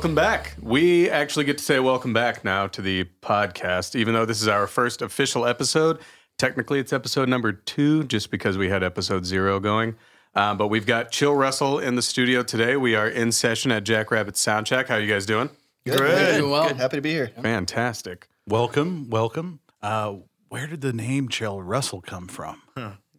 welcome 0.00 0.14
back. 0.14 0.54
We 0.62 1.10
actually 1.10 1.44
get 1.44 1.58
to 1.58 1.64
say 1.64 1.78
welcome 1.78 2.14
back 2.14 2.42
now 2.42 2.66
to 2.68 2.80
the 2.80 3.04
podcast, 3.20 3.94
even 3.94 4.14
though 4.14 4.24
this 4.24 4.40
is 4.40 4.48
our 4.48 4.66
first 4.66 5.02
official 5.02 5.44
episode. 5.44 5.98
Technically, 6.38 6.78
it's 6.78 6.94
episode 6.94 7.28
number 7.28 7.52
two, 7.52 8.04
just 8.04 8.30
because 8.30 8.56
we 8.56 8.70
had 8.70 8.82
episode 8.82 9.26
zero 9.26 9.60
going. 9.60 9.96
Um, 10.34 10.56
but 10.56 10.68
we've 10.68 10.86
got 10.86 11.10
Chill 11.10 11.34
Russell 11.34 11.80
in 11.80 11.96
the 11.96 12.00
studio 12.00 12.42
today. 12.42 12.78
We 12.78 12.94
are 12.94 13.08
in 13.08 13.30
session 13.30 13.70
at 13.72 13.84
Jackrabbit 13.84 14.38
Sound 14.38 14.66
Shack. 14.66 14.88
How 14.88 14.94
are 14.94 15.00
you 15.00 15.12
guys 15.12 15.26
doing? 15.26 15.50
Good. 15.84 15.98
Good. 15.98 16.36
Doing 16.38 16.50
well. 16.50 16.68
Good. 16.68 16.78
Happy 16.78 16.96
to 16.96 17.02
be 17.02 17.10
here. 17.10 17.32
Fantastic. 17.42 18.26
Welcome, 18.46 19.10
welcome. 19.10 19.60
Uh, 19.82 20.14
where 20.48 20.66
did 20.66 20.80
the 20.80 20.94
name 20.94 21.28
Chill 21.28 21.60
Russell 21.60 22.00
come 22.00 22.26
from? 22.26 22.62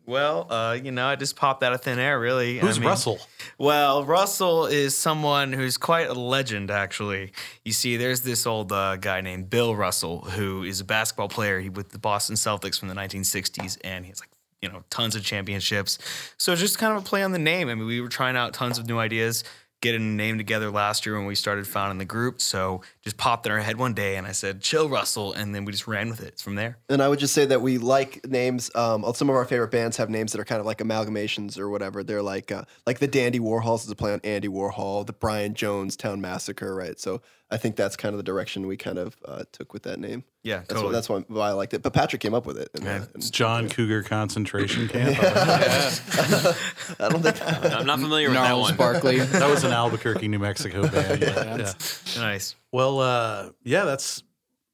Well, 0.05 0.47
uh, 0.49 0.77
you 0.81 0.91
know, 0.91 1.05
I 1.05 1.15
just 1.15 1.35
popped 1.35 1.63
out 1.63 1.73
of 1.73 1.81
thin 1.81 1.99
air, 1.99 2.19
really. 2.19 2.59
I 2.59 2.61
Who's 2.61 2.79
mean- 2.79 2.89
Russell? 2.89 3.19
Well, 3.57 4.03
Russell 4.03 4.65
is 4.65 4.97
someone 4.97 5.53
who's 5.53 5.77
quite 5.77 6.07
a 6.09 6.13
legend, 6.13 6.71
actually. 6.71 7.31
You 7.63 7.71
see, 7.71 7.97
there's 7.97 8.21
this 8.21 8.47
old 8.47 8.71
uh, 8.71 8.97
guy 8.97 9.21
named 9.21 9.49
Bill 9.49 9.75
Russell 9.75 10.21
who 10.21 10.63
is 10.63 10.79
a 10.79 10.85
basketball 10.85 11.29
player 11.29 11.59
he, 11.59 11.69
with 11.69 11.91
the 11.91 11.99
Boston 11.99 12.35
Celtics 12.35 12.79
from 12.79 12.87
the 12.87 12.95
1960s, 12.95 13.77
and 13.83 14.05
he's 14.05 14.19
like, 14.19 14.29
you 14.61 14.69
know, 14.69 14.83
tons 14.89 15.15
of 15.15 15.23
championships. 15.23 15.97
So 16.37 16.55
just 16.55 16.77
kind 16.77 16.95
of 16.95 17.03
a 17.03 17.05
play 17.05 17.23
on 17.23 17.31
the 17.31 17.39
name. 17.39 17.69
I 17.69 17.75
mean, 17.75 17.85
we 17.87 18.01
were 18.01 18.09
trying 18.09 18.35
out 18.35 18.53
tons 18.53 18.77
of 18.77 18.87
new 18.87 18.97
ideas, 18.99 19.43
getting 19.81 20.01
a 20.01 20.15
name 20.15 20.37
together 20.37 20.69
last 20.71 21.05
year 21.05 21.17
when 21.17 21.25
we 21.25 21.35
started 21.35 21.67
founding 21.67 21.97
the 21.97 22.05
group. 22.05 22.39
So 22.39 22.81
just 23.03 23.17
popped 23.17 23.45
in 23.45 23.51
our 23.51 23.59
head 23.59 23.77
one 23.77 23.93
day, 23.93 24.15
and 24.15 24.25
I 24.25 24.31
said, 24.31 24.61
"Chill, 24.61 24.87
Russell," 24.87 25.33
and 25.33 25.53
then 25.53 25.65
we 25.65 25.71
just 25.71 25.87
ran 25.87 26.09
with 26.09 26.21
it 26.21 26.39
from 26.39 26.55
there. 26.55 26.77
And 26.89 27.01
I 27.01 27.09
would 27.09 27.19
just 27.19 27.33
say 27.33 27.45
that 27.45 27.61
we 27.61 27.77
like 27.77 28.25
names. 28.27 28.71
Um, 28.75 29.03
some 29.13 29.29
of 29.29 29.35
our 29.35 29.45
favorite 29.45 29.71
bands 29.71 29.97
have 29.97 30.09
names 30.09 30.31
that 30.31 30.39
are 30.39 30.45
kind 30.45 30.59
of 30.59 30.65
like 30.65 30.77
amalgamations 30.77 31.57
or 31.57 31.69
whatever. 31.69 32.03
They're 32.03 32.21
like 32.21 32.51
uh, 32.51 32.63
like 32.85 32.99
the 32.99 33.07
Dandy 33.07 33.39
Warhols 33.39 33.83
is 33.83 33.91
a 33.91 33.95
play 33.95 34.13
on 34.13 34.21
Andy 34.23 34.47
Warhol, 34.47 35.05
the 35.05 35.13
Brian 35.13 35.53
Jonestown 35.53 36.19
Massacre, 36.19 36.73
right? 36.75 36.99
So 36.99 37.21
I 37.53 37.57
think 37.57 37.75
that's 37.75 37.97
kind 37.97 38.13
of 38.13 38.17
the 38.17 38.23
direction 38.23 38.65
we 38.65 38.77
kind 38.77 38.97
of 38.97 39.17
uh, 39.25 39.43
took 39.51 39.73
with 39.73 39.83
that 39.83 39.99
name. 39.99 40.23
Yeah, 40.43 40.59
That's 40.59 40.69
totally. 40.69 40.85
why, 40.85 40.91
that's 40.93 41.09
why, 41.09 41.19
why 41.27 41.49
I 41.49 41.51
liked 41.51 41.73
it. 41.73 41.81
But 41.83 41.91
Patrick 41.93 42.21
came 42.21 42.33
up 42.33 42.45
with 42.45 42.57
it. 42.57 42.69
And, 42.75 42.87
uh, 42.87 43.05
It's 43.13 43.25
and- 43.25 43.33
John 43.33 43.69
Cougar 43.69 44.03
Concentration 44.03 44.87
Camp. 44.93 45.17
I 45.21 47.09
don't 47.09 47.21
think 47.21 47.41
I'm 47.45 47.85
not 47.85 47.99
familiar 47.99 48.29
with 48.29 48.37
that 48.37 48.57
one. 48.57 48.75
Barkley. 48.75 49.19
that 49.19 49.49
was 49.49 49.63
an 49.63 49.71
Albuquerque, 49.71 50.27
New 50.27 50.39
Mexico 50.39 50.87
band. 50.87 51.21
Yeah. 51.21 51.57
yeah. 51.57 51.73
nice. 52.17 52.55
Well, 52.71 52.99
uh, 52.99 53.49
yeah, 53.63 53.83
that's 53.85 54.23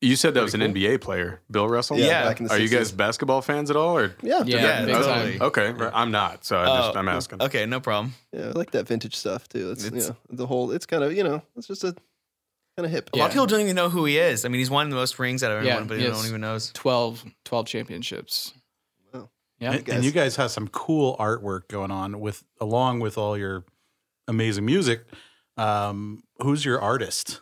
You 0.01 0.15
said 0.15 0.33
that 0.35 0.43
was 0.43 0.53
an 0.53 0.61
NBA 0.61 1.01
player, 1.01 1.41
Bill 1.49 1.67
Russell. 1.67 1.97
yeah, 1.97 2.05
Yeah. 2.05 2.23
back 2.27 2.39
in 2.39 2.45
the 2.47 2.53
Are 2.53 2.59
you 2.59 2.69
guys 2.69 2.91
basketball 2.91 3.41
fans 3.41 3.69
at 3.69 3.75
all? 3.75 3.97
Or 3.97 4.15
Yeah, 4.21 4.43
Yeah, 4.45 4.57
Yeah, 4.61 4.85
big 4.85 4.95
totally. 4.95 5.37
time. 5.37 5.47
okay, 5.47 5.71
right. 5.71 5.91
I'm 5.93 6.11
not, 6.11 6.45
so 6.45 6.59
I 6.59 6.65
just, 6.65 6.95
Oh, 6.95 6.99
I'm 6.99 7.07
asking. 7.09 7.41
Okay, 7.41 7.65
no 7.65 7.79
problem. 7.79 8.13
yeah, 8.31 8.45
I 8.45 8.51
like 8.51 8.71
that 8.71 8.87
vintage 8.87 9.15
stuff 9.15 9.49
too. 9.49 9.71
It's, 9.71 9.85
It's- 9.85 10.03
you 10.03 10.09
know 10.09 10.15
the 10.29 10.45
whole. 10.47 10.71
It's 10.71 10.85
kind 10.85 11.03
of 11.03 11.13
you 11.13 11.23
know 11.23 11.41
it's 11.55 11.67
just 11.67 11.83
a 11.83 11.95
kind 12.77 12.85
of 12.85 12.91
hip. 12.91 13.09
A 13.13 13.17
lot 13.17 13.25
of 13.25 13.29
Yeah. 13.29 13.33
people 13.33 13.47
don't 13.47 13.61
even 13.61 13.75
know 13.75 13.89
who 13.89 14.05
he 14.05 14.17
is. 14.19 14.45
I 14.45 14.49
mean, 14.49 14.59
he's 14.59 14.69
won 14.69 14.89
the 14.89 14.95
most 14.95 15.17
rings 15.19 15.43
out 15.43 15.51
of 15.51 15.63
Yeah, 15.63 15.71
everyone, 15.71 15.87
but 15.87 15.99
yes. 15.99 16.11
no 16.11 16.17
one 16.17 16.27
even 16.27 16.41
knows. 16.41 16.71
12, 16.73 17.25
12 17.43 17.65
championships. 17.67 18.53
Wow. 19.13 19.29
Yeah. 19.59 19.73
and, 19.73 19.89
and 19.89 20.05
you 20.05 20.11
guys 20.11 20.35
have 20.35 20.51
some 20.51 20.67
cool 20.67 21.17
artwork 21.17 21.67
going 21.69 21.91
on 21.91 22.19
with 22.19 22.43
along 22.61 22.99
with 22.99 23.17
all 23.17 23.37
your 23.37 23.65
amazing 24.27 24.65
music. 24.65 25.01
Um, 25.57 26.21
who's 26.41 26.63
your 26.63 26.79
artist? 26.79 27.41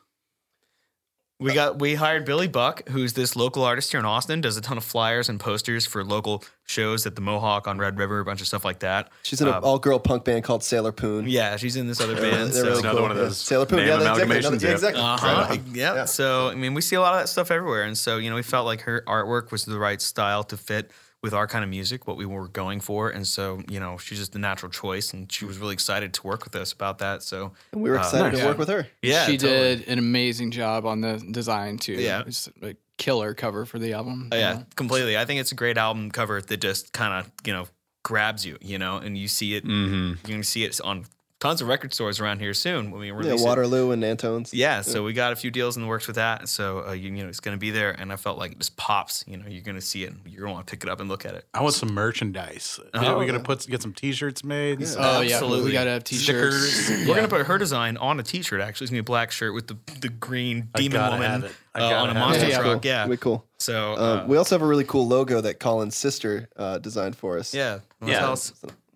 We 1.38 1.54
got 1.54 1.80
we 1.80 1.96
hired 1.96 2.24
Billy 2.24 2.48
Buck, 2.48 2.88
who's 2.88 3.12
this 3.12 3.36
local 3.36 3.64
artist 3.64 3.92
here 3.92 4.00
in 4.00 4.06
Austin, 4.06 4.40
does 4.40 4.56
a 4.56 4.62
ton 4.62 4.78
of 4.78 4.86
flyers 4.86 5.28
and 5.28 5.38
posters 5.38 5.86
for 5.86 6.02
local 6.02 6.46
shows 6.66 7.06
at 7.06 7.16
the 7.16 7.22
Mohawk 7.22 7.68
on 7.68 7.78
Red 7.78 7.98
River, 7.98 8.20
a 8.22 8.26
bunch 8.26 8.40
of 8.40 8.48
stuff 8.48 8.64
like 8.64 8.80
that. 8.80 9.10
She's 9.24 9.42
in 9.42 9.50
an 9.50 9.56
all 9.56 9.78
girl 9.78 10.00
punk 10.00 10.24
band 10.24 10.46
called 10.46 10.64
Sailor 10.64 10.94
Poon. 10.94 11.28
Yeah, 11.28 11.58
she's 11.58 11.76
in 11.76 11.88
this 11.88 12.00
other 12.00 12.16
band. 12.16 12.52
they're 12.54 12.64
so- 12.64 12.64
really 12.70 12.80
Another 12.80 12.94
cool. 12.94 13.02
one 13.02 13.12
of 13.12 13.18
Yeah. 13.18 13.24
those 13.24 13.38
Sailor 13.38 13.66
Poon. 13.66 13.80
name 13.80 13.88
Yeah, 13.90 13.98
that's 13.98 14.20
exactly. 14.20 14.36
amalgamations, 14.38 14.62
Yeah, 14.62 14.68
yeah. 14.70 14.74
exactly. 14.76 15.02
Uh-huh. 15.04 15.28
Right 15.50 15.60
on. 15.60 15.76
yeah. 15.76 15.94
Yeah. 15.96 16.06
So 16.06 16.48
I 16.48 16.56
mean, 16.56 16.74
we 16.74 16.82
see 16.82 16.96
a 16.96 17.02
lot 17.02 17.14
of 17.16 17.20
that 17.20 17.28
stuff 17.28 17.52
everywhere, 17.52 17.84
and 17.84 17.98
so 17.98 18.16
you 18.16 18.30
know, 18.30 18.38
we 18.38 18.42
felt 18.42 18.66
like 18.66 18.82
her 18.82 19.04
artwork 19.06 19.52
was 19.52 19.66
the 19.66 19.78
right 19.78 20.02
style 20.02 20.46
to 20.46 20.56
fit 20.56 20.90
with 21.26 21.34
our 21.34 21.48
kind 21.48 21.64
of 21.64 21.72
music, 21.72 22.06
what 22.06 22.18
we 22.18 22.26
were 22.28 22.48
going 22.48 22.80
for, 22.80 23.10
and 23.10 23.28
so 23.28 23.60
you 23.68 23.80
know, 23.80 23.98
she's 23.98 24.20
just 24.20 24.32
the 24.32 24.38
natural 24.38 24.72
choice, 24.72 25.12
and 25.12 25.30
she 25.32 25.44
was 25.44 25.58
really 25.58 25.74
excited 25.74 26.14
to 26.14 26.22
work 26.22 26.44
with 26.44 26.56
us 26.56 26.72
about 26.72 27.00
that. 27.00 27.24
So 27.24 27.52
And 27.72 27.82
we 27.82 27.90
were 27.90 27.98
uh, 27.98 28.02
excited 28.04 28.34
nice. 28.34 28.42
to 28.42 28.46
work 28.46 28.60
with 28.60 28.70
her. 28.70 28.88
Yeah, 29.02 29.26
she 29.26 29.36
totally. 29.36 29.78
did 29.78 29.88
an 29.88 29.98
amazing 29.98 30.52
job 30.52 30.86
on 30.86 31.02
the 31.02 31.18
design 31.18 31.80
too. 31.80 31.94
Yeah. 31.94 32.22
it's 32.28 32.48
a 32.62 32.76
killer 33.00 33.34
cover 33.34 33.66
for 33.66 33.80
the 33.80 33.94
album. 33.94 34.30
Oh, 34.32 34.38
yeah, 34.38 34.54
know. 34.54 34.66
completely. 34.76 35.18
I 35.18 35.26
think 35.26 35.40
it's 35.40 35.52
a 35.52 35.56
great 35.56 35.80
album 35.80 36.12
cover 36.12 36.42
that 36.42 36.58
just 36.58 36.94
kind 36.94 37.26
of 37.26 37.32
you 37.44 37.54
know 37.54 37.66
grabs 38.04 38.46
you, 38.46 38.60
you 38.62 38.78
know, 38.78 38.98
and 38.98 39.18
you 39.18 39.28
see 39.28 39.56
it. 39.56 39.66
Mm-hmm. 39.66 40.28
You 40.28 40.34
can 40.36 40.44
see 40.44 40.64
it 40.64 40.80
on 40.82 41.06
tons 41.46 41.62
of 41.62 41.68
record 41.68 41.94
stores 41.94 42.20
around 42.20 42.40
here 42.40 42.54
soon 42.54 42.92
when 42.92 43.00
we 43.02 43.08
Yeah, 43.08 43.14
release 43.14 43.42
it. 43.42 43.46
Waterloo 43.46 43.92
and 43.92 44.04
Antones. 44.04 44.54
Yeah, 44.54 44.82
so 44.82 45.04
we 45.04 45.14
got 45.14 45.32
a 45.34 45.36
few 45.36 45.52
deals 45.52 45.76
in 45.78 45.84
the 45.84 45.88
works 45.88 46.08
with 46.08 46.16
that. 46.18 46.50
So 46.50 46.88
uh, 46.88 46.92
you, 46.94 47.12
you 47.14 47.24
know 47.24 47.30
it's 47.30 47.40
going 47.40 47.56
to 47.56 47.60
be 47.60 47.72
there, 47.72 47.92
and 47.92 48.12
I 48.12 48.16
felt 48.16 48.38
like 48.38 48.54
it 48.54 48.58
just 48.60 48.76
pops. 48.78 49.24
You 49.28 49.38
know, 49.38 49.46
you're 49.48 49.62
going 49.64 49.76
to 49.76 49.82
see 49.82 50.04
it. 50.04 50.12
and 50.12 50.20
You're 50.26 50.42
going 50.42 50.50
to 50.52 50.54
want 50.56 50.68
to 50.68 50.72
pick 50.72 50.84
it 50.84 50.90
up 50.90 51.00
and 51.00 51.10
look 51.10 51.26
at 51.26 51.36
it. 51.36 51.46
I 51.54 51.62
want 51.62 51.76
some 51.76 51.94
merchandise. 51.94 52.80
Oh, 52.94 53.18
We're 53.18 53.26
gonna 53.26 53.40
put 53.40 53.66
get 53.68 53.82
some 53.82 53.94
T-shirts 53.94 54.44
made. 54.44 54.80
and 54.80 54.88
stuff. 54.88 55.18
Oh 55.18 55.22
yeah, 55.22 55.36
Absolutely. 55.36 55.66
we 55.66 55.72
gotta 55.74 55.90
have 55.92 56.04
t-shirts. 56.04 56.66
Stickers. 56.72 57.08
We're 57.08 57.16
going 57.16 57.28
to 57.30 57.36
put 57.36 57.46
her 57.46 57.58
design 57.58 57.98
on 57.98 58.20
a 58.20 58.24
T-shirt. 58.24 58.60
Actually, 58.62 58.86
it's 58.86 58.92
going 58.92 59.00
to 59.00 59.04
be 59.04 59.06
a 59.06 59.12
black 59.14 59.32
shirt 59.32 59.54
with 59.54 59.68
the 59.68 59.78
the 60.02 60.10
green 60.10 60.70
demon 60.76 60.92
gotta 60.94 61.16
woman 61.16 61.32
have 61.42 61.44
it. 61.46 61.52
Uh, 61.76 61.94
on 62.02 62.10
a 62.10 62.14
monster 62.14 62.46
it. 62.46 62.50
Yeah, 62.50 62.60
truck. 62.62 62.86
Yeah. 62.86 63.08
Way 63.08 63.18
cool. 63.18 63.46
So 63.60 63.94
Um, 63.94 64.00
uh, 64.00 64.26
we 64.28 64.38
also 64.38 64.56
have 64.56 64.62
a 64.62 64.66
really 64.68 64.84
cool 64.86 65.08
logo 65.08 65.42
that 65.42 65.60
Colin's 65.60 65.96
sister 65.96 66.50
uh, 66.56 66.78
designed 66.80 67.16
for 67.16 67.38
us. 67.38 67.54
yeah, 67.54 67.80
Wanna 68.02 68.14
Yeah. 68.14 68.36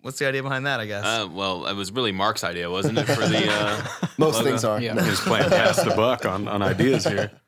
Tell 0.00 0.02
us- 0.02 0.04
What's 0.04 0.18
the 0.18 0.26
idea 0.28 0.42
behind 0.42 0.66
that? 0.66 0.80
I 0.80 0.86
guess. 0.86 1.04
Uh, 1.04 1.28
well, 1.32 1.66
it 1.66 1.74
was 1.74 1.92
really 1.92 2.12
Mark's 2.12 2.44
idea, 2.44 2.70
wasn't 2.70 2.98
it? 2.98 3.04
For 3.04 3.26
the 3.26 3.50
uh, 3.50 4.06
Most 4.18 4.36
logo? 4.36 4.48
things 4.48 4.64
are. 4.64 4.80
Yeah. 4.80 4.94
Just 4.94 5.22
playing 5.22 5.48
pass 5.50 5.82
the 5.82 5.90
buck 5.90 6.24
on, 6.26 6.48
on 6.48 6.62
ideas 6.62 7.04
here. 7.04 7.30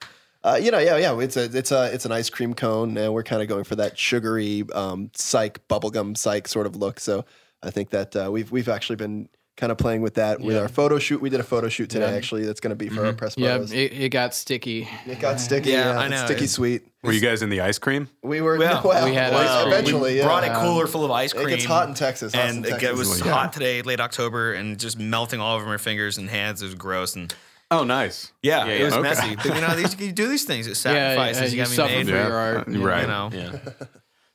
Uh, 0.45 0.59
you 0.61 0.73
know, 0.73 0.81
yeah, 0.81 0.97
yeah. 0.97 1.17
It's 1.21 1.37
a, 1.37 1.45
it's 1.57 1.71
a, 1.71 1.95
it's 1.95 2.05
an 2.05 2.11
ice 2.11 2.29
cream 2.29 2.53
cone, 2.53 2.97
and 2.99 3.15
we're 3.15 3.23
kind 3.23 3.43
of 3.43 3.47
going 3.47 3.63
for 3.63 3.77
that 3.77 3.97
sugary, 3.97 4.65
um, 4.75 5.09
psych 5.15 5.61
bubblegum 5.69 6.17
psych 6.17 6.49
sort 6.49 6.67
of 6.67 6.75
look. 6.75 6.99
So 6.99 7.25
I 7.63 7.71
think 7.71 7.91
that 7.91 8.17
uh, 8.17 8.29
we've 8.29 8.51
we've 8.51 8.69
actually 8.69 8.97
been 8.97 9.29
kind 9.57 9.71
of 9.71 9.79
playing 9.79 10.01
with 10.03 10.15
that 10.15 10.41
with 10.41 10.57
Yeah. 10.57 10.63
our 10.63 10.69
photo 10.69 10.99
shoot. 10.99 11.21
We 11.21 11.29
did 11.31 11.41
a 11.41 11.45
photo 11.45 11.69
shoot 11.69 11.91
today, 11.91 12.11
Yeah. 12.11 12.17
actually. 12.17 12.45
That's 12.47 12.61
going 12.61 12.71
to 12.71 12.77
be 12.77 12.89
for 12.89 13.01
our 13.01 13.09
mm-hmm. 13.09 13.17
press 13.19 13.35
Yeah, 13.37 13.53
photos. 13.53 13.73
it, 13.73 13.93
it 13.93 14.09
got 14.09 14.35
sticky. 14.35 14.89
It 15.07 15.21
got 15.21 15.41
sticky. 15.41 15.71
Yeah, 15.71 15.93
Yeah, 15.93 15.99
I 15.99 16.09
know. 16.09 16.25
Sticky 16.25 16.45
It- 16.45 16.51
sweet. 16.51 16.83
Were 17.03 17.13
you 17.13 17.21
guys 17.21 17.43
in 17.43 17.51
the 17.51 17.61
ice 17.61 17.79
cream? 17.79 18.09
We 18.23 18.41
were. 18.41 18.57
Well, 18.59 18.81
well, 18.85 19.05
we 19.05 19.15
had 19.15 19.33
well, 19.33 19.43
ice 19.59 19.63
cream. 19.65 19.73
eventually. 19.75 20.13
we 20.13 20.19
yeah. 20.19 20.25
brought 20.25 20.45
a 20.45 20.55
cooler 20.61 20.87
full 20.87 21.05
of 21.05 21.11
ice 21.11 21.33
cream. 21.33 21.49
It 21.49 21.51
gets 21.51 21.65
hot 21.65 21.89
in 21.89 21.95
Texas. 21.95 22.33
and 22.33 22.65
Austin, 22.65 22.81
it 22.81 22.95
was 22.95 23.19
Yeah. 23.25 23.33
hot 23.33 23.53
today, 23.53 23.83
late 23.83 23.99
October, 24.01 24.53
and 24.55 24.79
just 24.79 24.99
melting 24.99 25.41
all 25.41 25.57
over 25.57 25.67
my 25.67 25.79
fingers 25.79 26.17
and 26.17 26.31
hands. 26.31 26.63
It 26.63 26.67
was 26.67 26.75
gross, 26.77 27.17
and 27.17 27.35
Oh, 27.73 27.83
nice. 27.85 28.31
yeah, 28.43 28.67
Yeah, 28.67 28.73
it 28.75 28.85
was 28.85 28.93
Okay. 28.95 29.03
messy. 29.03 29.35
But 29.37 29.47
you 29.47 29.61
know, 29.63 29.75
these 29.75 29.99
you 29.99 30.13
do 30.13 30.29
these 30.29 30.45
things. 30.45 30.67
It's 30.69 30.85
Yeah, 30.85 30.93
yeah, 30.93 31.09
sacrifices 31.17 31.53
you 31.55 31.59
you 31.59 31.65
got 31.65 31.69
to 31.71 31.75
suffer 31.75 31.89
be 31.91 31.97
made. 31.97 32.07
for 32.07 32.13
Yeah. 32.13 32.27
your 32.29 32.37
art. 32.37 32.69
Yeah. 32.69 32.85
right. 32.85 33.01
You 33.01 33.07
know, 33.09 33.31
yeah. 33.33 33.87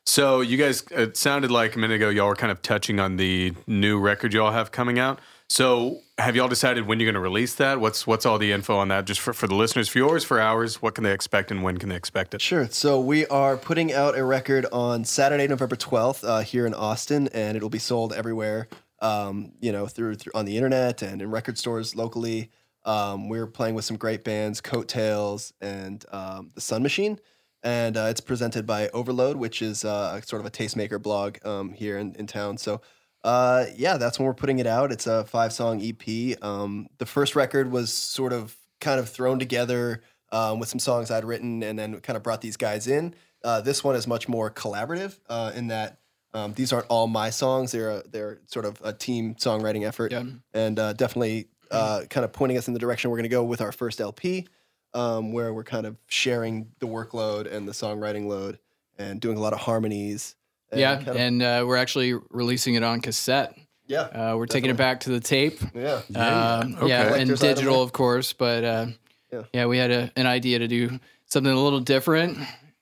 So 0.08 0.40
you 0.40 0.56
guys, 0.56 0.84
it 0.90 1.18
sounded 1.18 1.50
like 1.50 1.76
a 1.76 1.78
minute 1.78 1.96
ago 1.96 2.08
y'all 2.08 2.28
were 2.28 2.34
kind 2.34 2.50
of 2.50 2.62
touching 2.62 2.98
on 2.98 3.18
the 3.18 3.52
new 3.66 4.00
record 4.00 4.32
y'all 4.32 4.52
have 4.52 4.72
coming 4.72 4.98
out. 4.98 5.20
So 5.50 6.00
have 6.16 6.34
y'all 6.34 6.48
decided 6.48 6.86
when 6.86 6.98
you're 6.98 7.04
going 7.06 7.14
to 7.14 7.20
release 7.20 7.54
that? 7.56 7.78
What's 7.78 8.06
what's 8.06 8.24
all 8.24 8.38
the 8.38 8.50
info 8.50 8.78
on 8.78 8.88
that? 8.88 9.04
Just 9.04 9.20
for, 9.20 9.34
for 9.34 9.46
the 9.46 9.54
listeners, 9.54 9.86
for 9.86 9.98
yours, 9.98 10.24
for 10.24 10.40
ours, 10.40 10.80
what 10.80 10.94
can 10.94 11.04
they 11.04 11.12
expect 11.12 11.50
and 11.50 11.62
when 11.62 11.76
can 11.76 11.90
they 11.90 11.94
expect 11.94 12.32
it? 12.32 12.40
Sure. 12.40 12.66
So 12.70 12.98
we 12.98 13.26
are 13.26 13.58
putting 13.58 13.92
out 13.92 14.16
a 14.16 14.24
record 14.24 14.64
on 14.72 15.04
Saturday, 15.04 15.46
November 15.46 15.76
twelfth, 15.76 16.24
uh, 16.24 16.40
here 16.40 16.66
in 16.66 16.72
Austin, 16.72 17.28
and 17.34 17.54
it'll 17.54 17.68
be 17.68 17.78
sold 17.78 18.14
everywhere. 18.14 18.66
Um, 19.00 19.52
you 19.60 19.72
know, 19.72 19.86
through, 19.88 20.14
through 20.14 20.32
on 20.34 20.46
the 20.46 20.56
internet 20.56 21.02
and 21.02 21.20
in 21.20 21.30
record 21.30 21.58
stores 21.58 21.94
locally. 21.94 22.50
Um, 22.86 23.28
we're 23.28 23.46
playing 23.46 23.74
with 23.74 23.84
some 23.84 23.98
great 23.98 24.24
bands, 24.24 24.62
Coattails 24.62 25.52
and 25.60 26.02
um, 26.10 26.50
the 26.54 26.62
Sun 26.62 26.82
Machine, 26.82 27.20
and 27.62 27.96
uh, 27.96 28.06
it's 28.10 28.20
presented 28.20 28.66
by 28.66 28.88
Overload, 28.90 29.36
which 29.36 29.62
is 29.62 29.84
uh, 29.84 30.20
sort 30.22 30.40
of 30.40 30.46
a 30.46 30.50
tastemaker 30.50 31.00
blog 31.00 31.44
um, 31.46 31.72
here 31.72 31.98
in, 31.98 32.14
in 32.16 32.26
town. 32.26 32.58
So. 32.58 32.80
Uh, 33.24 33.66
yeah, 33.76 33.96
that's 33.96 34.16
when 34.16 34.26
we're 34.26 34.32
putting 34.32 34.60
it 34.60 34.66
out. 34.66 34.92
It's 34.92 35.08
a 35.08 35.24
five 35.24 35.52
song 35.52 35.82
EP. 35.82 36.40
Um, 36.40 36.86
the 36.98 37.04
first 37.04 37.34
record 37.34 37.68
was 37.68 37.92
sort 37.92 38.32
of 38.32 38.56
kind 38.80 39.00
of 39.00 39.08
thrown 39.08 39.40
together 39.40 40.02
um, 40.30 40.60
with 40.60 40.68
some 40.68 40.78
songs 40.78 41.10
I'd 41.10 41.24
written 41.24 41.64
and 41.64 41.76
then 41.76 42.00
kind 42.00 42.16
of 42.16 42.22
brought 42.22 42.40
these 42.40 42.56
guys 42.56 42.86
in. 42.86 43.14
Uh, 43.44 43.60
this 43.60 43.82
one 43.82 43.96
is 43.96 44.06
much 44.06 44.28
more 44.28 44.50
collaborative 44.50 45.18
uh, 45.28 45.52
in 45.54 45.66
that 45.68 45.98
um, 46.34 46.52
these 46.54 46.72
aren't 46.72 46.86
all 46.88 47.06
my 47.06 47.30
songs. 47.30 47.72
They're 47.72 47.90
a, 47.90 48.02
they're 48.08 48.40
sort 48.46 48.64
of 48.64 48.80
a 48.84 48.92
team 48.92 49.34
songwriting 49.34 49.86
effort, 49.86 50.12
and 50.52 50.78
uh, 50.78 50.92
definitely 50.92 51.48
uh, 51.70 52.02
kind 52.10 52.24
of 52.24 52.32
pointing 52.32 52.58
us 52.58 52.68
in 52.68 52.74
the 52.74 52.80
direction 52.80 53.10
we're 53.10 53.16
going 53.16 53.24
to 53.24 53.28
go 53.30 53.44
with 53.44 53.60
our 53.60 53.72
first 53.72 54.00
LP, 54.00 54.46
um, 54.94 55.32
where 55.32 55.52
we're 55.52 55.64
kind 55.64 55.86
of 55.86 55.96
sharing 56.06 56.68
the 56.80 56.86
workload 56.86 57.50
and 57.52 57.66
the 57.68 57.72
songwriting 57.72 58.26
load 58.26 58.58
and 58.98 59.20
doing 59.20 59.36
a 59.36 59.40
lot 59.40 59.52
of 59.52 59.60
harmonies. 59.60 60.34
and 60.70 60.80
Yeah, 60.80 60.96
kind 60.96 61.08
of- 61.08 61.16
and 61.16 61.42
uh, 61.42 61.64
we're 61.66 61.76
actually 61.76 62.14
releasing 62.30 62.74
it 62.74 62.82
on 62.82 63.00
cassette. 63.00 63.54
yeah, 63.86 64.00
Uh, 64.02 64.36
we're 64.36 64.46
taking 64.46 64.70
it 64.70 64.76
back 64.76 65.00
to 65.00 65.10
the 65.10 65.20
tape. 65.20 65.58
yeah. 65.74 66.00
Um, 66.14 66.74
Okay. 66.76 66.88
Yeah, 66.88 67.02
and 67.04 67.12
Collector's 67.14 67.40
digital, 67.40 67.82
of 67.82 67.92
course. 67.92 68.32
But 68.34 68.64
uh, 68.64 68.86
Yeah. 69.32 69.42
yeah. 69.52 69.66
we 69.66 69.78
had 69.78 69.90
a, 69.90 70.10
an 70.16 70.26
idea 70.26 70.58
to 70.58 70.68
do 70.68 70.98
something 71.26 71.52
a 71.52 71.58
little 71.62 71.80
different. 71.80 72.38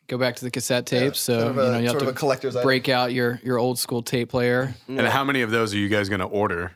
Go 0.08 0.18
back 0.18 0.36
to 0.36 0.44
the 0.44 0.50
cassette 0.52 0.86
tapes. 0.86 1.18
so 1.20 1.38
sort 1.40 1.50
of 1.50 1.56
you 1.56 1.62
know 1.72 1.78
you 1.78 1.88
have 1.88 1.98
to 1.98 2.08
a 2.08 2.12
collector's 2.12 2.54
item. 2.54 2.64
break 2.66 2.88
out 2.88 3.12
your 3.12 3.40
your 3.42 3.58
old 3.58 3.76
school 3.78 4.02
tape 4.02 4.28
player. 4.30 4.72
And 4.88 5.00
how 5.00 5.24
many 5.24 5.42
of 5.42 5.50
those 5.50 5.74
are 5.74 5.78
you 5.78 5.88
guys 5.88 6.08
going 6.08 6.20
to 6.20 6.26
order? 6.26 6.72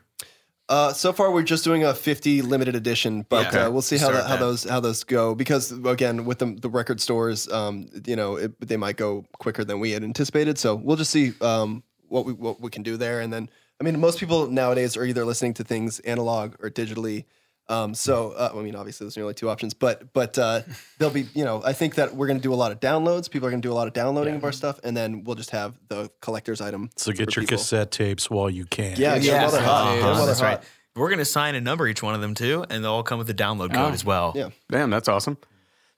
Uh, 0.71 0.93
so 0.93 1.11
far, 1.11 1.31
we're 1.33 1.43
just 1.43 1.65
doing 1.65 1.83
a 1.83 1.93
50 1.93 2.41
limited 2.43 2.75
edition, 2.75 3.25
but 3.27 3.53
Yeah. 3.53 3.65
uh, 3.65 3.69
we'll 3.69 3.81
see 3.81 3.97
how, 3.97 4.09
that, 4.09 4.25
how 4.25 4.37
those 4.37 4.63
how 4.63 4.79
those 4.79 5.03
go. 5.03 5.35
Because 5.35 5.73
again, 5.73 6.23
with 6.23 6.39
the, 6.39 6.55
the 6.61 6.69
record 6.69 7.01
stores, 7.01 7.51
um, 7.51 7.89
you 8.05 8.15
know, 8.15 8.37
it, 8.37 8.53
they 8.65 8.77
might 8.77 8.95
go 8.95 9.25
quicker 9.37 9.65
than 9.65 9.81
we 9.81 9.91
had 9.91 10.01
anticipated. 10.01 10.57
So 10.57 10.75
we'll 10.75 10.95
just 10.95 11.11
see 11.11 11.33
um, 11.41 11.83
what 12.07 12.25
we 12.25 12.31
what 12.31 12.61
we 12.61 12.69
can 12.69 12.83
do 12.83 12.95
there. 12.95 13.19
And 13.19 13.33
then, 13.33 13.49
I 13.81 13.83
mean, 13.83 13.99
most 13.99 14.17
people 14.17 14.47
nowadays 14.47 14.95
are 14.95 15.03
either 15.03 15.25
listening 15.25 15.55
to 15.55 15.65
things 15.65 15.99
analog 15.99 16.55
or 16.63 16.69
digitally. 16.69 17.25
Um, 17.71 17.93
so 17.93 18.31
uh, 18.31 18.51
I 18.53 18.61
mean, 18.61 18.75
obviously, 18.75 19.05
there's 19.05 19.17
only 19.17 19.33
two 19.33 19.49
options, 19.49 19.73
but 19.73 20.11
but 20.13 20.37
uh, 20.37 20.61
there'll 20.97 21.13
be 21.13 21.27
you 21.33 21.45
know, 21.45 21.61
I 21.63 21.73
think 21.73 21.95
that 21.95 22.15
we're 22.15 22.27
going 22.27 22.39
to 22.39 22.43
do 22.43 22.53
a 22.53 22.55
lot 22.55 22.71
of 22.71 22.79
downloads. 22.79 23.31
People 23.31 23.47
are 23.47 23.51
going 23.51 23.61
to 23.61 23.67
do 23.67 23.71
a 23.71 23.75
lot 23.75 23.87
of 23.87 23.93
downloading 23.93 24.35
of 24.35 24.43
our 24.43 24.51
stuff, 24.51 24.79
and 24.83 24.95
then 24.95 25.23
we'll 25.23 25.37
just 25.37 25.51
have 25.51 25.79
the 25.87 26.11
collector's 26.21 26.59
item. 26.59 26.89
So 26.97 27.11
get 27.11 27.35
your 27.35 27.43
people. 27.43 27.57
cassette 27.57 27.91
tapes 27.91 28.29
while 28.29 28.49
you 28.49 28.65
can. 28.65 28.97
Yeah, 28.97 29.15
get 29.17 29.23
Yeah, 29.23 29.41
while 29.43 29.51
they're 29.51 29.61
uh-huh. 29.61 30.19
Get 30.19 30.25
that's 30.25 30.41
right. 30.41 30.57
hot. 30.57 30.63
We're 30.95 31.09
gonna 31.09 31.23
sign 31.23 31.55
and 31.55 31.63
number 31.63 31.87
each 31.87 32.03
one 32.03 32.13
of 32.13 32.21
them 32.21 32.35
too, 32.35 32.65
and 32.69 32.83
they'll 32.83 32.91
all 32.91 33.03
come 33.03 33.17
with 33.19 33.29
a 33.29 33.33
download 33.33 33.69
code 33.73 33.91
Oh. 33.91 33.93
as 33.93 34.03
well. 34.03 34.33
Yeah. 34.35 34.49
Damn, 34.69 34.89
that's 34.89 35.07
awesome. 35.07 35.37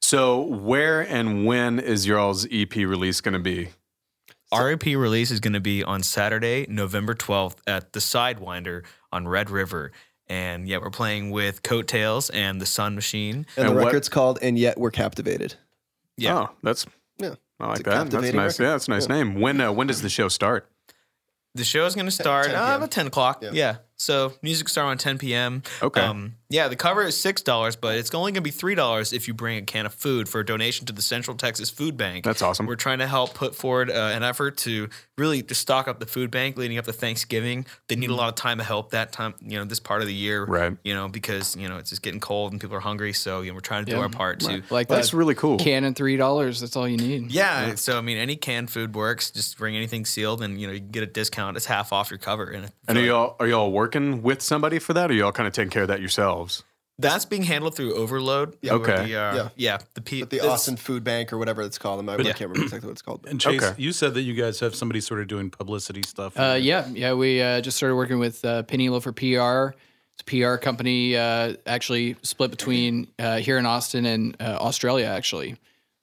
So 0.02 0.42
where 0.42 1.02
and 1.02 1.46
when 1.46 1.80
is 1.80 2.06
y'all's 2.06 2.46
EP 2.52 2.76
release 2.76 3.22
going 3.22 3.34
to 3.34 3.40
be? 3.40 3.70
Our 4.52 4.72
EP 4.72 4.86
release 4.86 5.32
is 5.32 5.40
going 5.40 5.54
to 5.54 5.60
be 5.62 5.84
on 5.84 6.04
Saturday, 6.04 6.68
November 6.70 7.16
12th 7.16 7.56
at 7.66 7.94
the 7.94 8.00
Sidewinder 8.00 8.84
on 9.12 9.28
Red 9.28 9.50
River. 9.50 9.92
And 10.34 10.68
yeah, 10.68 10.78
we're 10.80 10.90
playing 10.90 11.30
with 11.30 11.62
Coattails 11.62 12.32
and 12.32 12.60
the 12.60 12.66
Sun 12.66 12.96
Machine. 12.96 13.46
And, 13.56 13.68
And 13.68 13.70
the 13.70 13.74
what- 13.76 13.86
record's 13.86 14.10
called 14.10 14.40
"And 14.42 14.58
Yet 14.58 14.80
We're 14.80 14.90
Captivated." 14.92 15.56
Yeah. 16.18 16.36
Oh, 16.38 16.50
that's 16.64 16.88
Yeah. 17.20 17.36
I 17.60 17.68
like 17.68 17.78
that. 17.78 17.84
That's 17.86 18.04
captivating 18.10 18.36
nice. 18.38 18.54
record. 18.60 18.64
Yeah, 18.64 18.72
that's 18.72 18.88
a 18.88 18.92
nice 18.92 19.08
name. 19.08 19.40
When 19.40 19.62
uh, 19.62 19.72
when 19.72 19.86
does 19.88 20.02
the 20.02 20.10
show 20.10 20.28
start? 20.30 20.68
The 21.56 21.64
show's 21.64 21.94
going 21.94 22.08
to 22.08 22.12
start 22.12 22.48
10 22.48 22.56
uh, 22.56 22.78
about 22.78 22.90
10 22.90 23.08
o'clock. 23.08 23.44
Yeah. 23.44 23.52
Yeah. 23.54 23.76
So 24.04 24.34
music 24.42 24.68
start 24.70 24.88
around 24.88 24.98
10 25.00 25.18
p.m. 25.18 25.64
Okay. 25.82 26.02
Um, 26.02 26.36
yeah, 26.50 26.68
the 26.68 26.76
cover 26.76 27.02
is 27.02 27.16
$6, 27.16 27.78
but 27.82 27.96
it's 27.98 28.14
only 28.14 28.32
going 28.32 28.36
to 28.36 28.42
be 28.42 28.52
$3 28.52 29.14
if 29.14 29.28
you 29.28 29.34
bring 29.34 29.58
a 29.58 29.62
can 29.64 29.88
of 29.88 29.94
food 29.94 30.30
for 30.30 30.42
a 30.42 30.46
donation 30.46 30.86
to 30.86 30.94
the 30.94 31.02
Central 31.02 31.36
Texas 31.36 31.72
Food 31.72 31.98
Bank. 31.98 32.24
That's 32.26 32.44
awesome. 32.44 32.68
We're 32.68 32.76
trying 32.76 33.00
to 33.00 33.08
help 33.08 33.34
put 33.34 33.56
forward 33.56 33.90
uh, 33.90 33.94
an 34.14 34.22
effort 34.22 34.58
to 34.58 34.88
really 35.18 35.42
to 35.42 35.56
stock 35.56 35.88
up 35.88 36.00
the 36.00 36.06
food 36.06 36.30
bank 36.30 36.56
leading 36.58 36.78
up 36.78 36.86
to 36.86 36.94
Thanksgiving. 36.94 37.66
They 37.88 37.96
need 37.96 38.12
a 38.12 38.16
lot 38.16 38.30
of 38.30 38.36
time 38.36 38.60
to 38.60 38.64
help 38.64 38.92
that 38.92 39.12
time, 39.12 39.34
you 39.42 39.58
know, 39.58 39.66
this 39.66 39.80
part 39.80 40.02
of 40.02 40.08
the 40.08 40.14
year. 40.14 40.46
Right. 40.46 40.78
You 40.84 40.94
know, 40.94 41.08
because, 41.08 41.56
you 41.56 41.68
know, 41.68 41.78
it's 41.78 41.90
just 41.90 42.04
getting 42.04 42.20
cold 42.20 42.52
and 42.52 42.62
people 42.62 42.76
are 42.76 42.82
hungry. 42.82 43.14
So, 43.14 43.42
you 43.42 43.50
know, 43.50 43.56
we're 43.56 43.62
trying 43.62 43.86
to 43.86 43.92
do 43.92 43.98
Yeah. 43.98 44.04
our 44.04 44.10
part 44.10 44.40
to 44.42 44.62
Like 44.70 44.88
That's 44.90 45.12
that 45.12 45.18
really 45.18 45.36
cool. 45.36 45.58
can 45.58 45.84
and 45.86 45.96
three 45.96 46.18
dollars. 46.18 46.60
That's 46.60 46.76
all 46.76 46.88
you 46.88 46.98
need. 46.98 47.32
yeah, 47.32 47.74
So 47.76 47.98
I 47.98 48.02
mean, 48.02 48.18
any 48.18 48.36
canned 48.36 48.70
food 48.70 48.94
works. 48.96 49.32
Just 49.32 49.58
bring 49.58 49.76
anything 49.76 50.06
sealed, 50.06 50.42
and 50.44 50.60
you 50.60 50.68
know 50.68 50.74
you 50.74 50.80
can 50.80 50.90
get 50.90 51.04
a 51.04 51.08
discount. 51.08 51.58
It's 51.58 51.66
half 51.66 51.94
off 51.94 52.12
your 52.12 52.18
cover. 52.20 52.46
And, 52.46 52.72
And 52.88 52.98
are 52.98 53.02
y'all 53.02 53.36
are 53.40 53.48
y'all 53.48 53.72
working 53.72 53.93
with 54.22 54.42
somebody 54.42 54.80
for 54.80 54.94
that, 54.94 55.10
or 55.12 55.14
y'all 55.14 55.32
kind 55.32 55.48
of 55.48 55.54
taking 55.54 55.70
care 55.72 55.84
of 55.84 55.88
that 55.90 56.00
yourselves? 56.00 56.64
that's 57.00 57.26
being 57.26 57.42
handled 57.42 57.76
through 57.76 57.96
Overload. 57.96 58.56
Yeah. 58.62 58.74
Okay. 58.74 58.96
The, 59.08 59.16
uh, 59.16 59.36
Yeah. 59.36 59.50
yeah. 59.56 59.78
The 59.96 60.02
P- 60.02 60.20
But 60.20 60.30
the 60.30 60.38
it's- 60.38 60.52
Austin 60.52 60.78
Food 60.78 61.04
Bank 61.04 61.34
or 61.34 61.40
whatever 61.40 61.64
it's 61.64 61.80
called. 61.80 62.08
I, 62.08 62.14
I 62.14 62.18
Yeah. 62.18 62.24
can't 62.34 62.42
remember 62.42 62.62
exactly 62.66 62.86
what 62.88 62.92
it's 62.92 63.02
called. 63.02 63.26
And 63.28 63.42
Chase, 63.42 63.64
Okay. 63.64 63.74
you 63.82 63.92
said 63.92 64.14
that 64.14 64.22
you 64.22 64.36
guys 64.36 64.60
have 64.60 64.76
somebody 64.76 65.02
sort 65.02 65.20
of 65.20 65.28
doing 65.28 65.50
publicity 65.50 66.04
stuff. 66.04 66.38
Uh, 66.40 66.58
yeah, 66.62 66.88
yeah. 66.94 67.14
We 67.14 67.42
uh, 67.42 67.62
just 67.62 67.78
started 67.78 67.96
working 67.96 68.20
with 68.20 68.46
uh, 68.46 68.62
Penny 68.64 68.90
Loafer 68.90 69.12
PR. 69.12 69.76
it's 70.14 70.22
a 70.22 70.24
PR 70.26 70.58
company, 70.58 71.18
uh, 71.18 71.56
actually 71.66 72.16
split 72.22 72.52
between 72.52 73.08
uh, 73.18 73.38
here 73.38 73.58
in 73.58 73.66
Austin 73.66 74.06
and 74.06 74.38
uh, 74.40 74.58
Australia, 74.62 75.08
actually. 75.08 75.56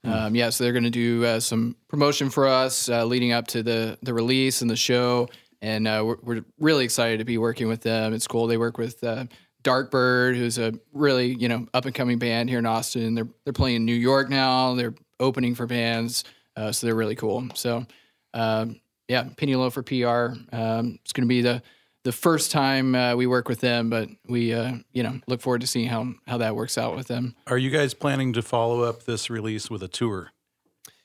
Um, 0.02 0.34
yeah, 0.34 0.50
so 0.50 0.64
they're 0.64 0.72
going 0.72 0.82
to 0.84 0.90
do 0.90 1.24
uh, 1.24 1.38
some 1.40 1.76
promotion 1.86 2.30
for 2.30 2.48
us 2.48 2.88
uh, 2.88 3.04
leading 3.04 3.30
up 3.32 3.46
to 3.48 3.62
the 3.62 3.96
the 4.02 4.12
release 4.12 4.60
and 4.60 4.68
the 4.68 4.74
show, 4.76 5.28
and 5.62 5.86
uh, 5.86 6.02
we're, 6.04 6.16
we're 6.22 6.44
really 6.58 6.84
excited 6.84 7.18
to 7.18 7.24
be 7.24 7.38
working 7.38 7.68
with 7.68 7.82
them. 7.82 8.12
It's 8.12 8.26
cool. 8.26 8.46
They 8.46 8.56
work 8.56 8.78
with 8.78 9.02
uh, 9.04 9.26
Darkbird, 9.62 10.36
who's 10.36 10.58
a 10.58 10.72
really 10.92 11.34
you 11.34 11.48
know 11.48 11.66
up 11.74 11.84
and 11.84 11.94
coming 11.94 12.18
band 12.18 12.48
here 12.48 12.58
in 12.58 12.66
Austin. 12.66 13.14
They're 13.14 13.28
they're 13.44 13.52
playing 13.52 13.76
in 13.76 13.84
New 13.84 13.94
York 13.94 14.28
now. 14.30 14.74
They're 14.74 14.94
opening 15.18 15.54
for 15.54 15.66
bands, 15.66 16.24
uh, 16.56 16.72
so 16.72 16.86
they're 16.86 16.96
really 16.96 17.16
cool. 17.16 17.48
So 17.54 17.86
um, 18.34 18.80
yeah, 19.08 19.28
Penny 19.36 19.56
Loafer 19.56 19.82
PR. 19.82 20.38
Um, 20.54 20.98
it's 21.02 21.12
going 21.12 21.24
to 21.24 21.28
be 21.28 21.42
the 21.42 21.62
the 22.04 22.12
first 22.12 22.50
time 22.50 22.94
uh, 22.94 23.14
we 23.14 23.26
work 23.26 23.48
with 23.48 23.60
them, 23.60 23.90
but 23.90 24.08
we 24.26 24.54
uh, 24.54 24.74
you 24.92 25.02
know 25.02 25.20
look 25.26 25.40
forward 25.40 25.60
to 25.60 25.66
seeing 25.66 25.88
how 25.88 26.14
how 26.26 26.38
that 26.38 26.56
works 26.56 26.78
out 26.78 26.96
with 26.96 27.08
them. 27.08 27.34
Are 27.46 27.58
you 27.58 27.70
guys 27.70 27.92
planning 27.94 28.32
to 28.34 28.42
follow 28.42 28.82
up 28.82 29.04
this 29.04 29.28
release 29.28 29.70
with 29.70 29.82
a 29.82 29.88
tour? 29.88 30.32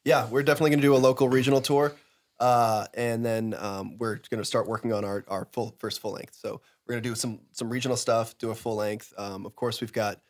Yeah, 0.03 0.27
we're 0.29 0.43
definitely 0.43 0.69
going 0.69 0.81
to 0.81 0.87
do 0.87 0.95
a 0.95 0.97
local 0.97 1.29
regional 1.29 1.61
tour, 1.61 1.95
uh, 2.39 2.85
and 2.93 3.25
then 3.25 3.55
um, 3.57 3.97
we're 3.97 4.15
going 4.29 4.41
to 4.41 4.45
start 4.45 4.67
working 4.67 4.91
on 4.91 5.05
our, 5.05 5.23
our 5.27 5.47
full 5.53 5.75
first 5.79 5.99
full 5.99 6.13
length. 6.13 6.35
So 6.35 6.61
we're 6.85 6.93
going 6.93 7.03
to 7.03 7.09
do 7.09 7.15
some 7.15 7.39
some 7.51 7.69
regional 7.69 7.97
stuff, 7.97 8.37
do 8.37 8.51
a 8.51 8.55
full 8.55 8.75
length. 8.75 9.13
Um, 9.17 9.45
of 9.45 9.55
course, 9.55 9.81
we've 9.81 9.93
got 9.93 10.21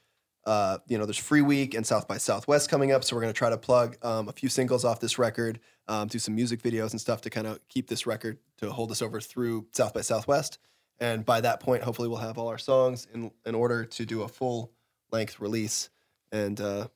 uh, 0.45 0.77
you 0.87 0.97
know 0.97 1.05
there's 1.05 1.17
Free 1.17 1.41
Week 1.41 1.73
and 1.73 1.85
South 1.85 2.07
by 2.07 2.17
Southwest 2.17 2.69
coming 2.69 2.91
up, 2.91 3.03
so 3.03 3.15
we're 3.15 3.23
going 3.23 3.33
to 3.33 3.37
try 3.37 3.49
to 3.49 3.57
plug 3.57 3.97
um, 4.03 4.29
a 4.29 4.33
few 4.33 4.49
singles 4.49 4.85
off 4.85 4.99
this 4.99 5.17
record, 5.17 5.59
um, 5.87 6.07
do 6.07 6.19
some 6.19 6.35
music 6.35 6.61
videos 6.61 6.91
and 6.91 7.01
stuff 7.01 7.21
to 7.21 7.29
kind 7.29 7.47
of 7.47 7.59
keep 7.67 7.87
this 7.87 8.05
record 8.05 8.37
to 8.57 8.71
hold 8.71 8.91
us 8.91 9.01
over 9.01 9.19
through 9.19 9.65
South 9.71 9.93
by 9.93 10.01
Southwest. 10.01 10.59
And 10.99 11.25
by 11.25 11.41
that 11.41 11.59
point, 11.59 11.83
hopefully, 11.83 12.07
we'll 12.07 12.19
have 12.19 12.37
all 12.37 12.47
our 12.47 12.57
songs 12.57 13.07
in 13.13 13.31
in 13.45 13.55
order 13.55 13.85
to 13.85 14.05
do 14.05 14.21
a 14.21 14.27
full 14.27 14.71
length 15.11 15.39
release. 15.39 15.89
And 16.31 16.59
uh, 16.61 16.87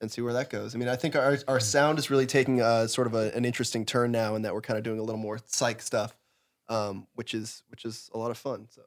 and 0.00 0.10
see 0.10 0.22
where 0.22 0.32
that 0.32 0.50
goes. 0.50 0.74
I 0.74 0.78
mean, 0.78 0.88
I 0.88 0.96
think 0.96 1.16
our 1.16 1.38
our 1.48 1.60
sound 1.60 1.98
is 1.98 2.10
really 2.10 2.26
taking 2.26 2.60
a 2.60 2.88
sort 2.88 3.06
of 3.06 3.14
a, 3.14 3.34
an 3.36 3.44
interesting 3.44 3.84
turn 3.84 4.10
now, 4.12 4.34
in 4.34 4.42
that 4.42 4.54
we're 4.54 4.60
kind 4.60 4.78
of 4.78 4.84
doing 4.84 4.98
a 4.98 5.02
little 5.02 5.20
more 5.20 5.38
psych 5.46 5.82
stuff, 5.82 6.16
um, 6.68 7.06
which 7.14 7.34
is 7.34 7.62
which 7.68 7.84
is 7.84 8.10
a 8.14 8.18
lot 8.18 8.30
of 8.30 8.38
fun. 8.38 8.66
So 8.70 8.82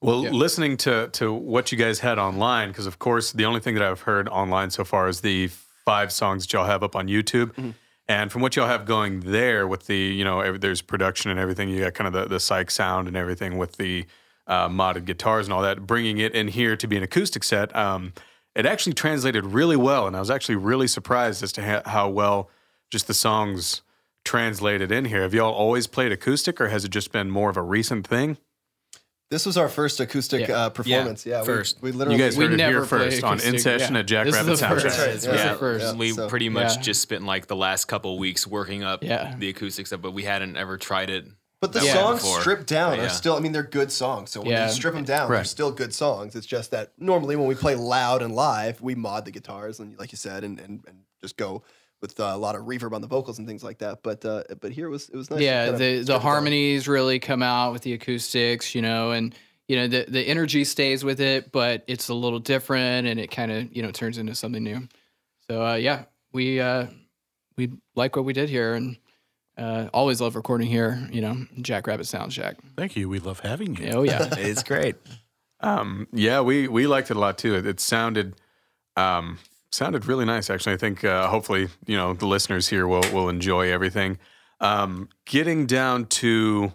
Well, 0.00 0.20
listening 0.20 0.76
to 0.78 1.08
to 1.12 1.32
what 1.32 1.72
you 1.72 1.78
guys 1.78 2.00
had 2.00 2.18
online, 2.18 2.68
because 2.68 2.86
of 2.86 2.98
course 2.98 3.32
the 3.32 3.44
only 3.44 3.60
thing 3.60 3.74
that 3.74 3.82
I've 3.82 4.02
heard 4.02 4.28
online 4.28 4.70
so 4.70 4.84
far 4.84 5.08
is 5.08 5.20
the 5.20 5.48
five 5.84 6.12
songs 6.12 6.44
that 6.44 6.52
y'all 6.52 6.66
have 6.66 6.82
up 6.82 6.96
on 6.96 7.08
YouTube. 7.08 7.74
And 8.06 8.30
from 8.30 8.42
what 8.42 8.54
y'all 8.54 8.66
have 8.66 8.84
going 8.84 9.20
there 9.20 9.66
with 9.66 9.86
the, 9.86 9.96
you 9.96 10.24
know, 10.24 10.40
every, 10.40 10.58
there's 10.58 10.82
production 10.82 11.30
and 11.30 11.40
everything, 11.40 11.70
you 11.70 11.80
got 11.80 11.94
kind 11.94 12.06
of 12.06 12.12
the, 12.12 12.28
the 12.28 12.38
psych 12.38 12.70
sound 12.70 13.08
and 13.08 13.16
everything 13.16 13.56
with 13.56 13.76
the 13.78 14.04
uh, 14.46 14.68
modded 14.68 15.06
guitars 15.06 15.46
and 15.46 15.54
all 15.54 15.62
that, 15.62 15.86
bringing 15.86 16.18
it 16.18 16.34
in 16.34 16.48
here 16.48 16.76
to 16.76 16.86
be 16.86 16.98
an 16.98 17.02
acoustic 17.02 17.42
set. 17.42 17.74
Um, 17.74 18.12
it 18.54 18.66
actually 18.66 18.92
translated 18.94 19.44
really 19.46 19.76
well. 19.76 20.06
And 20.06 20.16
I 20.16 20.20
was 20.20 20.30
actually 20.30 20.56
really 20.56 20.86
surprised 20.86 21.42
as 21.42 21.52
to 21.52 21.64
ha- 21.64 21.82
how 21.90 22.08
well 22.08 22.50
just 22.90 23.06
the 23.06 23.14
songs 23.14 23.82
translated 24.24 24.90
in 24.92 25.04
here. 25.06 25.22
Have 25.22 25.34
y'all 25.34 25.52
always 25.52 25.86
played 25.86 26.12
acoustic 26.12 26.60
or 26.60 26.68
has 26.68 26.84
it 26.84 26.90
just 26.90 27.12
been 27.12 27.30
more 27.30 27.50
of 27.50 27.56
a 27.56 27.62
recent 27.62 28.06
thing? 28.06 28.38
this 29.30 29.46
was 29.46 29.56
our 29.56 29.68
first 29.68 29.98
acoustic 29.98 30.46
Yeah. 30.46 30.54
uh, 30.66 30.70
performance. 30.70 31.26
Yeah, 31.26 31.40
we- 31.40 31.46
first. 31.46 31.78
We, 31.82 31.90
literally 31.90 32.16
You 32.20 32.24
guys 32.24 32.36
We 32.36 32.44
it 32.44 32.48
here 32.50 32.56
never 32.56 32.86
play 32.86 33.10
first 33.10 33.24
on 33.24 33.40
In 33.40 33.58
Session 33.58 33.94
yeah. 33.94 34.00
at 34.00 34.06
Jack 34.06 34.26
This 34.26 34.36
is 34.36 34.46
the 34.60 34.68
first. 34.68 34.86
Soundtrack. 34.86 34.98
Right, 35.06 35.12
This 35.14 35.24
yeah. 35.24 35.34
Yeah. 35.34 35.54
first. 35.56 35.84
Yeah. 35.86 35.92
We 35.94 36.12
So- 36.12 36.28
pretty 36.28 36.48
much 36.50 36.76
Yeah. 36.76 36.82
just 36.82 37.02
spent 37.02 37.24
like 37.24 37.48
the 37.48 37.56
last 37.56 37.86
couple 37.86 38.16
weeks 38.16 38.46
working 38.46 38.84
up 38.84 39.02
Yeah. 39.02 39.34
the 39.36 39.48
acoustic 39.48 39.88
stuff, 39.88 40.00
but 40.02 40.12
we 40.12 40.22
hadn't 40.22 40.56
ever 40.56 40.76
tried 40.78 41.10
it. 41.10 41.24
But 41.64 41.72
the 41.72 41.80
that 41.80 41.84
way 41.86 41.92
songs 41.92 42.20
before. 42.22 42.40
stripped 42.40 42.66
down 42.66 42.96
Yeah. 42.98 43.04
are 43.06 43.08
still. 43.08 43.34
I 43.36 43.40
mean, 43.40 43.52
they're 43.52 43.62
good 43.62 43.90
songs. 43.92 44.30
So 44.30 44.40
when 44.40 44.50
Yeah. 44.50 44.66
you 44.68 44.72
strip 44.72 44.94
them 44.94 45.04
down, 45.04 45.30
they're 45.30 45.44
still 45.44 45.70
good 45.72 45.92
songs. 45.94 46.34
It's 46.36 46.46
just 46.46 46.70
that 46.72 46.92
normally 46.98 47.36
when 47.36 47.46
we 47.46 47.54
play 47.54 47.74
loud 47.74 48.22
and 48.22 48.34
live, 48.34 48.80
we 48.80 48.94
mod 48.94 49.24
the 49.24 49.30
guitars 49.30 49.80
and, 49.80 49.98
like 49.98 50.12
you 50.12 50.18
said, 50.18 50.44
and 50.44 50.58
and, 50.60 50.84
and 50.86 50.98
just 51.22 51.36
go 51.36 51.62
with 52.02 52.20
uh, 52.20 52.24
a 52.34 52.36
lot 52.36 52.54
of 52.54 52.62
reverb 52.66 52.92
on 52.92 53.00
the 53.00 53.06
vocals 53.06 53.38
and 53.38 53.48
things 53.48 53.64
like 53.64 53.78
that. 53.78 54.02
But 54.02 54.24
uh, 54.24 54.42
but 54.60 54.72
here 54.72 54.86
it 54.86 54.90
was 54.90 55.08
it 55.08 55.16
was 55.16 55.30
nice. 55.30 55.40
yeah 55.40 55.64
kinda 55.66 55.78
the 55.78 55.84
strip 55.94 56.06
the 56.06 56.12
down. 56.14 56.20
harmonies 56.20 56.86
really 56.86 57.18
come 57.18 57.42
out 57.42 57.72
with 57.72 57.82
the 57.82 57.92
acoustics 57.94 58.74
you 58.74 58.82
know 58.82 59.12
and 59.12 59.34
you 59.68 59.76
know 59.76 59.86
the 59.88 60.04
the 60.08 60.20
energy 60.20 60.64
stays 60.64 61.02
with 61.04 61.20
it 61.20 61.50
but 61.50 61.82
it's 61.86 62.08
a 62.08 62.14
little 62.14 62.38
different 62.40 63.06
and 63.06 63.18
it 63.18 63.30
kind 63.30 63.50
of 63.50 63.74
you 63.74 63.82
know 63.82 63.90
turns 63.90 64.18
into 64.18 64.34
something 64.34 64.62
new 64.62 64.86
so 65.48 65.64
uh, 65.64 65.74
yeah 65.76 66.04
we 66.32 66.60
uh 66.60 66.86
we 67.56 67.70
like 67.94 68.14
what 68.16 68.26
we 68.26 68.34
did 68.34 68.50
here 68.50 68.74
and 68.74 68.98
uh, 69.56 69.88
always 69.92 70.20
love 70.20 70.34
recording 70.36 70.66
here 70.68 71.06
you 71.12 71.20
know 71.20 71.46
jackrabbit 71.60 72.06
sound 72.06 72.32
shack 72.32 72.56
Thank 72.76 72.96
you. 72.96 73.08
We 73.08 73.18
love 73.20 73.40
having 73.40 73.76
you. 73.76 73.90
oh 73.94 74.02
yeah 74.02 74.28
It's 74.38 74.62
great. 74.62 74.96
Um, 75.60 76.08
yeah, 76.12 76.40
we 76.42 76.68
we 76.68 76.86
liked 76.86 77.10
it 77.10 77.16
a 77.16 77.20
lot 77.20 77.38
too. 77.38 77.54
It, 77.54 77.66
it 77.66 77.80
sounded 77.80 78.34
um, 78.96 79.38
sounded 79.70 80.06
really 80.06 80.24
nice. 80.24 80.50
Actually, 80.50 80.74
I 80.74 80.76
think 80.78 81.04
uh, 81.04 81.28
hopefully 81.28 81.68
you 81.86 81.96
know 81.96 82.12
the 82.12 82.26
listeners 82.26 82.68
here 82.68 82.86
will 82.86 83.04
will 83.12 83.28
enjoy 83.30 83.72
everything. 83.72 84.18
Um, 84.60 85.08
getting 85.24 85.66
down 85.66 86.06
to, 86.06 86.72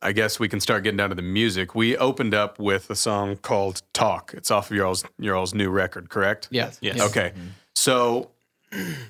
I 0.00 0.12
guess 0.12 0.38
we 0.38 0.48
can 0.48 0.60
start 0.60 0.84
getting 0.84 0.96
down 0.96 1.08
to 1.10 1.14
the 1.14 1.22
music. 1.22 1.74
We 1.74 1.96
opened 1.96 2.34
up 2.34 2.58
with 2.58 2.88
a 2.88 2.94
song 2.96 3.36
called 3.36 3.82
"Talk." 3.92 4.32
It's 4.36 4.50
off 4.50 4.70
of 4.70 4.76
your 4.76 4.86
all's 4.86 5.04
your 5.18 5.34
all's 5.34 5.54
new 5.54 5.70
record, 5.70 6.08
correct? 6.08 6.48
Yes. 6.50 6.78
Yes. 6.80 6.96
yeah. 6.98 7.04
Okay. 7.06 7.32
So 7.74 8.30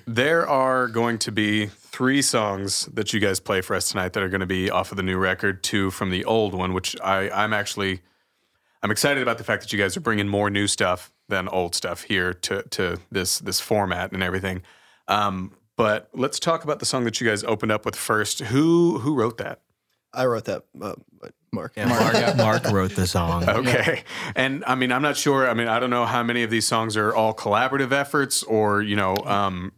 there 0.05 0.47
are 0.47 0.87
going 0.87 1.17
to 1.19 1.31
be 1.31 1.67
three 1.67 2.21
songs 2.21 2.85
that 2.93 3.13
you 3.13 3.19
guys 3.19 3.39
play 3.39 3.61
for 3.61 3.75
us 3.75 3.89
tonight 3.89 4.13
that 4.13 4.23
are 4.23 4.29
going 4.29 4.41
to 4.41 4.45
be 4.45 4.69
off 4.69 4.91
of 4.91 4.97
the 4.97 5.03
new 5.03 5.17
record, 5.17 5.63
two 5.63 5.91
from 5.91 6.09
the 6.09 6.25
old 6.25 6.53
one, 6.53 6.73
which 6.73 6.95
I, 7.01 7.29
I'm 7.29 7.53
actually 7.53 8.01
I'm 8.83 8.91
excited 8.91 9.23
about 9.23 9.39
the 9.39 9.43
fact 9.43 9.63
that 9.63 9.73
you 9.73 9.79
guys 9.79 9.97
are 9.97 10.01
bringing 10.01 10.27
more 10.27 10.49
new 10.49 10.67
stuff 10.67 11.11
than 11.27 11.47
old 11.47 11.73
stuff 11.73 12.03
here 12.03 12.33
to 12.33 12.61
to 12.69 12.99
this 13.11 13.39
this 13.39 13.59
format 13.59 14.11
and 14.11 14.21
everything. 14.21 14.61
Um, 15.07 15.53
but 15.75 16.09
let's 16.13 16.39
talk 16.39 16.63
about 16.63 16.79
the 16.79 16.85
song 16.85 17.03
that 17.05 17.19
you 17.19 17.27
guys 17.27 17.43
opened 17.43 17.71
up 17.71 17.85
with 17.85 17.95
first. 17.95 18.39
Who 18.41 18.99
who 18.99 19.15
wrote 19.15 19.37
that? 19.37 19.61
I 20.13 20.25
wrote 20.27 20.45
that, 20.45 20.63
uh, 20.79 20.93
Mark. 21.55 21.75
Mark, 21.77 22.37
Mark 22.37 22.63
wrote 22.71 22.95
the 22.95 23.07
song. 23.07 23.47
Okay. 23.49 24.03
And 24.35 24.63
I 24.67 24.75
mean, 24.75 24.91
I'm 24.91 25.01
not 25.01 25.17
sure. 25.17 25.49
I 25.49 25.53
mean, 25.55 25.67
I 25.67 25.79
don't 25.79 25.89
know 25.89 26.05
how 26.05 26.21
many 26.21 26.43
of 26.43 26.49
these 26.51 26.67
songs 26.67 26.95
are 26.97 27.15
all 27.15 27.33
collaborative 27.33 27.91
efforts 27.91 28.43
or, 28.43 28.81
you 28.83 28.95
know, 28.95 29.15
um, 29.25 29.71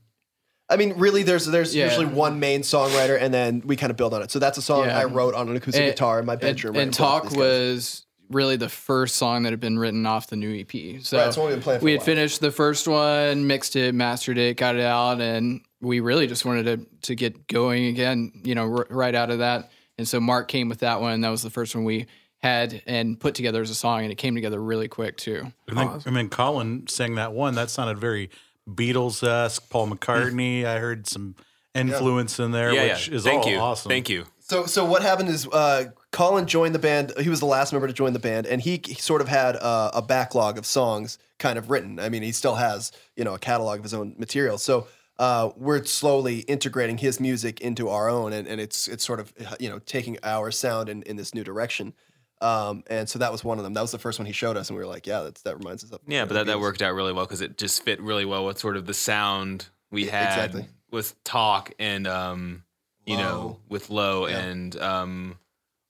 I 0.69 0.75
mean, 0.75 0.95
really, 0.97 1.23
there's 1.23 1.45
there's 1.45 1.73
Yeah. 1.73 1.85
usually 1.85 2.07
one 2.07 2.41
main 2.41 2.59
songwriter, 2.61 3.17
and 3.21 3.33
then 3.33 3.61
we 3.65 3.77
kind 3.77 3.89
of 3.89 3.95
build 3.95 4.13
on 4.13 4.21
it. 4.21 4.31
So 4.31 4.39
that's 4.39 4.57
a 4.57 4.61
song 4.61 4.85
Yeah. 4.87 4.99
I 4.99 5.05
wrote 5.05 5.33
on 5.33 5.47
an 5.47 5.55
acoustic 5.55 5.81
And- 5.83 5.91
guitar 5.93 6.19
in 6.19 6.25
my 6.25 6.33
and, 6.33 6.41
bedroom. 6.41 6.75
and 6.75 6.87
right 6.87 6.91
before 6.91 7.07
talk 7.07 7.23
these 7.23 7.31
guys. 7.33 7.39
was 7.39 8.05
really 8.29 8.57
the 8.57 8.67
first 8.67 9.15
song 9.15 9.43
that 9.43 9.51
had 9.53 9.61
been 9.61 9.79
written 9.79 10.05
off 10.05 10.27
the 10.27 10.35
new 10.35 10.53
ep 10.59 11.01
so 11.01 11.17
Right, 11.17 11.27
it's 11.29 11.37
what 11.37 11.45
we've 11.45 11.55
been 11.55 11.63
playing 11.63 11.79
for 11.79 11.85
we 11.85 11.91
a 11.91 11.93
had 11.93 11.99
while. 11.99 12.05
finished 12.05 12.41
the 12.41 12.51
first 12.51 12.85
one 12.85 13.47
mixed 13.47 13.77
it 13.77 13.95
mastered 13.95 14.37
it 14.37 14.57
got 14.57 14.75
it 14.75 14.81
out 14.81 15.21
and 15.21 15.61
we 15.79 16.01
really 16.01 16.27
just 16.27 16.43
wanted 16.43 16.65
to 16.65 16.85
to 17.03 17.15
get 17.15 17.47
going 17.47 17.85
again 17.85 18.33
you 18.43 18.53
know 18.53 18.63
r- 18.79 18.87
right 18.89 19.15
out 19.15 19.29
of 19.29 19.39
that 19.39 19.71
and 19.97 20.07
so 20.07 20.19
mark 20.19 20.47
came 20.47 20.69
with 20.69 20.79
that 20.79 21.01
one 21.01 21.21
that 21.21 21.29
was 21.29 21.41
the 21.41 21.49
first 21.49 21.75
one 21.75 21.83
we 21.83 22.05
had 22.39 22.81
and 22.85 23.19
put 23.19 23.33
together 23.35 23.61
as 23.61 23.69
a 23.69 23.75
song 23.75 24.03
and 24.03 24.11
it 24.11 24.15
came 24.15 24.35
together 24.35 24.61
really 24.61 24.87
quick 24.87 25.17
too 25.17 25.51
And 25.67 25.77
then, 25.77 26.01
and 26.05 26.15
then 26.15 26.29
Colin 26.29 26.85
sang 26.87 27.15
that 27.15 27.33
one. 27.33 27.55
That 27.55 27.69
sounded 27.71 27.97
very 27.97 28.29
Beatles 28.69 29.27
esque. 29.27 29.69
Paul 29.69 29.87
McCartney. 29.87 30.63
I 30.65 30.77
heard 30.79 31.07
some 31.07 31.35
influence 31.73 32.39
in 32.39 32.51
there, 32.51 32.73
Yeah, 32.73 32.93
which 32.93 33.07
yeah. 33.09 33.15
is 33.15 33.23
Thank 33.23 33.45
all 33.45 33.51
you. 33.51 33.57
awesome. 33.57 33.89
Thank 33.89 34.09
you. 34.09 34.25
So 34.39 34.65
so 34.65 34.85
what 34.85 35.01
happened 35.01 35.29
is 35.29 35.47
uh, 35.47 35.85
Colin 36.11 36.45
joined 36.47 36.75
the 36.75 36.79
band. 36.79 37.11
He 37.19 37.29
was 37.29 37.39
the 37.39 37.45
last 37.45 37.71
member 37.73 37.87
to 37.87 37.93
join 37.93 38.13
the 38.13 38.19
band, 38.19 38.45
and 38.47 38.61
he, 38.61 38.79
he 38.85 38.93
sort 38.95 39.21
of 39.21 39.27
had 39.27 39.55
uh, 39.57 39.91
a 39.93 40.01
backlog 40.01 40.57
of 40.57 40.65
songs 40.65 41.17
kind 41.39 41.57
of 41.57 41.69
written. 41.69 41.99
I 41.99 42.09
mean, 42.09 42.23
he 42.23 42.31
still 42.31 42.55
has 42.55 42.91
you 43.15 43.23
know 43.23 43.33
a 43.33 43.39
catalog 43.39 43.79
of 43.79 43.83
his 43.83 43.93
own 43.93 44.15
material. 44.17 44.57
So 44.57 44.87
uh, 45.19 45.49
we're 45.57 45.83
slowly 45.85 46.39
integrating 46.41 46.97
his 46.97 47.19
music 47.19 47.59
into 47.61 47.89
our 47.89 48.09
own, 48.09 48.33
and, 48.33 48.47
and 48.47 48.61
it's 48.61 48.87
it's 48.87 49.05
sort 49.05 49.19
of 49.19 49.33
you 49.59 49.69
know 49.69 49.79
taking 49.79 50.17
our 50.23 50.51
sound 50.51 50.89
in, 50.89 51.01
in 51.03 51.15
this 51.15 51.33
new 51.33 51.43
direction. 51.43 51.93
Um, 52.39 52.83
and 52.87 53.09
so 53.09 53.17
that 53.17 53.31
was 53.31 53.43
one 53.43 53.57
of 53.57 53.63
them. 53.63 53.73
That 53.73 53.81
was 53.81 53.91
the 53.91 53.97
first 53.97 54.19
one 54.19 54.27
he 54.27 54.31
showed 54.31 54.57
us, 54.57 54.69
and 54.69 54.77
we 54.77 54.83
were 54.83 54.89
like, 54.89 55.07
yeah, 55.07 55.21
that's, 55.21 55.41
that 55.41 55.57
reminds 55.57 55.83
us 55.83 55.89
of 55.91 56.01
Yeah, 56.07 56.25
but 56.25 56.35
that, 56.35 56.45
that 56.45 56.59
worked 56.59 56.83
out 56.83 56.93
really 56.93 57.11
well 57.11 57.25
because 57.25 57.41
it 57.41 57.57
just 57.57 57.81
fit 57.83 57.99
really 57.99 58.25
well 58.25 58.45
with 58.45 58.59
sort 58.59 58.77
of 58.77 58.85
the 58.85 58.93
sound 58.93 59.69
we 59.89 60.05
Yeah, 60.05 60.11
had 60.11 60.45
exactly. 60.45 60.67
with 60.91 61.15
talk 61.23 61.71
and 61.79 62.05
um, 62.05 62.63
you 63.07 63.15
Low. 63.17 63.23
know, 63.23 63.59
with 63.69 63.89
low 63.89 64.27
Yeah. 64.27 64.37
and 64.37 64.75
um, 64.79 65.39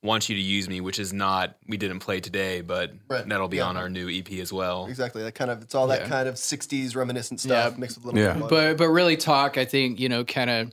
want 0.03 0.29
you 0.29 0.35
to 0.35 0.41
use 0.41 0.69
me, 0.69 0.79
which 0.79 0.99
is 0.99 1.11
not 1.11 1.57
we 1.67 1.75
didn't 1.77 1.99
play 1.99 2.19
today, 2.19 2.61
but 2.61 2.91
Right, 3.09 3.27
that'll 3.27 3.47
be 3.47 3.57
yeah. 3.57 3.65
on 3.65 3.77
our 3.77 3.89
new 3.89 4.09
EP 4.09 4.31
as 4.39 4.53
well. 4.53 4.85
Exactly. 4.87 5.23
That 5.23 5.33
kind 5.33 5.49
of 5.51 5.61
it's 5.61 5.73
all 5.75 5.87
that 5.87 6.01
Yeah. 6.01 6.07
kind 6.09 6.29
of 6.29 6.35
'60s 6.35 6.95
reminiscent 6.95 7.39
stuff 7.39 7.73
Yeah. 7.73 7.79
mixed 7.79 7.97
with 7.97 8.05
a 8.05 8.07
little 8.09 8.21
Yeah. 8.21 8.33
bit 8.33 8.43
of 8.43 8.49
but 8.49 8.77
but 8.77 8.89
really 8.89 9.17
talk 9.17 9.57
i 9.57 9.65
think 9.65 9.99
you 9.99 10.07
know 10.09 10.23
kind 10.23 10.49
of 10.49 10.71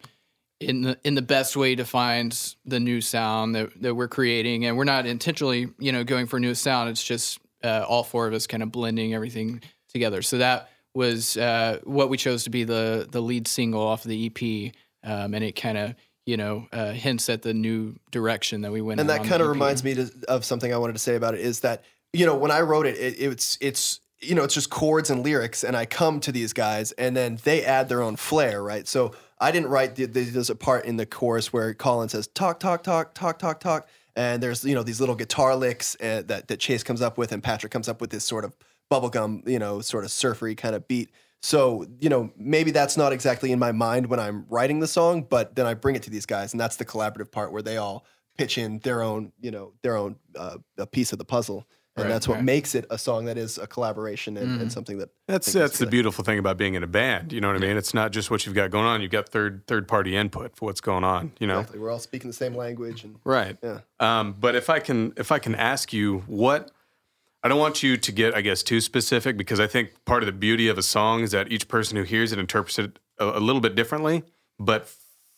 in 0.60 0.82
the 0.82 0.98
in 1.04 1.14
the 1.14 1.22
best 1.22 1.56
way 1.56 1.74
defines 1.74 2.56
the 2.64 2.78
new 2.78 3.00
sound 3.00 3.54
that, 3.54 3.70
that 3.82 3.94
we're 3.94 4.08
creating 4.08 4.66
and 4.66 4.76
we're 4.76 4.84
not 4.84 5.04
intentionally 5.06 5.68
you 5.78 5.90
know 5.90 6.04
going 6.04 6.26
for 6.26 6.36
a 6.36 6.40
new 6.40 6.54
sound 6.54 6.88
it's 6.90 7.02
just 7.02 7.38
uh, 7.64 7.84
all 7.88 8.04
four 8.04 8.26
of 8.26 8.34
us 8.34 8.46
kind 8.46 8.62
of 8.62 8.70
blending 8.70 9.14
everything 9.14 9.60
together 9.92 10.20
so 10.22 10.38
that 10.38 10.68
was 10.94 11.36
uh, 11.38 11.80
what 11.84 12.08
we 12.08 12.16
chose 12.16 12.44
to 12.44 12.50
be 12.50 12.62
the 12.62 13.08
the 13.10 13.20
lead 13.20 13.48
single 13.48 13.80
off 13.82 14.04
of 14.04 14.10
the 14.10 14.26
ep 14.26 14.72
um, 15.02 15.34
and 15.34 15.42
it 15.42 15.52
kind 15.56 15.76
of 15.78 15.94
you 16.26 16.36
know 16.36 16.66
uh, 16.72 16.92
hints 16.92 17.28
at 17.28 17.42
the 17.42 17.52
new 17.52 17.94
direction 18.10 18.62
that 18.62 18.72
we 18.72 18.80
went 18.80 18.98
and 19.00 19.10
that 19.10 19.24
kind 19.24 19.42
of 19.42 19.48
reminds 19.48 19.84
me 19.84 19.94
to, 19.94 20.10
of 20.28 20.44
something 20.44 20.72
I 20.72 20.78
wanted 20.78 20.94
to 20.94 20.98
say 20.98 21.16
about 21.16 21.34
it 21.34 21.40
is 21.40 21.60
that 21.60 21.84
you 22.14 22.24
know, 22.24 22.36
when 22.36 22.50
I 22.50 22.60
wrote 22.60 22.86
it, 22.86 22.96
it, 22.96 23.20
it's 23.20 23.58
it's 23.60 24.00
you 24.20 24.34
know, 24.34 24.44
it's 24.44 24.54
just 24.54 24.70
chords 24.70 25.10
and 25.10 25.22
lyrics, 25.22 25.64
and 25.64 25.76
I 25.76 25.84
come 25.84 26.20
to 26.20 26.32
these 26.32 26.54
guys, 26.54 26.92
and 26.92 27.14
then 27.14 27.38
they 27.44 27.62
add 27.64 27.90
their 27.90 28.00
own 28.00 28.16
flair, 28.16 28.62
right? 28.62 28.88
So 28.88 29.12
I 29.38 29.50
didn't 29.50 29.68
write. 29.68 29.96
The, 29.96 30.06
the, 30.06 30.22
there's 30.22 30.48
a 30.48 30.54
part 30.54 30.86
in 30.86 30.96
the 30.96 31.04
chorus 31.04 31.52
where 31.52 31.74
Colin 31.74 32.08
says 32.08 32.28
talk, 32.28 32.60
talk, 32.60 32.84
talk, 32.84 33.12
talk, 33.14 33.38
talk, 33.38 33.60
talk, 33.60 33.88
and 34.16 34.42
there's 34.42 34.64
you 34.64 34.74
know 34.74 34.84
these 34.84 35.00
little 35.00 35.16
guitar 35.16 35.56
licks 35.56 35.96
uh, 36.00 36.22
that 36.26 36.48
that 36.48 36.60
Chase 36.60 36.84
comes 36.84 37.02
up 37.02 37.18
with, 37.18 37.32
and 37.32 37.42
Patrick 37.42 37.72
comes 37.72 37.88
up 37.88 38.00
with 38.00 38.10
this 38.10 38.24
sort 38.24 38.44
of 38.44 38.56
bubblegum, 38.90 39.46
you 39.48 39.58
know, 39.58 39.80
sort 39.80 40.04
of 40.04 40.10
surfery 40.10 40.54
kind 40.54 40.74
of 40.74 40.86
beat. 40.86 41.10
So, 41.44 41.84
you 42.00 42.08
know, 42.08 42.30
maybe 42.38 42.70
that's 42.70 42.96
not 42.96 43.12
exactly 43.12 43.52
in 43.52 43.58
my 43.58 43.70
mind 43.70 44.06
when 44.06 44.18
I'm 44.18 44.46
writing 44.48 44.80
the 44.80 44.86
song, 44.86 45.26
but 45.28 45.54
then 45.54 45.66
I 45.66 45.74
bring 45.74 45.94
it 45.94 46.02
to 46.04 46.10
these 46.10 46.24
guys, 46.24 46.54
and 46.54 46.60
that's 46.60 46.76
the 46.76 46.86
collaborative 46.86 47.30
part 47.30 47.52
where 47.52 47.60
they 47.60 47.76
all 47.76 48.06
pitch 48.38 48.56
in 48.56 48.78
their 48.78 49.02
own, 49.02 49.30
you 49.42 49.50
know, 49.50 49.74
their 49.82 49.94
own 49.94 50.16
uh, 50.38 50.56
a 50.78 50.86
piece 50.86 51.12
of 51.12 51.18
the 51.18 51.24
puzzle, 51.26 51.68
and 51.96 52.10
that's 52.10 52.26
what 52.26 52.42
makes 52.42 52.74
it 52.74 52.86
a 52.88 52.96
song 52.96 53.26
that 53.26 53.36
is 53.36 53.58
a 53.58 53.66
collaboration 53.66 54.38
and, 54.38 54.58
and 54.58 54.72
something 54.72 54.96
that 54.96 55.10
That's 55.28 55.46
I 55.48 55.52
think 55.52 55.64
is 55.64 55.70
that's 55.70 55.78
the 55.80 55.86
beautiful 55.86 56.24
thing 56.24 56.38
about 56.38 56.56
being 56.56 56.76
in 56.76 56.82
a 56.82 56.86
band. 56.86 57.30
You 57.30 57.42
know 57.42 57.48
what 57.48 57.56
I 57.56 57.60
mean? 57.60 57.76
It's 57.76 57.92
not 57.92 58.10
just 58.10 58.30
what 58.30 58.46
you've 58.46 58.54
got 58.54 58.70
going 58.70 58.86
on. 58.86 59.02
You've 59.02 59.10
got 59.10 59.28
third 59.28 59.66
third 59.66 59.86
party 59.86 60.16
input 60.16 60.56
for 60.56 60.64
what's 60.64 60.80
going 60.80 61.04
on. 61.04 61.32
You 61.40 61.46
know, 61.46 61.60
Exactly. 61.60 61.78
We're 61.78 61.90
all 61.90 61.98
speaking 61.98 62.30
the 62.30 62.34
same 62.34 62.54
language, 62.54 63.04
and 63.04 63.16
right? 63.22 63.58
Yeah. 63.62 63.80
Um, 64.00 64.34
but 64.40 64.54
if 64.54 64.70
I 64.70 64.78
can 64.78 65.12
if 65.18 65.30
I 65.30 65.38
can 65.38 65.54
ask 65.54 65.92
you 65.92 66.20
what 66.26 66.70
I 67.44 67.48
don't 67.48 67.58
want 67.58 67.82
you 67.82 67.98
to 67.98 68.12
get 68.12 68.34
I 68.34 68.40
guess 68.40 68.62
too 68.62 68.80
specific 68.80 69.36
because 69.36 69.60
I 69.60 69.66
think 69.66 70.04
part 70.06 70.22
of 70.22 70.26
the 70.26 70.32
beauty 70.32 70.66
of 70.68 70.78
a 70.78 70.82
song 70.82 71.20
is 71.20 71.32
that 71.32 71.52
each 71.52 71.68
person 71.68 71.98
who 71.98 72.02
hears 72.02 72.32
it 72.32 72.38
interprets 72.38 72.78
it 72.78 72.98
a, 73.20 73.38
a 73.38 73.40
little 73.40 73.60
bit 73.60 73.74
differently. 73.74 74.24
But 74.58 74.90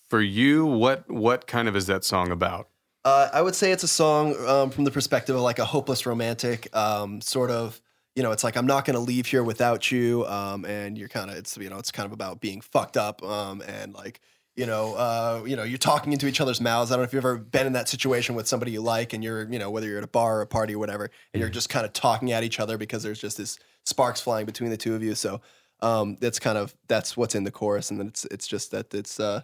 for 0.08 0.20
you, 0.20 0.64
what 0.64 1.10
what 1.10 1.48
kind 1.48 1.66
of 1.66 1.74
is 1.74 1.86
that 1.88 2.04
song 2.04 2.30
about? 2.30 2.68
Uh, 3.04 3.28
I 3.32 3.42
would 3.42 3.56
say 3.56 3.72
it's 3.72 3.82
a 3.82 3.88
song 3.88 4.36
um, 4.46 4.70
from 4.70 4.84
the 4.84 4.90
perspective 4.90 5.34
of 5.34 5.42
like 5.42 5.58
a 5.58 5.64
hopeless 5.64 6.06
romantic, 6.06 6.74
um, 6.74 7.20
sort 7.20 7.50
of. 7.50 7.80
You 8.14 8.22
know, 8.22 8.32
it's 8.32 8.42
like 8.42 8.56
I'm 8.56 8.66
not 8.66 8.86
going 8.86 8.94
to 8.94 9.00
leave 9.00 9.26
here 9.26 9.42
without 9.42 9.92
you, 9.92 10.24
um, 10.26 10.64
and 10.64 10.96
you're 10.96 11.08
kind 11.08 11.30
of 11.30 11.36
it's 11.36 11.56
you 11.58 11.68
know 11.68 11.78
it's 11.78 11.90
kind 11.90 12.06
of 12.06 12.12
about 12.12 12.40
being 12.40 12.60
fucked 12.60 12.96
up, 12.96 13.22
um, 13.22 13.62
and 13.66 13.92
like 13.94 14.20
you 14.56 14.66
know, 14.66 14.94
uh, 14.94 15.42
you 15.46 15.54
know, 15.54 15.62
you're 15.62 15.78
talking 15.78 16.12
into 16.12 16.26
each 16.26 16.40
other's 16.40 16.60
mouths. 16.60 16.90
I 16.90 16.94
don't 16.94 17.02
know 17.02 17.06
if 17.06 17.12
you've 17.12 17.24
ever 17.24 17.36
been 17.36 17.66
in 17.66 17.74
that 17.74 17.88
situation 17.88 18.34
with 18.34 18.48
somebody 18.48 18.72
you 18.72 18.80
like, 18.80 19.12
and 19.12 19.22
you're 19.22 19.44
you 19.44 19.58
know 19.58 19.70
whether 19.70 19.86
you're 19.86 19.98
at 19.98 20.04
a 20.04 20.08
bar 20.08 20.38
or 20.38 20.42
a 20.42 20.46
party 20.46 20.74
or 20.74 20.78
whatever, 20.78 21.10
and 21.32 21.40
you're 21.40 21.50
just 21.50 21.68
kind 21.68 21.84
of 21.84 21.92
talking 21.92 22.32
at 22.32 22.42
each 22.42 22.58
other 22.58 22.78
because 22.78 23.02
there's 23.02 23.20
just 23.20 23.36
this 23.36 23.58
sparks 23.84 24.20
flying 24.20 24.46
between 24.46 24.70
the 24.70 24.76
two 24.76 24.94
of 24.94 25.02
you. 25.02 25.14
So 25.14 25.42
um, 25.80 26.16
that's 26.20 26.38
kind 26.38 26.56
of 26.56 26.74
that's 26.88 27.16
what's 27.16 27.34
in 27.34 27.44
the 27.44 27.50
chorus, 27.50 27.90
and 27.90 28.00
then 28.00 28.08
it's 28.08 28.24
it's 28.26 28.46
just 28.46 28.70
that 28.72 28.92
it's. 28.92 29.20
Uh, 29.20 29.42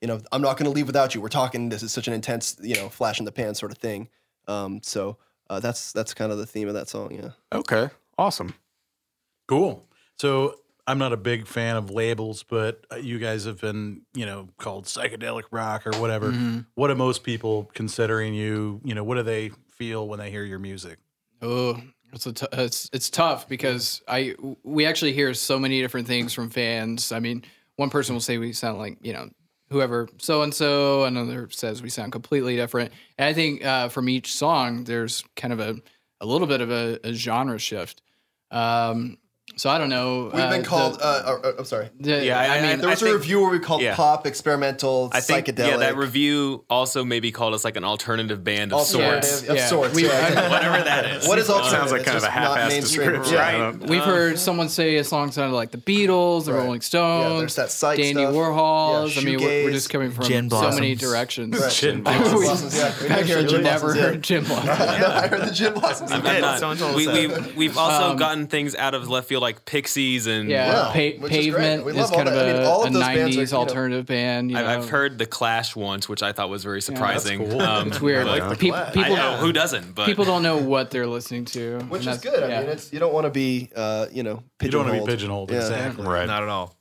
you 0.00 0.08
know, 0.08 0.20
I'm 0.32 0.42
not 0.42 0.56
going 0.56 0.64
to 0.64 0.74
leave 0.74 0.88
without 0.88 1.14
you. 1.14 1.20
We're 1.20 1.28
talking. 1.28 1.68
This 1.68 1.84
is 1.84 1.92
such 1.92 2.08
an 2.08 2.12
intense, 2.12 2.56
you 2.60 2.74
know, 2.74 2.88
flash 2.88 3.20
in 3.20 3.24
the 3.24 3.30
pan 3.30 3.54
sort 3.54 3.70
of 3.70 3.78
thing. 3.78 4.08
Um, 4.48 4.80
so 4.82 5.16
uh, 5.48 5.60
that's 5.60 5.92
that's 5.92 6.12
kind 6.12 6.32
of 6.32 6.38
the 6.38 6.46
theme 6.46 6.66
of 6.66 6.74
that 6.74 6.88
song. 6.88 7.12
Yeah. 7.12 7.30
Okay, 7.52 7.88
awesome. 8.18 8.54
Cool. 9.46 9.86
So 10.18 10.56
I'm 10.86 10.98
not 10.98 11.12
a 11.12 11.16
big 11.16 11.46
fan 11.46 11.76
of 11.76 11.90
labels, 11.90 12.42
but 12.42 12.84
uh, 12.92 12.96
you 12.96 13.18
guys 13.18 13.44
have 13.44 13.60
been, 13.60 14.02
you 14.14 14.26
know, 14.26 14.48
called 14.58 14.86
psychedelic 14.86 15.44
rock 15.52 15.86
or 15.86 15.92
whatever. 16.00 16.32
What 16.74 16.90
are 16.90 16.96
most 16.96 17.22
people 17.22 17.70
considering 17.72 18.34
you? 18.34 18.80
You 18.84 18.94
know, 18.94 19.04
what 19.04 19.14
do 19.14 19.22
they 19.22 19.50
feel 19.70 20.08
when 20.08 20.18
they 20.18 20.30
hear 20.30 20.44
your 20.44 20.58
music? 20.58 20.98
Oh, 21.40 21.80
it's 22.12 22.26
a 22.26 22.32
t- 22.32 22.46
it's 22.52 22.90
it's 22.92 23.10
tough 23.10 23.48
because 23.48 24.02
I 24.08 24.34
we 24.64 24.84
actually 24.86 25.12
hear 25.12 25.32
so 25.34 25.58
many 25.58 25.80
different 25.80 26.06
things 26.06 26.34
from 26.34 26.50
fans. 26.50 27.12
I 27.12 27.20
mean, 27.20 27.44
one 27.76 27.90
person 27.90 28.14
will 28.14 28.20
say 28.20 28.38
we 28.38 28.52
sound 28.52 28.78
like 28.78 28.98
you 29.02 29.12
know 29.12 29.30
whoever 29.70 30.08
so 30.18 30.42
and 30.42 30.52
so, 30.52 31.04
another 31.04 31.48
says 31.50 31.82
we 31.82 31.88
sound 31.88 32.12
completely 32.12 32.56
different. 32.56 32.92
And 33.18 33.26
I 33.26 33.32
think 33.32 33.64
uh, 33.64 33.88
from 33.88 34.08
each 34.08 34.34
song, 34.34 34.84
there's 34.84 35.24
kind 35.36 35.52
of 35.52 35.60
a 35.60 35.76
a 36.20 36.26
little 36.26 36.46
bit 36.46 36.60
of 36.60 36.70
a, 36.70 37.00
a 37.02 37.12
genre 37.12 37.58
shift. 37.58 38.02
Um, 38.50 39.18
so 39.56 39.70
I 39.70 39.78
don't 39.78 39.88
know. 39.90 40.24
We've 40.32 40.34
uh, 40.42 40.50
been 40.50 40.62
the- 40.62 40.68
called. 40.68 40.98
uh, 41.00 41.04
uh, 41.04 41.38
uh, 41.48 41.52
I'm 41.58 41.64
sorry. 41.64 41.90
the- 42.00 42.24
Yeah, 42.24 42.38
I- 42.40 42.58
I 42.58 42.60
mean, 42.62 42.80
There 42.80 42.88
was 42.88 43.02
I 43.02 43.06
a 43.06 43.08
think- 43.10 43.20
review 43.20 43.40
where 43.42 43.50
we 43.50 43.58
called 43.58 43.82
yeah. 43.82 43.94
pop 43.94 44.26
experimental 44.26 45.10
I 45.12 45.20
think 45.20 45.46
psychedelic. 45.46 45.66
yeah, 45.68 45.76
that 45.78 45.96
review 45.96 46.64
also 46.70 47.04
maybe 47.04 47.30
called 47.32 47.54
us 47.54 47.64
like 47.64 47.76
an 47.76 47.84
alternative 47.84 48.42
band 48.44 48.72
of 48.72 48.78
alternative 48.80 49.24
sorts. 49.24 49.48
of 49.48 49.56
Yeah. 49.56 49.66
sorts. 49.66 49.94
We- 49.94 50.04
yeah. 50.06 50.48
Whatever 50.50 50.82
that 50.84 51.04
is. 51.06 51.28
what 51.28 51.38
is 51.38 51.48
alternative? 51.48 51.78
Sounds 51.78 51.92
like 51.92 52.00
It's 52.02 52.08
kind 52.10 52.18
of 52.18 52.24
a 52.24 52.30
half-assed 52.30 52.80
description. 52.80 53.34
Yeah. 53.34 53.72
I 53.82 53.86
We've 53.86 54.02
heard 54.02 54.38
someone 54.38 54.68
say 54.68 54.96
a 54.96 55.04
song 55.04 55.30
sounded 55.32 55.54
like 55.54 55.70
the 55.70 55.78
Beatles, 55.78 56.44
the 56.46 56.52
Right. 56.52 56.64
Rolling 56.64 56.80
Stones, 56.80 57.30
Yeah, 57.32 57.38
there's 57.38 57.54
that 57.56 57.70
psych 57.70 57.98
Dandy 57.98 58.22
stuff. 58.22 58.34
Warhols. 58.34 59.14
Yeah, 59.14 59.20
I 59.20 59.24
mean, 59.24 59.38
we're, 59.40 59.64
we're 59.64 59.72
just 59.72 59.90
coming 59.90 60.10
from 60.10 60.24
gin 60.24 60.50
so 60.50 60.70
many 60.72 60.94
directions. 60.94 61.58
Right. 61.58 61.70
Gin 61.72 61.92
Gin 62.02 62.02
blossoms. 62.04 62.32
blossoms, 62.44 62.76
yeah. 62.76 62.94
We 63.02 63.08
Back 63.08 63.18
heard 63.18 63.26
here, 63.26 63.40
you 63.40 63.58
never 63.58 63.94
heard 63.94 64.22
Jim 64.22 64.44
Blossom. 64.44 64.68
I 64.70 65.28
heard 65.28 65.42
the 65.48 65.52
gin 65.52 65.74
blossoms. 65.74 66.10
I'm 66.12 66.22
did. 66.22 66.40
not- 66.40 66.58
Someone 66.58 66.76
told 66.78 66.90
us 66.92 66.96
we, 66.96 67.06
that. 67.26 67.46
we, 67.46 67.52
we've 67.68 67.76
also 67.78 68.10
Um, 68.12 68.16
gotten 68.16 68.46
things 68.46 68.74
out 68.74 68.94
of 68.94 69.08
left 69.08 69.28
field 69.28 69.42
like 69.42 69.51
Pixies 69.64 70.26
and 70.26 70.48
Yeah, 70.48 70.66
Yeah, 70.66 70.82
Pa- 70.86 71.22
which 71.22 71.32
is. 71.32 71.38
Pavement 71.46 71.84
We 71.84 71.92
is, 71.98 72.10
kind 72.10 72.28
of 72.28 72.34
that. 72.34 72.48
I 72.48 72.52
mean, 72.52 72.62
a, 72.62 72.64
all 72.68 72.82
of 72.84 72.90
a 72.90 72.92
those 72.92 73.02
bands 73.02 73.36
are, 73.36 73.40
90s 73.40 73.46
you 73.50 73.52
know- 73.56 73.58
alternative 73.60 74.06
band. 74.06 74.50
You 74.50 74.56
I- 74.58 74.62
know? 74.62 74.68
I've 74.68 74.88
heard 74.90 75.18
the 75.18 75.26
Clash 75.26 75.74
once, 75.76 76.08
which 76.08 76.22
I 76.22 76.32
thought 76.32 76.48
was 76.50 76.62
very 76.64 76.80
surprising. 76.82 77.48
cool. 77.50 77.60
Um, 77.60 77.88
it's 77.88 78.00
weird. 78.00 78.26
but- 78.26 78.40
Like, 78.40 78.58
peop- 78.58 78.74
I 78.74 78.90
people, 78.90 79.16
know 79.16 79.36
who 79.36 79.52
doesn't, 79.52 79.94
but 79.94 80.06
people 80.06 80.24
don't 80.24 80.42
know 80.42 80.56
what 80.58 80.90
they're 80.90 81.06
listening 81.06 81.44
to, 81.46 81.78
Which 81.88 82.00
is 82.00 82.06
that's- 82.06 82.22
good. 82.22 82.42
I 82.42 82.60
mean, 82.60 82.68
it's 82.70 82.92
you 82.92 82.98
don't 82.98 83.12
want 83.12 83.24
to 83.26 83.30
be, 83.30 83.70
uh, 83.76 84.06
you 84.12 84.22
know, 84.22 84.42
You 84.62 84.70
don't 84.70 84.86
want 84.86 84.94
to 85.06 85.06
pigeonholed. 85.06 85.06
be 85.06 85.12
pigeonholed. 85.12 85.50
Yeah. 85.50 85.56
Exactly. 85.58 86.06
Right. 86.06 86.26
Not 86.26 86.42
at 86.42 86.48
all. 86.48 86.76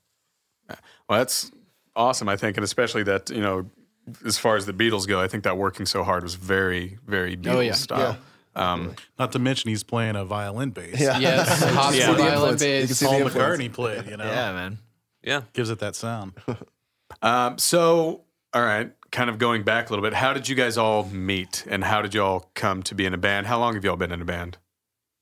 Well, 1.10 1.20
that's 1.20 1.52
awesome. 1.96 2.30
I 2.30 2.38
think, 2.38 2.58
and 2.58 2.64
especially 2.64 3.04
that 3.04 3.30
you 3.30 3.42
know, 3.42 3.70
as 4.26 4.38
far 4.38 4.56
as 4.56 4.66
the 4.66 4.74
Beatles 4.74 5.08
go, 5.08 5.20
I 5.20 5.28
think 5.28 5.44
that 5.44 5.58
working 5.58 5.86
so 5.86 6.04
hard 6.04 6.24
was 6.24 6.36
very, 6.36 6.98
very 7.06 7.36
Beatles 7.36 7.54
Oh, 7.56 7.60
yeah. 7.60 7.72
style. 7.74 8.18
Um, 8.56 8.96
Not 9.18 9.32
to 9.32 9.40
mention 9.40 9.70
he's 9.70 9.84
playing 9.84 10.16
a 10.16 10.26
violin 10.26 10.72
bass. 10.72 11.00
Yeah. 11.00 11.18
yes, 11.20 11.64
hospital 11.74 11.98
Yeah. 11.98 12.12
The 12.12 12.18
violin 12.18 12.34
influence. 12.54 12.62
You 12.62 12.68
can 12.68 12.88
bass. 12.88 12.98
see 12.98 13.06
the 13.06 13.10
Paul 13.12 13.22
influence. 13.22 13.60
McCartney 13.62 13.74
played, 13.74 14.08
you 14.08 14.18
know. 14.18 14.26
Yeah, 14.26 14.52
man. 14.54 14.78
yeah. 15.24 15.42
Gives 15.54 15.70
it 15.70 15.80
that 15.80 15.96
sound. 15.96 16.34
um, 17.22 17.58
so, 17.58 18.22
all 18.54 18.62
right, 18.62 18.92
kind 19.12 19.30
of 19.30 19.38
going 19.38 19.64
back 19.64 19.90
a 19.90 19.94
little 19.94 20.04
bit, 20.04 20.14
how 20.14 20.34
did 20.34 20.50
you 20.50 20.56
guys 20.56 20.78
all 20.78 21.06
meet, 21.06 21.66
and 21.70 21.84
how 21.84 22.02
did 22.02 22.14
you 22.14 22.24
all 22.24 22.52
come 22.54 22.84
to 22.84 22.96
be 22.96 23.06
in 23.06 23.14
a 23.14 23.18
band? 23.18 23.48
How 23.48 23.60
long 23.60 23.76
have 23.76 23.84
you 23.84 23.90
all 23.90 23.98
been 23.98 24.12
in 24.12 24.22
a 24.22 24.26
band? 24.26 24.58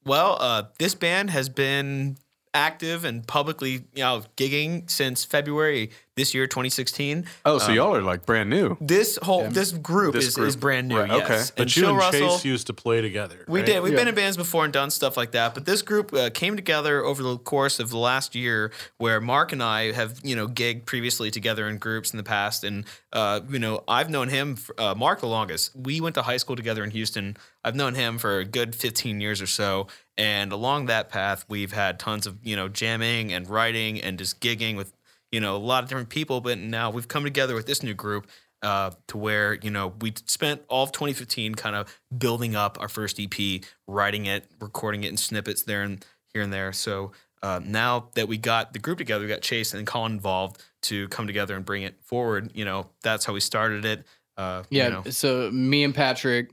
Well, 0.06 0.38
uh, 0.40 0.64
this 0.80 0.96
band 0.96 1.30
has 1.30 1.50
been 1.50 2.18
active 2.54 3.06
and 3.06 3.28
publicly, 3.28 3.72
you 3.94 4.04
know, 4.04 4.24
gigging 4.38 4.90
since 4.90 5.24
February 5.24 5.92
this 6.20 6.34
year, 6.34 6.46
2016. 6.48 7.26
Oh, 7.46 7.58
so 7.58 7.72
y'all 7.72 7.96
are 7.96 8.02
like 8.02 8.26
brand 8.26 8.50
new. 8.50 8.78
This 8.82 9.18
whole 9.22 9.48
this 9.48 9.72
group, 9.72 10.14
This 10.14 10.28
is, 10.28 10.36
group. 10.36 10.48
is 10.50 10.56
brand 10.56 10.90
new. 10.90 11.00
Right, 11.00 11.10
yes. 11.10 11.24
okay. 11.24 11.40
And 11.40 11.52
But 11.56 11.76
you 11.76 11.82
Chill 11.82 11.90
and 11.90 11.98
Russell, 11.98 12.30
Chase 12.30 12.46
used 12.46 12.68
to 12.68 12.74
play 12.74 13.02
together. 13.02 13.46
We 13.48 13.64
did. 13.64 13.82
We've 13.82 13.96
been 13.96 14.08
in 14.08 14.16
bands 14.16 14.38
before 14.38 14.66
and 14.66 14.74
done 14.74 14.92
stuff 14.92 15.16
like 15.18 15.32
that. 15.32 15.54
But 15.54 15.66
this 15.66 15.82
group 15.82 16.14
uh, 16.14 16.30
came 16.32 16.56
together 16.56 17.04
over 17.04 17.24
the 17.24 17.38
course 17.38 17.80
of 17.80 17.90
the 17.90 17.98
last 17.98 18.36
year, 18.36 18.72
where 18.98 19.22
Mark 19.22 19.52
and 19.54 19.64
I 19.64 19.92
have, 19.94 20.20
you 20.24 20.36
know, 20.36 20.48
gigged 20.48 20.86
previously 20.86 21.32
together 21.32 21.68
in 21.70 21.78
groups 21.78 22.12
in 22.12 22.18
the 22.18 22.24
past, 22.24 22.64
and 22.64 22.86
uh, 23.14 23.40
you 23.50 23.60
know, 23.60 23.84
I've 23.88 24.10
known 24.10 24.28
him, 24.30 24.56
for, 24.56 24.80
uh, 24.80 24.94
Mark, 24.96 25.22
the 25.22 25.28
longest. 25.28 25.76
We 25.76 26.00
went 26.02 26.16
to 26.16 26.22
high 26.22 26.38
school 26.38 26.56
together 26.56 26.84
in 26.84 26.92
Houston. 26.92 27.38
I've 27.64 27.76
known 27.76 27.96
him 27.96 28.18
for 28.20 28.40
a 28.40 28.46
good 28.46 28.76
15 28.76 29.20
years 29.20 29.42
or 29.42 29.48
so, 29.48 29.88
and 30.18 30.52
along 30.52 30.88
that 30.88 31.10
path, 31.10 31.46
we've 31.48 31.72
had 31.72 32.00
tons 32.00 32.28
of, 32.28 32.38
you 32.44 32.56
know, 32.56 32.68
jamming 32.68 33.34
and 33.34 33.50
writing 33.50 34.02
and 34.02 34.18
just 34.20 34.40
gigging 34.42 34.76
with, 34.76 34.94
you 35.32 35.40
know, 35.40 35.56
a 35.56 35.58
lot 35.58 35.84
of 35.84 35.90
different 35.90 36.10
people. 36.10 36.42
But 36.42 36.58
now 36.58 36.90
we've 36.90 37.08
come 37.08 37.24
together 37.24 37.56
with 37.56 37.66
this 37.66 37.84
new 37.84 37.94
group 37.94 38.28
uh, 38.62 38.92
to 39.08 39.18
where 39.18 39.54
you 39.62 39.70
know 39.70 39.94
we 40.02 40.14
spent 40.26 40.62
all 40.68 40.84
of 40.84 40.92
2015 40.92 41.56
kind 41.56 41.76
of 41.76 42.00
building 42.16 42.56
up 42.56 42.78
our 42.80 42.90
first 42.90 43.20
EP, 43.20 43.62
writing 43.88 44.26
it, 44.26 44.46
recording 44.60 45.04
it 45.04 45.10
in 45.10 45.18
snippets 45.18 45.64
there 45.64 45.82
and 45.82 46.06
here 46.34 46.42
and 46.42 46.52
there. 46.52 46.74
So 46.74 47.12
uh, 47.42 47.62
now 47.64 48.10
that 48.16 48.28
we 48.28 48.38
got 48.38 48.74
the 48.74 48.80
group 48.80 48.98
together, 48.98 49.24
we 49.24 49.30
got 49.30 49.42
Chase 49.42 49.74
and 49.74 49.88
Colin 49.88 50.14
involved 50.14 50.62
to 50.84 51.08
come 51.10 51.28
together 51.28 51.56
and 51.56 51.66
bring 51.66 51.84
it 51.84 51.96
forward. 52.04 52.52
You 52.54 52.66
know, 52.66 52.90
that's 53.02 53.26
how 53.26 53.34
we 53.34 53.40
started 53.40 53.86
it. 53.86 54.06
Uh, 54.38 54.64
Yeah. 54.70 54.86
You 54.86 54.90
know. 54.92 55.04
So 55.10 55.50
me 55.52 55.84
and 55.84 55.96
Patrick 55.96 56.52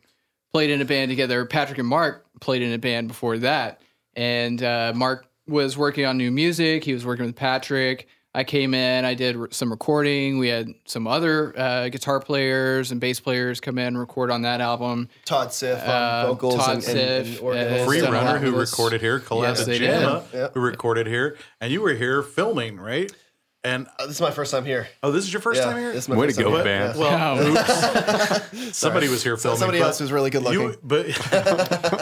played 0.53 0.71
in 0.71 0.81
a 0.81 0.85
band 0.85 1.11
together. 1.11 1.45
Patrick 1.45 1.79
and 1.79 1.89
Mark 1.89 2.25
played 2.41 2.62
in 2.62 2.73
a 2.73 2.79
band 2.79 3.09
before 3.09 3.39
that, 3.39 3.81
and 4.15 4.62
uh, 4.62 4.93
Mark 4.95 5.27
was 5.47 5.77
working 5.77 6.05
on 6.05 6.17
new 6.17 6.31
music. 6.31 6.85
He 6.85 6.93
was 6.93 7.05
working 7.05 7.27
with 7.27 7.37
Patrick. 7.37 8.09
I 8.37 8.44
came 8.44 8.75
in. 8.75 9.07
I 9.07 9.14
did 9.14 9.35
re- 9.35 9.49
some 9.51 9.70
recording. 9.70 10.38
We 10.38 10.49
had 10.49 10.68
some 10.85 11.07
other 11.07 11.59
uh, 11.59 11.88
guitar 11.88 12.20
players 12.20 12.90
and 12.92 13.01
bass 13.01 13.18
players 13.18 13.61
come 13.61 13.79
in 13.79 13.87
and 13.87 13.99
record 13.99 14.31
on 14.31 14.42
that 14.42 14.61
album. 14.61 15.09
Todd 15.25 15.49
Siff 15.49 15.83
on 15.83 15.88
Uh, 15.88 16.27
vocals 16.29 16.57
Todd 16.57 16.75
and, 16.75 16.83
Siff, 16.83 16.90
and, 17.20 17.29
and 17.29 17.38
organ. 17.40 17.72
uh, 17.81 17.85
Free 17.87 18.01
Runner, 18.03 18.38
who 18.38 18.55
recorded 18.55 19.01
here, 19.01 19.20
collabed 19.20 19.42
Yes, 19.42 19.59
with 19.61 19.66
they 19.68 19.79
Gemma. 19.79 20.22
Yeah. 20.35 20.49
who 20.53 20.61
recorded 20.61 21.07
here, 21.07 21.38
and 21.62 21.72
you 21.72 21.81
were 21.81 21.94
here 21.94 22.22
filming, 22.22 22.79
right? 22.79 23.11
And 23.67 23.87
Uh, 23.99 24.07
this 24.07 24.17
is 24.17 24.21
my 24.21 24.31
first 24.31 24.53
time 24.53 24.65
here. 24.65 24.87
oh, 25.03 25.11
this 25.11 25.25
is 25.25 25.33
your 25.33 25.43
first 25.43 25.59
yeah, 25.61 25.67
time 25.67 25.77
here. 25.79 25.93
This 25.93 26.05
is 26.05 26.09
my 26.09 26.17
Way 26.17 26.29
to 26.29 26.33
first 26.33 26.39
time 26.41 26.49
go, 26.51 26.55
here. 26.55 26.65
band. 26.65 26.99
Yeah. 26.99 27.03
well, 27.03 28.63
Um, 28.63 28.73
somebody 28.73 29.09
was 29.09 29.23
here 29.25 29.37
So- 29.37 29.43
filming. 29.51 29.59
somebody 29.59 29.79
but 29.81 29.87
else 29.87 29.99
who's 29.99 30.13
really 30.13 30.31
good 30.31 30.43
looking. 30.45 30.61
You, 30.61 30.77
but 30.83 31.07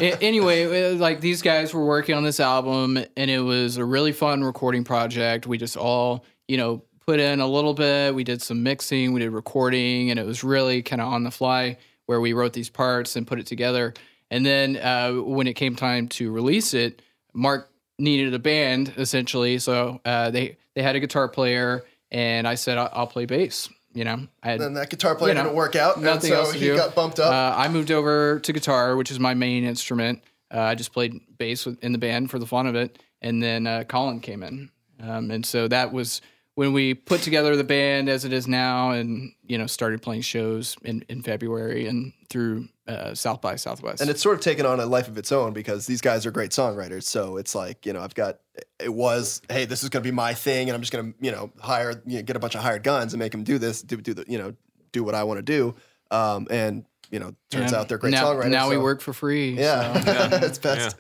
A- 0.01 0.23
anyway, 0.23 0.93
uh, 0.93 0.97
like 0.97 1.21
these 1.21 1.41
guys 1.43 1.73
were 1.73 1.85
working 1.87 2.15
on 2.15 2.23
this 2.23 2.39
album, 2.39 2.99
and 3.17 3.31
it 3.31 3.41
was 3.41 3.77
a 3.79 3.85
really 3.85 4.13
fun 4.13 4.45
recording 4.45 4.85
project. 4.85 5.47
We 5.47 5.57
just 5.59 5.77
all, 5.77 6.25
you 6.49 6.57
know, 6.59 6.83
put 7.07 7.19
in 7.21 7.41
a 7.41 7.47
little 7.49 7.75
bit. 7.75 8.15
We 8.15 8.25
did 8.25 8.43
some 8.43 8.63
mixing, 8.63 9.13
we 9.13 9.21
did 9.21 9.31
recording, 9.31 10.11
and 10.11 10.19
it 10.21 10.27
was 10.27 10.45
really 10.45 10.83
kind 10.83 11.01
of 11.01 11.09
on 11.09 11.25
the 11.25 11.31
fly 11.31 11.79
where 12.07 12.21
we 12.21 12.35
wrote 12.35 12.53
these 12.53 12.69
parts 12.71 13.17
and 13.17 13.27
put 13.27 13.39
it 13.39 13.47
together. 13.47 13.95
And 14.31 14.45
then 14.45 14.77
uh, 14.77 15.13
when 15.13 15.47
it 15.47 15.55
came 15.55 15.77
time 15.77 16.09
to 16.09 16.31
release 16.31 16.75
it, 16.75 17.01
Mark 17.33 17.71
needed 17.99 18.35
a 18.35 18.39
band 18.39 18.93
essentially, 18.99 19.59
so 19.59 20.01
uh, 20.05 20.31
they 20.31 20.57
they 20.75 20.83
had 20.83 20.97
a 20.97 21.01
guitar 21.01 21.29
player, 21.29 21.85
and 22.11 22.47
I 22.47 22.55
said 22.55 22.79
I'll, 22.79 22.91
I'll 22.93 23.07
play 23.07 23.27
bass. 23.27 23.69
You 23.93 24.05
know, 24.05 24.27
I 24.43 24.51
had 24.51 24.61
Then 24.61 24.75
that 24.75 24.91
guitar 24.91 25.15
player 25.15 25.31
you 25.31 25.35
know, 25.35 25.45
didn't 25.45 25.57
work 25.57 25.77
out, 25.77 25.97
and 25.97 26.05
nothing 26.05 26.31
so 26.31 26.37
else 26.41 26.53
to 26.53 26.59
he 26.59 26.67
do. 26.67 26.77
got 26.77 26.97
bumped 26.97 27.21
up. 27.21 27.33
Uh, 27.33 27.57
I 27.57 27.69
moved 27.69 27.93
over 27.93 28.41
to 28.41 28.53
guitar, 28.53 28.97
which 28.97 29.11
is 29.11 29.21
my 29.21 29.35
main 29.35 29.63
instrument. 29.65 30.23
Uh, 30.53 30.61
I 30.61 30.75
just 30.75 30.93
played 30.93 31.21
bass 31.39 31.67
in 31.67 31.93
the 31.93 31.99
band 31.99 32.31
for 32.31 32.41
the 32.41 32.47
fun 32.47 32.67
of 32.67 32.75
it, 32.75 32.99
and 33.23 33.41
then 33.41 33.67
uh, 33.69 33.85
Colin 33.85 34.19
came 34.21 34.43
in, 34.43 34.71
um, 35.01 35.31
and 35.31 35.47
so 35.47 35.69
that 35.69 35.93
was 35.93 36.21
when 36.57 36.73
we 36.73 36.95
put 36.95 37.21
together 37.23 37.57
the 37.57 37.65
band 37.65 38.09
as 38.09 38.25
it 38.25 38.33
is 38.33 38.49
now, 38.49 38.91
and 38.91 39.33
you 39.47 39.59
know 39.59 39.67
started 39.67 40.03
playing 40.03 40.23
shows 40.23 40.77
in, 40.85 41.05
in 41.09 41.23
February 41.23 41.87
and 41.87 42.13
through 42.31 42.69
uh, 42.89 43.15
South 43.15 43.41
by 43.41 43.55
Southwest. 43.57 44.01
and 44.01 44.11
it's 44.11 44.21
sort 44.23 44.37
of 44.37 44.41
taken 44.43 44.67
on 44.67 44.81
a 44.81 44.87
life 44.87 45.07
of 45.07 45.19
its 45.19 45.31
own 45.31 45.53
because 45.53 45.87
these 45.87 46.01
guys 46.01 46.27
are 46.27 46.31
great 46.33 46.51
songwriters. 46.51 47.05
So 47.05 47.37
it's 47.37 47.55
like 47.55 47.87
you 47.87 47.93
know, 47.93 48.01
I've 48.01 48.15
got 48.15 48.39
it 48.79 48.93
was 48.93 49.41
hey, 49.49 49.65
this 49.65 49.83
is 49.83 49.89
going 49.89 50.03
to 50.03 50.07
be 50.07 50.15
my 50.15 50.35
thing, 50.35 50.69
and 50.69 50.75
I'm 50.75 50.81
just 50.83 50.93
going 50.93 51.13
to 51.13 51.19
you 51.21 51.33
know 51.33 51.51
hire 51.61 52.03
you 52.07 52.19
know, 52.19 52.23
get 52.23 52.37
a 52.37 52.39
bunch 52.39 52.55
of 52.55 52.63
hired 52.63 52.83
guns 52.83 53.13
and 53.13 53.19
make 53.19 53.33
them 53.33 53.45
do 53.45 53.59
this, 53.59 53.83
do 53.83 53.97
do 53.97 54.15
the 54.15 54.25
you 54.29 54.39
know 54.39 54.55
do 54.93 55.03
what 55.05 55.15
I 55.15 55.25
want 55.25 55.39
to 55.39 55.43
do. 55.43 55.75
Um, 56.11 56.47
and 56.51 56.85
you 57.11 57.19
know, 57.19 57.35
turns 57.51 57.73
Yeah. 57.73 57.79
out 57.81 57.89
they're 57.89 57.99
great 57.99 58.11
now, 58.13 58.27
songwriters. 58.27 58.51
Now 58.51 58.71
we 58.71 58.77
work 58.77 59.01
for 59.01 59.13
free. 59.13 59.51
Yeah, 59.53 60.01
so. 60.01 60.37
it's 60.47 60.59
best. 60.59 60.97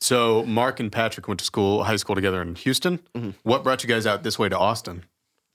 So 0.00 0.44
Mark 0.44 0.80
and 0.80 0.92
Patrick 0.92 1.28
went 1.28 1.40
to 1.40 1.46
school, 1.46 1.84
high 1.84 1.96
school 1.96 2.14
together 2.14 2.42
in 2.42 2.54
Houston. 2.56 2.98
Mm-hmm. 3.14 3.30
What 3.42 3.64
brought 3.64 3.82
you 3.82 3.88
guys 3.88 4.06
out 4.06 4.22
this 4.22 4.38
way 4.38 4.48
to 4.50 4.58
Austin? 4.58 5.04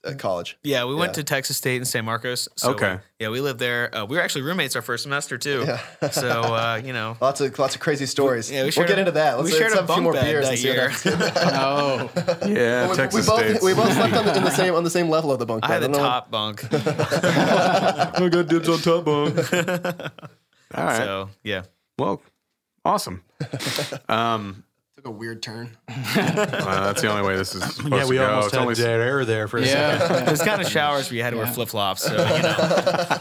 At 0.02 0.18
college. 0.18 0.56
Yeah, 0.62 0.86
we 0.86 0.94
went 0.94 1.10
Yeah. 1.10 1.14
to 1.16 1.24
Texas 1.24 1.58
State 1.58 1.76
in 1.76 1.84
San 1.84 2.06
Marcos. 2.06 2.48
So, 2.56 2.70
Okay. 2.70 2.98
Yeah, 3.18 3.28
we 3.28 3.40
lived 3.42 3.58
there. 3.58 3.94
Uh, 3.94 4.06
we 4.06 4.16
were 4.16 4.22
actually 4.22 4.40
roommates 4.42 4.74
our 4.74 4.80
first 4.80 5.02
semester 5.02 5.36
too. 5.36 5.64
Yeah. 5.66 6.10
so 6.10 6.40
uh, 6.54 6.80
you 6.82 6.94
know. 6.94 7.18
Lots 7.20 7.42
of 7.42 7.58
lots 7.58 7.74
of 7.74 7.82
crazy 7.82 8.06
stories. 8.06 8.50
Yeah, 8.50 8.60
we 8.62 8.70
will 8.74 8.86
get 8.86 8.96
a- 8.96 9.00
into 9.00 9.12
that. 9.12 9.38
Let's, 9.38 9.52
we 9.52 9.58
shared 9.58 9.72
let's 9.72 9.74
a 9.74 9.80
have 9.82 9.90
a 9.90 9.92
few 9.92 9.94
bunk 9.96 10.02
more 10.04 10.12
bed 10.14 10.24
beers 10.24 10.48
that 10.48 10.58
see 10.58 10.68
what 10.68 10.74
year. 10.76 10.88
happens. 10.88 11.38
Oh, 11.52 12.10
Yeah, 12.48 12.88
we, 12.88 12.96
Texas 12.96 13.26
we 13.26 13.30
both 13.30 13.40
State's- 13.40 13.62
we 13.62 13.74
both 13.74 13.92
slept 13.92 14.14
on 14.14 14.24
the, 14.24 14.36
in 14.38 14.44
the 14.44 14.50
same 14.50 14.74
on 14.74 14.84
the 14.84 14.90
same 14.90 15.10
level 15.10 15.32
of 15.32 15.38
the 15.38 15.44
bunk 15.46 15.62
Bed. 15.62 15.70
I 15.70 15.80
bed. 15.80 15.82
had 15.82 15.82
the 15.82 15.98
don't 15.98 16.02
know- 16.02 16.08
top 16.08 16.30
bunk. 16.30 16.64
I 18.24 18.28
got 18.30 18.48
dibs 18.48 18.68
on 18.70 18.78
top 18.78 19.04
bunk. 19.04 19.36
All 20.74 20.84
right. 20.84 20.96
So 20.96 21.28
yeah. 21.44 21.62
Well, 21.98 22.22
awesome. 22.86 23.22
Um, 24.08 24.64
Took 25.00 25.06
a 25.08 25.16
weird 25.16 25.42
turn. 25.42 25.74
well, 25.88 25.96
uh, 26.18 26.84
that's 26.84 27.00
the 27.00 27.08
only 27.10 27.26
way 27.26 27.34
this 27.34 27.54
is 27.54 27.62
supposed 27.74 27.90
Yeah, 27.94 28.02
to 28.02 28.06
we 28.08 28.16
go. 28.16 28.28
almost 28.28 28.46
It's 28.48 28.54
had 28.54 28.62
only- 28.62 28.74
dead 28.74 29.00
air 29.00 29.24
there 29.24 29.48
for 29.48 29.56
a 29.56 29.64
second. 29.64 30.10
yeah. 30.16 30.24
There's 30.24 30.42
kind 30.42 30.60
of 30.60 30.68
showers 30.68 31.08
where 31.08 31.16
you 31.16 31.22
had 31.22 31.30
to 31.30 31.36
wear 31.36 31.46
Yeah. 31.46 31.52
flip 31.52 31.68
flops. 31.70 32.02
So 32.02 32.12
you 32.12 32.42
know. 32.42 33.18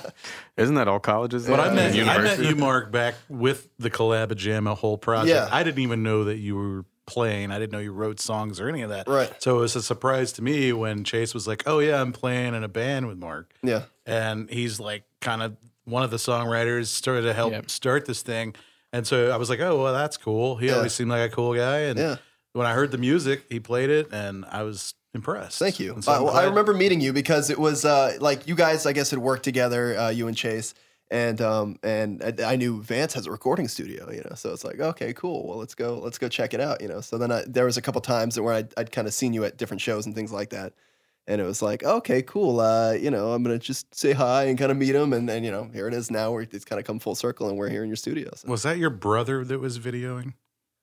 Isn't 0.57 0.75
that 0.75 0.89
all 0.89 0.99
colleges? 0.99 1.47
But 1.47 1.61
I 1.61 1.73
met, 1.73 1.95
I 1.95 2.17
met 2.21 2.39
you, 2.43 2.57
Mark, 2.57 2.91
back 2.91 3.15
with 3.29 3.69
the 3.79 3.89
Collab 3.89 4.33
Jamma 4.33 4.75
whole 4.75 4.97
project. 4.97 5.29
Yeah. 5.33 5.47
I 5.49 5.63
didn't 5.63 5.79
even 5.79 6.03
know 6.03 6.25
that 6.25 6.37
you 6.39 6.57
were 6.57 6.83
playing. 7.05 7.49
I 7.51 7.59
didn't 7.59 7.71
know 7.71 7.79
you 7.79 7.93
wrote 7.93 8.19
songs 8.19 8.59
or 8.59 8.67
any 8.67 8.81
of 8.81 8.89
that. 8.89 9.07
Right. 9.07 9.31
So 9.41 9.57
it 9.59 9.61
was 9.61 9.77
a 9.77 9.81
surprise 9.81 10.33
to 10.33 10.41
me 10.41 10.73
when 10.73 11.05
Chase 11.05 11.33
was 11.33 11.47
like, 11.47 11.63
"Oh 11.65 11.79
yeah, 11.79 12.01
I'm 12.01 12.11
playing 12.11 12.55
in 12.55 12.63
a 12.65 12.67
band 12.67 13.07
with 13.07 13.17
Mark," 13.17 13.53
Yeah. 13.63 13.83
and 14.05 14.49
he's 14.49 14.81
like, 14.81 15.03
kind 15.21 15.41
of 15.41 15.55
one 15.85 16.03
of 16.03 16.11
the 16.11 16.17
songwriters 16.17 16.87
started 16.87 17.21
to 17.21 17.33
help 17.33 17.53
Yep. 17.53 17.69
start 17.71 18.05
this 18.05 18.21
thing. 18.21 18.53
And 18.91 19.05
so 19.05 19.29
I 19.31 19.37
was 19.37 19.49
like, 19.49 19.59
"Oh 19.59 19.83
well, 19.83 19.93
that's 19.93 20.17
cool." 20.17 20.55
He 20.57 20.67
Yeah. 20.67 20.75
always 20.77 20.93
seemed 20.93 21.11
like 21.11 21.31
a 21.31 21.33
cool 21.33 21.53
guy, 21.53 21.79
and 21.81 21.99
Yeah. 21.99 22.15
when 22.53 22.65
I 22.65 22.73
heard 22.73 22.91
the 22.91 22.97
music, 22.97 23.43
he 23.49 23.59
played 23.59 23.89
it, 23.89 24.07
and 24.11 24.45
I 24.49 24.63
was 24.63 24.93
impressed. 25.13 25.59
Thank 25.59 25.79
you. 25.79 25.97
So 26.01 26.11
Uh, 26.11 26.23
well, 26.23 26.35
I 26.35 26.43
remember 26.45 26.73
meeting 26.73 26.99
you 27.01 27.13
because 27.13 27.49
it 27.49 27.59
was 27.59 27.85
uh, 27.85 28.17
like 28.19 28.47
you 28.47 28.55
guys, 28.55 28.85
I 28.85 28.93
guess, 28.93 29.09
had 29.11 29.19
worked 29.19 29.43
together, 29.43 29.97
uh, 29.97 30.09
you 30.09 30.27
and 30.27 30.35
Chase, 30.35 30.73
and 31.11 31.39
um, 31.41 31.77
and 31.83 32.23
I, 32.41 32.53
I 32.53 32.55
knew 32.55 32.81
Vance 32.81 33.13
has 33.13 33.27
a 33.27 33.31
recording 33.31 33.67
studio, 33.67 34.11
you 34.11 34.21
know. 34.27 34.35
So 34.35 34.51
it's 34.53 34.63
like, 34.63 34.79
okay, 34.79 35.13
cool. 35.13 35.47
Well, 35.47 35.57
let's 35.59 35.75
go, 35.75 35.99
let's 35.99 36.17
go 36.17 36.27
check 36.27 36.53
it 36.55 36.59
out, 36.59 36.81
you 36.81 36.87
know. 36.87 37.01
So 37.01 37.17
then 37.19 37.31
I, 37.31 37.43
there 37.47 37.65
was 37.65 37.77
a 37.77 37.81
couple 37.81 38.01
times 38.01 38.39
where 38.39 38.53
I'd, 38.55 38.73
I'd 38.77 38.91
kind 38.91 39.07
of 39.07 39.13
seen 39.13 39.33
you 39.33 39.45
at 39.45 39.57
different 39.57 39.81
shows 39.81 40.05
and 40.07 40.15
things 40.15 40.31
like 40.31 40.49
that, 40.49 40.73
and 41.29 41.39
it 41.39 41.45
was 41.45 41.61
like, 41.61 41.83
okay, 41.83 42.21
cool. 42.23 42.59
Uh, 42.59 42.93
you 42.93 43.11
know, 43.11 43.31
I'm 43.31 43.43
gonna 43.43 43.59
just 43.59 43.93
say 43.93 44.11
hi 44.13 44.45
and 44.45 44.57
kind 44.57 44.71
of 44.71 44.77
meet 44.77 44.95
him, 44.95 45.13
and 45.13 45.29
then 45.29 45.43
you 45.43 45.51
know, 45.51 45.69
here 45.71 45.87
it 45.87 45.93
is 45.93 46.09
now. 46.09 46.31
Where 46.31 46.41
it's 46.41 46.65
kind 46.65 46.79
of 46.79 46.85
come 46.85 46.99
full 46.99 47.15
circle, 47.15 47.47
and 47.47 47.57
we're 47.57 47.69
here 47.69 47.83
in 47.83 47.89
your 47.89 47.95
studio. 47.95 48.31
So. 48.35 48.49
Was 48.49 48.63
that 48.63 48.77
your 48.77 48.89
brother 48.89 49.45
that 49.45 49.59
was 49.59 49.79
videoing? 49.79 50.33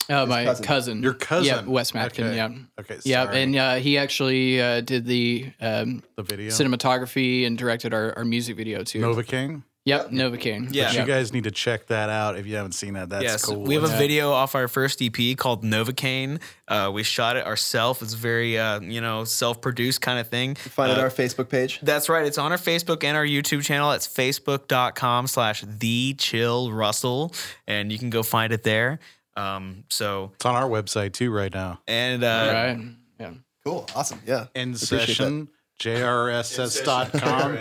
Uh, 0.08 0.24
my 0.24 0.44
cousin. 0.44 0.64
cousin. 0.64 1.02
Your 1.02 1.14
cousin? 1.14 1.46
Yeah, 1.46 1.70
Wes 1.70 1.90
Matkin. 1.90 2.26
Okay. 2.26 2.36
Yeah. 2.36 2.50
Okay. 2.78 2.98
Yeah, 3.04 3.24
and 3.24 3.56
uh, 3.56 3.74
he 3.74 3.98
actually 3.98 4.60
uh, 4.60 4.80
did 4.80 5.04
the 5.04 5.50
um, 5.60 6.02
the 6.14 6.22
video. 6.22 6.50
cinematography 6.50 7.44
and 7.44 7.58
directed 7.58 7.92
our, 7.92 8.16
our 8.16 8.24
music 8.24 8.56
video 8.56 8.84
too. 8.84 9.00
Novocaine. 9.00 9.64
Yep, 9.86 10.10
Novocaine. 10.10 10.68
Yeah. 10.74 10.86
But 10.88 10.94
Yep. 10.94 11.06
you 11.06 11.12
guys 11.14 11.32
need 11.32 11.44
to 11.44 11.50
check 11.50 11.86
that 11.86 12.10
out 12.10 12.36
if 12.36 12.44
you 12.46 12.56
haven't 12.56 12.72
seen 12.72 12.94
that. 12.94 13.08
That's 13.08 13.22
yes, 13.22 13.44
cool. 13.44 13.62
we 13.62 13.74
have 13.76 13.84
a 13.84 13.88
Yeah. 13.88 13.98
video 13.98 14.32
off 14.32 14.54
our 14.54 14.66
first 14.68 15.00
EP 15.00 15.34
called 15.36 15.62
Novocaine. 15.64 16.40
Uh, 16.68 16.90
we 16.92 17.04
shot 17.04 17.36
it 17.36 17.46
ourselves. 17.46 18.02
It's 18.02 18.12
very, 18.14 18.58
uh, 18.58 18.80
you 18.80 19.00
know, 19.00 19.22
self-produced 19.24 20.00
kind 20.02 20.18
of 20.18 20.28
thing. 20.28 20.56
Find 20.56 20.90
it 20.90 20.94
Uh, 20.94 20.98
on 20.98 21.04
our 21.04 21.10
Facebook 21.10 21.48
page. 21.48 21.78
That's 21.82 22.08
right. 22.08 22.26
It's 22.26 22.36
on 22.36 22.50
our 22.52 22.58
Facebook 22.58 23.04
and 23.04 23.16
our 23.16 23.24
YouTube 23.24 23.62
channel. 23.62 23.92
It's 23.92 24.08
facebook.com 24.08 25.28
slash 25.28 25.62
the 25.66 26.14
chill 26.18 26.72
Russell. 26.72 27.32
And 27.68 27.90
you 27.92 27.98
can 27.98 28.10
go 28.10 28.22
find 28.24 28.52
it 28.52 28.64
there. 28.64 28.98
Um, 29.36 29.84
so, 29.88 30.32
It's 30.34 30.44
on 30.46 30.54
our 30.56 30.68
website 30.68 31.12
too 31.12 31.30
right 31.30 31.54
now. 31.54 31.80
and 31.86 32.24
uh, 32.24 32.28
All 32.28 32.52
right. 32.52 32.78
Yeah. 33.20 33.30
Cool, 33.64 33.88
awesome, 33.94 34.20
yeah. 34.26 34.46
In 34.54 34.70
Appreciate 34.74 35.06
session, 35.06 35.48
jrss.com. 35.80 37.56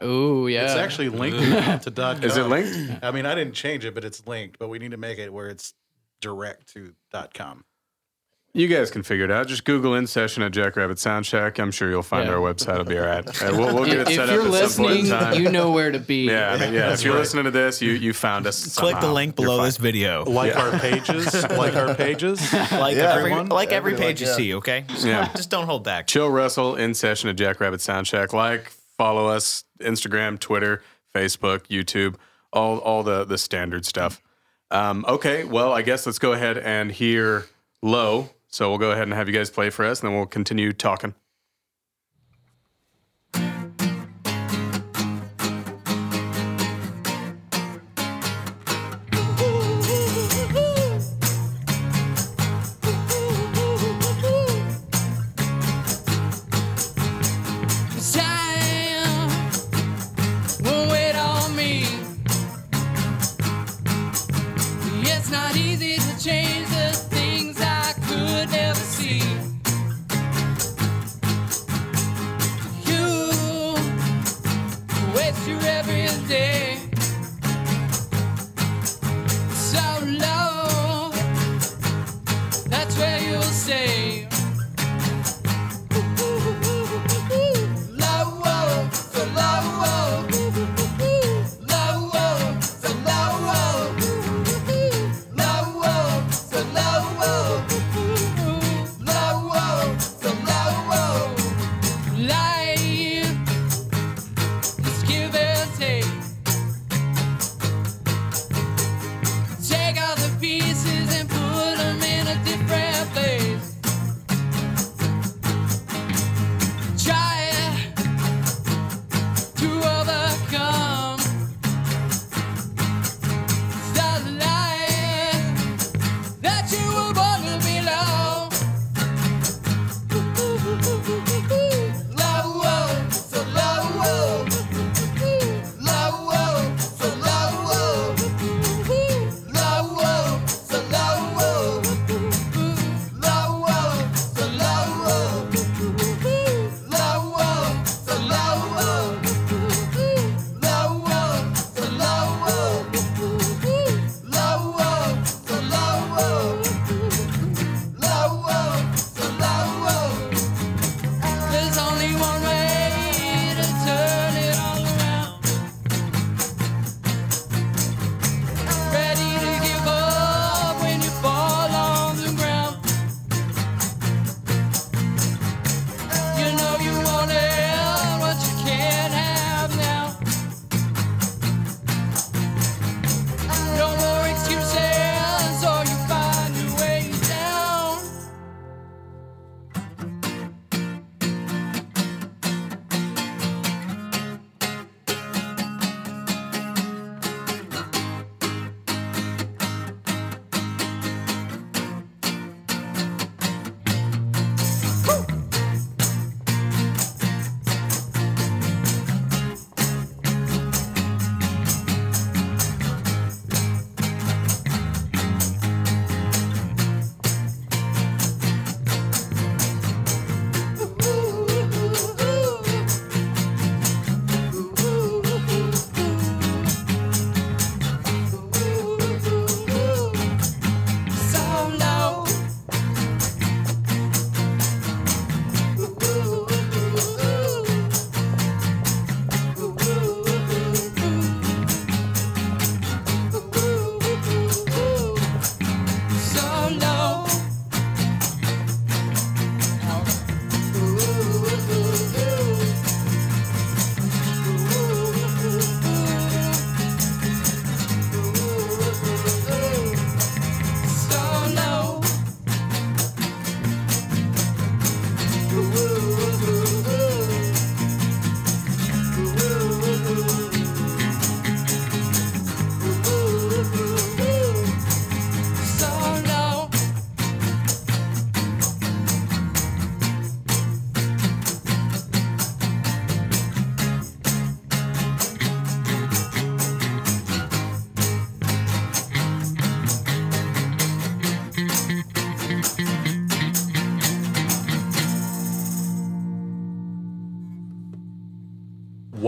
Oh 0.00 0.46
yeah. 0.46 0.64
It's 0.64 0.74
actually 0.74 1.08
linked 1.20 1.38
to 1.84 1.90
dot 1.90 2.16
com. 2.16 2.24
Is 2.24 2.36
it 2.36 2.44
linked? 2.44 3.04
I 3.04 3.10
mean, 3.10 3.26
I 3.26 3.34
didn't 3.34 3.54
change 3.54 3.84
it, 3.84 3.94
but 3.94 4.04
it's 4.04 4.26
linked. 4.26 4.58
But 4.58 4.68
we 4.68 4.78
need 4.78 4.90
to 4.92 4.96
make 4.96 5.18
it 5.18 5.32
where 5.32 5.48
it's 5.48 5.74
direct 6.20 6.72
to 6.74 6.94
dot 7.12 7.34
com. 7.34 7.64
You 8.56 8.68
guys 8.68 8.88
can 8.88 9.02
figure 9.02 9.24
it 9.24 9.32
out. 9.32 9.48
Just 9.48 9.64
Google 9.64 9.96
in 9.96 10.06
session 10.06 10.40
at 10.44 10.52
Jackrabbit 10.52 11.00
Sound 11.00 11.26
Shack. 11.26 11.58
I'm 11.58 11.72
sure 11.72 11.90
you'll 11.90 12.04
find 12.04 12.28
Yeah. 12.28 12.34
our 12.36 12.38
website. 12.40 12.74
It'll 12.74 12.84
be 12.84 12.96
all 12.96 13.04
right. 13.04 13.26
Uh, 13.42 13.48
we'll, 13.50 13.74
we'll 13.74 13.84
get 13.84 13.96
it 13.98 14.08
if 14.08 14.14
set 14.14 14.28
you're 14.28 14.42
up 14.46 14.54
at 14.54 14.70
some 14.70 14.84
point 14.84 14.96
in 14.98 15.02
listening, 15.02 15.06
time. 15.06 15.42
you 15.42 15.50
know 15.50 15.72
where 15.72 15.90
to 15.90 15.98
be. 15.98 16.26
yeah, 16.28 16.52
I 16.52 16.58
mean, 16.60 16.72
yeah. 16.72 16.92
If 16.92 17.02
you're 17.02 17.14
listening 17.18 17.44
to 17.46 17.50
this, 17.50 17.82
you 17.82 17.90
you 17.90 18.12
found 18.12 18.46
us. 18.46 18.76
click 18.76 19.00
the 19.00 19.12
link 19.12 19.34
below 19.34 19.60
this 19.64 19.76
video. 19.76 20.24
Like 20.24 20.54
our 20.54 20.78
pages, 20.78 21.34
like 21.50 21.74
our 21.74 21.96
pages. 21.96 22.40
Like, 22.52 22.94
Yeah. 22.96 23.14
every, 23.14 23.22
Everyone? 23.32 23.48
like 23.48 23.72
every 23.72 23.94
Everyone, 23.94 24.00
page 24.12 24.20
you 24.20 24.28
see, 24.28 24.54
okay? 24.54 24.84
Just, 24.86 25.04
Yeah. 25.04 25.32
just 25.34 25.50
don't 25.50 25.66
hold 25.66 25.82
back. 25.82 26.06
Chill 26.06 26.30
Russell 26.30 26.76
in 26.76 26.94
session 26.94 27.28
at 27.30 27.34
Jackrabbit 27.34 27.80
Sound 27.80 28.06
Shack. 28.06 28.32
Like, 28.32 28.70
follow 28.96 29.26
us, 29.26 29.64
Instagram, 29.80 30.38
Twitter, 30.38 30.82
Facebook, 31.14 31.66
YouTube, 31.68 32.16
all 32.52 32.78
all 32.78 33.02
the 33.02 33.24
the 33.24 33.38
standard 33.38 33.84
stuff. 33.84 34.20
Um, 34.70 35.04
okay, 35.06 35.44
well, 35.44 35.72
I 35.72 35.82
guess 35.82 36.06
let's 36.06 36.18
go 36.18 36.32
ahead 36.32 36.58
and 36.58 36.90
hear 36.90 37.46
low. 37.82 38.30
So 38.48 38.68
we'll 38.68 38.78
go 38.78 38.92
ahead 38.92 39.04
and 39.04 39.12
have 39.12 39.28
you 39.28 39.34
guys 39.34 39.50
play 39.50 39.70
for 39.70 39.84
us, 39.84 40.00
and 40.00 40.08
then 40.08 40.16
we'll 40.16 40.26
continue 40.26 40.72
talking. 40.72 41.14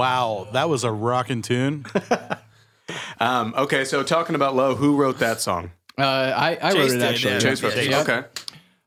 Wow, 0.07 0.47
that 0.53 0.69
was 0.69 0.85
a 0.85 0.93
rocking 0.93 1.43
tune. 1.43 1.85
Um, 3.19 3.53
okay, 3.57 3.85
so 3.85 4.05
talking 4.05 4.37
about 4.37 4.55
low, 4.55 4.77
who 4.77 4.97
wrote 4.97 5.19
that 5.19 5.41
song? 5.41 5.73
Uh, 5.99 6.03
I, 6.03 6.57
I 6.63 6.73
wrote 6.73 6.91
it 6.91 6.95
did, 6.95 7.03
actually. 7.03 7.33
yeah. 7.33 7.39
Chase 7.41 7.63
wrote 7.63 7.77
it. 7.77 7.91
Yeah. 7.91 8.01
Okay. 8.03 8.25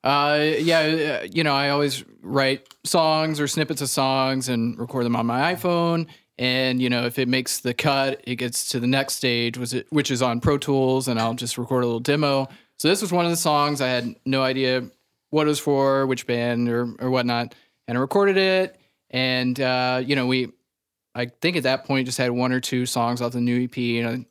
Uh, 0.03 0.57
yeah, 0.59 1.19
uh, 1.21 1.27
you 1.29 1.43
know, 1.43 1.53
I 1.53 1.69
always 1.69 2.05
write 2.21 2.65
songs 2.85 3.41
or 3.41 3.47
snippets 3.47 3.81
of 3.81 3.89
songs 3.89 4.47
and 4.47 4.79
record 4.79 5.05
them 5.05 5.17
on 5.17 5.25
my 5.25 5.53
iPhone. 5.53 6.07
And 6.37 6.81
you 6.81 6.89
know, 6.89 7.05
if 7.05 7.19
it 7.19 7.27
makes 7.27 7.59
the 7.59 7.73
cut, 7.73 8.21
it 8.23 8.35
gets 8.35 8.69
to 8.69 8.79
the 8.79 8.87
next 8.87 9.15
stage, 9.15 9.57
which 9.89 10.11
is 10.11 10.21
on 10.21 10.39
Pro 10.39 10.57
Tools, 10.57 11.09
and 11.09 11.19
I'll 11.19 11.33
just 11.33 11.57
record 11.57 11.83
a 11.83 11.87
little 11.87 11.99
demo. 11.99 12.47
So 12.77 12.87
this 12.87 13.01
was 13.01 13.11
one 13.11 13.25
of 13.25 13.31
the 13.31 13.37
songs 13.37 13.81
I 13.81 13.89
had 13.89 14.15
no 14.25 14.43
idea 14.43 14.89
what 15.31 15.45
it 15.47 15.49
was 15.49 15.59
for, 15.59 16.05
which 16.07 16.25
band 16.25 16.69
or 16.69 16.95
or 16.99 17.09
whatnot, 17.09 17.53
and 17.87 17.97
I 17.97 18.01
recorded 18.01 18.37
it. 18.37 18.77
And 19.09 19.59
uh, 19.59 20.01
you 20.05 20.15
know, 20.15 20.27
we, 20.27 20.53
I 21.15 21.27
think 21.41 21.57
at 21.57 21.63
that 21.63 21.85
point 21.85 22.05
just 22.05 22.17
had 22.17 22.31
one 22.31 22.51
or 22.51 22.59
two 22.59 22.85
songs 22.85 23.21
off 23.21 23.33
the 23.33 23.41
new 23.41 23.63
EP, 23.63 23.77
and 23.77 24.07
I, 24.07 24.25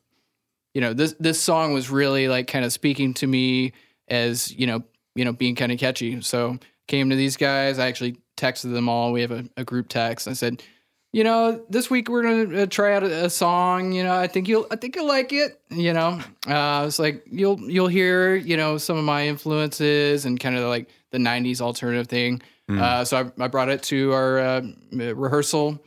you 0.73 0.81
know, 0.81 0.93
this 0.93 1.15
this 1.19 1.41
song 1.41 1.73
was 1.73 1.89
really 1.89 2.27
like 2.27 2.47
kind 2.47 2.65
of 2.65 2.71
speaking 2.71 3.13
to 3.15 3.27
me 3.27 3.73
as 4.07 4.51
you 4.51 4.67
know, 4.67 4.83
you 5.15 5.25
know, 5.25 5.33
being 5.33 5.55
kind 5.55 5.71
of 5.71 5.79
catchy. 5.79 6.21
So 6.21 6.57
came 6.87 7.09
to 7.09 7.15
these 7.15 7.37
guys. 7.37 7.79
I 7.79 7.87
actually 7.87 8.17
texted 8.37 8.73
them 8.73 8.89
all. 8.89 9.11
We 9.11 9.21
have 9.21 9.31
a, 9.31 9.45
a 9.57 9.63
group 9.63 9.89
text. 9.89 10.27
I 10.27 10.33
said, 10.33 10.63
you 11.11 11.23
know, 11.23 11.63
this 11.69 11.89
week 11.89 12.09
we're 12.09 12.23
gonna 12.23 12.63
uh, 12.63 12.65
try 12.65 12.93
out 12.95 13.03
a, 13.03 13.25
a 13.25 13.29
song. 13.29 13.91
You 13.91 14.03
know, 14.03 14.13
I 14.13 14.27
think 14.27 14.47
you'll, 14.47 14.67
I 14.71 14.75
think 14.75 14.95
you'll 14.95 15.07
like 15.07 15.33
it. 15.33 15.59
You 15.69 15.93
know, 15.93 16.21
uh, 16.47 16.85
it's 16.87 16.99
like 16.99 17.23
you'll, 17.29 17.59
you'll 17.69 17.87
hear, 17.87 18.35
you 18.35 18.57
know, 18.57 18.77
some 18.77 18.97
of 18.97 19.03
my 19.03 19.27
influences 19.27 20.25
and 20.25 20.39
kind 20.39 20.55
of 20.55 20.67
like 20.69 20.89
the 21.11 21.17
'90s 21.17 21.61
alternative 21.61 22.07
thing. 22.07 22.41
Uh, 22.69 23.03
so 23.03 23.17
I, 23.17 23.43
I 23.43 23.47
brought 23.47 23.69
it 23.69 23.81
to 23.83 24.13
our 24.13 24.39
uh, 24.39 24.61
rehearsal. 24.91 25.79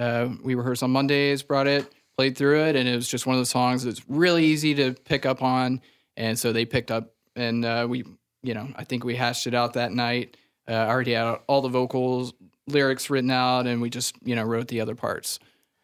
Uh, 0.00 0.30
we 0.42 0.54
rehearsed 0.54 0.82
on 0.82 0.90
Mondays. 0.90 1.42
Brought 1.42 1.66
it, 1.66 1.92
played 2.16 2.36
through 2.36 2.64
it, 2.64 2.76
and 2.76 2.88
it 2.88 2.94
was 2.96 3.08
just 3.08 3.26
one 3.26 3.36
of 3.36 3.42
the 3.42 3.46
songs 3.46 3.84
that's 3.84 4.08
really 4.08 4.44
easy 4.44 4.74
to 4.76 4.94
pick 5.04 5.26
up 5.26 5.42
on. 5.42 5.80
And 6.16 6.38
so 6.38 6.52
they 6.52 6.64
picked 6.64 6.90
up, 6.90 7.14
and 7.36 7.64
uh, 7.64 7.86
we, 7.88 8.04
you 8.42 8.54
know, 8.54 8.68
I 8.76 8.84
think 8.84 9.04
we 9.04 9.14
hashed 9.14 9.46
it 9.46 9.54
out 9.54 9.74
that 9.74 9.92
night. 9.92 10.36
Uh, 10.68 10.72
I 10.72 10.88
already 10.88 11.12
had 11.12 11.38
all 11.46 11.62
the 11.62 11.68
vocals, 11.68 12.32
lyrics 12.66 13.10
written 13.10 13.30
out, 13.30 13.66
and 13.66 13.80
we 13.80 13.90
just, 13.90 14.14
you 14.22 14.34
know, 14.34 14.44
wrote 14.44 14.68
the 14.68 14.80
other 14.80 14.94
parts. 14.94 15.38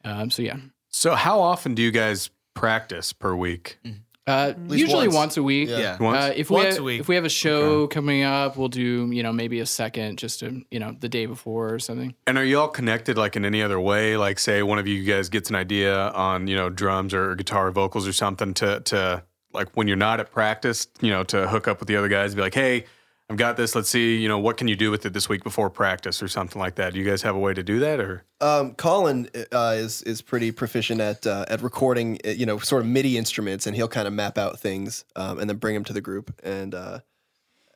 Um, 0.04 0.30
so 0.30 0.42
yeah, 0.42 0.56
So 0.88 1.14
how 1.14 1.40
often 1.40 1.74
do 1.74 1.82
you 1.82 1.90
guys 1.90 2.30
practice 2.54 3.12
per 3.12 3.34
week? 3.34 3.78
Uh, 4.26 4.54
usually 4.68 5.06
once. 5.06 5.14
once. 5.14 5.36
a 5.36 5.42
week. 5.42 5.68
Yeah. 5.68 5.96
Once? 5.98 6.18
Uh, 6.18 6.32
if 6.34 6.50
we 6.50 6.54
Once 6.54 6.74
have, 6.74 6.78
a 6.78 6.82
week. 6.82 7.00
if 7.00 7.08
we 7.08 7.14
have 7.14 7.24
a 7.24 7.28
show 7.30 7.86
coming 7.86 8.22
up, 8.22 8.56
we'll 8.56 8.68
do 8.68 9.10
you 9.12 9.22
know 9.22 9.32
maybe 9.32 9.60
a 9.60 9.66
second 9.66 10.18
just 10.18 10.40
to 10.40 10.62
you 10.70 10.78
know 10.80 10.96
the 10.98 11.08
day 11.08 11.26
before 11.26 11.72
or 11.72 11.78
something. 11.78 12.14
And 12.26 12.36
are 12.36 12.44
you 12.44 12.58
all 12.58 12.68
connected 12.68 13.16
like 13.16 13.36
in 13.36 13.44
any 13.44 13.62
other 13.62 13.80
way? 13.80 14.16
Like 14.16 14.38
say 14.38 14.62
one 14.62 14.78
of 14.78 14.86
you 14.86 15.04
guys 15.04 15.28
gets 15.28 15.50
an 15.50 15.56
idea 15.56 16.08
on, 16.10 16.46
you 16.48 16.56
know, 16.56 16.70
drums 16.70 17.14
or 17.14 17.34
guitar 17.36 17.68
or 17.68 17.70
vocals 17.70 18.06
or 18.06 18.12
something 18.12 18.54
to 18.54 18.80
to 18.80 19.22
like 19.52 19.68
when 19.76 19.88
you're 19.88 19.96
not 19.96 20.20
at 20.20 20.32
practice, 20.32 20.86
you 21.00 21.10
know, 21.10 21.22
to 21.24 21.48
hook 21.48 21.68
up 21.68 21.80
with 21.80 21.88
the 21.88 21.96
other 21.96 22.08
guys, 22.08 22.34
be 22.34 22.40
like, 22.40 22.54
hey, 22.54 22.84
I've 23.28 23.36
got 23.36 23.56
this. 23.56 23.74
Let's 23.74 23.88
see, 23.88 24.16
you 24.16 24.28
know, 24.28 24.38
what 24.38 24.56
can 24.56 24.68
you 24.68 24.76
do 24.76 24.90
with 24.90 25.04
it 25.04 25.12
this 25.12 25.28
week 25.28 25.42
before 25.42 25.68
practice 25.68 26.22
or 26.22 26.28
something 26.28 26.60
like 26.60 26.76
that? 26.76 26.92
Do 26.92 27.00
you 27.00 27.04
guys 27.04 27.22
have 27.22 27.34
a 27.34 27.38
way 27.38 27.54
to 27.54 27.62
do 27.62 27.80
that 27.80 27.98
or? 27.98 28.22
Um, 28.40 28.74
Colin 28.74 29.28
uh, 29.52 29.74
is 29.76 30.02
is 30.02 30.22
pretty 30.22 30.52
proficient 30.52 31.00
at 31.00 31.26
uh, 31.26 31.44
at 31.48 31.60
recording, 31.60 32.20
uh, 32.24 32.30
you 32.30 32.46
know, 32.46 32.58
sort 32.58 32.82
of 32.82 32.88
MIDI 32.88 33.18
instruments, 33.18 33.66
and 33.66 33.74
he'll 33.74 33.88
kind 33.88 34.06
of 34.06 34.14
map 34.14 34.38
out 34.38 34.60
things 34.60 35.04
um, 35.16 35.40
and 35.40 35.50
then 35.50 35.56
bring 35.56 35.74
them 35.74 35.84
to 35.84 35.92
the 35.92 36.00
group. 36.00 36.38
And 36.44 36.72
uh, 36.72 37.00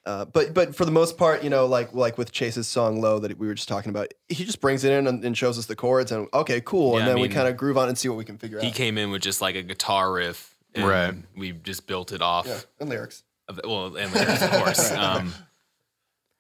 uh, 0.07 0.25
but 0.27 0.55
but 0.55 0.77
for 0.77 0.85
the 0.85 0.93
most 0.93 1.19
part, 1.19 1.43
you 1.43 1.51
know, 1.51 1.67
like 1.67 1.93
like 1.95 2.17
with 2.17 2.31
Chase's 2.31 2.69
song 2.69 3.01
"Low" 3.01 3.19
that 3.19 3.37
we 3.37 3.47
were 3.49 3.55
just 3.55 3.69
talking 3.69 3.91
about, 3.91 4.15
he 4.29 4.45
just 4.45 4.61
brings 4.61 4.85
it 4.85 4.93
in 4.93 5.07
and, 5.07 5.25
and 5.25 5.37
shows 5.37 5.59
us 5.59 5.67
the 5.67 5.77
chords, 5.77 6.13
and 6.13 6.29
okay, 6.33 6.61
cool, 6.61 6.93
Yeah, 6.93 7.01
and 7.01 7.05
I 7.11 7.13
then 7.15 7.23
we 7.23 7.29
kind 7.29 7.49
of 7.49 7.57
groove 7.57 7.77
on 7.77 7.89
and 7.89 7.99
see 7.99 8.09
what 8.09 8.19
we 8.19 8.25
can 8.25 8.39
figure 8.39 8.61
He 8.61 8.67
out. 8.69 8.73
He 8.73 8.77
came 8.77 8.97
in 8.99 9.11
with 9.11 9.23
just 9.23 9.41
like 9.41 9.57
a 9.57 9.63
guitar 9.63 10.13
riff, 10.13 10.57
and 10.75 10.87
Right. 10.87 11.15
We 11.37 11.53
just 11.53 11.87
built 11.87 12.13
it 12.13 12.23
off. 12.23 12.47
Yeah, 12.47 12.61
and 12.79 12.89
lyrics. 12.89 13.25
Of, 13.51 13.61
well, 13.65 13.97
and 13.97 14.13
lyrics, 14.15 14.43
of 14.43 14.51
course. 14.51 14.91
Um, 14.97 15.35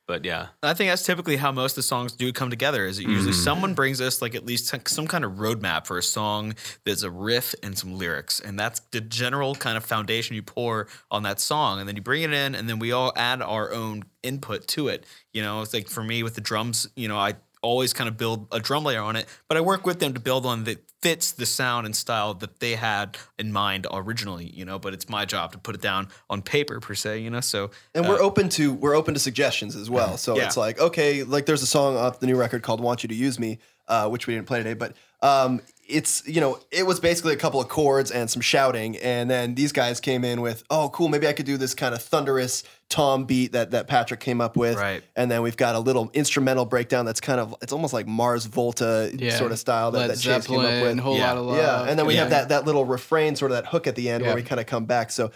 but 0.07 0.25
yeah, 0.25 0.49
I 0.61 0.75
think 0.75 0.91
that's 0.91 1.05
typically 1.05 1.37
how 1.37 1.53
most 1.53 1.73
of 1.73 1.77
the 1.77 1.83
songs 1.85 2.13
do 2.15 2.33
come 2.33 2.51
together. 2.51 2.85
Is 2.85 2.99
it 2.99 3.07
usually 3.07 3.31
Mm-hmm. 3.33 3.43
someone 3.45 3.75
brings 3.75 4.01
us 4.01 4.21
like 4.21 4.35
at 4.35 4.45
least 4.45 4.67
some- 4.67 4.81
some 4.89 5.07
kind 5.07 5.25
of 5.25 5.35
roadmap 5.35 5.87
for 5.87 5.99
a 5.99 6.03
song 6.03 6.55
that's 6.85 7.05
a 7.05 7.11
riff 7.13 7.55
and 7.63 7.79
some 7.79 7.97
lyrics, 7.97 8.41
and 8.41 8.59
that's 8.59 8.81
the 8.91 9.01
general 9.01 9.55
kind 9.55 9.77
of 9.77 9.85
foundation 9.85 10.35
you 10.35 10.43
pour 10.43 10.89
on 11.13 11.23
that 11.23 11.39
song, 11.39 11.79
and 11.79 11.89
then 11.89 11.95
you 11.95 12.03
bring 12.03 12.23
it 12.23 12.33
in, 12.33 12.57
and 12.57 12.69
then 12.69 12.81
we 12.81 12.91
all 12.91 13.13
add 13.15 13.41
our 13.41 13.73
own 13.73 14.03
input 14.25 14.67
to 14.69 14.89
it. 14.89 15.07
You 15.33 15.43
know, 15.43 15.63
it's 15.63 15.73
like 15.73 15.89
for 15.89 16.03
me 16.03 16.25
with 16.25 16.35
the 16.35 16.41
drums, 16.41 16.89
you 16.97 17.07
know, 17.07 17.17
I 17.17 17.35
always 17.63 17.93
kind 17.93 18.09
of 18.09 18.17
build 18.17 18.47
a 18.53 18.61
drum 18.61 18.85
layer 18.85 19.01
on 19.03 19.17
it, 19.17 19.27
but 19.49 19.57
I 19.57 19.61
work 19.61 19.87
with 19.87 20.01
them 20.01 20.15
to 20.15 20.21
build 20.21 20.45
one 20.45 20.65
that 20.65 20.79
fits 21.03 21.33
the 21.33 21.47
sound 21.47 21.87
and 21.87 21.95
style 21.97 22.35
that 22.35 22.61
they 22.61 22.75
had 22.75 23.17
in 23.39 23.53
mind 23.53 23.87
originally. 23.93 24.51
You 24.51 24.65
know, 24.65 24.79
but 24.79 24.95
it's 24.95 25.09
my 25.09 25.25
job 25.25 25.53
to 25.53 25.59
put 25.59 25.75
it 25.75 25.81
down 25.81 26.09
on 26.29 26.43
paper 26.43 26.81
per 26.81 26.95
se. 26.95 27.21
You 27.21 27.31
know, 27.31 27.41
so 27.41 27.71
And 27.95 28.09
we're 28.09 28.21
open 28.21 28.49
to 28.51 28.73
we're 28.73 28.95
open 28.95 29.15
to 29.15 29.21
suggestions 29.21 29.77
as 29.77 29.91
well. 29.91 30.17
So 30.17 30.37
Yeah. 30.37 30.47
it's 30.47 30.57
like 30.57 30.81
okay, 30.81 31.23
like 31.23 31.47
there's 31.47 31.63
a 31.63 31.67
song 31.67 31.97
off 31.97 32.21
the 32.21 32.27
new 32.27 32.37
record 32.37 32.63
called 32.63 32.81
"Want 32.81 33.03
You 33.03 33.09
to 33.09 33.15
Use 33.15 33.39
Me," 33.39 33.59
uh, 33.89 34.09
which 34.09 34.27
we 34.27 34.35
didn't 34.35 34.47
play 34.47 34.59
today, 34.59 34.75
but 34.75 34.95
um, 35.23 35.61
it's 35.91 36.27
you 36.27 36.41
know 36.41 36.59
it 36.71 36.87
was 36.87 37.01
basically 37.01 37.33
a 37.35 37.37
couple 37.37 37.61
of 37.61 37.69
chords 37.69 38.11
and 38.11 38.31
some 38.31 38.41
shouting, 38.43 38.97
and 38.99 39.31
then 39.31 39.55
these 39.55 39.73
guys 39.73 40.01
came 40.01 40.25
in 40.25 40.41
with 40.41 40.63
oh 40.71 40.89
cool, 40.91 41.09
maybe 41.09 41.27
I 41.27 41.33
could 41.33 41.47
do 41.47 41.57
this 41.57 41.75
kind 41.75 41.95
of 41.95 42.03
thunderous 42.03 42.63
tom 42.89 43.25
beat 43.25 43.53
that 43.53 43.71
that 43.71 43.87
Patrick 43.87 44.19
came 44.21 44.41
up 44.41 44.57
with, 44.57 44.77
Right. 44.77 45.03
And 45.15 45.31
then 45.31 45.43
we've 45.43 45.57
got 45.57 45.77
a 45.77 45.79
little 45.79 46.11
instrumental 46.13 46.65
breakdown 46.65 47.05
that's 47.05 47.21
kind 47.21 47.39
of 47.41 47.55
it's 47.63 47.73
almost 47.73 47.93
like 47.93 48.07
Mars 48.09 48.47
Volta 48.47 49.11
Yeah, 49.15 49.37
sort 49.39 49.53
of 49.53 49.59
style 49.61 49.91
that, 49.93 49.99
Led 49.99 50.11
that 50.11 50.19
Chase 50.19 50.47
came 50.47 50.59
up 50.61 50.83
with. 50.83 50.99
whole 50.99 51.17
Yeah. 51.17 51.29
lot 51.29 51.37
of 51.37 51.47
love. 51.47 51.57
Yeah, 51.59 51.89
and 51.89 51.99
then 51.99 52.07
we 52.07 52.17
have 52.17 52.31
that 52.31 52.49
that 52.49 52.65
little 52.67 52.85
refrain, 52.85 53.37
sort 53.37 53.53
of 53.53 53.57
that 53.59 53.67
hook 53.67 53.87
at 53.87 53.95
the 53.95 54.09
end, 54.11 54.23
Yeah. 54.23 54.29
where 54.31 54.37
we 54.37 54.43
kind 54.43 54.61
of 54.61 54.67
come 54.67 54.87
back. 54.87 55.11
So, 55.13 55.31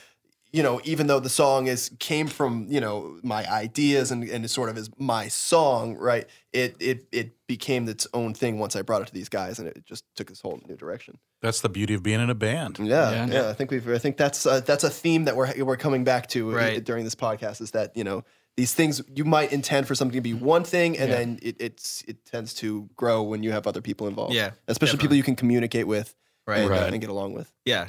you 0.56 0.62
know, 0.62 0.80
even 0.84 1.08
though 1.08 1.20
the 1.20 1.28
song 1.42 1.66
is 1.66 1.90
came 1.98 2.26
from 2.28 2.66
you 2.74 2.80
know 2.80 3.18
my 3.22 3.42
ideas 3.64 4.10
and 4.12 4.22
and 4.34 4.44
it 4.44 4.48
sort 4.48 4.68
of 4.70 4.76
is 4.78 4.88
my 4.98 5.28
song, 5.28 5.96
right? 6.10 6.26
It 6.52 6.76
it 6.80 6.98
it 7.12 7.28
became 7.46 7.88
its 7.88 8.06
own 8.14 8.34
thing 8.34 8.58
once 8.60 8.76
I 8.76 8.82
brought 8.82 9.02
it 9.02 9.08
to 9.08 9.14
these 9.14 9.28
guys, 9.28 9.58
and 9.58 9.66
it 9.68 9.84
just 9.84 10.04
took 10.16 10.28
this 10.28 10.40
whole 10.40 10.60
new 10.68 10.76
direction. 10.76 11.18
That's 11.42 11.60
the 11.60 11.68
beauty 11.68 11.94
of 11.94 12.02
being 12.02 12.20
in 12.20 12.30
a 12.30 12.34
band. 12.34 12.78
Yeah, 12.78 13.10
Yeah. 13.10 13.26
yeah. 13.32 13.48
I 13.50 13.54
think 13.54 13.70
we've 13.72 13.88
I 13.88 13.98
think 13.98 14.16
that's 14.16 14.46
uh, 14.46 14.60
that's 14.60 14.84
a 14.84 14.90
theme 14.90 15.24
that 15.24 15.34
we're 15.36 15.52
we're 15.64 15.76
coming 15.86 16.04
back 16.04 16.28
to 16.28 16.52
uh, 16.52 16.54
Right. 16.56 16.84
during 16.84 17.04
this 17.04 17.16
podcast 17.16 17.60
is 17.60 17.70
that 17.72 17.96
you 17.96 18.04
know. 18.04 18.22
These 18.56 18.72
things 18.72 19.02
you 19.16 19.24
might 19.24 19.50
intend 19.52 19.88
for 19.88 19.96
something 19.96 20.14
to 20.16 20.20
be 20.20 20.32
one 20.32 20.62
thing, 20.62 20.96
and 20.96 21.10
then 21.10 21.38
it, 21.42 21.56
it's 21.58 22.04
it 22.06 22.24
tends 22.24 22.54
to 22.62 22.88
grow 22.94 23.20
when 23.30 23.42
you 23.42 23.50
have 23.50 23.66
other 23.66 23.80
people 23.82 24.06
involved. 24.06 24.32
Yeah, 24.32 24.50
especially 24.68 24.98
people 25.00 25.16
you 25.16 25.24
can 25.24 25.34
communicate 25.34 25.88
with 25.88 26.14
Right. 26.46 26.60
and, 26.60 26.70
uh, 26.70 26.74
Right. 26.74 26.92
and 26.92 27.00
get 27.00 27.10
along 27.10 27.34
with. 27.34 27.50
yeah, 27.64 27.88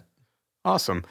Awesome. 0.63 1.03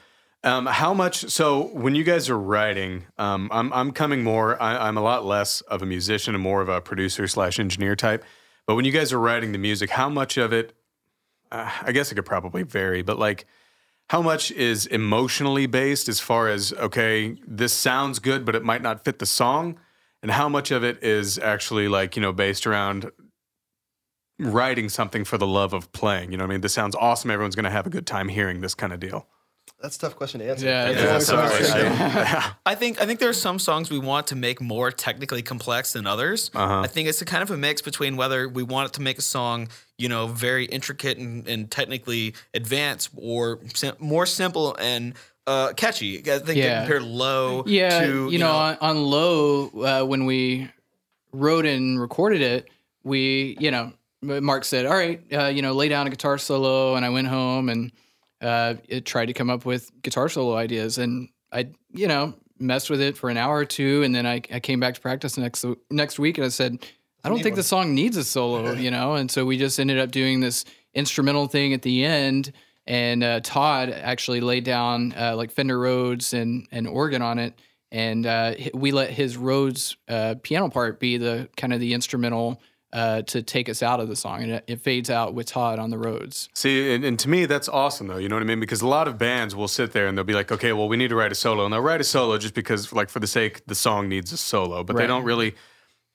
Um, 0.45 0.67
how 0.67 0.93
much? 0.93 1.31
So 1.31 1.69
when 1.69 1.95
you 1.95 2.03
guys 2.03 2.29
are 2.29 2.37
writing, 2.37 3.07
um, 3.17 3.49
I'm 3.51 3.73
I'm 3.73 3.91
coming 3.91 4.23
more. 4.23 4.61
I, 4.61 4.87
I'm 4.87 4.95
a 4.95 5.01
lot 5.01 5.25
less 5.25 5.61
of 5.61 5.81
a 5.81 5.87
musician 5.87 6.35
and 6.35 6.43
more 6.43 6.61
of 6.61 6.69
a 6.69 6.79
producer 6.81 7.27
slash 7.27 7.59
engineer 7.59 7.95
type. 7.95 8.23
But 8.67 8.75
when 8.75 8.85
you 8.85 8.91
guys 8.91 9.11
are 9.11 9.19
writing 9.19 9.53
the 9.53 9.57
music, 9.57 9.89
how 9.89 10.07
much 10.07 10.37
of 10.37 10.53
it? 10.53 10.73
Uh, 11.51 11.71
I 11.81 11.91
guess 11.91 12.11
it 12.11 12.15
could 12.15 12.27
probably 12.27 12.61
vary, 12.61 13.01
but 13.01 13.17
like, 13.17 13.47
how 14.09 14.21
much 14.21 14.51
is 14.51 14.85
emotionally 14.85 15.65
based 15.65 16.07
as 16.07 16.19
far 16.19 16.47
as 16.47 16.71
okay, 16.73 17.37
this 17.47 17.73
sounds 17.73 18.19
good, 18.19 18.45
but 18.45 18.53
it 18.53 18.63
might 18.63 18.83
not 18.83 19.03
fit 19.03 19.17
the 19.17 19.25
song, 19.25 19.79
and 20.21 20.29
how 20.29 20.47
much 20.47 20.69
of 20.69 20.83
it 20.83 21.03
is 21.03 21.39
actually 21.39 21.87
like 21.87 22.15
you 22.15 22.21
know 22.21 22.31
based 22.31 22.67
around 22.67 23.11
writing 24.37 24.89
something 24.89 25.23
for 25.23 25.39
the 25.39 25.47
love 25.47 25.73
of 25.73 25.91
playing. 25.91 26.31
You 26.31 26.37
know 26.37 26.43
what 26.43 26.51
I 26.51 26.53
mean? 26.53 26.61
This 26.61 26.73
sounds 26.73 26.95
awesome. 26.95 27.31
Everyone's 27.31 27.55
going 27.55 27.63
to 27.63 27.71
have 27.71 27.87
a 27.87 27.89
good 27.89 28.05
time 28.05 28.27
hearing 28.27 28.61
this 28.61 28.75
kind 28.75 28.93
of 28.93 28.99
deal. 28.99 29.27
That's 29.81 29.97
a 29.97 29.99
tough 29.99 30.15
question 30.15 30.39
to 30.39 30.49
answer. 30.49 30.65
Yeah, 30.65 30.91
That's 30.93 31.25
yeah, 31.27 31.37
that's 31.39 32.45
song 32.47 32.55
I 32.65 32.75
think. 32.75 33.01
I 33.01 33.05
think 33.05 33.19
there 33.19 33.29
are 33.29 33.33
some 33.33 33.59
songs 33.59 33.91
we 33.91 33.99
want 33.99 34.27
to 34.27 34.35
make 34.35 34.61
more 34.61 34.89
technically 34.89 35.41
complex 35.41 35.93
than 35.93 36.07
others. 36.07 36.49
Uh-huh. 36.55 36.79
I 36.81 36.87
think 36.87 37.07
it's 37.07 37.21
a 37.21 37.25
kind 37.25 37.43
of 37.43 37.51
a 37.51 37.57
mix 37.57 37.81
between 37.81 38.15
whether 38.15 38.47
we 38.47 38.63
want 38.63 38.89
it 38.89 38.93
to 38.93 39.01
make 39.01 39.17
a 39.17 39.21
song, 39.21 39.67
you 39.97 40.09
know, 40.09 40.27
very 40.27 40.65
intricate 40.65 41.17
and, 41.17 41.47
and 41.47 41.69
technically 41.69 42.33
advanced, 42.53 43.09
or 43.17 43.59
sim- 43.73 43.95
more 43.99 44.25
simple 44.25 44.75
and 44.79 45.13
uh, 45.45 45.73
catchy. 45.73 46.17
I 46.19 46.39
think 46.39 46.57
Yeah. 46.57 46.79
compared 46.79 47.03
low 47.03 47.63
Yeah, 47.67 48.05
to 48.05 48.29
you, 48.31 48.39
know, 48.39 48.51
on, 48.51 48.77
on 48.81 49.03
low 49.03 49.67
uh, 49.83 50.05
when 50.05 50.25
we 50.25 50.69
wrote 51.33 51.65
and 51.65 51.99
recorded 51.99 52.41
it, 52.41 52.69
we 53.03 53.55
you 53.59 53.69
know 53.71 53.91
Mark 54.23 54.63
said, 54.65 54.87
"All 54.87 54.95
right, 54.95 55.21
uh, 55.31 55.45
you 55.47 55.61
know, 55.61 55.73
lay 55.73 55.89
down 55.89 56.07
a 56.07 56.09
guitar 56.09 56.37
solo," 56.39 56.95
and 56.95 57.05
I 57.05 57.09
went 57.09 57.27
home 57.27 57.69
and 57.69 57.91
uh, 58.41 58.75
it 58.87 59.05
tried 59.05 59.27
to 59.27 59.33
come 59.33 59.49
up 59.49 59.65
with 59.65 59.91
guitar 60.01 60.29
solo 60.29 60.55
ideas, 60.55 60.97
and 60.97 61.29
I 61.51 61.69
you 61.91 62.07
know 62.07 62.33
messed 62.59 62.89
with 62.89 63.01
it 63.01 63.17
for 63.17 63.29
an 63.29 63.37
hour 63.37 63.57
or 63.57 63.65
two, 63.65 64.03
and 64.03 64.13
then 64.13 64.25
I, 64.25 64.41
I 64.51 64.59
came 64.59 64.79
back 64.79 64.95
to 64.95 65.01
practice 65.01 65.37
next 65.37 65.65
next 65.89 66.19
week, 66.19 66.37
and 66.37 66.45
I 66.45 66.49
said, 66.49 66.85
"I 67.23 67.29
don't 67.29 67.41
think 67.41 67.55
the 67.55 67.63
song 67.63 67.93
needs 67.93 68.17
a 68.17 68.23
solo," 68.23 68.71
you 68.73 68.91
know, 68.91 69.15
and 69.15 69.29
so 69.29 69.45
we 69.45 69.57
just 69.57 69.79
ended 69.79 69.99
up 69.99 70.11
doing 70.11 70.39
this 70.39 70.65
instrumental 70.93 71.47
thing 71.47 71.73
at 71.73 71.81
the 71.81 72.05
end. 72.05 72.51
And 72.87 73.23
uh, 73.23 73.39
Todd 73.39 73.89
actually 73.89 74.41
laid 74.41 74.63
down 74.63 75.13
uh, 75.17 75.35
like 75.35 75.51
Fender 75.51 75.79
Rhodes 75.79 76.33
and 76.33 76.67
and 76.71 76.87
organ 76.87 77.21
on 77.21 77.39
it, 77.39 77.59
and 77.91 78.25
uh, 78.25 78.53
we 78.73 78.91
let 78.91 79.09
his 79.09 79.37
Rhodes 79.37 79.97
uh, 80.07 80.35
piano 80.43 80.69
part 80.69 80.99
be 80.99 81.17
the 81.17 81.49
kind 81.57 81.73
of 81.73 81.79
the 81.79 81.93
instrumental 81.93 82.61
uh, 82.95 83.21
to 83.23 83.41
take 83.41 83.67
us 83.67 83.83
out 83.83 83.99
of 83.99 84.07
the 84.07 84.15
song, 84.15 84.41
and 84.41 84.51
it, 84.53 84.63
it 84.67 84.81
fades 84.81 85.09
out 85.09 85.33
with 85.33 85.47
Todd 85.47 85.79
on 85.79 85.89
the 85.89 85.97
Rhodes. 85.97 86.47
See, 86.53 86.93
and, 86.93 87.03
and 87.03 87.19
to 87.19 87.29
me, 87.29 87.45
that's 87.45 87.67
awesome, 87.67 88.07
though. 88.07 88.17
You 88.17 88.29
know 88.29 88.37
what 88.37 88.43
I 88.43 88.45
mean? 88.45 88.61
Because 88.61 88.81
a 88.81 88.87
lot 88.87 89.09
of 89.09 89.17
bands 89.17 89.53
will 89.53 89.67
sit 89.67 89.91
there 89.91 90.07
and 90.07 90.17
they'll 90.17 90.23
be 90.23 90.33
like, 90.33 90.49
okay, 90.49 90.71
well, 90.71 90.87
we 90.87 90.95
need 90.95 91.09
to 91.09 91.15
write 91.15 91.33
a 91.33 91.35
solo. 91.35 91.65
And 91.65 91.73
they'll 91.73 91.81
write 91.81 91.99
a 91.99 92.05
solo 92.05 92.37
just 92.37 92.53
because, 92.53 92.93
like, 92.93 93.09
for 93.09 93.19
the 93.19 93.27
sake, 93.27 93.65
the 93.67 93.75
song 93.75 94.07
needs 94.07 94.31
a 94.31 94.37
solo, 94.37 94.81
but 94.85 94.95
they 94.95 95.07
don't 95.07 95.25
really 95.25 95.55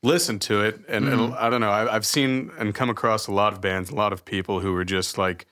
listen 0.03 0.39
to 0.39 0.63
it. 0.63 0.81
And, 0.89 1.07
and 1.07 1.35
I 1.35 1.51
don't 1.51 1.61
know. 1.61 1.71
I, 1.71 1.95
I've 1.95 2.07
seen 2.07 2.51
and 2.59 2.75
come 2.75 2.89
across 2.89 3.27
a 3.27 3.33
lot 3.33 3.53
of 3.53 3.61
bands, 3.61 3.91
a 3.91 3.95
lot 3.95 4.15
of 4.15 4.25
people 4.25 4.61
who 4.61 4.75
are 4.75 4.85
just 4.87 5.19
like, 5.19 5.47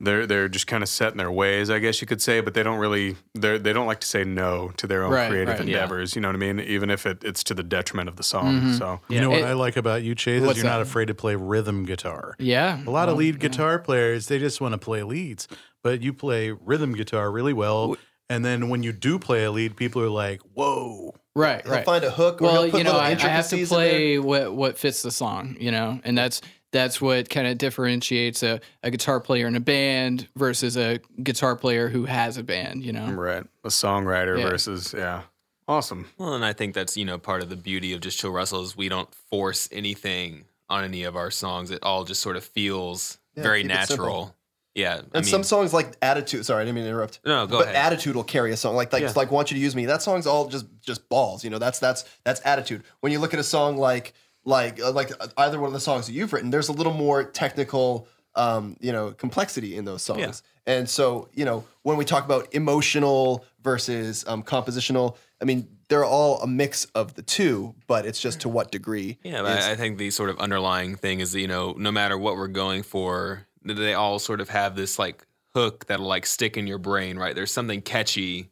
they're 0.00 0.26
they're 0.26 0.48
just 0.48 0.66
kind 0.66 0.82
of 0.82 0.88
set 0.88 1.12
in 1.12 1.18
their 1.18 1.30
ways, 1.30 1.70
I 1.70 1.78
guess 1.78 2.00
you 2.00 2.06
could 2.06 2.20
say, 2.20 2.40
but 2.40 2.52
they 2.54 2.62
don't 2.62 2.78
really 2.78 3.16
they 3.34 3.58
they 3.58 3.72
don't 3.72 3.86
like 3.86 4.00
to 4.00 4.06
say 4.06 4.24
no 4.24 4.70
to 4.76 4.86
their 4.86 5.04
own 5.04 5.12
Right, 5.12 5.30
creative 5.30 5.48
right, 5.58 5.68
yeah. 5.68 5.74
endeavors. 5.82 6.14
You 6.14 6.20
know 6.22 6.28
what 6.28 6.34
I 6.36 6.38
mean? 6.38 6.60
Even 6.60 6.90
if 6.90 7.06
it, 7.06 7.22
it's 7.24 7.44
to 7.44 7.54
the 7.54 7.62
detriment 7.62 8.08
of 8.08 8.16
the 8.16 8.22
song. 8.24 8.54
Mm-hmm. 8.60 8.72
So 8.74 9.00
You 9.08 9.20
know 9.20 9.30
what 9.30 9.40
It- 9.40 9.44
I 9.46 9.52
like 9.52 9.76
about 9.76 10.02
you, 10.02 10.14
Chase, 10.14 10.42
is 10.42 10.56
you're 10.56 10.66
not 10.66 10.80
afraid 10.82 11.06
to 11.08 11.14
play 11.14 11.36
rhythm 11.36 11.84
guitar. 11.86 12.34
Yeah, 12.38 12.82
A 12.86 12.90
lot 12.90 13.08
of 13.08 13.14
Well, 13.14 13.18
lead 13.24 13.34
yeah. 13.36 13.48
guitar 13.48 13.78
players, 13.78 14.26
they 14.26 14.38
just 14.38 14.60
want 14.60 14.72
to 14.72 14.78
play 14.78 15.02
leads, 15.04 15.46
but 15.82 16.02
you 16.02 16.12
play 16.12 16.50
rhythm 16.50 16.92
guitar 16.94 17.30
really 17.30 17.52
well. 17.52 17.96
And 18.30 18.44
then 18.44 18.70
when 18.70 18.82
you 18.82 18.90
do 18.92 19.18
play 19.18 19.44
a 19.44 19.50
lead, 19.52 19.76
people 19.76 20.00
are 20.00 20.08
like, 20.08 20.40
"Whoa!" 20.54 21.14
Right, 21.36 21.62
He'll 21.62 21.72
right. 21.72 21.84
find 21.84 22.02
a 22.04 22.10
hook. 22.10 22.40
Or 22.40 22.44
well, 22.44 22.62
he'll 22.62 22.70
put 22.70 22.78
you 22.78 22.84
know, 22.84 22.92
little 22.92 23.02
I, 23.02 23.08
I 23.08 23.10
have 23.10 23.18
to 23.20 23.26
intricacies 23.58 23.70
in 23.70 23.78
there. 23.78 23.88
play 23.90 24.18
what 24.18 24.54
what 24.54 24.78
fits 24.78 25.02
the 25.02 25.10
song, 25.10 25.56
you 25.60 25.70
know, 25.70 26.00
and 26.04 26.16
that's 26.16 26.40
that's 26.74 27.00
what 27.00 27.30
kind 27.30 27.46
of 27.46 27.56
differentiates 27.56 28.42
a, 28.42 28.60
a 28.82 28.90
guitar 28.90 29.20
player 29.20 29.46
in 29.46 29.54
a 29.54 29.60
band 29.60 30.28
versus 30.36 30.76
a 30.76 30.98
guitar 31.22 31.54
player 31.54 31.88
who 31.88 32.04
has 32.04 32.36
a 32.36 32.42
band, 32.42 32.84
you 32.84 32.92
know. 32.92 33.06
right, 33.12 33.44
a 33.62 33.68
songwriter 33.68 34.36
Yeah. 34.38 34.48
versus 34.50 34.92
yeah, 34.96 35.22
awesome. 35.68 36.06
Well, 36.18 36.34
and 36.34 36.44
I 36.44 36.52
think 36.52 36.74
that's 36.74 36.96
you 36.96 37.04
know 37.04 37.16
part 37.16 37.42
of 37.42 37.48
the 37.48 37.56
beauty 37.56 37.92
of 37.94 38.00
just 38.00 38.18
Chill 38.18 38.30
Russell 38.32 38.62
is 38.62 38.76
we 38.76 38.88
don't 38.88 39.08
force 39.30 39.68
anything 39.72 40.44
on 40.68 40.82
any 40.84 41.04
of 41.04 41.14
our 41.16 41.30
songs. 41.30 41.70
It 41.70 41.78
all 41.82 42.04
just 42.04 42.20
sort 42.20 42.36
of 42.36 42.44
feels 42.44 43.18
Yeah, 43.36 43.42
very 43.44 43.62
keep 43.62 43.70
it 43.70 43.86
simple. 43.86 44.04
natural. 44.06 44.36
Yeah, 44.74 44.96
And 44.96 45.06
I 45.14 45.18
mean, 45.18 45.24
some 45.26 45.44
songs 45.44 45.72
like 45.72 45.94
Attitude. 46.02 46.44
Sorry, 46.44 46.62
I 46.62 46.64
didn't 46.64 46.74
mean 46.74 46.82
to 46.84 46.90
interrupt. 46.90 47.20
No, 47.24 47.46
go 47.46 47.58
but 47.58 47.66
ahead. 47.68 47.76
Attitude 47.76 48.16
will 48.16 48.24
carry 48.24 48.50
a 48.50 48.56
song 48.56 48.74
like 48.74 48.92
like 48.92 49.02
Yeah. 49.02 49.12
like 49.14 49.30
Want 49.30 49.52
You 49.52 49.56
to 49.56 49.60
Use 49.62 49.76
Me. 49.76 49.86
That 49.86 50.02
song's 50.02 50.26
all 50.26 50.48
just 50.48 50.66
just 50.80 51.08
balls. 51.08 51.44
You 51.44 51.50
know, 51.50 51.58
that's 51.60 51.78
that's 51.78 52.04
that's 52.24 52.40
Attitude. 52.44 52.82
When 52.98 53.12
you 53.12 53.20
look 53.20 53.32
at 53.32 53.38
a 53.38 53.44
song 53.44 53.76
like 53.76 54.14
like 54.44 54.80
uh, 54.80 54.92
like 54.92 55.10
either 55.38 55.58
one 55.60 55.68
of 55.68 55.72
the 55.74 55.80
songs 55.80 56.06
that 56.06 56.12
you've 56.12 56.32
written, 56.32 56.50
there's 56.50 56.68
a 56.68 56.72
little 56.72 56.92
more 56.94 57.24
technical, 57.24 58.06
um, 58.34 58.76
you 58.80 58.92
know, 58.92 59.12
complexity 59.12 59.76
in 59.76 59.84
those 59.84 60.02
songs. 60.02 60.20
Yeah. 60.66 60.74
And 60.78 60.88
so 60.88 61.28
you 61.34 61.44
know, 61.44 61.64
when 61.82 61.96
we 61.96 62.04
talk 62.04 62.24
about 62.24 62.52
emotional 62.54 63.44
versus 63.62 64.24
um, 64.26 64.42
compositional, 64.42 65.16
I 65.40 65.44
mean, 65.44 65.68
they're 65.88 66.04
all 66.04 66.40
a 66.40 66.46
mix 66.46 66.86
of 66.94 67.14
the 67.14 67.22
two, 67.22 67.74
but 67.86 68.06
it's 68.06 68.20
just 68.20 68.40
to 68.42 68.48
what 68.48 68.70
degree. 68.70 69.18
Yeah, 69.22 69.42
is- 69.58 69.64
I 69.66 69.72
I 69.72 69.74
think 69.76 69.98
the 69.98 70.10
sort 70.10 70.30
of 70.30 70.38
underlying 70.38 70.96
thing 70.96 71.20
is 71.20 71.32
that, 71.32 71.40
you 71.40 71.48
know, 71.48 71.74
no 71.76 71.90
matter 71.92 72.16
what 72.18 72.36
we're 72.36 72.48
going 72.48 72.82
for, 72.82 73.46
they 73.62 73.94
all 73.94 74.18
sort 74.18 74.40
of 74.40 74.48
have 74.50 74.74
this 74.76 74.98
like 74.98 75.26
hook 75.54 75.86
that'll 75.86 76.06
like 76.06 76.26
stick 76.26 76.56
in 76.56 76.66
your 76.66 76.78
brain, 76.78 77.16
right? 77.16 77.34
There's 77.34 77.52
something 77.52 77.80
catchy 77.80 78.50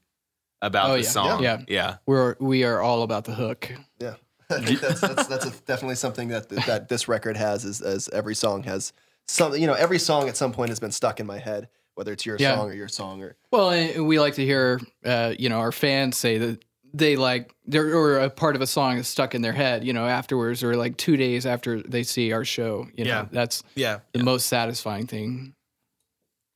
about 0.60 0.90
Oh, 0.90 0.92
the 0.94 1.02
yeah. 1.02 1.08
song. 1.08 1.42
Yeah. 1.42 1.62
yeah. 1.66 1.96
We're 2.06 2.36
we 2.38 2.62
are 2.64 2.80
all 2.80 3.02
about 3.02 3.24
the 3.24 3.34
hook. 3.34 3.72
Yeah, 3.98 4.14
I 4.52 4.60
think 4.64 4.80
that's 4.80 5.00
that's, 5.00 5.26
that's 5.26 5.46
a, 5.46 5.50
definitely 5.66 5.96
something 5.96 6.28
that 6.28 6.48
that 6.66 6.88
this 6.88 7.08
record 7.08 7.36
has. 7.36 7.64
Is 7.64 7.80
as 7.80 8.08
every 8.10 8.34
song 8.34 8.62
has 8.64 8.92
something. 9.26 9.60
You 9.60 9.66
know, 9.66 9.74
every 9.74 9.98
song 9.98 10.28
at 10.28 10.36
some 10.36 10.52
point 10.52 10.68
has 10.70 10.80
been 10.80 10.92
stuck 10.92 11.20
in 11.20 11.26
my 11.26 11.38
head, 11.38 11.68
whether 11.94 12.12
it's 12.12 12.24
your 12.26 12.36
Yeah. 12.38 12.56
song 12.56 12.70
or 12.70 12.74
your 12.74 12.88
song 12.88 13.22
or. 13.22 13.36
Well, 13.50 13.70
and 13.70 14.06
we 14.06 14.18
like 14.20 14.34
to 14.34 14.44
hear, 14.44 14.80
uh, 15.04 15.34
you 15.38 15.48
know, 15.48 15.58
our 15.58 15.72
fans 15.72 16.16
say 16.16 16.38
that 16.38 16.64
they 16.94 17.16
like 17.16 17.54
they're 17.66 17.96
or 17.96 18.18
a 18.18 18.28
part 18.30 18.54
of 18.54 18.60
a 18.62 18.66
song 18.66 18.98
is 18.98 19.08
stuck 19.08 19.34
in 19.34 19.40
their 19.42 19.52
head, 19.54 19.82
you 19.84 19.92
know, 19.94 20.06
afterwards 20.06 20.62
or 20.62 20.76
like 20.76 20.96
two 20.98 21.16
days 21.16 21.46
after 21.46 21.80
they 21.82 22.02
see 22.02 22.32
our 22.32 22.44
show. 22.44 22.86
You 22.94 23.04
know, 23.04 23.10
Yeah. 23.10 23.26
that's 23.32 23.62
Yeah. 23.74 24.00
the 24.12 24.22
most 24.22 24.46
satisfying 24.46 25.06
thing. 25.06 25.54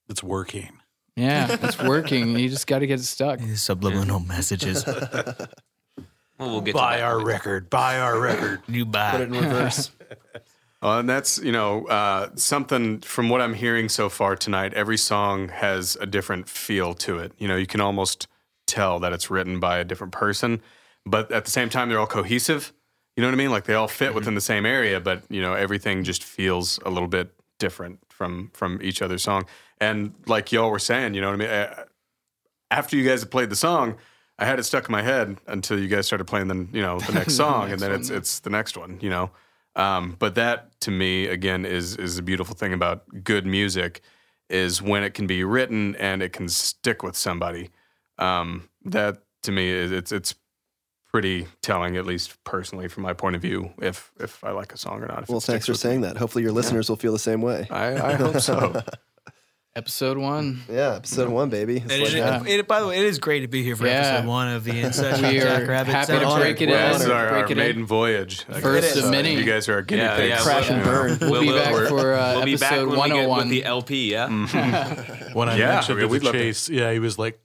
It's 0.08 0.22
working. 0.22 0.78
Yeah, 1.16 1.56
it's 1.62 1.78
working. 1.82 2.38
you 2.38 2.50
just 2.50 2.66
got 2.66 2.80
to 2.80 2.86
get 2.86 3.00
it 3.00 3.04
stuck. 3.04 3.40
Subliminal 3.54 4.20
messages. 4.20 4.84
Well, 6.38 6.50
we'll 6.50 6.60
get 6.60 6.72
to 6.72 6.78
Buy 6.78 6.98
that. 6.98 7.04
our 7.04 7.24
record. 7.24 7.70
Buy 7.70 7.98
our 7.98 8.18
record. 8.18 8.62
You 8.68 8.84
buy. 8.84 9.12
Put 9.12 9.30
buy. 9.30 9.36
it 9.36 9.42
in 9.44 9.50
reverse. 9.50 9.90
Uh, 10.82 11.00
and 11.00 11.08
that's 11.08 11.38
you 11.38 11.50
know 11.50 11.86
uh, 11.88 12.28
something 12.36 13.00
from 13.00 13.30
what 13.30 13.40
I'm 13.40 13.54
hearing 13.54 13.88
so 13.88 14.10
far 14.10 14.36
tonight. 14.36 14.74
Every 14.74 14.98
song 14.98 15.48
has 15.48 15.96
a 16.00 16.06
different 16.06 16.50
feel 16.50 16.92
to 16.94 17.18
it. 17.18 17.32
You 17.38 17.48
know, 17.48 17.56
you 17.56 17.66
can 17.66 17.80
almost 17.80 18.28
tell 18.66 19.00
that 19.00 19.12
it's 19.12 19.30
written 19.30 19.58
by 19.58 19.78
a 19.78 19.84
different 19.84 20.12
person, 20.12 20.60
but 21.06 21.32
at 21.32 21.46
the 21.46 21.50
same 21.50 21.70
time, 21.70 21.88
they're 21.88 21.98
all 21.98 22.06
cohesive. 22.06 22.74
You 23.16 23.22
know 23.22 23.28
what 23.28 23.34
I 23.34 23.38
mean? 23.38 23.50
Like 23.50 23.64
they 23.64 23.72
all 23.74 23.88
fit 23.88 24.14
within 24.14 24.34
the 24.34 24.40
same 24.40 24.66
area, 24.66 25.00
but 25.00 25.24
you 25.30 25.40
know 25.40 25.54
everything 25.54 26.04
just 26.04 26.22
feels 26.22 26.78
a 26.84 26.90
little 26.90 27.08
bit 27.08 27.32
different 27.58 27.98
from 28.10 28.50
from 28.52 28.78
each 28.82 29.00
other's 29.00 29.22
song. 29.22 29.46
And 29.80 30.12
like 30.26 30.52
y'all 30.52 30.70
were 30.70 30.78
saying, 30.78 31.14
you 31.14 31.22
know 31.22 31.30
what 31.30 31.40
I 31.40 31.74
mean? 31.74 31.84
After 32.70 32.96
you 32.96 33.08
guys 33.08 33.22
have 33.22 33.30
played 33.30 33.48
the 33.48 33.56
song, 33.56 33.96
I 34.38 34.44
had 34.44 34.58
it 34.58 34.64
stuck 34.64 34.86
in 34.88 34.92
my 34.92 35.02
head 35.02 35.38
until 35.46 35.78
you 35.78 35.88
guys 35.88 36.06
started 36.06 36.26
playing 36.26 36.48
the 36.48 36.68
you 36.72 36.82
know 36.82 36.98
the 37.00 37.12
next 37.12 37.36
song, 37.36 37.72
and 37.72 37.80
then 37.80 37.92
it's 37.92 38.10
it's 38.10 38.40
the 38.40 38.50
next 38.50 38.76
one. 38.76 38.98
You 39.00 39.10
know. 39.10 39.30
Um, 39.76 40.16
but 40.18 40.34
that 40.36 40.78
to 40.82 40.90
me 40.90 41.26
again 41.26 41.64
is 41.64 41.96
is 41.96 42.18
a 42.18 42.22
beautiful 42.22 42.54
thing 42.54 42.72
about 42.72 43.04
good 43.22 43.46
music 43.46 44.00
is 44.48 44.80
when 44.80 45.02
it 45.02 45.14
can 45.14 45.26
be 45.26 45.44
written 45.44 45.96
and 45.96 46.22
it 46.22 46.32
can 46.32 46.48
stick 46.48 47.02
with 47.02 47.16
somebody. 47.16 47.70
Um, 48.18 48.68
that 48.84 49.18
to 49.42 49.52
me 49.52 49.68
is 49.68 49.92
it's 49.92 50.12
it's 50.12 50.34
pretty 51.12 51.46
telling, 51.62 51.96
at 51.96 52.04
least 52.04 52.42
personally 52.44 52.88
from 52.88 53.02
my 53.02 53.12
point 53.12 53.36
of 53.36 53.42
view, 53.42 53.72
if 53.80 54.12
if 54.20 54.42
I 54.44 54.50
like 54.50 54.72
a 54.72 54.76
song 54.76 55.02
or 55.02 55.06
not. 55.06 55.24
If 55.24 55.28
well, 55.28 55.40
thanks 55.40 55.66
for 55.66 55.74
saying 55.74 56.00
me. 56.02 56.08
that. 56.08 56.16
Hopefully, 56.16 56.44
your 56.44 56.52
listeners 56.52 56.88
will 56.88 56.96
feel 56.96 57.12
the 57.12 57.18
same 57.18 57.42
way. 57.42 57.66
I, 57.70 58.12
I 58.12 58.12
hope 58.14 58.40
so. 58.40 58.82
Episode 59.76 60.16
one. 60.16 60.62
Yeah, 60.72 60.94
episode 60.94 61.28
one, 61.28 61.50
baby. 61.50 61.76
It's 61.76 61.86
like- 61.86 62.00
is, 62.00 62.14
Yeah. 62.14 62.42
it, 62.46 62.66
by 62.66 62.80
the 62.80 62.86
way, 62.88 62.96
it 62.98 63.04
is 63.04 63.18
great 63.18 63.40
to 63.40 63.46
be 63.46 63.62
here 63.62 63.76
for 63.76 63.86
Yeah. 63.86 63.92
episode 64.14 64.26
one 64.26 64.48
of 64.48 64.64
the 64.64 64.70
In 64.80 64.90
Session 64.94 65.28
We 65.28 65.34
with 65.34 65.42
are 65.44 65.58
Jackrabbit. 65.58 65.92
happy 65.92 66.12
to 66.12 66.28
an 66.30 66.40
break 66.40 66.62
it 66.62 66.70
honor. 66.70 66.78
in. 66.78 66.92
this 66.94 67.02
is 67.02 67.08
our, 67.10 67.26
our 67.28 67.44
Break 67.46 67.50
it 67.58 67.76
in. 67.76 67.84
voyage. 67.84 68.46
I 68.48 68.60
First 68.60 68.96
of 68.96 69.10
many. 69.10 69.34
You 69.34 69.44
guys 69.44 69.68
are 69.68 69.74
our 69.74 69.82
guinea 69.82 70.00
Yeah, 70.00 70.16
pigs. 70.16 70.28
yeah, 70.30 70.38
Crash 70.42 70.70
and 70.70 70.82
burn. 70.82 71.18
We'll, 71.30 71.42
be 71.42 71.52
back 71.52 71.74
for 71.88 72.14
uh, 72.14 72.36
We'll 72.36 72.44
be 72.46 72.56
back 72.56 72.72
episode 72.72 72.88
when 72.88 73.00
we 73.02 73.16
get 73.18 73.28
101. 73.28 73.38
with 73.40 73.48
the 73.50 73.64
LP. 73.66 74.12
Yeah. 74.12 74.28
When 75.34 75.50
I 75.50 75.56
Yeah, 75.58 75.74
mentioned 75.74 75.98
I 75.98 76.02
mean, 76.02 76.04
it 76.04 76.10
we'd 76.10 76.18
to 76.20 76.24
love 76.24 76.32
to- 76.32 76.38
Chase, 76.40 76.68
yeah, 76.70 76.90
he 76.94 76.98
was 76.98 77.18
like, 77.18 77.38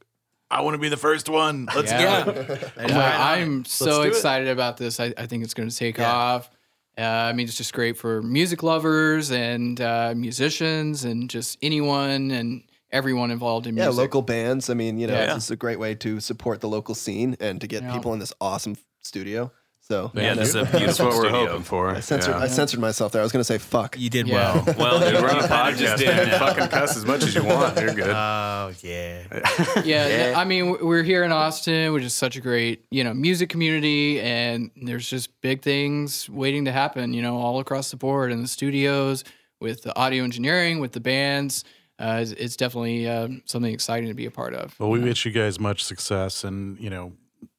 "I 0.50 0.62
want 0.62 0.76
to 0.76 0.78
be 0.78 0.88
the 0.88 0.96
first 0.96 1.28
one. 1.28 1.68
Let's 1.76 1.92
Yeah. 1.92 2.24
do 2.24 2.30
it." 2.32 2.72
Well, 2.78 3.22
I'm 3.22 3.66
so 3.66 4.04
excited 4.04 4.48
about 4.48 4.78
this. 4.78 5.02
I, 5.02 5.14
I 5.18 5.26
think 5.26 5.44
it's 5.44 5.54
going 5.54 5.68
to 5.68 5.76
take 5.76 5.98
Yeah. 5.98 6.10
off. 6.10 6.50
Uh, 6.98 7.02
I 7.02 7.34
mean, 7.34 7.48
it's 7.48 7.56
just 7.58 7.74
great 7.74 7.98
for 7.98 8.22
music 8.22 8.64
lovers 8.64 9.32
and 9.32 9.80
uh, 9.80 10.14
musicians 10.16 11.04
and 11.06 11.30
just 11.30 11.58
anyone 11.62 12.32
and 12.32 12.64
everyone 12.92 13.32
involved 13.32 13.68
in 13.68 13.76
music. 13.76 13.92
yeah, 13.94 13.98
local 13.98 14.22
bands. 14.22 14.70
I 14.70 14.74
mean, 14.74 14.98
you 15.00 15.08
know, 15.08 15.14
Yeah. 15.14 15.34
this 15.34 15.46
is 15.46 15.52
a 15.52 15.56
great 15.56 15.80
way 15.80 15.96
to 15.96 16.20
support 16.20 16.60
the 16.60 16.68
local 16.68 16.94
scene 16.94 17.38
and 17.40 17.62
to 17.62 17.68
get 17.68 17.84
Yeah. 17.84 17.94
people 17.94 18.12
in 18.14 18.20
this 18.20 18.34
awesome 18.42 18.76
studio. 19.02 19.52
So 19.92 20.10
Yeah, 20.14 20.36
this 20.36 20.50
is 20.50 20.56
a 20.56 20.64
That's 20.64 20.78
beautiful 20.78 21.06
what 21.08 21.16
we're 21.16 21.22
studio. 21.30 21.48
hoping 21.48 21.64
for. 21.64 21.90
I 21.90 22.00
censored, 22.00 22.36
Yeah. 22.36 22.40
I 22.40 22.48
censored 22.48 22.80
myself 22.80 23.12
there. 23.12 23.22
I 23.22 23.24
was 23.26 23.34
going 23.34 23.42
to 23.42 23.44
say 23.44 23.58
fuck. 23.58 23.98
You 24.00 24.10
did 24.10 24.26
Yeah. 24.28 24.36
well. 24.64 24.76
Well, 24.78 25.00
Dude, 25.02 25.22
we're 25.22 25.30
on 25.30 25.40
a 25.40 25.42
you 25.72 25.78
just 25.78 25.96
podcast, 25.96 25.98
did 25.98 26.08
man. 26.08 26.28
now. 26.30 26.40
Fucking 26.40 26.68
cuss 26.70 26.96
as 26.96 27.06
much 27.06 27.24
as 27.24 27.36
you 27.36 27.44
want. 27.44 27.78
You're 27.78 27.94
good. 27.94 28.08
Oh 28.10 28.72
yeah. 28.82 29.84
yeah, 29.84 30.34
I 30.38 30.46
mean, 30.46 30.78
we're 30.86 31.04
here 31.04 31.24
in 31.26 31.32
Austin, 31.34 31.92
which 31.94 32.04
is 32.04 32.14
such 32.14 32.38
a 32.38 32.42
great, 32.42 32.86
you 32.90 33.04
know, 33.04 33.14
music 33.14 33.50
community, 33.50 34.22
and 34.22 34.72
there's 34.82 35.10
just 35.10 35.30
big 35.42 35.62
things 35.62 36.30
waiting 36.30 36.66
to 36.66 36.72
happen, 36.72 37.14
you 37.14 37.22
know, 37.22 37.38
all 37.38 37.60
across 37.60 37.92
the 37.92 37.98
board 37.98 38.32
in 38.32 38.42
the 38.42 38.48
studios, 38.48 39.24
with 39.60 39.84
the 39.84 39.94
audio 39.98 40.24
engineering, 40.24 40.80
with 40.80 40.94
the 40.94 41.00
bands. 41.02 41.64
Uh, 42.00 42.20
it's, 42.22 42.32
it's 42.32 42.56
definitely 42.56 43.08
uh, 43.10 43.28
something 43.46 43.74
exciting 43.74 44.08
to 44.08 44.16
be 44.16 44.26
a 44.26 44.32
part 44.32 44.54
of. 44.54 44.74
Well, 44.80 44.90
we 44.90 45.00
wish 45.00 45.26
you 45.26 45.32
guys 45.32 45.60
much 45.60 45.84
success 45.84 46.44
and, 46.46 46.80
you 46.80 46.90
know, 46.90 47.12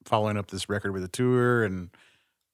following 0.05 0.37
up 0.37 0.51
this 0.51 0.69
record 0.69 0.93
with 0.93 1.05
a 1.05 1.09
tour 1.09 1.63
and, 1.65 1.91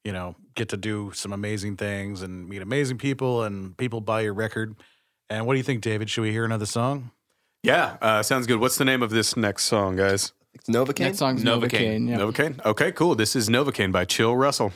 you 0.05 0.13
know, 0.13 0.37
get 0.55 0.69
to 0.71 0.77
do 0.77 1.13
some 1.15 1.33
amazing 1.33 1.77
things 1.77 2.23
and 2.23 2.49
meet 2.49 2.63
amazing 2.63 2.99
people 2.99 3.43
and 3.43 3.77
people 3.77 4.01
buy 4.01 4.23
your 4.23 4.35
record. 4.35 4.77
And 5.31 5.47
what 5.47 5.55
do 5.55 5.59
you 5.59 5.65
think, 5.65 5.83
David? 5.83 6.09
Should 6.09 6.23
we 6.23 6.31
hear 6.31 6.45
another 6.45 6.67
song? 6.67 7.11
Yeah, 7.63 7.97
uh, 8.01 8.23
sounds 8.23 8.47
good. 8.47 8.61
What's 8.61 8.77
the 8.77 8.85
name 8.85 9.03
of 9.03 9.11
this 9.11 9.37
next 9.37 9.65
song, 9.65 9.97
guys? 9.97 10.33
It's 10.55 10.69
Novocaine. 10.69 11.01
Next 11.01 11.19
song's 11.19 11.45
Novocaine. 11.45 12.07
Novocaine. 12.07 12.09
Yeah. 12.09 12.19
Novocaine? 12.19 12.65
Okay, 12.65 12.93
cool. 12.93 13.15
This 13.15 13.37
is 13.37 13.49
Novocaine 13.49 13.93
by 13.93 14.05
Chill 14.05 14.35
Russell. 14.35 14.73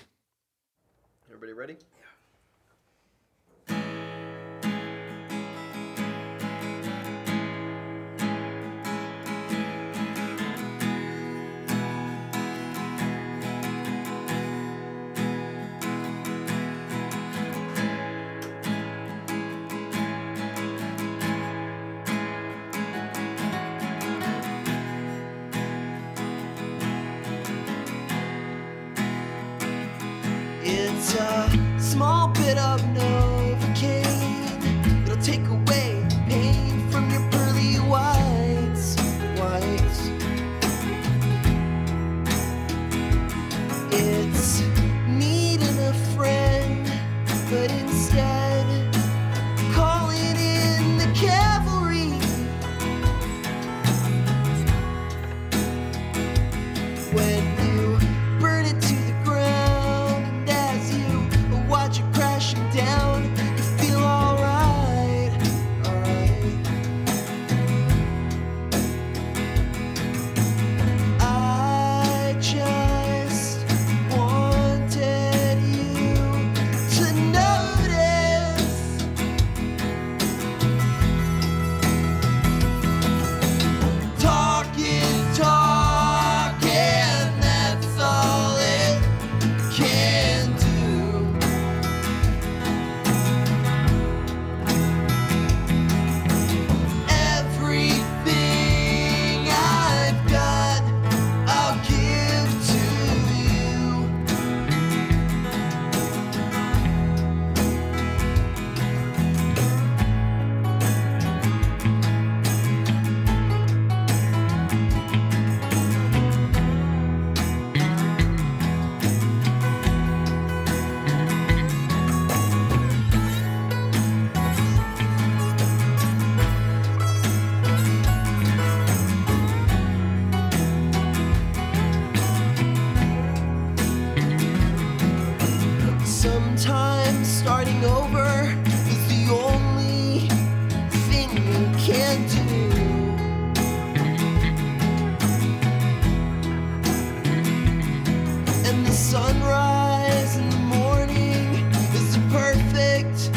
And 148.72 148.86
the 148.86 148.92
sunrise 148.92 150.36
in 150.38 150.48
the 150.48 150.56
morning 150.56 151.70
is 151.92 152.14
the 152.16 152.22
perfect 152.30 153.30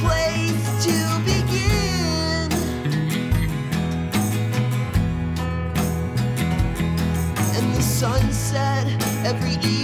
place 0.00 0.84
to 0.86 0.96
begin. 1.24 2.48
And 7.56 7.74
the 7.74 7.82
sunset 7.82 8.86
every 9.26 9.54
evening 9.68 9.81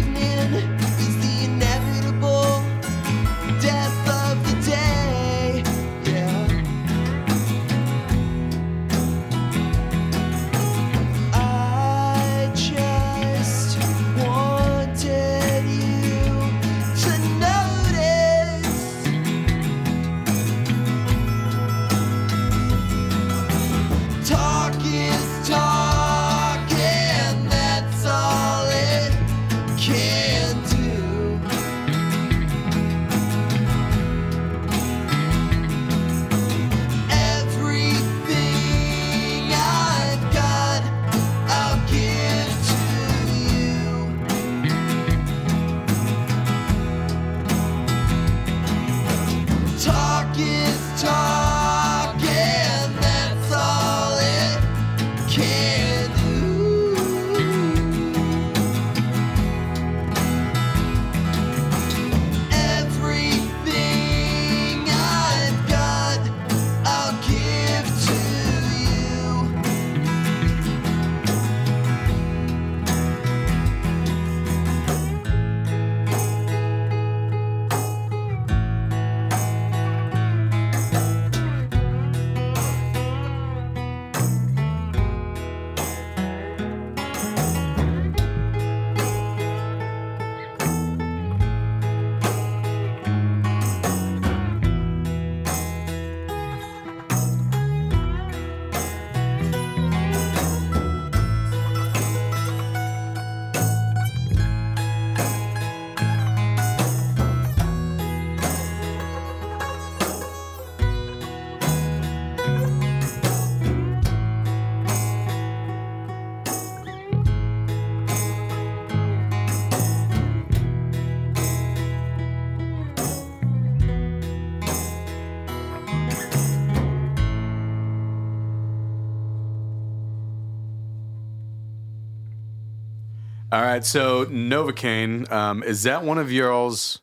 All 133.51 133.63
right, 133.63 133.83
so 133.85 134.27
Novocaine, 134.27 135.31
um, 135.33 135.63
is 135.63 135.85
that 135.85 136.05
one 136.05 136.19
of 136.19 136.31
y'all's 136.31 137.01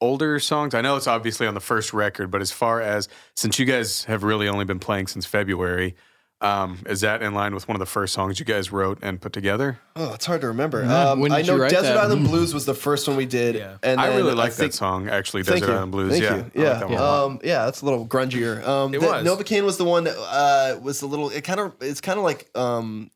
older 0.00 0.38
songs? 0.38 0.74
I 0.74 0.82
know 0.82 0.96
it's 0.96 1.06
obviously 1.06 1.46
on 1.46 1.54
the 1.54 1.60
first 1.60 1.94
record, 1.94 2.30
but 2.30 2.42
as 2.42 2.50
far 2.52 2.82
as 2.82 3.08
since 3.34 3.58
you 3.58 3.64
guys 3.64 4.04
have 4.04 4.22
really 4.24 4.46
only 4.46 4.66
been 4.66 4.78
playing 4.78 5.06
since 5.06 5.24
February, 5.24 5.94
um, 6.42 6.80
is 6.86 7.00
that 7.00 7.22
in 7.22 7.32
line 7.32 7.54
with 7.54 7.66
one 7.66 7.76
of 7.76 7.78
the 7.78 7.86
first 7.86 8.12
songs 8.12 8.38
you 8.38 8.44
guys 8.44 8.70
wrote 8.70 8.98
and 9.00 9.22
put 9.22 9.32
together? 9.32 9.78
Oh, 9.96 10.12
it's 10.12 10.26
hard 10.26 10.42
to 10.42 10.48
remember. 10.48 10.82
Yeah, 10.84 11.12
Um, 11.12 11.20
when 11.20 11.32
I 11.32 11.38
did 11.38 11.46
you 11.46 11.52
know 11.54 11.58
write 11.62 11.70
Desert 11.70 11.94
that? 11.94 11.96
Island 11.96 12.26
Blues 12.26 12.52
was 12.52 12.66
the 12.66 12.74
first 12.74 13.08
one 13.08 13.16
we 13.16 13.24
did, 13.24 13.54
Yeah. 13.54 13.78
and 13.82 13.98
I 13.98 14.14
really 14.14 14.34
like 14.34 14.52
that 14.56 14.74
song, 14.74 15.08
actually, 15.08 15.44
Thank 15.44 15.60
Desert 15.60 15.72
you. 15.72 15.76
Island 15.78 15.92
Blues. 15.92 16.10
Thank 16.10 16.24
yeah, 16.24 16.36
you. 16.62 16.66
I 16.66 16.80
like 16.82 16.90
Yeah. 16.90 16.98
a 17.00 17.24
um, 17.24 17.40
yeah, 17.42 17.68
it's 17.68 17.80
a 17.80 17.86
little 17.86 18.06
grungier. 18.06 18.62
Um, 18.68 18.92
It 18.92 19.00
the- 19.00 19.06
was. 19.06 19.24
Novocaine 19.26 19.64
was 19.64 19.78
the 19.78 19.84
one 19.84 20.04
that 20.04 20.18
uh, 20.18 20.78
was 20.82 21.00
a 21.00 21.06
little. 21.06 21.30
It 21.30 21.44
kind 21.44 21.60
of. 21.60 21.72
It's 21.80 22.02
kind 22.02 22.18
of 22.18 22.24
like 22.24 22.50
um, 22.54 23.10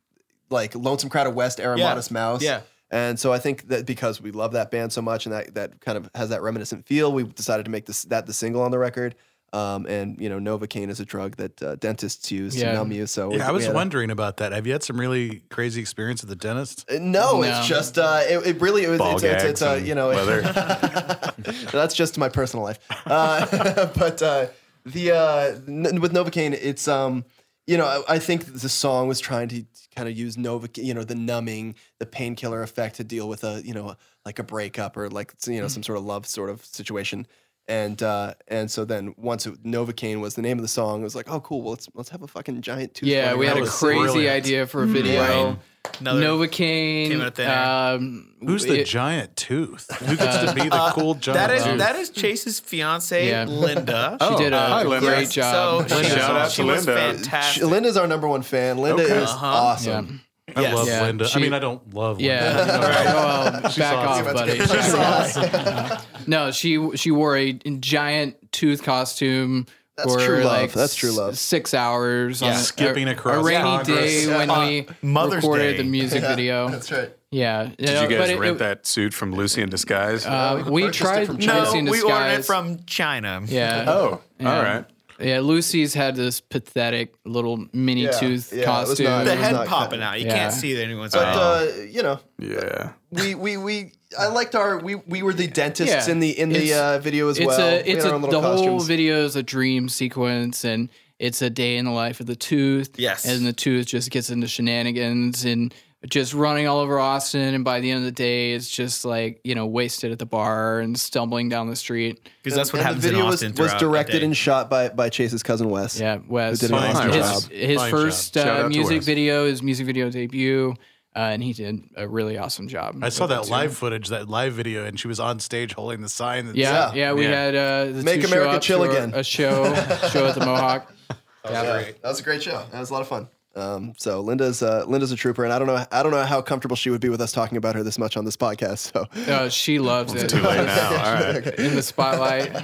like 0.50 0.74
Lonesome 0.74 1.10
Crowded 1.10 1.34
West 1.34 1.60
era 1.60 1.78
Yeah. 1.78 1.88
Modest 1.88 2.10
Mouse. 2.10 2.42
Yeah. 2.42 2.60
And 2.90 3.20
so 3.20 3.32
I 3.32 3.38
think 3.38 3.68
that 3.68 3.84
because 3.84 4.20
we 4.20 4.30
love 4.30 4.52
that 4.52 4.70
band 4.70 4.92
so 4.92 5.02
much 5.02 5.26
and 5.26 5.34
that 5.34 5.54
that 5.54 5.80
kind 5.80 5.98
of 5.98 6.08
has 6.14 6.30
that 6.30 6.40
reminiscent 6.42 6.86
feel, 6.86 7.12
we 7.12 7.24
decided 7.24 7.64
to 7.66 7.70
make 7.70 7.84
this 7.86 8.02
that 8.04 8.26
the 8.26 8.32
single 8.32 8.62
on 8.62 8.70
the 8.70 8.78
record. 8.78 9.14
Um, 9.50 9.86
and 9.86 10.20
you 10.20 10.28
know, 10.28 10.38
Novocaine 10.38 10.90
is 10.90 11.00
a 11.00 11.06
drug 11.06 11.36
that 11.36 11.62
uh, 11.62 11.76
dentists 11.76 12.30
use 12.30 12.54
Yeah. 12.54 12.72
to 12.72 12.76
numb 12.78 12.92
you. 12.92 13.06
So 13.06 13.28
we- 13.30 13.38
Yeah, 13.38 13.48
I 13.48 13.50
was 13.50 13.64
had 13.64 13.72
a- 13.72 13.74
wondering 13.74 14.10
about 14.10 14.36
that. 14.38 14.52
Have 14.52 14.66
you 14.66 14.72
had 14.74 14.82
some 14.82 15.00
really 15.00 15.42
crazy 15.50 15.80
experience 15.80 16.22
at 16.22 16.28
the 16.28 16.36
dentist? 16.36 16.84
Uh, 16.90 16.98
No, 17.00 17.40
No. 17.40 17.42
it's 17.44 17.66
just 17.66 17.98
uh, 17.98 18.20
it, 18.28 18.46
it 18.46 18.60
really 18.60 18.84
it 18.84 18.88
was 18.88 18.98
Ball 18.98 19.14
it's, 19.14 19.22
it's, 19.24 19.32
gags 19.42 19.50
it's 19.50 19.62
uh, 19.62 19.80
you 19.82 19.94
know 19.94 20.08
leather. 20.08 20.42
that's 21.72 21.94
just 21.94 22.18
my 22.18 22.28
personal 22.28 22.64
life. 22.64 22.78
Uh, 23.06 23.86
but 23.96 24.22
uh, 24.22 24.46
the 24.86 25.12
uh, 25.12 25.56
n- 25.66 26.00
with 26.00 26.12
Novocaine, 26.12 26.52
it's 26.52 26.86
um 26.88 27.24
you 27.68 27.76
know 27.76 27.86
I, 27.86 28.14
I 28.14 28.18
think 28.18 28.46
the 28.46 28.68
song 28.68 29.06
was 29.06 29.20
trying 29.20 29.48
to 29.48 29.64
kind 29.94 30.08
of 30.08 30.16
use 30.16 30.36
Novocaine, 30.36 30.84
you 30.84 30.94
know, 30.94 31.04
the 31.04 31.14
numbing, 31.14 31.74
the 31.98 32.06
painkiller 32.06 32.62
effect 32.62 32.96
to 32.96 33.04
deal 33.04 33.28
with 33.28 33.44
a 33.44 33.62
you 33.64 33.74
know 33.74 33.96
like 34.24 34.38
a 34.38 34.42
breakup 34.42 34.96
or 34.96 35.10
like 35.10 35.34
you 35.46 35.60
know 35.60 35.66
mm. 35.66 35.70
some 35.70 35.82
sort 35.82 35.98
of 35.98 36.04
love 36.04 36.26
sort 36.26 36.50
of 36.50 36.64
situation. 36.64 37.26
And 37.68 38.02
uh, 38.02 38.32
and 38.48 38.70
so 38.70 38.86
then 38.86 39.14
once 39.18 39.46
it, 39.46 39.62
Novocaine 39.62 40.20
was 40.20 40.34
the 40.34 40.40
name 40.42 40.56
of 40.58 40.62
the 40.62 40.68
song, 40.68 41.00
it 41.02 41.04
was 41.04 41.14
like, 41.14 41.30
oh 41.30 41.40
cool, 41.40 41.60
well 41.60 41.72
let's 41.72 41.86
let's 41.94 42.08
have 42.08 42.22
a 42.22 42.26
fucking 42.26 42.62
giant 42.62 42.94
tooth. 42.94 43.08
Yeah, 43.10 43.34
we 43.34 43.46
had 43.46 43.58
a 43.58 43.66
crazy 43.66 44.00
brilliant. 44.00 44.34
idea 44.34 44.66
for 44.66 44.82
a 44.82 44.86
video. 44.86 45.58
Another 46.00 46.20
Novocaine. 46.20 47.08
came 47.08 47.20
out 47.20 47.28
of 47.28 47.34
thin 47.34 47.48
air. 47.48 47.64
Um, 47.64 48.34
Who's 48.44 48.64
the 48.64 48.80
it- 48.80 48.86
giant 48.86 49.36
tooth? 49.36 49.86
Who 50.00 50.16
gets 50.16 50.38
to 50.50 50.54
be 50.54 50.68
the 50.68 50.90
cool 50.94 51.14
giant 51.14 51.38
That 51.38 51.50
is 51.56 51.64
tooth? 51.64 51.78
that 51.78 51.96
is 51.96 52.10
Chase's 52.10 52.58
fiance, 52.60 53.28
Yeah. 53.28 53.44
Linda. 53.44 54.16
She 54.28 54.36
did 54.36 54.52
a 54.52 54.58
hi, 54.58 54.82
Linda. 54.84 55.06
great 55.06 55.30
job. 55.30 55.88
So 55.88 55.96
She 55.98 56.04
she, 56.04 56.10
Shout 56.16 56.36
out 56.36 56.50
she 56.50 56.62
to 56.62 56.68
was 56.68 56.86
Linda. 56.86 57.00
fantastic. 57.14 57.62
Linda's 57.64 57.96
our 57.96 58.06
number 58.06 58.28
one 58.28 58.42
fan. 58.42 58.78
Linda 58.78 59.02
Okay. 59.04 59.16
is 59.18 59.30
Uh-huh. 59.30 59.46
awesome. 59.46 60.20
I 60.58 60.62
Yes. 60.62 60.74
love 60.74 60.86
Yeah, 60.88 61.02
Linda. 61.02 61.28
she- 61.28 61.38
I 61.38 61.42
mean, 61.42 61.52
I 61.54 61.58
don't 61.58 61.94
love 61.94 62.18
Linda. 62.18 62.34
Yeah. 62.34 62.66
well, 63.14 63.62
back 63.76 63.94
off, 63.94 64.24
buddy. 64.32 64.58
She's 64.58 64.94
awesome. 64.94 65.98
No, 66.26 66.50
she 66.50 66.96
she 66.96 67.10
wore 67.10 67.36
a 67.36 67.52
giant 67.52 68.36
tooth 68.52 68.82
costume 68.82 69.66
That's 69.96 70.12
for 70.14 70.20
true 70.20 70.44
love. 70.44 70.60
like 70.62 70.72
That's 70.72 70.94
true 70.94 71.10
love. 71.12 71.38
Six 71.38 71.74
hours, 71.74 72.42
on 72.42 72.50
a- 72.50 72.54
Skipping 72.56 73.08
a, 73.08 73.12
across 73.12 73.36
a 73.36 73.42
rainy 73.42 73.62
Congress. 73.62 73.98
day 74.26 74.26
when 74.36 74.50
Uh, 74.50 74.60
we 74.66 74.86
Mother's 75.02 75.36
recorded 75.36 75.72
Day. 75.72 75.76
the 75.78 75.84
music 75.84 76.22
video. 76.22 76.68
That's 76.68 76.90
right. 76.92 77.10
Yeah, 77.30 77.68
Did 77.78 78.10
you 78.10 78.16
guys 78.16 78.34
rent 78.38 78.58
that 78.60 78.86
suit 78.86 79.12
from 79.12 79.34
Lucy 79.34 79.60
in 79.60 79.68
Disguise? 79.68 80.24
Uh, 80.24 80.62
we 80.64 80.70
we 80.70 80.82
purchased 80.84 81.00
it 81.02 81.04
tried 81.04 81.26
from 81.26 81.36
China. 81.38 81.64
no, 81.64 81.72
in 81.74 81.84
we 81.84 82.00
ordered 82.00 82.38
it 82.38 82.44
from 82.46 82.78
China. 82.86 83.42
Yeah. 83.44 83.84
oh, 83.86 84.20
Yeah. 84.40 84.56
all 84.56 84.62
right. 84.62 84.84
Yeah, 85.20 85.40
Lucy's 85.40 85.94
had 85.94 86.14
this 86.16 86.40
pathetic 86.40 87.14
little 87.24 87.66
mini 87.72 88.02
Yeah, 88.04 88.10
tooth 88.12 88.52
yeah, 88.52 88.58
it 88.62 88.66
was 88.66 88.88
costume. 88.88 89.06
not- 89.06 89.24
The 89.24 89.32
it 89.32 89.36
was 89.38 89.44
head 89.46 89.52
not 89.52 89.66
popping 89.66 89.98
cut. 90.00 90.06
out. 90.06 90.20
You 90.20 90.26
Yeah. 90.26 90.34
can't 90.38 90.52
see 90.52 90.74
that 90.74 90.82
anyone's 90.84 91.12
But 91.12 91.26
eye. 91.26 91.32
uh, 91.34 91.72
you 91.90 92.02
know, 92.02 92.20
Yeah. 92.38 92.90
we 93.10 93.34
we 93.34 93.56
we 93.56 93.92
I 94.18 94.28
liked 94.28 94.54
our 94.54 94.78
we 94.78 94.94
we 94.94 95.22
were 95.22 95.34
the 95.34 95.48
dentists 95.48 96.06
Yeah. 96.06 96.12
in 96.12 96.20
the 96.20 96.30
in 96.38 96.50
the 96.50 96.62
It's- 96.62 96.78
uh, 96.78 96.98
video 97.00 97.28
as 97.28 97.38
it's 97.38 97.46
well. 97.46 97.60
a 97.60 97.82
We 97.82 97.90
it's 97.90 98.04
had 98.04 98.12
a 98.12 98.14
our 98.14 98.20
the 98.20 98.26
little 98.26 98.42
whole 98.42 98.54
costumes. 98.56 98.86
video 98.86 99.24
is 99.24 99.34
a 99.36 99.42
dream 99.42 99.88
sequence 99.88 100.64
and 100.64 100.88
it's 101.18 101.42
a 101.42 101.50
day 101.50 101.76
in 101.76 101.84
the 101.84 101.90
life 101.90 102.20
of 102.20 102.26
the 102.26 102.36
tooth. 102.36 102.90
Yes. 102.96 103.24
and 103.24 103.44
the 103.44 103.52
tooth 103.52 103.86
just 103.86 104.10
gets 104.10 104.30
into 104.30 104.46
shenanigans 104.46 105.44
and 105.44 105.74
just 106.06 106.32
running 106.32 106.66
all 106.68 106.78
over 106.78 106.98
Austin. 106.98 107.54
And 107.54 107.64
by 107.64 107.80
the 107.80 107.90
end 107.90 107.98
of 107.98 108.04
the 108.04 108.12
day, 108.12 108.52
it's 108.52 108.70
just 108.70 109.04
like 109.04 109.40
you 109.44 109.54
know 109.54 109.66
wasted 109.66 110.12
at 110.12 110.18
the 110.18 110.26
bar 110.26 110.80
and 110.80 110.98
stumbling 110.98 111.48
down 111.48 111.68
the 111.68 111.76
street. 111.76 112.20
Because 112.42 112.56
that's 112.56 112.72
what 112.72 112.80
And 112.80 112.86
happens 112.86 113.02
the 113.02 113.08
video 113.10 113.24
in 113.24 113.26
was, 113.26 113.34
Austin. 113.36 113.50
was 113.50 113.56
throughout 113.56 113.72
the 113.80 113.86
directed 113.86 114.22
and 114.22 114.36
shot 114.36 114.70
by 114.70 114.88
by 114.90 115.08
Chase's 115.08 115.42
cousin 115.42 115.68
Wes. 115.70 115.98
Yeah, 115.98 116.18
Wes. 116.28 116.60
Who 116.60 116.68
did 116.68 116.74
an 116.76 116.82
awesome 116.84 117.12
his 117.12 117.42
job. 117.42 117.50
his 117.52 117.76
Fine 117.78 117.90
first 117.90 118.34
job. 118.34 118.66
Uh, 118.66 118.68
music 118.68 119.02
video, 119.02 119.46
his 119.46 119.62
music 119.62 119.86
video 119.86 120.08
debut, 120.10 120.74
uh, 121.16 121.18
and 121.18 121.42
he 121.42 121.52
did 121.52 121.82
a 121.96 122.06
really 122.06 122.38
awesome 122.38 122.68
job. 122.68 122.96
I 123.02 123.08
saw 123.08 123.24
with 123.24 123.32
it, 123.32 123.34
that 123.34 123.44
too. 123.46 123.50
live 123.50 123.76
footage, 123.76 124.08
that 124.10 124.28
live 124.28 124.52
video, 124.52 124.84
and 124.84 125.00
she 125.00 125.08
was 125.08 125.18
on 125.18 125.40
stage 125.40 125.72
holding 125.74 126.00
the 126.00 126.08
sign. 126.08 126.46
That 126.46 126.54
Yeah, 126.56 126.90
Yeah. 126.90 126.94
yeah, 126.94 127.12
we 127.14 127.24
Yeah. 127.24 127.30
had 127.30 127.54
uh, 127.56 127.84
the 127.86 128.02
Make 128.04 128.20
two 128.20 128.28
America 128.28 128.50
up 128.50 128.62
chill 128.62 128.84
again. 128.84 129.14
A 129.14 129.24
show, 129.24 129.64
show 130.10 130.26
at 130.26 130.34
the 130.36 130.44
Mohawk. 130.44 130.92
That 131.44 131.52
was, 131.52 131.86
Yeah, 131.86 131.92
that 132.02 132.08
was 132.08 132.20
a 132.20 132.22
great 132.24 132.42
show. 132.42 132.62
That 132.72 132.80
was 132.80 132.90
a 132.90 132.92
lot 132.92 133.00
of 133.00 133.08
fun. 133.08 133.28
Um, 133.58 133.92
so 133.96 134.20
Linda's 134.20 134.62
uh, 134.62 134.84
Linda's 134.86 135.12
a 135.12 135.16
trooper, 135.16 135.44
and 135.44 135.52
I 135.52 135.58
don't 135.58 135.66
know 135.68 135.84
I 135.90 136.02
don't 136.02 136.12
know 136.12 136.24
how 136.24 136.40
comfortable 136.40 136.76
she 136.76 136.90
would 136.90 137.00
be 137.00 137.08
with 137.08 137.20
us 137.20 137.32
talking 137.32 137.58
about 137.58 137.74
her 137.74 137.82
this 137.82 137.98
much 137.98 138.16
on 138.16 138.24
this 138.24 138.36
podcast. 138.36 138.92
So 138.92 139.06
Uh, 139.32 139.48
she 139.48 139.78
loves 139.78 140.14
it. 140.14 140.28
Too 140.28 140.40
late 140.40 140.64
now. 140.64 140.88
All 140.90 141.14
right. 141.32 141.46
In 141.58 141.74
the 141.74 141.82
spotlight, 141.82 142.54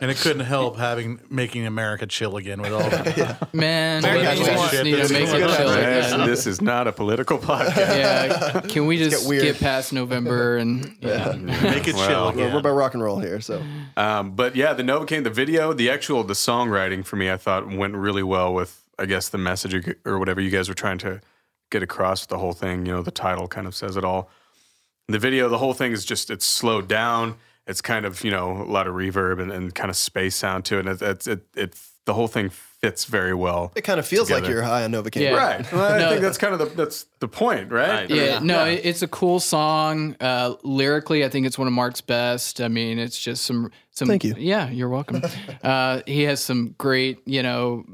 and 0.00 0.10
it 0.10 0.16
couldn't 0.18 0.44
help 0.46 0.76
having 0.76 1.20
making 1.28 1.66
America 1.66 2.06
chill 2.06 2.36
again 2.36 2.60
with 2.62 2.72
all 2.72 2.88
that. 2.88 3.48
man. 3.54 4.04
America 4.04 4.36
just 4.44 4.74
more- 4.74 4.84
need 4.84 4.92
to 5.06 5.12
make 5.12 5.28
it 5.28 5.56
chill. 5.56 5.68
This, 5.68 6.12
again. 6.12 6.26
this 6.26 6.46
is 6.46 6.60
not 6.60 6.86
a 6.86 6.92
political 6.92 7.38
podcast. 7.38 7.76
Yeah, 7.76 8.60
can 8.60 8.86
we 8.86 8.98
just 8.98 9.28
get 9.28 9.58
past 9.58 9.92
November 9.92 10.56
and 10.58 10.96
yeah. 11.00 11.32
Make 11.64 11.88
it 11.88 11.94
Well, 11.94 12.08
chill 12.08 12.24
we're, 12.26 12.30
again. 12.44 12.54
we're 12.54 12.62
by 12.62 12.70
rock 12.70 12.94
and 12.94 13.02
roll 13.02 13.18
here. 13.18 13.40
So 13.40 13.62
Um, 13.96 14.32
but 14.32 14.54
yeah, 14.56 14.72
the 14.74 14.82
Novocaine, 14.82 15.24
the 15.24 15.30
video, 15.30 15.72
the 15.72 15.90
actual, 15.90 16.22
the 16.24 16.34
songwriting 16.34 17.04
for 17.04 17.16
me, 17.16 17.30
I 17.30 17.36
thought 17.36 17.66
went 17.68 17.94
really 17.94 18.22
well 18.22 18.52
with, 18.54 18.82
I 18.98 19.06
guess, 19.06 19.28
the 19.28 19.38
message 19.38 19.74
or- 20.04 20.18
whatever 20.18 20.40
you 20.40 20.50
guys 20.50 20.68
were 20.68 20.74
trying 20.74 20.98
to 20.98 21.20
get 21.70 21.82
across 21.82 22.22
with 22.22 22.28
the 22.28 22.38
whole 22.38 22.52
thing. 22.52 22.86
You 22.86 22.92
know, 22.92 23.02
the 23.02 23.10
title 23.10 23.48
kind 23.48 23.66
of 23.66 23.74
says 23.74 23.96
it 23.96 24.04
all. 24.04 24.30
The 25.08 25.18
video, 25.18 25.48
the 25.48 25.58
whole 25.58 25.74
thing 25.74 25.92
is 25.92 26.04
just, 26.04 26.30
it's 26.30 26.46
slowed 26.46 26.88
down. 26.88 27.36
It's 27.66 27.80
kind 27.80 28.04
of, 28.04 28.22
you 28.24 28.30
know, 28.30 28.52
a 28.52 28.64
lot 28.64 28.86
of 28.86 28.94
reverb 28.94 29.40
and, 29.40 29.50
and 29.50 29.74
kind 29.74 29.90
of 29.90 29.96
space 29.96 30.36
sound 30.36 30.64
to 30.66 30.78
it. 30.78 30.86
And 30.86 30.88
it, 30.88 31.02
it, 31.02 31.26
it, 31.26 31.40
it, 31.56 31.80
the 32.04 32.14
whole 32.14 32.28
thing 32.28 32.50
fits 32.84 33.04
very 33.06 33.34
well. 33.34 33.72
it 33.74 33.82
kind 33.82 33.98
of 33.98 34.06
feels 34.06 34.30
like 34.30 34.46
you're 34.46 34.62
high 34.62 34.84
on 34.84 34.92
Novocaine. 34.92 35.22
Yeah. 35.22 35.30
Right. 35.34 35.72
Well, 35.72 35.92
I 35.94 35.98
No. 35.98 36.08
think 36.10 36.20
that's 36.22 36.38
kind 36.38 36.52
of 36.52 36.58
the, 36.58 36.66
that's 36.66 37.06
the 37.20 37.28
point, 37.28 37.70
right? 37.72 38.08
Yeah, 38.10 38.40
no, 38.40 38.64
it- 38.66 38.80
it's 38.84 39.02
a 39.02 39.08
cool 39.08 39.40
song. 39.40 40.16
Uh, 40.20 40.54
lyrically, 40.62 41.24
I 41.24 41.28
think 41.28 41.46
it's 41.46 41.58
one 41.58 41.66
of 41.66 41.72
Mark's 41.72 42.00
best. 42.00 42.60
I 42.60 42.68
mean, 42.68 42.98
it's 42.98 43.18
just 43.18 43.44
some 43.44 43.70
some. 43.90 44.08
Thank 44.08 44.24
you. 44.24 44.34
Yeah, 44.36 44.68
you're 44.70 44.88
welcome. 44.88 45.22
uh, 45.62 46.00
he 46.06 46.22
has 46.24 46.42
some 46.42 46.74
great, 46.78 47.20
you 47.26 47.42
know, 47.44 47.84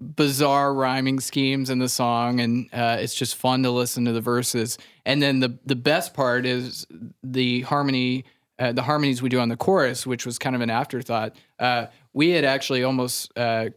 bizarre 0.00 0.72
rhyming 0.74 1.20
schemes 1.20 1.70
in 1.70 1.78
the 1.78 1.88
song, 1.88 2.40
and 2.40 2.68
uh, 2.72 2.96
it's 3.00 3.14
just 3.14 3.36
fun 3.36 3.62
to 3.64 3.70
listen 3.70 4.04
to 4.06 4.12
the 4.12 4.20
verses. 4.20 4.78
And 5.04 5.22
then 5.22 5.40
the 5.40 5.58
the 5.66 5.76
best 5.76 6.14
part 6.14 6.46
is 6.46 6.86
the 7.22 7.60
harmony. 7.62 8.24
Uh, 8.58 8.72
the 8.72 8.82
harmonies 8.82 9.22
we 9.22 9.30
do 9.30 9.40
on 9.40 9.48
the 9.48 9.56
chorus, 9.56 10.06
which 10.06 10.26
was 10.26 10.38
kind 10.38 10.54
of 10.54 10.60
an 10.60 10.68
afterthought. 10.68 11.34
Uh, 11.58 11.86
we 12.12 12.28
had 12.28 12.44
actually 12.44 12.84
almost 12.84 13.32
uh, 13.38 13.70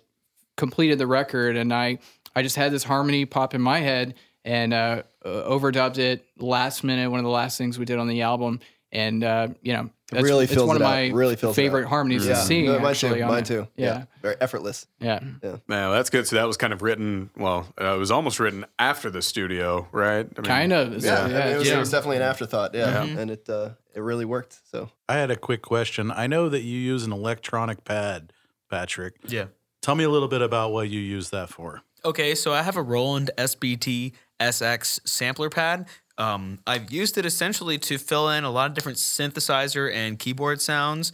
completed 0.58 0.97
the 0.99 1.08
record 1.08 1.56
and 1.58 1.74
I 1.74 1.99
I 2.36 2.41
just 2.43 2.56
had 2.56 2.72
this 2.72 2.84
harmony 2.84 3.26
pop 3.26 3.54
in 3.54 3.62
my 3.62 3.80
head 3.80 4.16
and 4.45 4.74
uh, 4.74 5.04
uh, 5.24 5.30
overdubbed 5.30 5.97
it 5.97 6.26
last 6.38 6.84
minute 6.84 7.10
one 7.10 7.20
of 7.20 7.24
the 7.26 7.32
last 7.32 7.58
things 7.58 7.80
we 7.80 7.86
did 7.86 7.99
on 7.99 8.08
the 8.08 8.22
album 8.22 8.60
and 8.91 9.24
uh, 9.24 9.47
you 9.62 9.74
know 9.74 9.89
that's, 10.12 10.24
really 10.24 10.43
it's 10.43 10.54
fills 10.54 10.68
one 10.68 10.76
it 10.76 10.82
of 10.82 10.86
out. 10.86 10.91
my 10.91 11.08
Really 11.10 11.36
fills 11.36 11.56
favorite 11.56 11.88
harmonies 11.88 12.28
Yeah, 12.28 12.36
to 12.36 12.41
sing 12.41 12.66
No, 12.66 12.78
mine 12.78 12.91
actually 12.91 13.20
too. 13.22 13.26
Mine 13.26 13.43
too. 13.43 13.68
yeah 13.76 14.06
very 14.22 14.36
effortless. 14.39 14.86
yeah, 14.99 15.20
No, 15.68 15.91
that's 15.91 16.12
good. 16.12 16.28
So 16.28 16.36
that 16.36 16.45
was 16.45 16.56
kind 16.56 16.72
of 16.72 16.82
written, 16.84 17.32
well, 17.36 17.68
uh, 17.82 17.95
it 17.95 17.97
was 17.97 18.12
almost 18.12 18.39
written 18.39 18.66
after 18.78 19.10
the 19.10 19.22
studio, 19.24 19.88
right? 19.91 20.28
I 20.38 20.39
mean, 20.41 20.45
kind 20.45 20.72
of 20.72 21.04
Yeah, 21.04 21.24
I 21.24 21.28
mean, 21.28 21.36
it, 21.36 21.58
was, 21.58 21.68
yeah. 21.68 21.76
it 21.78 21.80
was 21.80 21.89
definitely 21.89 22.18
an 22.18 22.24
afterthought. 22.24 22.76
Yeah, 22.76 23.04
and 23.04 23.32
it 23.32 23.49
uh, 23.49 23.72
it 23.95 24.01
really 24.01 24.26
worked. 24.26 24.60
So 24.72 24.89
I 25.10 25.16
had 25.16 25.32
a 25.32 25.36
quick 25.36 25.64
question. 25.64 26.12
I 26.12 26.28
know 26.28 26.47
that 26.49 26.62
you 26.62 26.78
use 26.78 27.04
an 27.06 27.12
electronic 27.12 27.84
pad, 27.84 28.32
Patrick. 28.70 29.16
Yeah. 29.28 29.45
Tell 29.84 29.96
me 29.96 30.06
a 30.06 30.10
little 30.10 30.30
bit 30.30 30.42
about 30.42 30.72
what 30.72 30.90
you 30.90 31.02
use 31.02 31.30
that 31.32 31.50
for. 31.50 31.82
Okay, 32.06 32.36
so 32.36 32.54
I 32.54 32.64
have 32.64 32.78
a 32.78 32.82
Roland 32.82 33.32
SBT 33.38 34.14
SX 34.40 35.02
sampler 35.06 35.50
pad. 35.50 35.88
Um, 36.18 36.60
I've 36.66 36.90
used 36.90 37.18
it 37.18 37.26
essentially 37.26 37.78
to 37.80 37.98
fill 37.98 38.30
in 38.30 38.46
a 38.46 38.50
lot 38.50 38.70
of 38.70 38.76
different 38.76 38.98
synthesizer 38.98 39.94
and 39.94 40.18
keyboard 40.18 40.62
sounds 40.62 41.12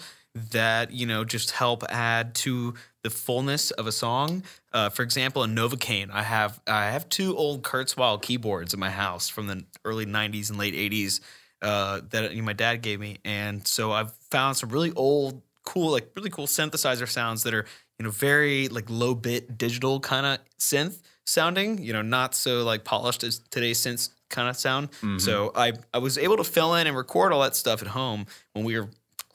that 0.51 0.91
you 0.91 1.07
know 1.07 1.25
just 1.25 1.51
help 1.51 1.83
add 1.89 2.35
to 2.35 2.75
the 3.01 3.09
fullness 3.09 3.71
of 3.71 3.87
a 3.87 3.91
song. 3.91 4.43
Uh, 4.71 4.89
for 4.89 5.01
example, 5.01 5.43
in 5.43 5.55
Novocaine, 5.55 6.11
I 6.11 6.21
have 6.21 6.61
I 6.67 6.91
have 6.91 7.09
two 7.09 7.35
old 7.35 7.63
Kurzweil 7.63 8.21
keyboards 8.21 8.75
in 8.75 8.79
my 8.79 8.91
house 8.91 9.29
from 9.29 9.47
the 9.47 9.65
early 9.83 10.05
'90s 10.05 10.51
and 10.51 10.59
late 10.59 10.75
'80s 10.75 11.21
uh, 11.63 12.01
that 12.11 12.35
my 12.37 12.53
dad 12.53 12.83
gave 12.83 12.99
me, 12.99 13.17
and 13.25 13.67
so 13.67 13.91
I've 13.91 14.13
found 14.29 14.57
some 14.57 14.69
really 14.69 14.91
old, 14.95 15.41
cool, 15.63 15.91
like 15.91 16.11
really 16.15 16.29
cool 16.29 16.45
synthesizer 16.45 17.09
sounds 17.09 17.41
that 17.43 17.55
are 17.55 17.65
you 17.99 18.05
know 18.05 18.11
very 18.11 18.67
like 18.69 18.89
low 18.89 19.13
bit 19.13 19.57
digital 19.57 19.99
kind 19.99 20.25
of 20.25 20.39
synth 20.57 20.99
sounding. 21.25 21.83
You 21.83 21.93
know, 21.93 22.01
not 22.01 22.33
so 22.33 22.63
like 22.63 22.83
polished 22.83 23.23
as 23.23 23.39
today's 23.51 23.79
synth 23.79 24.09
kind 24.29 24.49
of 24.49 24.55
sound. 24.55 24.91
Mm-hmm. 24.91 25.19
So 25.19 25.51
I 25.55 25.73
I 25.93 25.99
was 25.99 26.17
able 26.17 26.37
to 26.37 26.43
fill 26.43 26.75
in 26.75 26.87
and 26.87 26.95
record 26.95 27.33
all 27.33 27.41
that 27.41 27.55
stuff 27.55 27.81
at 27.81 27.89
home 27.89 28.25
when 28.53 28.65
we 28.65 28.79
were 28.79 28.89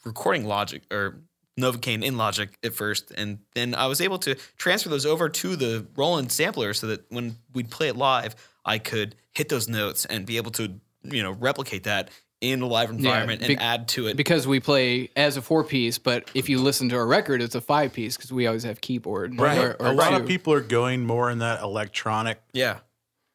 recording 0.04 0.46
Logic 0.46 0.82
or 0.90 1.20
Novocaine 1.60 2.02
in 2.02 2.16
Logic 2.16 2.50
at 2.64 2.74
first, 2.74 3.12
and 3.12 3.38
then 3.54 3.74
I 3.74 3.86
was 3.86 4.00
able 4.00 4.18
to 4.20 4.34
transfer 4.56 4.88
those 4.88 5.06
over 5.06 5.28
to 5.28 5.56
the 5.56 5.86
Roland 5.94 6.32
sampler 6.32 6.74
so 6.74 6.88
that 6.88 7.04
when 7.10 7.36
we'd 7.52 7.70
play 7.70 7.88
it 7.88 7.96
live, 7.96 8.34
I 8.64 8.78
could 8.78 9.14
hit 9.32 9.48
those 9.48 9.68
notes 9.68 10.04
and 10.04 10.26
be 10.26 10.36
able 10.36 10.50
to 10.52 10.80
you 11.04 11.22
know 11.22 11.32
replicate 11.32 11.84
that 11.84 12.10
in 12.50 12.62
a 12.62 12.66
live 12.66 12.90
environment 12.90 13.40
be- 13.40 13.54
and 13.54 13.62
add 13.62 13.88
to 13.88 14.06
it. 14.06 14.16
because 14.16 14.46
we 14.46 14.60
play 14.60 15.10
as 15.16 15.36
a 15.36 15.42
four 15.42 15.64
piece 15.64 15.98
but 15.98 16.30
if 16.34 16.48
you 16.48 16.58
listen 16.60 16.88
to 16.88 16.96
a 16.96 17.04
record 17.04 17.40
it's 17.42 17.54
a 17.54 17.60
five 17.60 17.92
piece 17.92 18.16
because 18.16 18.32
we 18.32 18.46
always 18.46 18.62
have 18.62 18.80
keyboard 18.80 19.38
or, 19.40 19.76
or 19.80 19.86
a 19.86 19.92
lot 19.92 20.10
two. 20.10 20.16
of 20.16 20.26
people 20.26 20.52
are 20.52 20.60
going 20.60 21.04
more 21.04 21.30
in 21.30 21.38
that 21.38 21.62
electronic 21.62 22.40
yeah. 22.52 22.78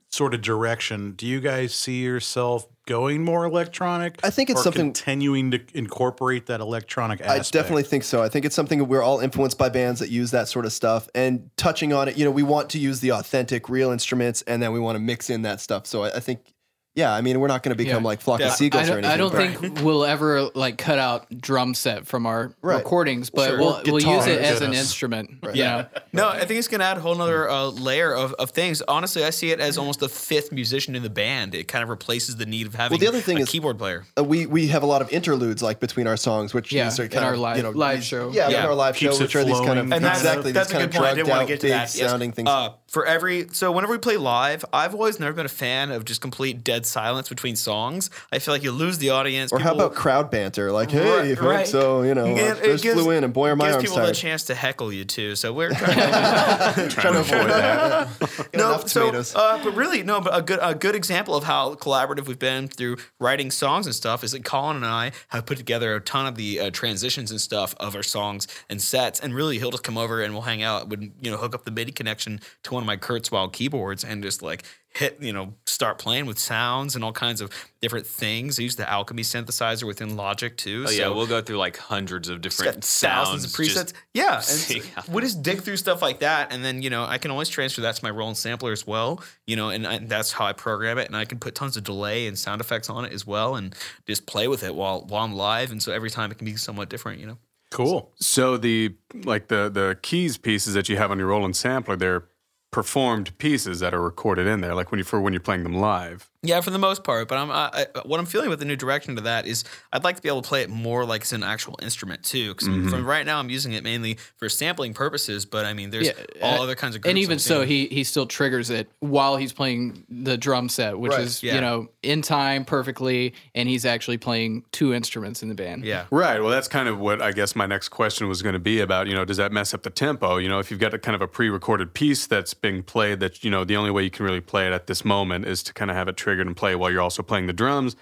sort 0.10 0.34
of 0.34 0.42
direction. 0.42 1.14
Do 1.14 1.26
you 1.28 1.40
guys 1.40 1.74
see 1.74 2.02
yourself 2.02 2.68
going 2.86 3.24
more 3.24 3.46
electronic? 3.46 4.20
I 4.24 4.30
think 4.30 4.50
it's 4.50 4.62
or 4.62 4.64
something- 4.64 4.94
continuing 4.94 5.52
to 5.52 5.60
incorporate 5.74 6.48
that 6.48 6.60
electronic 6.60 7.26
I 7.28 7.40
definitely 7.40 7.84
think 7.84 8.04
so. 8.04 8.22
I 8.22 8.30
think 8.30 8.46
it's 8.46 8.56
something 8.56 8.88
we're 8.88 9.04
all 9.04 9.20
influenced 9.20 9.58
by 9.58 9.70
bands 9.70 10.00
that 10.00 10.10
use 10.10 10.32
that 10.32 10.48
sort 10.48 10.66
of 10.66 10.74
stuff. 10.74 11.08
And 11.14 11.50
touching 11.58 11.94
on 11.94 12.08
it, 12.08 12.18
you 12.18 12.26
know, 12.26 12.32
we 12.32 12.44
want 12.44 12.70
to 12.72 12.80
use 12.80 13.00
the 13.00 13.12
authentic, 13.12 13.70
real 13.70 13.92
instruments, 13.92 14.42
and 14.44 14.62
then 14.62 14.72
we 14.74 14.80
want 14.80 14.96
to 14.96 15.00
mix 15.00 15.30
in 15.30 15.44
that 15.44 15.62
stuff. 15.62 15.86
So 15.86 16.04
I, 16.04 16.16
I 16.16 16.20
think, 16.20 16.54
yeah, 17.00 17.14
I 17.14 17.22
mean, 17.22 17.40
we're 17.40 17.48
not 17.48 17.64
going 17.64 17.76
to 17.76 17.82
become 17.84 18.04
Yeah. 18.04 18.08
like 18.10 18.22
flock 18.22 18.40
Yeah. 18.42 18.48
of 18.48 18.52
I 18.52 18.56
seagulls 18.56 18.84
or 18.84 18.88
don't, 18.88 18.98
anything. 19.06 19.12
I 19.14 19.18
don't 19.18 19.32
but- 19.32 19.62
think 19.74 19.82
we'll 19.86 20.06
ever 20.06 20.50
like 20.54 20.78
cut 20.78 21.00
out 21.00 21.28
drum 21.40 21.74
set 21.74 22.06
from 22.06 22.26
our 22.26 22.52
Right. 22.62 22.78
recordings, 22.78 23.30
but 23.30 23.48
Sure. 23.50 23.58
we'll, 23.58 23.82
we'll 23.86 23.96
use 23.96 24.04
guitar. 24.04 24.30
it 24.30 24.42
as 24.42 24.58
an 24.62 24.68
Goodness. 24.68 24.80
instrument. 24.80 25.30
You 25.54 25.64
know? 25.64 25.86
No, 26.14 26.28
I 26.30 26.40
think 26.46 26.60
it's 26.60 26.68
going 26.68 26.80
to 26.82 26.86
add 26.86 26.98
a 26.98 27.00
whole 27.00 27.16
nother 27.16 27.50
uh, 27.50 27.66
layer 27.68 28.14
of, 28.14 28.34
of 28.34 28.52
things. 28.52 28.82
Honestly, 28.88 29.24
I 29.24 29.30
see 29.30 29.52
it 29.52 29.60
as 29.60 29.78
almost 29.78 30.00
the 30.02 30.10
fifth 30.10 30.52
musician 30.52 30.96
in 30.96 31.04
the 31.04 31.10
band. 31.10 31.56
It 31.56 31.68
kind 31.68 31.84
of 31.84 31.90
replaces 31.90 32.36
the 32.36 32.46
need 32.46 32.68
of 32.68 32.76
having 32.76 33.00
the 33.00 33.08
other 33.08 33.22
thing 33.22 33.38
a 33.38 33.42
is- 33.42 33.50
keyboard 33.50 33.78
player. 33.78 34.06
Uh, 34.18 34.24
we 34.24 34.46
we 34.46 34.68
have 34.68 34.84
a 34.84 34.88
lot 34.88 35.02
of 35.02 35.12
interludes 35.12 35.62
like 35.64 35.80
between 35.80 36.08
our 36.08 36.18
songs, 36.18 36.54
which 36.54 36.72
Yeah, 36.72 36.86
these 36.86 37.00
are 37.00 37.04
in 37.04 37.10
kind 37.10 37.26
our 37.26 37.34
of 37.34 37.40
live- 37.40 37.58
you 37.58 37.64
know, 37.64 37.70
live 37.72 37.98
these- 38.00 38.06
show. 38.06 38.32
Yeah, 38.34 38.50
Yeah. 38.50 38.60
in 38.60 38.66
our 38.66 38.76
live 38.76 38.96
Keeps 38.96 39.16
show, 39.16 39.20
it 39.20 39.24
which 39.26 39.36
are 39.36 39.44
these 39.44 39.54
kind 39.54 39.80
of 39.80 39.88
flowing. 39.88 39.94
And 39.94 40.04
that's, 40.06 40.20
exactly 40.20 40.52
that's 40.52 40.68
these 40.70 40.76
a 40.76 40.80
kind 40.80 40.92
good 40.92 40.96
of 40.98 41.02
point. 41.02 41.06
I 41.06 41.08
drugged 41.14 41.18
didn't 41.18 41.30
want 41.30 41.42
out, 41.44 41.48
get 41.48 41.60
to 41.62 41.68
big 41.68 41.72
that. 41.72 41.96
Yes. 41.96 42.10
sounding 42.12 42.32
things. 42.34 42.50
Uh, 42.50 42.70
for 42.90 43.06
every 43.06 43.48
so 43.52 43.72
whenever 43.72 43.94
we 43.94 44.00
play 44.00 44.18
live, 44.18 44.66
I've 44.74 44.94
always 44.94 45.20
never 45.20 45.34
been 45.34 45.46
a 45.46 45.50
fan 45.50 45.92
of 45.92 46.06
just 46.06 46.22
complete 46.22 46.64
dead 46.64 46.86
silence 46.86 47.30
between 47.30 47.56
songs. 47.56 48.10
I 48.32 48.40
feel 48.40 48.54
like 48.54 48.64
you 48.64 48.72
lose 48.72 48.98
the 48.98 49.12
audience. 49.12 49.52
or 49.52 49.60
how 49.60 49.74
about 49.74 49.94
crowd 49.96 50.32
banter? 50.32 50.72
Like, 50.72 50.92
hey, 50.92 51.34
Right, 51.34 51.40
right. 51.40 51.68
so 51.68 52.02
you 52.04 52.14
know, 52.16 52.26
Yeah, 52.26 52.54
uh, 52.54 52.56
it 52.56 52.64
just 52.64 52.84
gives- 52.84 53.00
flew 53.02 53.12
in, 53.12 53.24
and 53.24 53.34
boy, 53.34 53.50
are 53.50 53.56
my 53.56 53.66
gives 53.66 53.76
arms 53.76 53.84
people 53.86 53.98
tired. 53.98 54.10
the 54.10 54.14
chance 54.16 54.44
to 54.46 54.56
heckle 54.56 54.92
you 54.92 55.06
too. 55.06 55.36
So 55.36 55.54
we're 55.54 55.70
trying 55.74 55.96
to, 55.96 56.88
Trying 56.90 57.14
to 57.14 57.20
avoid 57.20 57.50
that. 57.50 58.08
No, 58.54 58.70
enough 58.70 58.90
so, 58.90 59.02
tomatoes. 59.02 59.36
uh, 59.36 59.60
but 59.64 59.76
really, 59.76 60.02
no, 60.04 60.20
but 60.22 60.36
a 60.38 60.42
good 60.42 60.60
a 60.62 60.74
good 60.74 60.96
example 60.96 61.36
of 61.36 61.44
how 61.44 61.76
collaborative 61.76 62.28
we've 62.28 62.40
been 62.40 62.68
through 62.68 62.98
writing 63.20 63.52
songs 63.52 63.86
and 63.86 63.94
stuff 63.96 64.24
is 64.24 64.32
that 64.32 64.44
Colin 64.44 64.76
and 64.78 64.86
I 64.86 65.12
have 65.30 65.46
put 65.46 65.58
together 65.58 65.96
a 65.96 66.02
ton 66.02 66.26
of 66.26 66.36
the 66.36 66.60
uh, 66.60 66.70
transitions 66.72 67.30
and 67.32 67.40
stuff 67.40 67.76
of 67.80 67.96
our 67.96 68.04
songs 68.04 68.48
and 68.70 68.82
sets, 68.82 69.20
and 69.20 69.34
really 69.36 69.60
he'll 69.60 69.72
just 69.72 69.84
come 69.84 69.98
over 69.98 70.22
and 70.22 70.34
we'll 70.34 70.42
hang 70.44 70.64
out, 70.64 70.90
would 70.90 71.12
you 71.22 71.30
know 71.32 71.38
hook 71.38 71.54
up 71.54 71.66
the 71.66 71.72
MIDI 71.72 71.92
connection 71.92 72.40
to 72.64 72.74
one 72.80 72.84
of 72.84 72.88
my 72.88 72.98
Kurzweil 72.98 73.52
keyboards 73.52 74.06
and 74.06 74.24
just 74.24 74.42
like 74.42 74.64
hit 74.92 75.22
you 75.22 75.32
know 75.32 75.54
start 75.68 76.00
playing 76.00 76.26
with 76.26 76.40
sounds 76.40 76.96
and 76.96 77.04
all 77.04 77.12
kinds 77.12 77.42
of 77.42 77.52
different 77.82 78.08
things. 78.08 78.60
I 78.60 78.64
use 78.64 78.76
the 78.76 78.90
Alchemy 78.90 79.24
synthesizer 79.24 79.84
within 79.84 80.16
Logic 80.16 80.56
too. 80.56 80.86
Oh 80.88 80.92
yeah, 80.92 80.98
so 80.98 81.16
we'll 81.16 81.28
go 81.28 81.42
through 81.42 81.58
like 81.58 81.78
hundreds 81.78 82.30
of 82.30 82.42
different 82.42 82.76
got 82.76 82.84
sounds. 82.84 83.30
thousands 83.30 83.46
of 83.46 83.52
presets. 83.52 83.94
Yeah, 84.14 84.36
and 84.36 84.44
so 84.44 84.80
how 84.96 85.04
we 85.14 85.22
just 85.22 85.44
dig 85.44 85.62
through 85.62 85.78
stuff 85.78 86.02
like 86.02 86.20
that, 86.20 86.54
and 86.54 86.64
then 86.64 86.82
you 86.82 86.90
know 86.90 87.04
I 87.04 87.18
can 87.18 87.32
always 87.32 87.50
transfer 87.50 87.82
that 87.82 87.96
to 87.96 88.04
my 88.04 88.10
Roland 88.10 88.38
sampler 88.38 88.72
as 88.72 88.88
well. 88.88 89.22
You 89.46 89.56
know, 89.56 89.70
and, 89.70 89.86
I, 89.86 90.00
that's 90.00 90.32
how 90.32 90.46
I 90.46 90.54
program 90.54 90.98
it, 90.98 91.08
and 91.08 91.16
I 91.16 91.26
can 91.26 91.40
put 91.40 91.56
tons 91.56 91.78
of 91.78 91.84
delay 91.84 92.28
and 92.28 92.38
sound 92.38 92.62
effects 92.62 92.90
on 92.90 93.06
it 93.06 93.14
as 93.14 93.28
well, 93.28 93.56
and 93.56 93.76
just 94.08 94.26
play 94.26 94.48
with 94.48 94.64
it 94.64 94.74
while 94.74 95.02
while 95.02 95.24
I'm 95.24 95.36
live. 95.36 95.72
And 95.72 95.84
so 95.84 95.92
every 95.92 96.10
time 96.10 96.32
it 96.32 96.38
can 96.38 96.46
be 96.46 96.56
somewhat 96.56 96.90
different. 96.90 97.20
You 97.20 97.28
know. 97.28 97.38
cool. 97.72 98.12
So 98.16 98.58
the 98.58 98.96
like 99.24 99.50
the 99.50 99.70
the 99.70 99.98
keys 100.02 100.38
pieces 100.38 100.74
that 100.74 100.90
you 100.90 100.98
have 100.98 101.12
on 101.12 101.20
your 101.20 101.28
Roland 101.28 101.56
sampler, 101.56 101.96
they're 101.96 102.24
performed 102.72 103.38
pieces 103.38 103.80
that 103.80 103.94
are 103.94 104.02
recorded 104.02 104.48
in 104.48 104.62
there, 104.62 104.76
like 104.76 104.92
when 104.92 104.98
you 104.98 105.04
for 105.04 105.20
when 105.20 105.34
you're 105.34 105.40
playing 105.40 105.64
them 105.64 105.74
live. 105.76 106.30
Yeah, 106.42 106.62
for 106.62 106.70
the 106.72 106.78
most 106.80 107.04
part. 107.04 107.28
But 107.28 107.38
I'm 107.38 107.52
I, 107.52 107.70
I, 107.74 107.86
what 108.06 108.20
I'm 108.20 108.26
feeling 108.26 108.50
with 108.50 108.60
the 108.60 108.66
new 108.66 108.78
direction 108.78 109.16
to 109.18 109.22
that 109.24 109.46
is 109.46 109.66
I'd 109.92 110.04
like 110.06 110.16
to 110.16 110.22
be 110.22 110.30
able 110.30 110.42
to 110.42 110.48
play 110.48 110.62
it 110.62 110.70
more 110.70 111.04
like 111.06 111.22
it's 111.24 111.34
an 111.34 111.44
actual 111.44 111.78
instrument 111.82 112.24
too. 112.24 112.50
Because 112.54 112.68
Mm-hmm. 112.70 112.90
from 112.90 113.06
right 113.06 113.26
now 113.26 113.40
I'm 113.40 113.50
using 113.50 113.74
it 113.74 113.84
mainly 113.84 114.18
for 114.38 114.48
sampling 114.48 114.94
purposes. 114.94 115.46
But 115.46 115.66
I 115.66 115.74
mean, 115.74 115.90
there's 115.90 116.08
Yeah, 116.08 116.14
all 116.42 116.60
uh, 116.62 116.64
other 116.64 116.76
kinds 116.76 116.96
of. 116.96 117.06
and 117.06 117.18
even 117.18 117.40
so, 117.40 117.66
he 117.66 117.88
he 117.88 118.04
still 118.06 118.26
triggers 118.26 118.70
it 118.70 118.90
while 119.00 119.36
he's 119.38 119.52
playing 119.52 120.06
the 120.10 120.38
drum 120.38 120.70
set, 120.70 120.98
which 120.98 121.12
Right. 121.12 121.22
is 121.22 121.44
Yeah. 121.44 121.56
you 121.56 121.62
know 121.62 121.90
in 122.04 122.22
time 122.22 122.64
perfectly, 122.64 123.34
and 123.54 123.68
he's 123.68 123.86
actually 123.86 124.18
playing 124.18 124.64
two 124.72 124.94
instruments 124.94 125.44
in 125.44 125.50
the 125.50 125.56
band. 125.56 125.84
yeah. 125.84 126.06
Right. 126.10 126.40
Well, 126.40 126.50
that's 126.52 126.70
kind 126.70 126.88
of 126.88 127.00
what 127.00 127.22
I 127.22 127.34
guess 127.34 127.54
my 127.56 127.66
next 127.66 127.90
question 127.90 128.30
was 128.30 128.42
going 128.42 128.54
to 128.54 128.60
be 128.60 128.80
about. 128.80 129.08
You 129.08 129.14
know, 129.16 129.26
does 129.26 129.38
that 129.38 129.52
mess 129.52 129.74
up 129.74 129.84
the 129.84 129.90
tempo? 129.90 130.38
You 130.38 130.48
know, 130.48 130.60
if 130.60 130.72
you've 130.72 130.80
got 130.80 130.94
a 130.94 131.00
kind 131.00 131.16
of 131.16 131.22
a 131.22 131.28
pre-recorded 131.28 131.94
piece 131.94 132.28
that's 132.28 132.54
being 132.54 132.82
played, 132.84 133.20
that 133.20 133.44
you 133.44 133.52
know, 133.52 133.66
the 133.66 133.76
only 133.76 133.92
way 133.92 134.04
you 134.04 134.10
can 134.10 134.26
really 134.26 134.40
play 134.40 134.66
it 134.68 134.72
at 134.72 134.88
this 134.88 135.04
moment 135.04 135.46
is 135.46 135.62
to 135.64 135.74
kind 135.74 135.92
of 135.92 135.98
have 135.98 136.08
it 136.08 136.16
triggered 136.30 136.48
and 136.48 136.56
play 136.56 136.76
while 136.76 136.92
you're 136.92 137.02
also 137.02 137.24
playing 137.24 137.48
the 137.48 137.54
drums. 137.54 137.96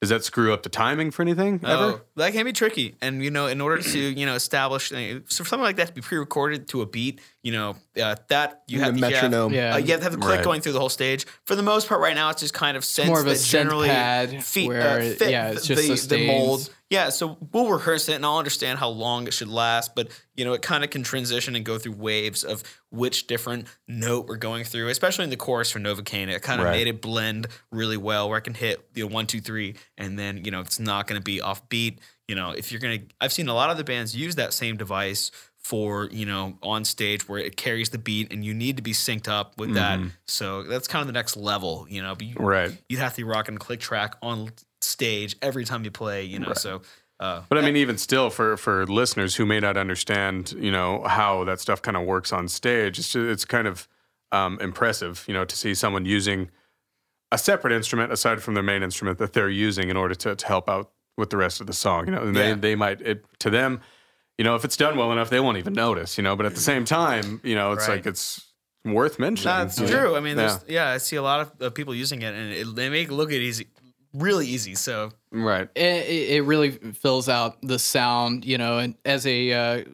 Does 0.00 0.08
that 0.08 0.24
screw 0.24 0.54
up 0.54 0.62
the 0.62 0.70
timing 0.70 1.10
for 1.10 1.20
anything 1.20 1.60
ever? 1.62 1.82
Oh, 1.82 2.00
that 2.16 2.32
can 2.32 2.46
be 2.46 2.52
tricky. 2.54 2.94
And 3.02 3.22
you 3.22 3.30
know, 3.30 3.48
in 3.48 3.60
order 3.60 3.82
to 3.82 3.98
you 4.20 4.24
know 4.24 4.34
establish 4.34 4.90
uh, 4.92 5.20
so 5.28 5.44
for 5.44 5.48
something 5.48 5.62
like 5.64 5.76
that 5.76 5.88
to 5.88 5.92
be 5.92 6.00
pre-recorded 6.00 6.68
to 6.68 6.80
a 6.80 6.86
beat, 6.86 7.20
you 7.42 7.52
know, 7.52 7.76
uh, 8.02 8.16
that 8.28 8.62
you 8.66 8.78
The 8.78 8.84
have 8.84 8.94
to 8.94 9.00
metronome. 9.00 9.52
Yeah. 9.52 9.74
Uh, 9.74 9.76
you 9.76 9.88
have 9.88 10.00
to 10.00 10.04
have 10.04 10.12
the 10.12 10.18
click 10.18 10.36
Right. 10.36 10.44
going 10.44 10.60
through 10.62 10.72
the 10.72 10.80
whole 10.80 10.88
stage. 10.88 11.26
For 11.44 11.54
the 11.54 11.62
most 11.62 11.86
part, 11.86 12.00
right 12.00 12.14
now, 12.14 12.30
it's 12.30 12.40
just 12.40 12.54
kind 12.54 12.78
of 12.78 12.84
sense 12.84 13.08
more 13.08 13.20
of 13.20 13.26
a 13.26 13.30
that 13.30 13.36
synth 13.36 13.50
generally 13.50 13.88
pad 13.88 14.42
feet, 14.42 14.68
where 14.68 15.00
uh, 15.00 15.02
fit 15.02 15.30
yeah, 15.30 15.50
it's 15.50 15.68
the, 15.68 15.74
just 15.74 16.08
the, 16.08 16.16
the 16.16 16.26
mold. 16.28 16.70
Yeah, 16.90 17.10
so 17.10 17.38
we'll 17.52 17.70
rehearse 17.70 18.08
it, 18.08 18.14
and 18.14 18.26
I'll 18.26 18.38
understand 18.38 18.80
how 18.80 18.88
long 18.88 19.28
it 19.28 19.32
should 19.32 19.46
last. 19.48 19.94
But 19.94 20.08
you 20.34 20.44
know, 20.44 20.52
it 20.54 20.60
kind 20.62 20.82
of 20.82 20.90
can 20.90 21.04
transition 21.04 21.54
and 21.54 21.64
go 21.64 21.78
through 21.78 21.92
waves 21.92 22.42
of 22.42 22.64
which 22.90 23.28
different 23.28 23.68
note 23.86 24.26
we're 24.26 24.36
going 24.36 24.64
through, 24.64 24.88
especially 24.88 25.22
in 25.22 25.30
the 25.30 25.36
chorus 25.36 25.70
for 25.70 25.78
Novocaine. 25.78 26.28
It 26.28 26.42
kind 26.42 26.60
of 26.60 26.66
Right. 26.66 26.72
made 26.72 26.88
it 26.88 27.00
blend 27.00 27.46
really 27.70 27.96
well, 27.96 28.28
where 28.28 28.38
I 28.38 28.40
can 28.40 28.54
hit 28.54 28.84
you 28.94 29.04
know 29.08 29.14
one, 29.14 29.28
two, 29.28 29.40
three, 29.40 29.76
and 29.96 30.18
then 30.18 30.44
you 30.44 30.50
know 30.50 30.60
it's 30.60 30.80
not 30.80 31.06
going 31.06 31.20
to 31.20 31.24
be 31.24 31.40
off 31.40 31.68
beat. 31.68 32.00
You 32.26 32.34
know, 32.34 32.50
if 32.50 32.72
you're 32.72 32.80
gonna, 32.80 32.98
I've 33.20 33.32
seen 33.32 33.48
a 33.48 33.54
lot 33.54 33.70
of 33.70 33.76
the 33.76 33.84
bands 33.84 34.16
use 34.16 34.34
that 34.36 34.52
same 34.52 34.76
device 34.76 35.30
for 35.70 36.08
you 36.10 36.26
know 36.26 36.58
on 36.62 36.84
stage 36.84 37.28
where 37.28 37.38
it 37.38 37.56
carries 37.56 37.90
the 37.90 37.98
beat, 37.98 38.32
and 38.32 38.44
you 38.44 38.52
need 38.52 38.76
to 38.76 38.82
be 38.82 38.92
synced 38.92 39.28
up 39.28 39.56
with 39.56 39.74
that. 39.74 40.00
So 40.26 40.64
that's 40.64 40.88
kind 40.88 41.00
of 41.00 41.06
the 41.06 41.18
next 41.20 41.36
level. 41.36 41.86
You 41.88 42.02
know, 42.02 42.14
but 42.16 42.26
you, 42.26 42.34
Right. 42.36 42.72
you'd 42.88 43.00
have 43.00 43.12
to 43.14 43.18
be 43.18 43.24
rocking 43.24 43.56
click 43.58 43.80
track 43.80 44.16
on 44.20 44.50
stage 44.82 45.36
every 45.40 45.64
time 45.64 45.84
you 45.84 45.90
play. 45.90 46.24
You 46.24 46.40
know, 46.40 46.52
so. 46.54 46.82
Uh, 47.20 47.42
But 47.50 47.58
I 47.58 47.60
mean, 47.60 47.76
even 47.76 47.98
still, 47.98 48.30
for 48.30 48.56
for 48.56 48.86
listeners 48.86 49.36
who 49.36 49.44
may 49.46 49.60
not 49.60 49.76
understand, 49.76 50.52
you 50.58 50.72
know, 50.72 51.02
how 51.06 51.44
that 51.44 51.60
stuff 51.60 51.80
kind 51.82 51.96
of 51.96 52.04
works 52.06 52.32
on 52.32 52.48
stage, 52.48 52.98
it's 52.98 53.12
just, 53.12 53.28
it's 53.32 53.44
kind 53.44 53.68
of 53.68 53.86
um, 54.32 54.58
impressive, 54.60 55.24
you 55.28 55.34
know, 55.34 55.44
to 55.44 55.56
see 55.56 55.74
someone 55.74 56.04
using 56.06 56.50
a 57.30 57.38
separate 57.38 57.72
instrument 57.74 58.10
aside 58.12 58.42
from 58.42 58.54
their 58.54 58.62
main 58.62 58.82
instrument 58.82 59.18
that 59.18 59.34
they're 59.34 59.50
using 59.68 59.90
in 59.90 59.96
order 59.96 60.14
to, 60.14 60.34
to 60.34 60.46
help 60.46 60.68
out 60.68 60.90
with 61.18 61.28
the 61.30 61.36
rest 61.36 61.60
of 61.60 61.66
the 61.66 61.72
song. 61.74 62.06
You 62.06 62.12
know, 62.14 62.22
and 62.22 62.34
they 62.34 62.54
they 62.54 62.74
might 62.74 63.00
it 63.02 63.24
to 63.40 63.50
them, 63.50 63.80
you 64.40 64.44
know, 64.44 64.54
if 64.54 64.64
it's 64.64 64.78
done 64.78 64.96
well 64.96 65.12
enough, 65.12 65.28
they 65.28 65.38
won't 65.38 65.58
even 65.58 65.74
notice. 65.74 66.16
You 66.16 66.24
know, 66.24 66.34
but 66.34 66.46
at 66.46 66.54
the 66.54 66.62
same 66.62 66.86
time, 66.86 67.42
you 67.44 67.54
know, 67.54 67.72
it's 67.72 67.86
Right. 67.86 67.96
like 67.96 68.06
it's 68.06 68.40
worth 68.86 69.18
mentioning. 69.18 69.54
That's 69.54 69.78
you 69.78 69.84
know? 69.86 69.92
true. 69.92 70.16
I 70.16 70.20
mean, 70.20 70.38
Yeah. 70.38 70.46
there's, 70.46 70.64
yeah. 70.66 70.88
I 70.88 70.96
see 70.96 71.16
a 71.16 71.22
lot 71.22 71.40
of 71.42 71.52
uh, 71.60 71.68
people 71.68 71.94
using 71.94 72.22
it, 72.22 72.34
and 72.34 72.50
it, 72.50 72.74
they 72.74 72.88
make 72.88 73.08
it 73.08 73.12
look 73.12 73.30
it 73.32 73.42
easy, 73.42 73.66
really 74.14 74.46
easy. 74.46 74.74
So 74.76 75.10
right. 75.30 75.68
It, 75.74 75.82
it 76.08 76.30
it 76.36 76.42
really 76.44 76.70
fills 76.70 77.28
out 77.28 77.58
the 77.60 77.78
sound, 77.78 78.46
you 78.46 78.56
know. 78.56 78.78
And 78.78 78.94
as 79.04 79.26
a 79.26 79.52
uh, 79.52 79.84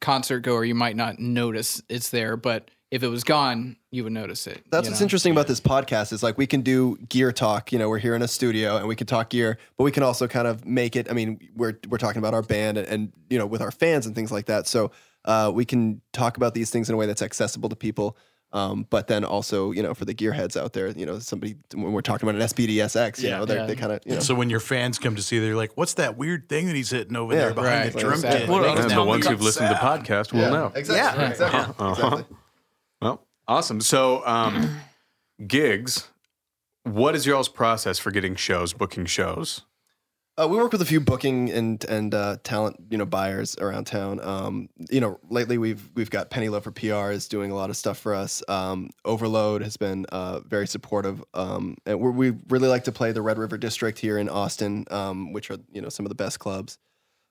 concert 0.00 0.42
goer, 0.42 0.64
you 0.64 0.76
might 0.76 0.94
not 0.94 1.18
notice 1.18 1.82
it's 1.88 2.10
there, 2.10 2.36
but 2.36 2.70
if 2.90 3.02
it 3.02 3.08
was 3.08 3.22
gone, 3.24 3.76
you 3.90 4.04
would 4.04 4.12
notice 4.12 4.46
it. 4.46 4.62
That's 4.70 4.88
what's 4.88 5.00
know? 5.00 5.04
interesting 5.04 5.32
about 5.32 5.46
this 5.46 5.60
podcast 5.60 6.12
is 6.12 6.22
like 6.22 6.38
we 6.38 6.46
can 6.46 6.62
do 6.62 6.96
gear 7.08 7.32
talk. 7.32 7.70
You 7.72 7.78
know, 7.78 7.88
we're 7.88 7.98
here 7.98 8.14
in 8.14 8.22
a 8.22 8.28
studio 8.28 8.76
and 8.78 8.88
we 8.88 8.96
can 8.96 9.06
talk 9.06 9.30
gear, 9.30 9.58
but 9.76 9.84
we 9.84 9.90
can 9.90 10.02
also 10.02 10.26
kind 10.26 10.46
of 10.48 10.64
make 10.64 10.96
it. 10.96 11.10
I 11.10 11.14
mean, 11.14 11.38
we're 11.54 11.74
we're 11.88 11.98
talking 11.98 12.18
about 12.18 12.32
our 12.34 12.42
band 12.42 12.78
and, 12.78 12.88
and 12.88 13.12
you 13.28 13.38
know 13.38 13.46
with 13.46 13.60
our 13.60 13.70
fans 13.70 14.06
and 14.06 14.14
things 14.14 14.32
like 14.32 14.46
that. 14.46 14.66
So 14.66 14.90
uh, 15.24 15.50
we 15.54 15.64
can 15.66 16.00
talk 16.12 16.36
about 16.38 16.54
these 16.54 16.70
things 16.70 16.88
in 16.88 16.94
a 16.94 16.98
way 16.98 17.06
that's 17.06 17.22
accessible 17.22 17.68
to 17.68 17.76
people. 17.76 18.16
Um, 18.50 18.86
but 18.88 19.08
then 19.08 19.24
also, 19.26 19.72
you 19.72 19.82
know, 19.82 19.92
for 19.92 20.06
the 20.06 20.14
gearheads 20.14 20.58
out 20.58 20.72
there, 20.72 20.88
you 20.88 21.04
know, 21.04 21.18
somebody 21.18 21.56
when 21.74 21.92
we're 21.92 22.00
talking 22.00 22.26
about 22.26 22.40
an 22.40 22.48
SPDSX, 22.48 23.18
you 23.20 23.28
Yeah. 23.28 23.36
know, 23.40 23.44
they're, 23.44 23.58
Yeah. 23.58 23.66
they 23.66 23.74
kind 23.74 23.92
of, 23.92 24.00
you 24.06 24.14
know, 24.14 24.20
So 24.20 24.34
when 24.34 24.48
your 24.48 24.60
fans 24.60 24.98
come 24.98 25.14
to 25.16 25.20
see, 25.22 25.38
they're 25.38 25.54
like, 25.54 25.72
"What's 25.76 25.92
that 25.94 26.16
weird 26.16 26.48
thing 26.48 26.66
that 26.68 26.74
he's 26.74 26.88
hitting 26.88 27.14
over 27.14 27.34
Yeah, 27.34 27.40
there 27.40 27.52
behind 27.54 27.84
right, 27.84 27.92
the 27.92 28.00
drum 28.00 28.14
exactly. 28.14 28.40
kit?" 28.40 28.48
Well, 28.48 28.78
And 28.78 28.90
the 28.90 29.04
ones 29.04 29.26
who've 29.26 29.42
listened 29.42 29.68
to 29.68 29.74
the 29.74 29.80
podcast 29.80 30.32
will 30.32 30.50
know. 30.50 30.72
exactly, 30.74 31.24
Yeah. 31.24 31.30
exactly, 31.30 31.60
Uh-huh. 31.60 31.90
exactly. 31.90 32.36
Awesome. 33.48 33.80
So, 33.80 34.24
um, 34.26 34.80
gigs. 35.46 36.08
What 36.84 37.16
is 37.16 37.26
your 37.26 37.36
all's 37.36 37.48
process 37.48 37.98
for 37.98 38.10
getting 38.10 38.34
shows, 38.34 38.74
booking 38.74 39.06
shows? 39.06 39.62
Uh, 40.38 40.46
we 40.46 40.56
work 40.56 40.70
with 40.70 40.80
a 40.80 40.86
few 40.86 41.00
booking 41.00 41.50
and 41.50 41.82
and 41.86 42.14
uh, 42.14 42.36
talent, 42.44 42.76
you 42.90 42.98
know, 42.98 43.06
buyers 43.06 43.56
around 43.58 43.86
town. 43.86 44.20
Um, 44.20 44.68
you 44.90 45.00
know, 45.00 45.18
lately 45.28 45.58
we've 45.58 45.90
we've 45.94 46.10
got 46.10 46.30
Penny 46.30 46.48
Loafer 46.48 46.70
PR 46.70 47.10
is 47.10 47.26
doing 47.26 47.50
a 47.50 47.54
lot 47.54 47.70
of 47.70 47.76
stuff 47.76 47.98
for 47.98 48.14
us. 48.14 48.42
Um, 48.48 48.90
Overload 49.04 49.62
has 49.62 49.76
been 49.76 50.06
uh, 50.12 50.40
very 50.40 50.66
supportive, 50.66 51.24
um, 51.34 51.76
and 51.86 51.98
we 51.98 52.34
really 52.48 52.68
like 52.68 52.84
to 52.84 52.92
play 52.92 53.12
the 53.12 53.22
Red 53.22 53.38
River 53.38 53.58
District 53.58 53.98
here 53.98 54.18
in 54.18 54.28
Austin, 54.28 54.84
um, 54.90 55.32
which 55.32 55.50
are 55.50 55.58
you 55.72 55.80
know 55.80 55.88
some 55.88 56.06
of 56.06 56.10
the 56.10 56.16
best 56.16 56.38
clubs. 56.38 56.78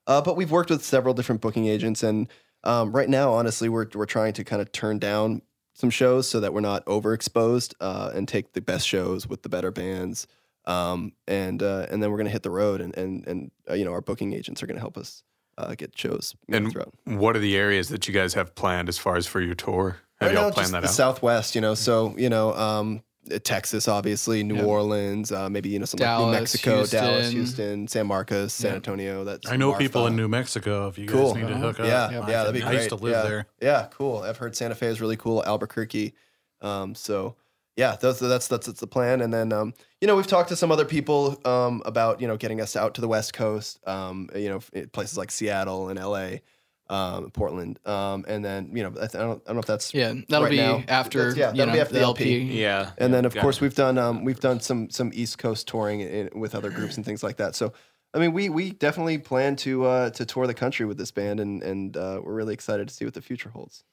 Uh, 0.06 0.20
but 0.20 0.36
we've 0.36 0.50
worked 0.50 0.70
with 0.70 0.84
several 0.84 1.14
different 1.14 1.40
booking 1.40 1.66
agents, 1.66 2.02
and 2.02 2.28
um, 2.64 2.92
right 2.92 3.08
now, 3.08 3.32
honestly, 3.32 3.68
we're 3.68 3.86
we're 3.94 4.04
trying 4.04 4.34
to 4.34 4.44
kind 4.44 4.60
of 4.60 4.70
turn 4.72 4.98
down 4.98 5.40
some 5.78 5.90
shows 5.90 6.28
so 6.28 6.40
that 6.40 6.52
we're 6.52 6.60
not 6.60 6.84
overexposed 6.86 7.74
uh, 7.80 8.10
and 8.14 8.26
take 8.26 8.52
the 8.52 8.60
best 8.60 8.86
shows 8.86 9.28
with 9.28 9.42
the 9.42 9.48
better 9.48 9.70
bands 9.70 10.26
um, 10.64 11.12
and 11.26 11.62
uh, 11.62 11.86
and 11.90 12.02
then 12.02 12.10
we're 12.10 12.18
gonna 12.18 12.28
hit 12.28 12.42
the 12.42 12.50
road, 12.50 12.82
and 12.82 12.94
and 12.96 13.26
and 13.26 13.50
uh, 13.70 13.74
you 13.74 13.84
know 13.86 13.92
our 13.92 14.02
booking 14.02 14.34
agents 14.34 14.62
are 14.62 14.66
gonna 14.66 14.80
help 14.80 14.98
us 14.98 15.22
uh, 15.56 15.74
get 15.74 15.96
shows 15.98 16.34
And 16.52 16.70
throughout. 16.70 16.92
what 17.04 17.36
are 17.36 17.38
the 17.40 17.56
areas 17.56 17.88
that 17.88 18.06
you 18.06 18.12
guys 18.12 18.34
have 18.34 18.54
planned 18.54 18.88
as 18.90 18.98
far 18.98 19.16
as 19.16 19.26
for 19.26 19.40
your 19.40 19.54
tour? 19.54 19.96
Have 20.20 20.28
Right 20.30 20.34
y'all 20.34 20.48
now, 20.48 20.54
planned 20.54 20.74
that 20.74 20.82
the 20.82 20.88
out? 20.88 20.94
Southwest, 20.94 21.54
you 21.54 21.62
know. 21.62 21.74
So 21.74 22.14
you 22.18 22.28
know, 22.28 22.52
um, 22.54 23.02
Texas, 23.44 23.88
obviously, 23.88 24.42
New 24.42 24.62
Orleans, 24.62 25.30
uh, 25.32 25.48
maybe 25.48 25.68
you 25.68 25.78
know 25.78 25.84
some 25.84 25.98
like 25.98 26.06
New 26.08 26.14
Dallas, 26.24 26.40
Mexico, 26.40 26.86
Dallas, 26.86 27.30
Houston. 27.30 27.36
Houston, 27.36 27.88
San 27.88 28.06
Marcos, 28.06 28.52
San 28.52 28.74
Antonio. 28.76 29.24
That's 29.24 29.48
I 29.50 29.56
know 29.56 29.70
Marfa. 29.70 29.82
people 29.82 30.06
in 30.06 30.16
New 30.16 30.28
Mexico. 30.28 30.88
If 30.88 30.98
you 30.98 31.06
guys 31.06 31.14
Cool. 31.14 31.34
need 31.34 31.48
to 31.48 31.56
hook 31.56 31.80
up, 31.80 31.86
Yeah, 31.86 32.10
Yep. 32.10 32.28
yeah, 32.28 32.36
that'd 32.44 32.54
be 32.54 32.62
I 32.62 32.66
great. 32.66 32.76
used 32.76 32.88
to 32.90 32.94
live 32.96 33.12
yeah. 33.12 33.22
there. 33.22 33.46
Yeah, 33.60 33.86
cool. 33.90 34.18
I've 34.22 34.36
heard 34.38 34.54
Santa 34.56 34.74
Fe 34.74 34.86
is 34.88 35.00
really 35.00 35.16
cool. 35.16 35.44
Albuquerque. 35.44 36.14
Um, 36.60 36.94
so 36.94 37.36
yeah, 37.76 37.96
that's 38.00 38.18
that's 38.18 38.48
that's 38.48 38.66
that's 38.66 38.80
the 38.80 38.86
plan. 38.86 39.20
And 39.20 39.32
then 39.32 39.52
um, 39.52 39.72
you 40.00 40.08
know 40.08 40.16
we've 40.16 40.26
talked 40.26 40.48
to 40.48 40.56
some 40.56 40.72
other 40.72 40.84
people 40.84 41.40
um, 41.44 41.82
about 41.86 42.20
you 42.20 42.26
know 42.26 42.36
getting 42.36 42.60
us 42.60 42.74
out 42.76 42.94
to 42.94 43.00
the 43.00 43.08
West 43.08 43.32
Coast. 43.34 43.78
Um, 43.86 44.28
you 44.34 44.48
know 44.48 44.60
places 44.92 45.16
like 45.16 45.30
Seattle 45.30 45.88
and 45.88 45.98
L.A. 45.98 46.42
Um, 46.90 47.30
Portland, 47.32 47.78
um, 47.86 48.24
and 48.26 48.42
then 48.42 48.70
you 48.74 48.82
know 48.82 48.88
I, 48.96 49.06
th- 49.06 49.14
I 49.16 49.18
don't 49.18 49.42
I 49.44 49.48
don't 49.48 49.56
know 49.56 49.60
if 49.60 49.66
that's 49.66 49.92
Yeah, 49.92 50.14
that'll 50.28 50.44
right 50.44 50.50
be 50.50 50.56
now. 50.56 50.82
after 50.88 51.18
That's- 51.32 51.36
yeah, 51.36 51.46
that'll 51.50 51.66
know, 51.66 51.72
be 51.74 51.80
after 51.80 51.94
the 51.94 52.00
LP. 52.00 52.38
Yeah. 52.44 52.92
and 52.96 53.12
then 53.12 53.26
of 53.26 53.34
Got 53.34 53.42
course 53.42 53.56
it. 53.56 53.60
we've 53.62 53.74
done 53.74 53.98
um, 53.98 54.24
we've 54.24 54.40
done 54.40 54.58
some 54.60 54.88
some 54.88 55.10
East 55.12 55.36
Coast 55.36 55.68
touring 55.68 56.00
in, 56.00 56.30
with 56.34 56.54
other 56.54 56.70
groups 56.70 56.96
and 56.96 57.04
things 57.04 57.22
like 57.22 57.36
that. 57.36 57.54
So 57.54 57.74
I 58.14 58.18
mean 58.20 58.32
we 58.32 58.48
we 58.48 58.70
definitely 58.70 59.18
plan 59.18 59.54
to 59.56 59.84
uh, 59.84 60.10
to 60.10 60.24
tour 60.24 60.46
the 60.46 60.54
country 60.54 60.86
with 60.86 60.96
this 60.96 61.10
band 61.10 61.40
and 61.40 61.62
and 61.62 61.94
uh, 61.94 62.20
we're 62.24 62.32
really 62.32 62.54
excited 62.54 62.88
to 62.88 62.94
see 62.94 63.04
what 63.04 63.12
the 63.12 63.20
future 63.22 63.50
holds. 63.50 63.84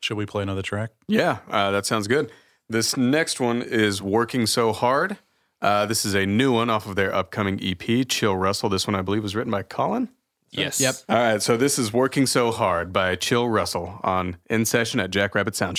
Should 0.00 0.16
we 0.16 0.26
play 0.26 0.42
another 0.42 0.62
track? 0.62 0.90
Yeah, 1.06 1.38
uh, 1.48 1.70
that 1.70 1.86
sounds 1.86 2.08
good. 2.08 2.32
This 2.68 2.96
next 2.96 3.38
one 3.38 3.62
is 3.62 4.02
Working 4.02 4.46
So 4.46 4.72
Hard. 4.72 5.18
Uh, 5.60 5.86
this 5.86 6.04
is 6.04 6.14
a 6.14 6.26
new 6.26 6.52
one 6.52 6.70
off 6.70 6.88
of 6.88 6.96
their 6.96 7.14
upcoming 7.14 7.60
EP, 7.62 8.08
Chill 8.08 8.36
Russell. 8.36 8.68
This 8.68 8.84
one, 8.88 8.96
I 8.96 9.02
believe, 9.02 9.22
was 9.22 9.36
written 9.36 9.52
by 9.52 9.62
Colin. 9.62 10.08
Yes. 10.52 10.80
Yep. 10.80 10.94
All 11.08 11.16
right, 11.16 11.42
so 11.42 11.56
this 11.56 11.78
is 11.78 11.92
Working 11.92 12.26
So 12.26 12.50
Hard 12.50 12.92
by 12.92 13.16
Chill 13.16 13.48
Russell 13.48 13.98
on 14.02 14.36
In 14.50 14.64
Session 14.64 15.00
at 15.00 15.10
Jackrabbit 15.10 15.56
Sound 15.56 15.76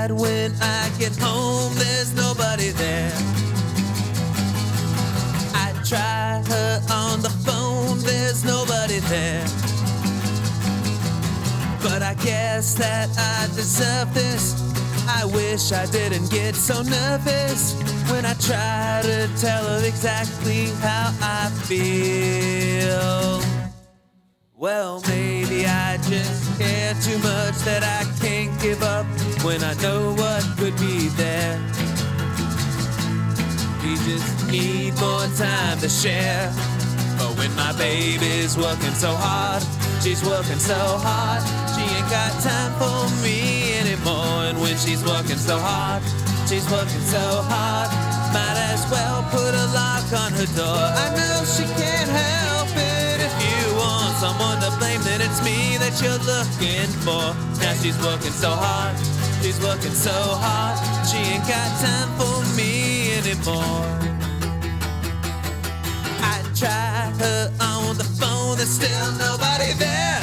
Night 0.00 0.12
when 0.12 0.54
I 0.62 0.90
get 0.98 1.14
home, 1.16 1.74
there's 1.74 2.14
nobody 2.14 2.70
there. 2.70 3.12
I 5.52 5.74
try 5.84 6.42
her 6.48 6.80
on 6.90 7.20
the 7.20 7.28
phone, 7.44 7.98
there's 7.98 8.42
nobody 8.42 9.00
there. 9.10 9.44
But 11.82 12.02
I 12.02 12.14
guess 12.14 12.72
that 12.76 13.10
I 13.18 13.46
deserve 13.54 14.14
this. 14.14 14.54
I 15.06 15.26
wish 15.26 15.70
I 15.72 15.84
didn't 15.84 16.30
get 16.30 16.54
so 16.54 16.80
nervous 16.80 17.74
when 18.10 18.24
I 18.24 18.32
try 18.34 19.02
to 19.02 19.28
tell 19.38 19.64
her 19.64 19.84
exactly 19.86 20.68
how 20.80 21.12
I 21.20 21.50
feel. 21.68 23.42
Well, 24.56 25.02
maybe 25.08 25.66
I 25.66 25.98
just 25.98 26.58
care 26.58 26.94
too 27.02 27.18
much 27.18 27.56
that 27.68 27.82
I 27.82 28.04
can't 28.20 28.58
give 28.62 28.82
up 28.82 29.06
when 29.44 29.64
I 29.64 29.74
know 29.80 30.12
what 30.14 30.44
could 30.58 30.76
be 30.76 31.08
there. 31.16 31.58
We 33.82 33.96
just 34.04 34.50
need 34.50 34.94
more 35.00 35.26
time 35.36 35.78
to 35.80 35.88
share. 35.88 36.52
But 37.16 37.36
when 37.38 37.54
my 37.56 37.72
baby's 37.76 38.56
working 38.56 38.94
so 38.94 39.12
hard, 39.16 39.62
she's 40.02 40.22
working 40.24 40.58
so 40.58 40.76
hard, 40.76 41.42
she 41.72 41.82
ain't 41.82 42.10
got 42.10 42.32
time 42.42 42.72
for 42.80 43.08
me 43.24 43.72
anymore. 43.80 44.48
And 44.48 44.60
when 44.60 44.76
she's 44.76 45.04
working 45.04 45.40
so 45.40 45.58
hard, 45.58 46.02
she's 46.48 46.68
working 46.70 47.04
so 47.08 47.44
hard, 47.48 47.88
might 48.32 48.58
as 48.72 48.84
well 48.90 49.22
put 49.32 49.52
a 49.54 49.66
lock 49.72 50.04
on 50.12 50.32
her 50.32 50.48
door. 50.56 50.84
I 51.04 51.12
know 51.16 51.44
she 51.44 51.64
can't 51.80 52.10
help 52.12 52.72
it 52.76 53.20
if 53.24 53.34
you 53.40 53.76
want 53.76 54.16
someone 54.16 54.60
to 54.64 54.70
blame, 54.78 55.00
then 55.02 55.20
it's 55.20 55.40
me 55.44 55.76
that 55.80 55.96
you're 56.00 56.20
looking 56.28 56.88
for. 57.04 57.32
Now 57.60 57.72
she's 57.80 57.96
working 58.04 58.32
so 58.32 58.50
hard, 58.52 58.96
she's 59.42 59.60
working 59.60 59.92
so 59.92 60.12
hard, 60.12 60.78
she 61.06 61.16
ain't 61.16 61.46
got 61.48 61.68
time 61.80 62.10
for 62.18 62.56
me 62.56 63.12
anymore. 63.18 63.86
I 66.20 66.42
try 66.54 67.12
her 67.18 67.50
on 67.60 67.96
the 67.96 68.04
phone, 68.04 68.56
there's 68.56 68.68
still 68.68 69.12
nobody 69.12 69.72
there. 69.78 70.20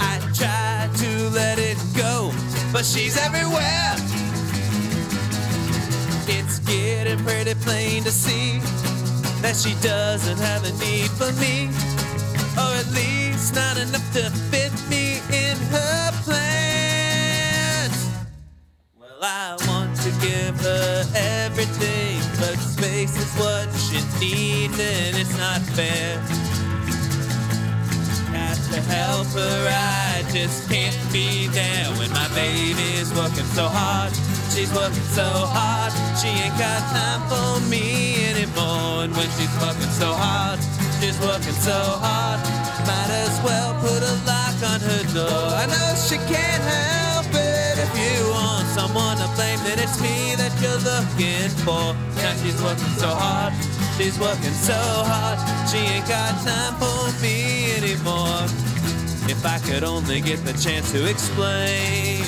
I 0.00 0.18
try 0.34 0.88
to 1.02 1.28
let 1.30 1.58
it 1.58 1.78
go, 1.96 2.32
but 2.72 2.84
she's 2.84 3.16
everywhere. 3.16 3.96
It's 6.26 6.58
getting 6.60 7.22
pretty 7.24 7.54
plain 7.54 8.04
to 8.04 8.10
see 8.10 8.60
that 9.42 9.56
she 9.56 9.74
doesn't 9.82 10.38
have 10.38 10.64
a 10.64 10.72
need 10.84 11.10
for 11.10 11.32
me, 11.40 11.68
or 12.56 12.72
at 12.76 12.88
least 12.92 13.54
not 13.54 13.78
enough 13.78 14.06
to 14.12 14.30
fit 14.50 14.72
me 14.88 15.20
in 15.32 15.56
her 15.72 16.10
plans. 16.22 16.43
I 19.24 19.56
want 19.66 19.96
to 20.04 20.10
give 20.20 20.60
her 20.60 21.04
everything, 21.16 22.20
but 22.36 22.60
space 22.60 23.16
is 23.16 23.32
what 23.40 23.72
she 23.72 23.96
needs, 24.20 24.78
and 24.78 25.16
it's 25.16 25.32
not 25.38 25.62
fair. 25.72 26.20
Got 28.36 28.60
to 28.68 28.80
help 28.84 29.26
her, 29.32 29.56
I 29.72 30.28
just 30.28 30.68
can't 30.68 30.98
be 31.10 31.48
there 31.48 31.88
when 31.96 32.10
my 32.12 32.28
baby's 32.36 33.14
working 33.14 33.48
so 33.56 33.64
hard. 33.64 34.12
She's 34.52 34.70
working 34.76 35.08
so 35.16 35.24
hard, 35.24 35.92
she 36.20 36.28
ain't 36.28 36.58
got 36.60 36.84
time 36.92 37.24
for 37.32 37.64
me 37.70 38.28
anymore. 38.28 39.08
And 39.08 39.16
when 39.16 39.30
she's 39.40 39.56
working 39.56 39.94
so 39.96 40.12
hard, 40.12 40.60
she's 41.00 41.18
working 41.24 41.56
so 41.64 41.80
hard, 41.96 42.44
might 42.84 43.12
as 43.24 43.40
well 43.40 43.72
put 43.80 44.04
a 44.04 44.14
lock 44.28 44.56
on 44.68 44.80
her 44.84 45.02
door. 45.16 45.48
I 45.56 45.64
know 45.64 45.88
she 45.96 46.20
can't 46.28 46.62
help 46.62 47.13
if 47.84 47.92
you 48.00 48.30
want 48.30 48.66
someone 48.68 49.16
to 49.18 49.28
blame, 49.36 49.60
then 49.64 49.78
it's 49.78 50.00
me 50.00 50.34
that 50.36 50.52
you're 50.62 50.82
looking 50.90 51.50
for. 51.64 51.92
Now 52.20 52.32
she's 52.40 52.60
working 52.62 52.94
so 52.96 53.08
hard, 53.08 53.52
she's 53.96 54.18
working 54.18 54.56
so 54.70 54.80
hard, 55.10 55.38
she 55.68 55.78
ain't 55.78 56.08
got 56.08 56.32
time 56.44 56.74
for 56.80 57.12
me 57.22 57.72
anymore. 57.76 58.44
If 59.28 59.44
I 59.44 59.58
could 59.66 59.84
only 59.84 60.20
get 60.20 60.44
the 60.44 60.52
chance 60.52 60.92
to 60.92 61.08
explain. 61.08 62.24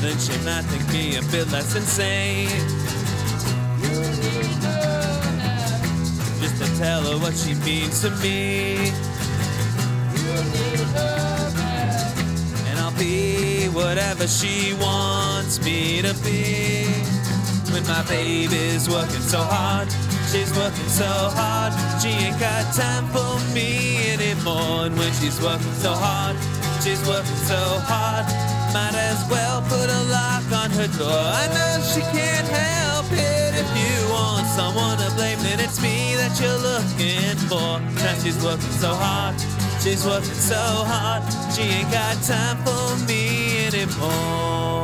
Then 0.00 0.16
she 0.18 0.34
might 0.46 0.62
think 0.70 0.86
me 0.92 1.16
a 1.16 1.22
bit 1.22 1.50
less 1.50 1.74
insane. 1.74 2.48
Just 6.40 6.56
to 6.62 6.78
tell 6.78 7.02
her 7.02 7.18
what 7.18 7.34
she 7.34 7.54
means 7.66 8.00
to 8.02 8.10
me. 8.22 8.92
And 10.78 10.96
I'll 10.96 11.27
be 12.98 13.66
whatever 13.68 14.26
she 14.26 14.74
wants 14.74 15.62
me 15.64 16.02
to 16.02 16.12
be. 16.24 16.86
When 17.72 17.86
my 17.86 18.02
baby's 18.08 18.88
working 18.88 19.22
so 19.22 19.38
hard, 19.38 19.88
she's 20.30 20.50
working 20.56 20.88
so 20.88 21.06
hard, 21.38 21.72
she 22.02 22.08
ain't 22.08 22.40
got 22.40 22.74
time 22.74 23.06
for 23.14 23.38
me 23.54 24.10
anymore. 24.12 24.86
And 24.86 24.98
when 24.98 25.12
she's 25.12 25.40
working 25.40 25.78
so 25.78 25.92
hard, 25.92 26.36
she's 26.82 27.00
working 27.06 27.40
so 27.46 27.60
hard, 27.86 28.26
might 28.74 28.96
as 28.96 29.22
well 29.30 29.62
put 29.62 29.88
a 29.88 30.02
lock 30.10 30.46
on 30.52 30.70
her 30.70 30.88
door. 30.98 31.22
I 31.42 31.46
know 31.54 31.84
she 31.84 32.00
can't 32.00 32.48
help 32.48 33.06
it 33.12 33.52
if 33.54 33.68
you 33.78 33.94
want 34.10 34.46
someone 34.48 34.98
to 34.98 35.10
blame, 35.14 35.38
then 35.40 35.60
it's 35.60 35.80
me 35.80 36.16
that 36.16 36.34
you're 36.40 36.58
looking 36.58 37.36
for. 37.46 37.78
Now 38.02 38.14
she's 38.22 38.42
working 38.42 38.74
so 38.80 38.94
hard, 38.94 39.36
she's 39.80 40.04
working 40.04 40.34
so 40.34 40.54
hard, 40.56 41.22
she 41.54 41.62
ain't 41.62 41.90
got 41.90 42.16
time 42.22 42.56
for 42.64 43.06
me 43.06 43.66
anymore. 43.66 44.78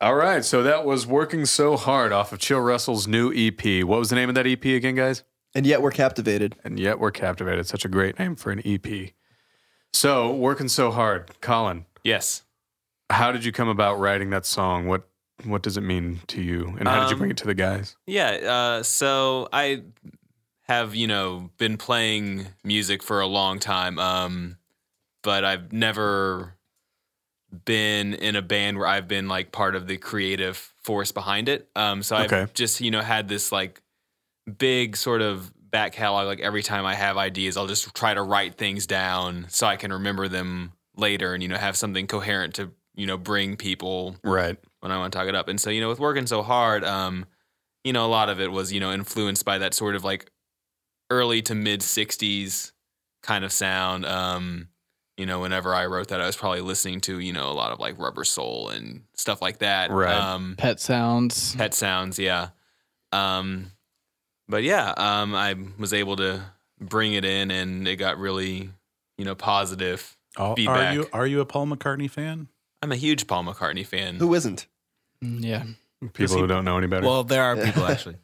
All 0.00 0.14
right, 0.14 0.44
so 0.44 0.62
that 0.62 0.84
was 0.84 1.06
Working 1.08 1.44
So 1.44 1.76
Hard 1.76 2.12
off 2.12 2.32
of 2.32 2.38
Chill 2.38 2.60
Russell's 2.60 3.08
new 3.08 3.32
EP. 3.34 3.82
What 3.84 3.98
was 3.98 4.10
the 4.10 4.16
name 4.16 4.28
of 4.28 4.36
that 4.36 4.46
EP 4.46 4.64
again, 4.64 4.94
guys? 4.94 5.24
And 5.54 5.66
yet 5.66 5.82
we're 5.82 5.90
captivated. 5.90 6.54
And 6.62 6.78
yet 6.78 7.00
we're 7.00 7.10
captivated. 7.10 7.66
Such 7.66 7.84
a 7.84 7.88
great 7.88 8.16
name 8.18 8.36
for 8.36 8.52
an 8.52 8.62
EP. 8.64 9.10
So, 9.92 10.32
Working 10.32 10.68
So 10.68 10.92
Hard, 10.92 11.40
Colin, 11.40 11.86
Yes. 12.04 12.42
how 13.10 13.32
did 13.32 13.44
you 13.44 13.50
come 13.50 13.68
about 13.68 13.98
writing 13.98 14.30
that 14.30 14.46
song? 14.46 14.86
What 14.86 15.08
what 15.44 15.62
does 15.62 15.76
it 15.76 15.82
mean 15.82 16.20
to 16.28 16.42
you? 16.42 16.76
And 16.78 16.88
how 16.88 16.98
did 16.98 17.08
you 17.10 17.14
Um, 17.14 17.18
bring 17.18 17.30
it 17.30 17.36
to 17.38 17.46
the 17.46 17.54
guys? 17.54 17.96
Yeah. 18.06 18.30
Uh, 18.30 18.82
so 18.82 19.48
I 19.52 19.82
have 20.62 20.94
you 20.94 21.06
know 21.06 21.50
been 21.58 21.76
playing 21.76 22.48
music 22.64 23.02
for 23.02 23.20
a 23.20 23.26
long 23.26 23.58
time, 23.58 23.98
um, 23.98 24.58
but 25.22 25.44
I've 25.44 25.72
never 25.72 26.54
been 27.64 28.14
in 28.14 28.36
a 28.36 28.42
band 28.42 28.76
where 28.78 28.86
I've 28.86 29.08
been 29.08 29.28
like 29.28 29.52
part 29.52 29.74
of 29.74 29.86
the 29.86 29.96
creative 29.96 30.56
force 30.82 31.12
behind 31.12 31.48
it. 31.48 31.68
Um, 31.74 32.02
so 32.02 32.16
I've 32.16 32.32
Okay. 32.32 32.46
just 32.54 32.80
you 32.80 32.90
know 32.90 33.00
had 33.00 33.28
this 33.28 33.50
like 33.52 33.80
big 34.58 34.96
sort 34.96 35.22
of 35.22 35.52
back 35.70 35.92
catalog. 35.92 36.26
Like 36.26 36.40
every 36.40 36.62
time 36.62 36.84
I 36.84 36.94
have 36.94 37.16
ideas, 37.16 37.56
I'll 37.56 37.66
just 37.66 37.94
try 37.94 38.14
to 38.14 38.22
write 38.22 38.56
things 38.56 38.86
down 38.86 39.46
so 39.48 39.66
I 39.66 39.76
can 39.76 39.92
remember 39.92 40.28
them 40.28 40.72
later, 40.96 41.32
and 41.34 41.42
you 41.42 41.48
know 41.48 41.56
have 41.56 41.76
something 41.76 42.06
coherent 42.06 42.54
to 42.56 42.72
you 42.94 43.06
know 43.06 43.16
bring 43.16 43.56
people 43.56 44.16
Right. 44.22 44.58
When 44.80 44.92
I 44.92 44.98
want 44.98 45.12
to 45.12 45.18
talk 45.18 45.28
it 45.28 45.34
up. 45.34 45.48
And 45.48 45.60
so, 45.60 45.70
you 45.70 45.80
know, 45.80 45.88
with 45.88 46.00
working 46.00 46.26
so 46.26 46.42
hard, 46.42 46.84
um, 46.84 47.26
you 47.84 47.92
know, 47.92 48.06
a 48.06 48.08
lot 48.08 48.28
of 48.28 48.40
it 48.40 48.50
was, 48.50 48.72
you 48.72 48.80
know, 48.80 48.92
influenced 48.92 49.44
by 49.44 49.58
that 49.58 49.74
sort 49.74 49.94
of 49.94 50.04
like 50.04 50.30
early 51.10 51.42
to 51.42 51.54
mid 51.54 51.80
60s 51.80 52.72
kind 53.22 53.44
of 53.44 53.52
sound. 53.52 54.04
Um, 54.06 54.68
you 55.16 55.26
know, 55.26 55.40
whenever 55.40 55.74
I 55.74 55.86
wrote 55.86 56.08
that, 56.08 56.20
I 56.20 56.26
was 56.26 56.36
probably 56.36 56.60
listening 56.60 57.00
to, 57.02 57.18
you 57.18 57.32
know, 57.32 57.50
a 57.50 57.54
lot 57.54 57.72
of 57.72 57.80
like 57.80 57.98
Rubber 57.98 58.24
Soul 58.24 58.68
and 58.68 59.02
stuff 59.14 59.42
like 59.42 59.58
that. 59.58 59.90
Right. 59.90 60.14
Um, 60.14 60.54
Pet 60.56 60.80
sounds. 60.80 61.56
pet 61.56 61.74
sounds, 61.74 62.18
yeah. 62.18 62.50
Um, 63.10 63.72
but 64.48 64.62
yeah, 64.62 64.94
um, 64.96 65.34
I 65.34 65.56
was 65.78 65.92
able 65.92 66.16
to 66.16 66.42
bring 66.80 67.14
it 67.14 67.24
in 67.24 67.50
and 67.50 67.88
it 67.88 67.96
got 67.96 68.18
really, 68.18 68.70
you 69.16 69.24
know, 69.24 69.34
positive 69.34 70.16
Oh, 70.38 70.54
are 70.68 70.92
you 70.92 71.06
are 71.12 71.26
you 71.26 71.40
a 71.40 71.44
Paul 71.44 71.66
McCartney 71.66 72.10
fan? 72.10 72.48
I'm 72.82 72.92
a 72.92 72.96
huge 72.96 73.26
Paul 73.26 73.44
McCartney 73.44 73.84
fan. 73.86 74.16
Who 74.16 74.34
isn't? 74.34 74.66
Mm, 75.24 75.42
Yeah. 75.44 75.64
People 76.12 76.38
who 76.38 76.46
don't 76.46 76.64
know 76.64 76.78
any 76.78 76.86
better. 76.86 77.04
Well, 77.06 77.24
there 77.24 77.42
are 77.42 77.56
people 77.56 77.84
actually. 77.90 78.16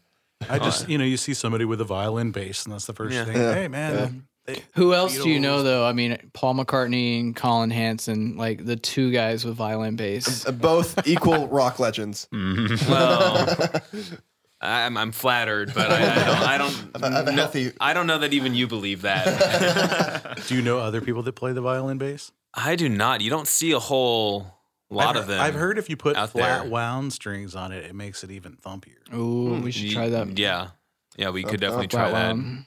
I 0.49 0.59
just 0.59 0.89
you 0.89 0.97
know 0.99 1.05
you 1.05 1.17
see 1.17 1.35
somebody 1.35 1.65
with 1.65 1.81
a 1.81 1.85
violin 1.85 2.31
bass 2.31 2.65
and 2.65 2.73
that's 2.73 2.87
the 2.87 2.93
first 2.93 3.15
Yeah. 3.15 3.25
thing. 3.25 3.37
Yeah. 3.37 3.55
Hey 3.55 3.69
man, 3.69 4.27
they- 4.47 4.63
Who 4.75 4.93
else 4.95 5.17
do 5.21 5.29
you 5.29 5.41
know 5.41 5.63
though? 5.63 5.85
I 5.87 5.93
mean, 5.93 6.19
Paul 6.35 6.55
McCartney 6.55 7.19
and 7.19 7.35
Colin 7.35 7.71
Hanson, 7.71 8.37
like 8.37 8.65
the 8.65 8.77
two 8.77 9.11
guys 9.11 9.45
with 9.45 9.57
violin 9.57 9.97
bass. 9.97 10.47
Uh, 10.47 10.53
Both 10.53 11.07
equal 11.09 11.49
rock 11.49 11.79
legends. 11.81 12.29
Well, 12.33 13.57
I'm, 14.61 14.97
I'm 14.97 15.13
flattered, 15.13 15.73
but 15.75 15.91
I, 15.91 16.55
I 16.55 16.59
don't. 16.59 16.75
I 16.95 16.99
don't, 16.99 17.13
I 17.13 17.17
have 17.17 17.29
a 17.29 17.33
know- 17.33 17.37
healthy- 17.43 17.73
I 17.81 17.93
don't 17.93 18.07
know 18.07 18.19
that 18.19 18.33
even 18.33 18.55
you 18.55 18.67
believe 18.67 19.03
that. 19.03 20.43
do 20.47 20.55
you 20.55 20.63
know 20.63 20.79
other 20.79 21.01
people 21.01 21.23
that 21.25 21.33
play 21.35 21.53
the 21.53 21.61
violin 21.61 21.99
bass? 21.99 22.31
I 22.57 22.77
do 22.77 22.89
not. 22.89 23.21
You 23.21 23.31
don't 23.31 23.49
see 23.49 23.73
a 23.73 23.79
whole 23.79 24.47
lot 24.91 25.17
I've, 25.17 25.23
of 25.23 25.27
them. 25.29 25.41
I've 25.41 25.55
heard 25.55 25.79
if 25.79 25.91
you 25.91 25.97
put 25.97 26.17
out 26.17 26.31
flat 26.31 26.63
there. 26.63 26.71
wound 26.71 27.13
strings 27.13 27.55
on 27.55 27.73
it, 27.73 27.85
it 27.85 27.95
makes 27.95 28.23
it 28.23 28.31
even 28.31 28.57
thumpier. 28.57 29.13
Ooh, 29.15 29.61
we 29.61 29.71
should 29.73 29.91
try 29.91 30.09
that. 30.09 30.39
Yeah, 30.39 30.69
yeah, 31.17 31.31
we 31.31 31.43
could 31.43 31.61
definitely 31.61 31.89
try 31.89 32.11
that. 32.11 32.35
wound. 32.37 32.67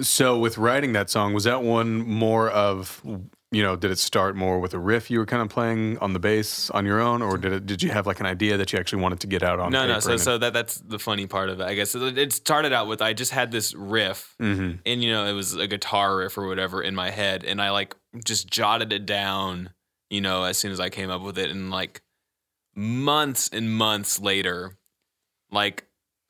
So 0.00 0.38
with 0.38 0.58
writing 0.58 0.94
that 0.94 1.10
song, 1.10 1.34
was 1.34 1.44
that 1.44 1.62
one 1.62 1.98
more 2.06 2.50
of 2.50 3.02
you 3.52 3.62
know, 3.62 3.76
did 3.76 3.90
it 3.90 3.98
start 3.98 4.34
more 4.34 4.58
with 4.58 4.72
a 4.72 4.78
riff 4.78 5.10
you 5.10 5.18
were 5.18 5.26
kind 5.26 5.42
of 5.42 5.50
playing 5.50 5.98
on 5.98 6.14
the 6.14 6.18
bass 6.18 6.70
on 6.70 6.86
your 6.86 7.00
own, 7.00 7.20
or 7.20 7.36
did 7.36 7.52
it 7.52 7.66
did 7.66 7.82
you 7.82 7.90
have 7.90 8.06
like 8.06 8.18
an 8.18 8.24
idea 8.26 8.56
that 8.56 8.72
you 8.72 8.78
actually 8.78 9.02
wanted 9.02 9.20
to 9.20 9.26
get 9.26 9.42
out 9.42 9.60
on? 9.60 9.70
No, 9.70 9.86
no. 9.86 10.00
So, 10.00 10.16
so 10.16 10.38
that 10.38 10.54
that's 10.54 10.76
the 10.76 10.98
funny 10.98 11.26
part 11.26 11.50
of 11.50 11.60
it. 11.60 11.64
I 11.64 11.74
guess 11.74 11.94
it, 11.94 12.16
it 12.18 12.32
started 12.32 12.72
out 12.72 12.86
with 12.88 13.02
I 13.02 13.12
just 13.12 13.30
had 13.30 13.52
this 13.52 13.74
riff, 13.74 14.34
Mhm. 14.40 14.78
and 14.86 15.04
you 15.04 15.12
know, 15.12 15.26
it 15.26 15.34
was 15.34 15.54
a 15.54 15.66
guitar 15.66 16.16
riff 16.16 16.38
or 16.38 16.48
whatever 16.48 16.82
in 16.82 16.94
my 16.94 17.10
head, 17.10 17.44
and 17.44 17.60
I 17.60 17.70
like 17.70 17.94
just 18.24 18.48
jotted 18.48 18.92
it 18.92 19.06
down. 19.06 19.70
You 20.10 20.20
know, 20.20 20.44
as 20.44 20.58
soon 20.58 20.72
as 20.72 20.80
I 20.80 20.90
came 20.90 21.10
up 21.10 21.22
with 21.22 21.38
it, 21.38 21.50
and 21.50 21.70
like 21.70 22.02
months 22.74 23.48
and 23.52 23.74
months 23.74 24.20
later, 24.20 24.76
like 25.50 25.86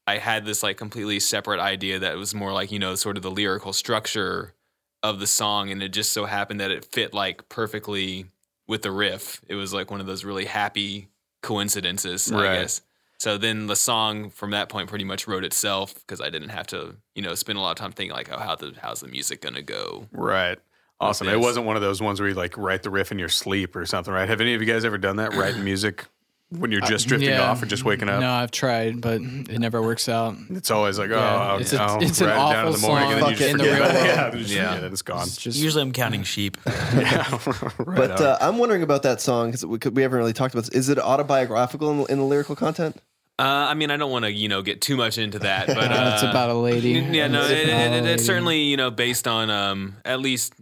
I 0.07 0.19
had 0.19 0.45
this 0.45 0.63
like 0.63 0.77
completely 0.77 1.21
separate 1.21 1.61
idea 1.61 1.99
that 2.01 2.17
was 2.17 2.35
more 2.35 2.53
like 2.53 2.71
you 2.73 2.79
know, 2.79 2.95
sort 2.95 3.17
of 3.17 3.23
the 3.23 3.31
lyrical 3.31 3.73
structure 3.73 4.55
of 5.03 5.19
the 5.19 5.27
song, 5.27 5.71
and 5.71 5.83
it 5.83 5.89
just 5.93 6.13
so 6.13 6.27
happened 6.27 6.61
that 6.61 6.71
it 6.71 6.85
fit 6.85 7.13
like 7.13 7.49
perfectly 7.49 8.27
with 8.69 8.83
the 8.83 8.91
riff. 8.93 9.41
It 9.49 9.57
was 9.57 9.75
like 9.75 9.91
one 9.91 10.01
of 10.01 10.07
those 10.07 10.25
really 10.25 10.45
happy 10.45 11.09
coincidences, 11.43 12.31
Right. 12.33 12.51
I 12.51 12.61
guess. 12.63 12.83
So 13.19 13.39
then 13.39 13.69
the 13.69 13.77
song 13.77 14.31
from 14.31 14.51
that 14.51 14.69
point 14.69 14.89
pretty 14.89 15.05
much 15.05 15.29
wrote 15.29 15.45
itself 15.45 15.95
because 15.95 16.21
I 16.21 16.29
didn't 16.29 16.49
have 16.49 16.67
to, 16.69 16.97
you 17.15 17.23
know, 17.23 17.35
spend 17.37 17.57
a 17.57 17.61
lot 17.61 17.71
of 17.71 17.77
time 17.77 17.93
thinking 17.93 18.13
like, 18.17 18.29
oh, 18.33 18.39
how 18.39 18.57
the 18.57 18.75
how's 18.81 19.01
the 19.01 19.07
music 19.09 19.41
gonna 19.41 19.63
go? 19.63 20.09
Right. 20.13 20.59
Awesome. 21.03 21.29
It 21.29 21.41
wasn't 21.41 21.67
one 21.67 21.77
of 21.77 21.83
those 21.83 22.01
ones 22.01 22.21
where 22.21 22.29
you 22.29 22.35
like 22.35 22.57
write 22.57 22.83
the 22.83 22.91
riff 22.91 23.13
in 23.13 23.19
your 23.19 23.29
sleep 23.29 23.75
or 23.77 23.85
something, 23.87 24.13
right? 24.13 24.29
Have 24.29 24.41
any 24.41 24.55
of 24.55 24.61
you 24.61 24.67
guys 24.67 24.85
ever 24.85 24.99
done 24.99 25.17
that? 25.17 25.35
Writing 25.35 25.65
music 25.73 26.05
when 26.51 26.71
you're 26.71 26.83
just 26.83 27.09
drifting 27.09 27.31
Yeah. 27.31 27.49
off 27.51 27.63
or 27.63 27.67
just 27.67 27.83
waking 27.85 28.09
up? 28.11 28.21
No, 28.21 28.31
I've 28.31 28.51
tried, 28.51 29.01
but 29.01 29.23
it 29.23 29.59
never 29.59 29.81
works 29.81 30.07
out. 30.09 30.37
It's 30.51 30.71
always 30.71 30.99
like, 30.99 31.11
oh, 31.11 31.15
Yeah, 31.15 31.53
oh, 31.53 31.57
it's 31.59 31.73
a- 31.73 31.83
oh, 31.83 31.99
it's 32.01 32.21
an 32.21 32.27
write 32.29 32.35
it 32.35 32.53
down 32.53 32.67
in 32.67 32.73
the 32.73 32.79
awful 32.79 32.89
morning 32.91 33.13
and 33.13 33.23
then 33.23 33.31
you 33.31 33.37
song 33.37 33.39
just 33.39 33.51
in 33.53 33.57
the 33.59 33.65
real 33.65 33.79
world. 33.81 33.95
Yeah, 33.95 34.31
just 34.31 34.51
Yeah. 34.53 34.69
forget 34.75 34.85
it. 34.85 34.93
It's 34.93 35.03
gone. 35.03 35.23
It's 35.23 35.37
just 35.39 35.59
Usually 35.59 35.83
I'm 35.83 35.93
counting 35.93 36.23
sheep. 36.25 36.59
yeah, 36.67 37.39
right 37.79 37.97
But 37.97 38.21
uh, 38.21 38.37
I'm 38.41 38.59
wondering 38.59 38.83
about 38.83 39.03
that 39.05 39.21
song 39.23 39.49
because 39.51 39.65
we, 39.65 39.79
we 39.93 40.03
haven't 40.03 40.19
really 40.19 40.35
talked 40.35 40.55
about 40.55 40.67
this. 40.67 40.75
Is 40.75 40.89
it 40.91 40.99
autobiographical 40.99 41.91
in, 41.91 41.99
the- 41.99 42.05
in 42.13 42.19
the 42.19 42.25
lyrical 42.25 42.55
content? 42.55 43.01
Uh, 43.39 43.45
I 43.45 43.75
mean, 43.75 43.91
I 43.91 43.97
don't 43.97 44.11
want 44.13 44.27
to, 44.27 44.31
you 44.31 44.49
know, 44.49 44.61
get 44.61 44.83
too 44.83 44.95
much 44.95 45.17
into 45.17 45.39
that, 45.41 45.67
but 45.67 45.79
uh, 45.91 46.11
it's 46.15 46.23
about 46.23 46.51
a 46.51 46.55
lady. 46.55 46.91
Yeah, 46.91 47.29
no, 47.29 47.41
It's 47.43 47.51
it, 47.51 47.69
it, 47.71 47.93
it, 47.95 48.05
it's 48.05 48.27
certainly 48.27 48.61
you 48.65 48.77
know 48.77 48.91
based 48.91 49.27
on 49.27 49.49
um 49.49 49.97
at 50.05 50.21
least 50.21 50.53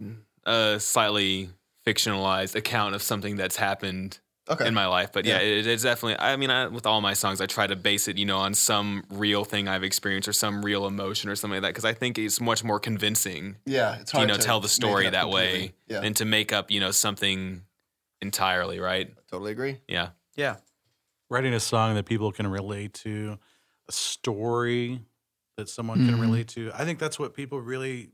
a 0.45 0.79
slightly 0.79 1.49
fictionalized 1.85 2.55
account 2.55 2.95
of 2.95 3.01
something 3.01 3.35
that's 3.35 3.55
happened 3.57 4.19
Okay. 4.49 4.67
in 4.67 4.73
my 4.73 4.87
life. 4.87 5.11
But 5.13 5.25
yeah, 5.25 5.37
it, 5.37 5.65
it's 5.65 5.83
definitely. 5.83 6.17
I 6.19 6.35
mean, 6.35 6.49
I, 6.49 6.67
with 6.67 6.85
all 6.85 6.99
my 6.99 7.13
songs, 7.13 7.39
I 7.39 7.45
try 7.45 7.67
to 7.67 7.75
base 7.75 8.07
it, 8.07 8.17
you 8.17 8.25
know, 8.25 8.37
on 8.39 8.53
some 8.53 9.03
real 9.09 9.45
thing 9.45 9.67
I've 9.69 9.83
experienced 9.83 10.27
or 10.27 10.33
some 10.33 10.63
real 10.65 10.87
emotion 10.87 11.29
or 11.29 11.35
something 11.35 11.57
like 11.57 11.61
that, 11.61 11.69
because 11.69 11.85
I 11.85 11.93
think 11.93 12.17
it's 12.17 12.41
much 12.41 12.63
more 12.63 12.79
convincing 12.79 13.57
yeah, 13.65 13.99
it's 13.99 14.11
to 14.11 14.19
you 14.19 14.25
know 14.25 14.35
tell 14.35 14.59
the 14.59 14.67
story 14.67 15.09
that 15.09 15.29
way 15.29 15.33
way. 15.33 15.73
Yeah, 15.87 16.01
than 16.01 16.13
to 16.15 16.25
make 16.25 16.51
up 16.51 16.69
you 16.71 16.79
know 16.79 16.91
something 16.91 17.61
entirely. 18.21 18.79
Right? 18.79 19.13
totally 19.29 19.51
agree. 19.51 19.77
Yeah. 19.87 20.09
Yeah. 20.35 20.57
Writing 21.29 21.53
a 21.53 21.59
song 21.59 21.95
that 21.95 22.05
people 22.05 22.31
can 22.33 22.47
relate 22.47 22.93
to, 22.95 23.37
a 23.87 23.91
story 23.91 25.01
that 25.55 25.69
someone 25.69 26.05
can 26.05 26.17
Mhm. 26.17 26.21
relate 26.21 26.47
to. 26.49 26.71
I 26.73 26.83
think 26.83 26.99
that's 26.99 27.17
what 27.19 27.33
people 27.35 27.61
really 27.61 28.09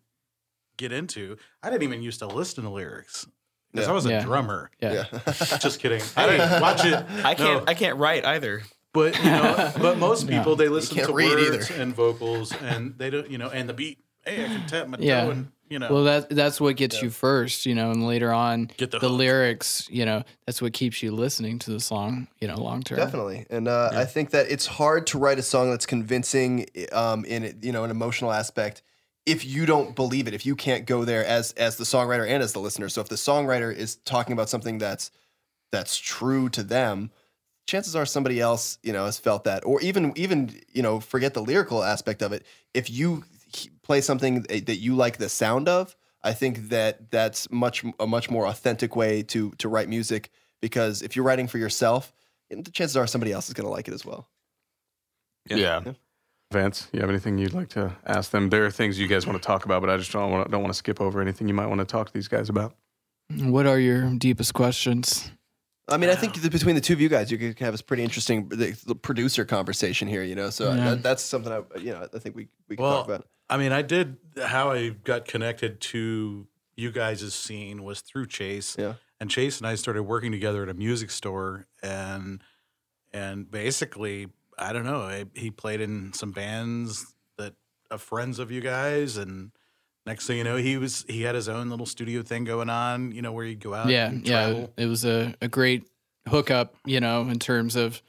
get 0.77 0.91
into. 0.91 1.37
I 1.63 1.69
didn't 1.69 1.83
even 1.83 2.01
used 2.01 2.19
to 2.19 2.27
listen 2.27 2.63
to 2.63 2.69
lyrics 2.69 3.27
because 3.71 3.87
Yeah. 3.87 3.91
I 3.91 3.95
was 3.95 4.05
a 4.05 4.09
Yeah. 4.09 4.23
drummer. 4.23 4.71
Yeah. 4.81 5.03
Just 5.59 5.79
kidding. 5.79 6.01
Hey, 6.15 6.37
watch 6.61 6.85
it. 6.85 7.03
I 7.23 7.35
can't. 7.35 7.65
No. 7.65 7.71
I 7.71 7.73
can't 7.73 7.97
write 7.97 8.25
either. 8.25 8.63
But 8.93 9.17
you 9.19 9.25
know, 9.29 9.73
but 9.81 9.97
most 9.97 10.27
people 10.27 10.55
they 10.55 10.69
listen 10.69 10.97
to 10.97 11.13
read 11.13 11.35
words 11.35 11.69
either. 11.69 11.81
and 11.81 11.93
vocals, 11.93 12.53
and 12.53 12.95
they 12.97 13.09
don't, 13.09 13.29
you 13.29 13.37
know, 13.37 13.49
and 13.49 13.67
the 13.69 13.73
beat. 13.73 13.99
Hey, 14.25 14.43
I 14.43 14.47
can 14.47 14.67
tap 14.67 14.87
my 14.87 14.97
Yeah. 14.99 15.23
toe, 15.25 15.31
and 15.31 15.47
you 15.69 15.79
know, 15.79 15.93
Well, 15.93 16.03
that 16.05 16.29
that's 16.29 16.59
what 16.61 16.75
gets 16.77 17.01
you 17.01 17.09
first, 17.09 17.65
you 17.65 17.75
know, 17.75 17.91
and 17.91 18.07
later 18.07 18.31
on, 18.33 18.71
Get 18.77 18.91
the 18.91 18.99
the 18.99 19.09
lyrics, 19.09 19.85
you 19.91 20.05
know, 20.05 20.23
that's 20.45 20.61
what 20.61 20.71
keeps 20.73 21.03
you 21.03 21.11
listening 21.11 21.59
to 21.59 21.71
the 21.71 21.79
song, 21.81 22.27
you 22.39 22.47
know, 22.47 22.55
long 22.55 22.81
term. 22.83 22.97
Definitely, 22.97 23.45
and 23.49 23.67
uh, 23.67 23.91
I 23.93 24.05
think 24.05 24.31
that 24.31 24.49
it's 24.49 24.65
hard 24.65 25.05
to 25.07 25.17
write 25.19 25.37
a 25.39 25.43
song 25.43 25.69
that's 25.69 25.85
convincing 25.85 26.65
um, 26.93 27.23
in 27.25 27.43
it, 27.43 27.63
you 27.63 27.71
know 27.73 27.83
an 27.83 27.91
emotional 27.91 28.31
aspect 28.31 28.81
if 29.27 29.45
you 29.45 29.65
don't 29.65 29.95
believe 29.95 30.27
it. 30.27 30.33
If 30.33 30.45
you 30.45 30.55
can't 30.55 30.85
go 30.85 31.05
there 31.05 31.25
as 31.25 31.51
as 31.53 31.75
the 31.75 31.83
songwriter 31.83 32.27
and 32.27 32.41
as 32.41 32.53
the 32.53 32.59
listener. 32.59 32.89
So 32.89 33.01
if 33.01 33.09
the 33.09 33.15
songwriter 33.15 33.73
is 33.73 33.97
talking 33.97 34.33
about 34.33 34.49
something 34.49 34.77
that's 34.77 35.11
that's 35.71 35.97
true 35.97 36.49
to 36.49 36.63
them, 36.63 37.11
chances 37.67 37.95
are 37.95 38.05
somebody 38.05 38.39
else 38.39 38.79
you 38.81 38.93
know 38.93 39.05
has 39.05 39.19
felt 39.19 39.43
that, 39.43 39.65
or 39.65 39.81
even 39.81 40.13
even 40.15 40.59
you 40.73 40.81
know 40.81 40.99
forget 40.99 41.33
the 41.33 41.41
lyrical 41.41 41.83
aspect 41.83 42.21
of 42.21 42.31
it. 42.31 42.45
If 42.73 42.89
you 42.89 43.23
play 43.83 44.01
something 44.01 44.43
that 44.43 44.77
you 44.77 44.95
like 44.95 45.17
the 45.17 45.29
sound 45.29 45.69
of, 45.69 45.95
I 46.23 46.33
think 46.33 46.69
that 46.69 47.11
that's 47.11 47.51
much 47.51 47.83
a 47.99 48.07
much 48.07 48.29
more 48.29 48.47
authentic 48.47 48.95
way 48.95 49.23
to 49.23 49.51
to 49.57 49.69
write 49.69 49.89
music 49.89 50.31
because 50.61 51.01
if 51.01 51.15
you're 51.15 51.25
writing 51.25 51.47
for 51.47 51.59
yourself 51.59 52.13
the 52.49 52.71
chances 52.71 52.95
are 52.97 53.07
somebody 53.07 53.31
else 53.31 53.47
is 53.47 53.53
going 53.53 53.65
to 53.65 53.71
like 53.71 53.87
it 53.87 53.93
as 53.93 54.05
well. 54.05 54.29
yeah. 55.49 55.81
Yeah. 55.85 55.93
Vance, 56.51 56.87
you 56.93 57.01
have 57.01 57.09
anything 57.09 57.37
you'd 57.37 57.53
like 57.53 57.67
to 57.69 57.93
ask 58.05 58.31
them? 58.31 58.49
There 58.49 58.65
are 58.65 58.71
things 58.71 58.97
you 58.97 59.07
guys 59.07 59.27
want 59.27 59.41
to 59.41 59.45
talk 59.45 59.65
about, 59.65 59.81
but 59.81 59.89
I 59.89 59.97
just 59.97 60.11
don't 60.13 60.31
want 60.31 60.45
to, 60.45 60.51
don't 60.51 60.61
want 60.61 60.73
to 60.73 60.77
skip 60.77 61.01
over 61.01 61.21
anything 61.21 61.47
you 61.49 61.53
might 61.53 61.65
want 61.67 61.79
to 61.79 61.85
talk 61.85 62.07
to 62.07 62.13
these 62.13 62.29
guys 62.29 62.47
about. 62.47 62.73
What 63.37 63.65
are 63.67 63.77
your 63.79 64.09
deepest 64.11 64.53
questions? 64.53 65.29
I 65.89 65.97
mean, 65.97 66.09
I 66.09 66.15
think 66.15 66.41
that 66.41 66.51
between 66.51 66.75
the 66.75 66.81
two 66.81 66.93
of 66.93 67.01
you 67.01 67.09
guys, 67.09 67.31
you 67.31 67.37
could 67.37 67.59
have 67.59 67.77
a 67.77 67.83
pretty 67.83 68.03
interesting 68.03 68.47
the- 68.47 68.77
the 68.85 68.95
producer 68.95 69.43
conversation 69.43 70.07
here. 70.07 70.23
You 70.23 70.35
know, 70.35 70.49
so 70.49 70.71
uh, 70.71 70.75
Yeah. 70.75 70.89
that, 70.91 71.03
that's 71.03 71.23
something 71.23 71.51
I 71.51 71.61
you 71.79 71.91
know 71.91 72.07
I 72.13 72.19
think 72.19 72.35
we 72.35 72.47
we 72.69 72.77
can 72.77 72.83
Well, 72.83 72.97
talk 72.99 73.07
about. 73.07 73.27
I 73.49 73.57
mean, 73.57 73.73
I 73.73 73.81
did 73.81 74.17
how 74.41 74.71
I 74.71 74.89
got 74.89 75.25
connected 75.25 75.81
to 75.81 76.47
you 76.77 76.91
guys' 76.91 77.33
scene 77.33 77.83
was 77.83 77.99
through 78.01 78.27
Chase. 78.27 78.75
Yeah. 78.79 78.93
And 79.19 79.29
Chase 79.29 79.57
and 79.57 79.67
I 79.67 79.75
started 79.75 80.03
working 80.03 80.31
together 80.31 80.63
at 80.63 80.69
a 80.69 80.73
music 80.73 81.09
store 81.11 81.67
and 81.83 82.41
and 83.13 83.49
basically, 83.49 84.27
I 84.57 84.73
don't 84.73 84.85
know, 84.85 85.01
I, 85.01 85.25
he 85.33 85.51
played 85.51 85.81
in 85.81 86.13
some 86.13 86.31
bands 86.31 87.13
that 87.37 87.53
are 87.91 87.97
friends 87.97 88.39
of 88.39 88.51
you 88.51 88.61
guys 88.61 89.17
and 89.17 89.51
next 90.05 90.25
thing 90.27 90.37
you 90.37 90.43
know, 90.43 90.55
he 90.57 90.77
was 90.77 91.05
he 91.07 91.21
had 91.23 91.35
his 91.35 91.47
own 91.49 91.69
little 91.69 91.85
studio 91.85 92.23
thing 92.23 92.43
going 92.43 92.69
on, 92.69 93.11
you 93.11 93.21
know, 93.21 93.31
where 93.31 93.45
you 93.45 93.55
go 93.55 93.73
out 93.73 93.89
yeah, 93.89 94.11
yeah. 94.11 94.65
It 94.77 94.85
was 94.87 95.05
a, 95.05 95.35
a 95.41 95.47
great 95.47 95.87
hookup, 96.27 96.75
you 96.85 96.99
know, 96.99 97.21
in 97.21 97.39
terms 97.39 97.75
of 97.75 98.01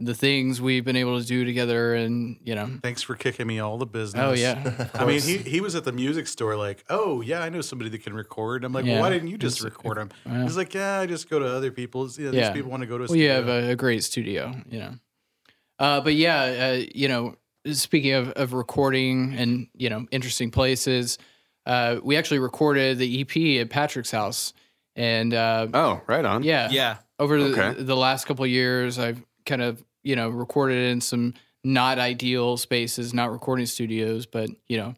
the 0.00 0.14
things 0.14 0.60
we've 0.60 0.84
been 0.84 0.96
able 0.96 1.20
to 1.20 1.24
do 1.26 1.44
together, 1.44 1.94
and 1.94 2.36
you 2.44 2.54
know, 2.56 2.68
Thanks 2.82 3.02
for 3.02 3.14
kicking 3.14 3.46
me 3.46 3.60
all 3.60 3.78
the 3.78 3.86
business. 3.86 4.22
oh 4.22 4.32
yeah, 4.32 4.88
I 4.94 5.04
mean, 5.06 5.22
he, 5.22 5.38
he 5.38 5.60
was 5.60 5.76
at 5.76 5.84
the 5.84 5.92
music 5.92 6.26
store 6.26 6.56
like, 6.56 6.84
oh, 6.90 7.20
yeah, 7.20 7.40
I 7.42 7.48
know 7.48 7.60
somebody 7.60 7.90
that 7.90 8.02
can 8.02 8.12
record. 8.12 8.64
I'm 8.64 8.72
like, 8.72 8.84
well, 8.84 9.00
why 9.00 9.10
didn't 9.10 9.28
you 9.28 9.38
just 9.38 9.62
record 9.62 9.98
him? 9.98 10.10
Uh, 10.26 10.42
He's 10.42 10.56
like, 10.56 10.74
yeah, 10.74 10.98
I 10.98 11.06
just 11.06 11.30
go 11.30 11.38
to 11.38 11.46
other 11.46 11.70
people's. 11.70 12.18
Yeah, 12.18 12.30
Yeah. 12.32 12.48
these 12.48 12.50
people 12.50 12.70
want 12.72 12.82
to 12.82 12.88
go 12.88 12.98
to 12.98 13.04
a 13.04 13.06
well, 13.06 13.16
you 13.16 13.30
have 13.30 13.48
a, 13.48 13.70
a 13.70 13.76
great 13.76 14.02
studio, 14.02 14.52
you 14.68 14.80
know. 14.80 14.94
Uh, 15.78 16.00
but 16.00 16.14
yeah, 16.14 16.42
uh, 16.78 16.82
you 16.94 17.08
know, 17.08 17.34
speaking 17.72 18.12
of, 18.12 18.28
of 18.32 18.52
recording 18.52 19.34
and 19.36 19.68
you 19.74 19.90
know 19.90 20.06
interesting 20.10 20.50
places, 20.50 21.18
uh, 21.66 21.96
we 22.02 22.16
actually 22.16 22.38
recorded 22.38 22.98
the 22.98 23.20
EP 23.22 23.60
at 23.60 23.70
Patrick's 23.70 24.10
house, 24.10 24.52
and 24.96 25.32
uh, 25.34 25.66
Oh, 25.74 26.00
right 26.06 26.24
on. 26.24 26.42
yeah, 26.42 26.70
Yeah. 26.70 26.96
over 27.18 27.42
the, 27.42 27.60
Okay. 27.70 27.82
the 27.82 27.96
last 27.96 28.26
couple 28.26 28.44
of 28.44 28.50
years, 28.50 28.98
I've 28.98 29.22
kind 29.46 29.62
of 29.62 29.82
you 30.02 30.16
know 30.16 30.28
recorded 30.28 30.90
in 30.90 31.00
some 31.00 31.34
not 31.64 31.98
ideal 31.98 32.56
spaces, 32.58 33.14
not 33.14 33.32
recording 33.32 33.66
studios, 33.66 34.26
but 34.26 34.50
you 34.68 34.76
know. 34.76 34.94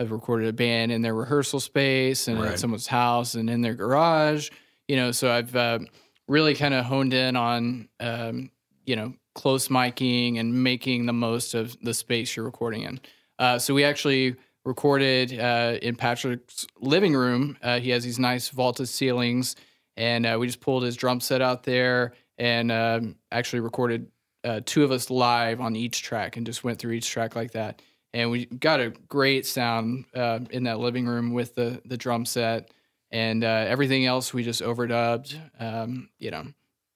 I've 0.00 0.12
recorded 0.12 0.46
a 0.46 0.52
band 0.52 0.92
in 0.92 1.02
their 1.02 1.12
rehearsal 1.12 1.58
space 1.58 2.28
and 2.28 2.40
Right. 2.40 2.52
at 2.52 2.60
someone's 2.60 2.86
house 2.86 3.34
and 3.34 3.50
in 3.50 3.62
their 3.62 3.74
garage, 3.74 4.48
you 4.86 4.94
know. 4.94 5.10
So 5.10 5.28
I've 5.28 5.56
uh, 5.56 5.80
really 6.28 6.54
kind 6.54 6.72
of 6.72 6.84
honed 6.84 7.12
in 7.14 7.34
on, 7.34 7.88
um, 7.98 8.52
you 8.86 8.94
know, 8.94 9.14
close 9.38 9.68
miking 9.68 10.40
and 10.40 10.64
making 10.64 11.06
the 11.06 11.12
most 11.12 11.54
of 11.54 11.76
the 11.80 11.94
space 11.94 12.34
you're 12.34 12.44
recording 12.44 12.82
in. 12.82 13.00
Uh, 13.38 13.56
so 13.56 13.72
we 13.72 13.84
actually 13.84 14.34
recorded 14.64 15.38
uh, 15.38 15.78
in 15.80 15.94
Patrick's 15.94 16.66
living 16.80 17.14
room. 17.14 17.56
Uh, 17.62 17.78
he 17.78 17.90
has 17.90 18.02
these 18.02 18.18
nice 18.18 18.48
vaulted 18.48 18.88
ceilings, 18.88 19.54
and 19.96 20.26
uh, 20.26 20.36
we 20.40 20.48
just 20.48 20.60
pulled 20.60 20.82
his 20.82 20.96
drum 20.96 21.20
set 21.20 21.40
out 21.40 21.62
there 21.62 22.14
and 22.36 22.72
um, 22.72 23.14
actually 23.30 23.60
recorded 23.60 24.10
uh, 24.42 24.60
two 24.66 24.82
of 24.82 24.90
us 24.90 25.08
live 25.08 25.60
on 25.60 25.76
each 25.76 26.02
track 26.02 26.36
and 26.36 26.44
just 26.44 26.64
went 26.64 26.80
through 26.80 26.92
each 26.92 27.08
track 27.08 27.36
like 27.36 27.52
that. 27.52 27.80
And 28.12 28.32
we 28.32 28.46
got 28.46 28.80
a 28.80 28.90
great 29.08 29.46
sound 29.46 30.06
uh, 30.16 30.40
in 30.50 30.64
that 30.64 30.80
living 30.80 31.06
room 31.06 31.32
with 31.32 31.54
the 31.54 31.80
the 31.84 31.96
drum 31.96 32.24
set 32.24 32.72
and 33.12 33.44
uh, 33.44 33.66
everything 33.68 34.04
else 34.04 34.34
we 34.34 34.42
just 34.42 34.62
overdubbed. 34.62 35.38
Um, 35.60 36.08
you 36.18 36.32
know, 36.32 36.44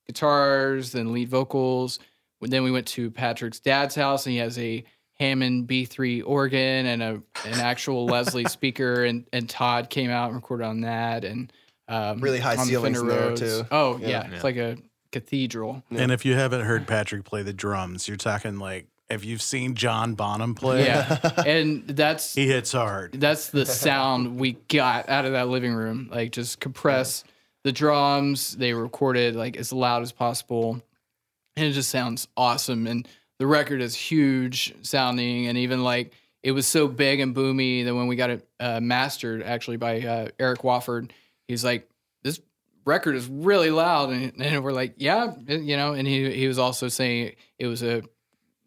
guitars, 0.07 0.91
then 0.91 1.13
lead 1.13 1.29
vocals. 1.29 2.01
Then 2.51 2.63
we 2.63 2.71
went 2.71 2.87
to 2.89 3.11
Patrick's 3.11 3.61
dad's 3.61 3.95
house, 3.95 4.27
and 4.27 4.33
he 4.33 4.39
has 4.39 4.59
a 4.59 4.85
Hammond 5.19 5.69
B3 5.69 6.23
organ 6.27 6.87
and 6.87 7.03
a 7.03 7.23
an 7.45 7.61
actual 7.61 8.07
Leslie 8.15 8.45
speaker, 8.47 9.05
and 9.05 9.25
and 9.33 9.49
Todd 9.49 9.91
came 9.91 10.11
out 10.11 10.27
and 10.27 10.37
recorded 10.37 10.65
on 10.65 10.81
that, 10.83 11.25
and 11.25 11.53
um, 11.89 12.21
Really 12.21 12.41
high 12.41 12.53
on 12.57 12.67
the 12.67 12.73
ceilings 12.73 13.03
there, 13.03 13.37
too. 13.37 13.63
Oh 13.71 13.99
yeah, 13.99 14.09
Yeah. 14.09 14.31
it's 14.35 14.45
like 14.45 14.57
a 14.57 14.77
cathedral. 15.13 15.83
And 15.91 16.11
if 16.11 16.25
you 16.25 16.35
haven't 16.35 16.63
heard 16.63 16.87
Patrick 16.87 17.25
play 17.25 17.43
the 17.43 17.53
drums, 17.53 18.09
you're 18.09 18.17
talking 18.17 18.59
like 18.59 18.87
if 19.11 19.25
you've 19.27 19.43
seen 19.43 19.75
John 19.75 20.15
Bonham 20.15 20.55
play, 20.55 20.87
Yeah, 20.87 21.19
and 21.47 21.87
that's 21.87 22.35
he 22.35 22.47
hits 22.47 22.73
hard. 22.73 23.13
that's 23.21 23.51
the 23.51 23.67
sound 23.67 24.39
we 24.39 24.53
got 24.69 25.09
out 25.09 25.25
of 25.27 25.33
that 25.33 25.49
living 25.49 25.75
room. 25.75 26.09
Like 26.11 26.33
just 26.33 26.61
compress 26.61 27.25
the 27.63 27.73
drums. 27.73 28.57
They 28.57 28.73
recorded 28.73 29.37
like 29.37 29.57
as 29.57 29.73
loud 29.73 30.03
as 30.03 30.13
possible, 30.13 30.81
and 31.57 31.67
it 31.67 31.73
just 31.73 31.91
sounds 31.91 32.29
awesome. 32.37 32.87
And 32.87 33.09
the 33.39 33.47
record 33.47 33.81
is 33.81 33.95
huge 33.95 34.75
sounding, 34.83 35.47
and 35.47 35.59
even 35.59 35.83
like 35.83 36.13
it 36.43 36.53
was 36.53 36.67
so 36.67 36.89
big 36.89 37.21
and 37.21 37.35
boomy 37.35 37.85
that 37.85 37.95
when 37.95 38.07
we 38.07 38.17
got 38.17 38.31
it 38.31 38.49
uh, 38.61 38.81
mastered, 38.81 39.43
actually 39.43 39.77
by 39.77 40.01
uh, 40.01 40.29
Erik 40.39 40.61
Wofford, 40.61 41.11
he's 41.49 41.65
like, 41.65 41.89
"This 42.23 42.41
record 42.85 43.17
is 43.17 43.29
really 43.29 43.71
loud," 43.71 44.11
and, 44.11 44.41
and 44.43 44.65
we're 44.65 44.73
like, 44.73 44.95
"Yeah," 44.97 45.33
you 45.47 45.77
know. 45.77 45.93
And 45.95 46.07
he 46.07 46.31
he 46.33 46.47
was 46.47 46.59
also 46.59 46.89
saying 46.89 47.35
it 47.59 47.67
was 47.67 47.83
a 47.83 48.03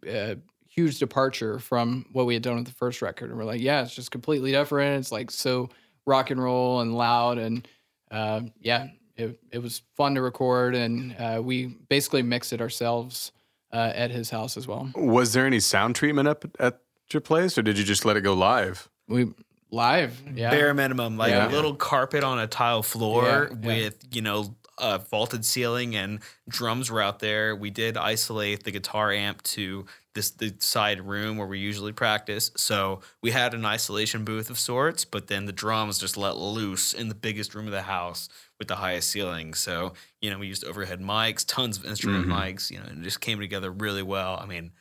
a 0.07 0.37
huge 0.75 0.99
departure 0.99 1.57
from 1.57 2.05
what 2.11 2.25
we 2.25 2.33
had 2.33 2.43
done 2.43 2.57
with 2.57 2.65
the 2.65 2.73
first 2.73 3.01
record. 3.01 3.29
And 3.29 3.39
we're 3.39 3.45
like, 3.45 3.61
yeah, 3.61 3.83
it's 3.83 3.95
just 3.95 4.11
completely 4.11 4.51
different. 4.51 4.99
It's 4.99 5.11
like 5.11 5.31
so 5.31 5.69
rock 6.05 6.31
and 6.31 6.41
roll 6.41 6.81
and 6.81 6.93
loud. 6.93 7.37
And 7.37 7.67
uh, 8.11 8.41
yeah, 8.59 8.87
it, 9.17 9.39
it 9.51 9.59
was 9.59 9.81
fun 9.95 10.15
to 10.15 10.21
record. 10.21 10.75
And 10.75 11.15
uh, 11.17 11.41
we 11.43 11.67
basically 11.89 12.21
mixed 12.21 12.53
it 12.53 12.61
ourselves 12.61 13.31
uh, 13.71 13.91
at 13.95 14.11
his 14.11 14.29
house 14.29 14.57
as 14.57 14.67
well. 14.67 14.89
Was 14.95 15.33
there 15.33 15.45
any 15.45 15.59
sound 15.59 15.95
treatment 15.95 16.27
up 16.27 16.45
at 16.59 16.79
your 17.11 17.21
place, 17.21 17.57
or 17.57 17.61
did 17.61 17.77
you 17.77 17.83
just 17.83 18.05
let 18.05 18.17
it 18.17 18.21
go 18.21 18.33
live? 18.33 18.89
We 19.07 19.33
live. 19.71 20.21
Yeah. 20.33 20.49
bare 20.49 20.73
minimum, 20.73 21.17
like 21.17 21.31
Yeah. 21.31 21.47
a 21.47 21.51
little 21.51 21.75
carpet 21.75 22.23
on 22.23 22.39
a 22.39 22.47
tile 22.47 22.83
floor 22.83 23.49
Yeah, 23.51 23.57
yeah. 23.61 23.67
with 23.67 23.97
you 24.11 24.21
know 24.21 24.55
a 24.77 24.99
vaulted 24.99 25.45
ceiling 25.45 25.95
and 25.95 26.19
drums 26.49 26.91
were 26.91 27.01
out 27.01 27.19
there. 27.19 27.55
We 27.55 27.69
did 27.69 27.95
isolate 27.95 28.63
the 28.63 28.71
guitar 28.71 29.11
amp 29.11 29.41
to 29.43 29.85
this 30.13 30.31
the 30.31 30.53
side 30.59 31.01
room 31.01 31.37
where 31.37 31.47
we 31.47 31.59
usually 31.59 31.91
practice. 31.91 32.51
So 32.55 33.01
we 33.21 33.31
had 33.31 33.53
an 33.53 33.65
isolation 33.65 34.23
booth 34.25 34.49
of 34.49 34.57
sorts, 34.59 35.05
but 35.05 35.27
then 35.27 35.45
the 35.45 35.53
drums 35.53 35.97
just 35.99 36.17
let 36.17 36.37
loose 36.37 36.93
in 36.93 37.07
the 37.09 37.15
biggest 37.15 37.53
room 37.55 37.65
of 37.65 37.71
the 37.71 37.83
house 37.83 38.29
with 38.59 38.67
the 38.67 38.75
highest 38.75 39.09
ceiling. 39.09 39.53
So 39.53 39.93
you 40.21 40.29
know 40.29 40.37
we 40.39 40.47
used 40.47 40.63
overhead 40.63 41.01
mics, 41.01 41.45
tons 41.47 41.77
of 41.77 41.85
instrument 41.85 42.27
mm-hmm. 42.27 42.33
mics. 42.33 42.71
You 42.71 42.79
know, 42.79 42.85
and 42.85 42.99
it 42.99 43.03
just 43.03 43.21
came 43.21 43.39
together 43.39 43.71
really 43.71 44.03
well. 44.03 44.37
I 44.41 44.45
mean. 44.45 44.71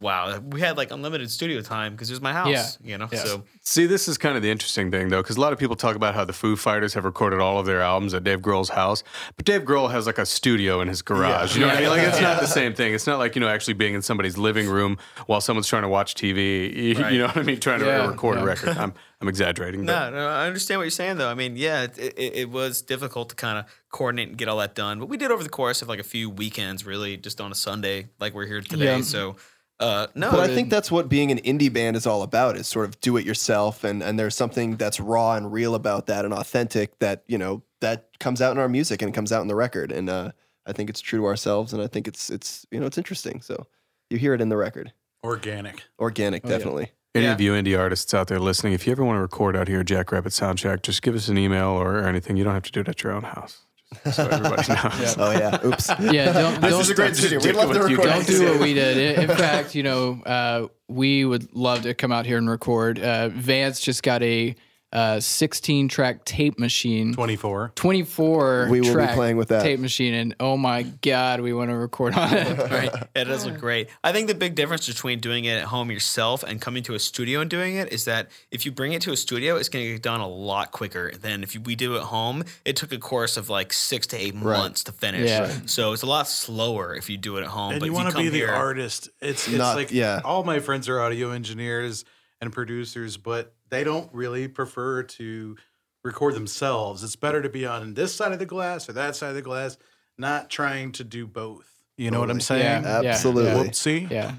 Wow, 0.00 0.38
we 0.38 0.60
had 0.60 0.76
like 0.76 0.92
unlimited 0.92 1.28
studio 1.28 1.60
time 1.60 1.92
because 1.92 2.08
it 2.08 2.12
was 2.12 2.20
my 2.20 2.32
house, 2.32 2.48
Yeah. 2.80 2.90
you 2.92 2.98
know. 2.98 3.08
Yeah. 3.10 3.18
So 3.24 3.42
See, 3.62 3.86
this 3.86 4.06
is 4.06 4.16
kind 4.16 4.36
of 4.36 4.42
the 4.44 4.50
interesting 4.50 4.92
thing, 4.92 5.08
though, 5.08 5.20
because 5.22 5.36
a 5.36 5.40
lot 5.40 5.52
of 5.52 5.58
people 5.58 5.74
talk 5.74 5.96
about 5.96 6.14
how 6.14 6.24
the 6.24 6.32
Foo 6.32 6.54
Fighters 6.54 6.94
have 6.94 7.04
recorded 7.04 7.40
all 7.40 7.58
of 7.58 7.66
their 7.66 7.80
albums 7.82 8.14
at 8.14 8.22
Dave 8.22 8.40
Grohl's 8.40 8.68
house, 8.68 9.02
but 9.36 9.44
Dave 9.44 9.62
Grohl 9.62 9.90
has 9.90 10.06
like 10.06 10.18
a 10.18 10.24
studio 10.26 10.80
in 10.80 10.86
his 10.86 11.02
garage. 11.02 11.54
You 11.56 11.62
know 11.62 11.66
what 11.66 11.76
I 11.78 11.80
mean? 11.80 11.88
Like 11.90 12.02
it's 12.06 12.20
not 12.20 12.40
the 12.40 12.46
same 12.46 12.74
thing. 12.74 12.94
It's 12.94 13.08
not 13.08 13.18
like 13.18 13.34
you 13.34 13.40
know 13.40 13.48
actually 13.48 13.74
being 13.74 13.94
in 13.94 14.02
somebody's 14.02 14.38
living 14.38 14.68
room 14.68 14.98
while 15.26 15.40
someone's 15.40 15.66
trying 15.66 15.82
to 15.82 15.88
watch 15.88 16.14
TV. 16.14 16.72
You, 16.74 16.94
Right. 17.02 17.12
you 17.12 17.18
know 17.18 17.26
what 17.26 17.36
I 17.36 17.42
mean? 17.42 17.58
Trying 17.58 17.80
to 17.80 17.86
record 18.08 18.36
yeah. 18.36 18.42
a 18.42 18.46
record. 18.46 18.68
I'm 18.78 18.94
I'm 19.20 19.26
exaggerating. 19.28 19.84
But 19.84 20.10
No, 20.10 20.16
no, 20.16 20.28
I 20.28 20.46
understand 20.46 20.78
what 20.78 20.84
you're 20.84 20.90
saying 20.92 21.16
though. 21.18 21.28
I 21.28 21.34
mean, 21.34 21.56
yeah, 21.56 21.82
it, 21.82 21.98
it, 21.98 22.36
it 22.36 22.50
was 22.50 22.82
difficult 22.82 23.30
to 23.30 23.34
kind 23.34 23.58
of 23.58 23.64
coordinate 23.90 24.28
and 24.28 24.38
get 24.38 24.46
all 24.48 24.58
that 24.58 24.76
done, 24.76 25.00
but 25.00 25.08
we 25.08 25.16
did 25.16 25.32
over 25.32 25.42
the 25.42 25.48
course 25.48 25.82
of 25.82 25.88
like 25.88 25.98
a 25.98 26.04
few 26.04 26.30
weekends, 26.30 26.86
really, 26.86 27.16
just 27.16 27.40
on 27.40 27.50
a 27.50 27.54
Sunday, 27.56 28.06
like 28.20 28.32
we're 28.32 28.46
here 28.46 28.60
today. 28.60 28.96
Yeah. 28.98 29.02
So, 29.02 29.34
uh, 29.80 30.06
no, 30.14 30.30
But 30.30 30.40
I 30.40 30.48
think 30.54 30.70
that's 30.70 30.90
what 30.90 31.08
being 31.08 31.30
an 31.30 31.38
indie 31.38 31.72
band 31.72 31.96
is 31.96 32.06
all 32.06 32.22
about 32.22 32.56
is 32.56 32.66
sort 32.66 32.86
of 32.86 33.00
do 33.00 33.16
it 33.16 33.24
yourself 33.24 33.84
and 33.84 34.02
and 34.02 34.18
there's 34.18 34.34
something 34.34 34.76
that's 34.76 34.98
raw 34.98 35.34
and 35.34 35.52
real 35.52 35.74
about 35.74 36.06
that 36.06 36.24
and 36.24 36.34
authentic 36.34 36.98
that, 36.98 37.22
you 37.26 37.38
know, 37.38 37.62
that 37.80 38.18
comes 38.18 38.42
out 38.42 38.52
in 38.52 38.58
our 38.58 38.68
music 38.68 39.02
and 39.02 39.14
comes 39.14 39.30
out 39.32 39.42
in 39.42 39.48
the 39.48 39.54
record. 39.54 39.92
And 39.92 40.10
uh, 40.10 40.32
I 40.66 40.72
think 40.72 40.90
it's 40.90 41.00
true 41.00 41.20
to 41.20 41.26
ourselves 41.26 41.72
and 41.72 41.80
I 41.82 41.86
think 41.86 42.08
it's 42.08 42.28
it's 42.30 42.66
you 42.70 42.80
know, 42.80 42.86
it's 42.86 42.98
interesting. 42.98 43.40
So 43.40 43.66
you 44.10 44.18
hear 44.18 44.34
it 44.34 44.40
in 44.40 44.48
the 44.48 44.56
record. 44.56 44.92
Organic. 45.24 45.84
Organic, 45.98 46.44
Oh, 46.44 46.48
yeah. 46.48 46.56
definitely. 46.56 46.92
any 47.14 47.24
Yeah. 47.26 47.32
of 47.34 47.40
you 47.40 47.52
indie 47.52 47.78
artists 47.78 48.12
out 48.14 48.26
there 48.28 48.38
listening, 48.40 48.72
if 48.72 48.86
you 48.86 48.92
ever 48.92 49.04
want 49.04 49.16
to 49.18 49.22
record 49.22 49.56
out 49.56 49.68
here 49.68 49.80
at 49.80 49.86
Jackrabbit 49.86 50.32
Sound 50.32 50.58
Shack, 50.58 50.82
just 50.82 51.02
give 51.02 51.14
us 51.14 51.28
an 51.28 51.38
email 51.38 51.68
or, 51.68 51.98
or 51.98 52.04
anything. 52.08 52.36
You 52.36 52.44
don't 52.44 52.54
have 52.54 52.62
to 52.64 52.72
do 52.72 52.80
it 52.80 52.88
at 52.88 53.02
your 53.02 53.12
own 53.12 53.22
house. 53.24 53.64
Just 54.04 54.16
so 54.16 54.26
everybody 54.26 54.68
knows. 54.98 55.16
Oh 55.18 55.30
yeah. 55.30 55.64
Oops. 55.64 55.88
Yeah. 56.00 56.32
Don't, 56.32 56.60
This 56.60 56.70
don't, 56.70 56.80
is 56.80 56.90
a 56.90 56.94
great 56.94 57.08
just 57.08 57.20
studio. 57.20 57.40
We'd 57.42 57.54
love 57.54 57.72
to 57.72 57.78
with 57.80 57.90
record. 57.90 58.04
Don't 58.06 58.26
do 58.26 58.52
what 58.52 58.60
we 58.60 58.74
did. 58.74 59.18
In 59.18 59.30
in 59.30 59.36
fact, 59.36 59.74
you 59.74 59.82
know, 59.82 60.22
uh, 60.24 60.68
we 60.88 61.24
would 61.24 61.54
love 61.54 61.82
to 61.82 61.94
come 61.94 62.12
out 62.12 62.26
here 62.26 62.38
and 62.38 62.48
record. 62.48 62.98
Uh, 62.98 63.28
Vance 63.30 63.80
just 63.80 64.02
got 64.02 64.22
a 64.22 64.54
uh, 64.92 65.20
16 65.20 65.88
track 65.88 66.24
tape 66.24 66.58
machine. 66.58 67.12
24. 67.12 67.72
24 67.74 68.68
We 68.70 68.80
will 68.80 68.86
be 68.86 68.92
track 68.92 69.14
playing 69.14 69.36
with 69.36 69.48
that. 69.48 69.62
tape 69.62 69.80
machine 69.80 70.14
and 70.14 70.34
oh 70.40 70.56
my 70.56 70.82
god 71.02 71.40
we 71.40 71.52
want 71.52 71.70
to 71.70 71.76
record 71.76 72.14
on 72.14 72.32
it 72.32 72.58
right, 72.70 72.90
it 73.14 73.24
does 73.24 73.44
look 73.44 73.58
great. 73.58 73.88
I 74.02 74.12
think 74.12 74.28
the 74.28 74.34
big 74.34 74.54
difference 74.54 74.86
between 74.86 75.20
doing 75.20 75.44
it 75.44 75.58
at 75.58 75.64
home 75.64 75.90
yourself 75.90 76.42
and 76.42 76.60
coming 76.60 76.82
to 76.84 76.94
a 76.94 76.98
studio 76.98 77.40
and 77.40 77.50
doing 77.50 77.76
it 77.76 77.92
is 77.92 78.06
that 78.06 78.30
if 78.50 78.64
you 78.64 78.72
bring 78.72 78.92
it 78.92 79.02
to 79.02 79.12
a 79.12 79.16
studio, 79.16 79.56
it's 79.56 79.68
going 79.68 79.84
to 79.84 79.92
get 79.92 80.02
done 80.02 80.20
a 80.20 80.28
lot 80.28 80.72
quicker 80.72 81.12
than 81.12 81.42
if 81.42 81.54
you, 81.54 81.60
we 81.60 81.76
do 81.76 81.94
it 81.96 81.98
at 81.98 82.04
home. 82.04 82.44
It 82.64 82.76
took 82.76 82.92
a 82.92 82.98
course 82.98 83.36
of 83.36 83.50
like 83.50 83.72
six 83.72 84.06
to 84.08 84.16
eight 84.16 84.34
months 84.34 84.84
to 84.84 84.92
finish. 84.92 85.28
Yeah. 85.28 85.52
So 85.66 85.92
it's 85.92 86.02
a 86.02 86.06
lot 86.06 86.28
slower 86.28 86.94
if 86.94 87.10
you 87.10 87.16
do 87.18 87.36
it 87.36 87.42
at 87.42 87.48
home. 87.48 87.72
And 87.72 87.80
but 87.80 87.86
you 87.86 87.92
if 87.92 87.96
want 87.96 88.08
to 88.08 88.14
come 88.14 88.22
be 88.24 88.30
the 88.30 88.48
artist. 88.48 89.10
It's 89.20 89.46
it's 89.48 89.56
Not- 89.58 89.76
like 89.76 89.90
yeah. 89.92 90.22
all 90.24 90.44
my 90.44 90.60
friends 90.60 90.88
are 90.88 91.00
audio 91.00 91.30
engineers 91.32 92.04
and 92.40 92.52
producers, 92.52 93.16
but 93.16 93.52
they 93.70 93.84
don't 93.84 94.12
really 94.12 94.48
prefer 94.48 95.02
to 95.02 95.56
record 96.04 96.34
themselves. 96.34 97.02
It's 97.04 97.16
better 97.16 97.42
to 97.42 97.48
be 97.48 97.66
on 97.66 97.94
this 97.94 98.14
side 98.14 98.32
of 98.32 98.38
the 98.38 98.46
glass 98.46 98.88
or 98.88 98.92
that 98.94 99.16
side 99.16 99.30
of 99.30 99.34
the 99.34 99.42
glass, 99.42 99.76
not 100.16 100.50
trying 100.50 100.92
to 100.92 101.04
do 101.04 101.26
both. 101.26 101.70
You 101.96 102.12
know 102.12 102.20
what 102.20 102.30
I'm 102.30 102.40
saying? 102.40 102.84
Yeah. 102.84 103.02
Absolutely. 103.04 103.50
Whoopsie. 103.50 104.08
yeah 104.08 104.34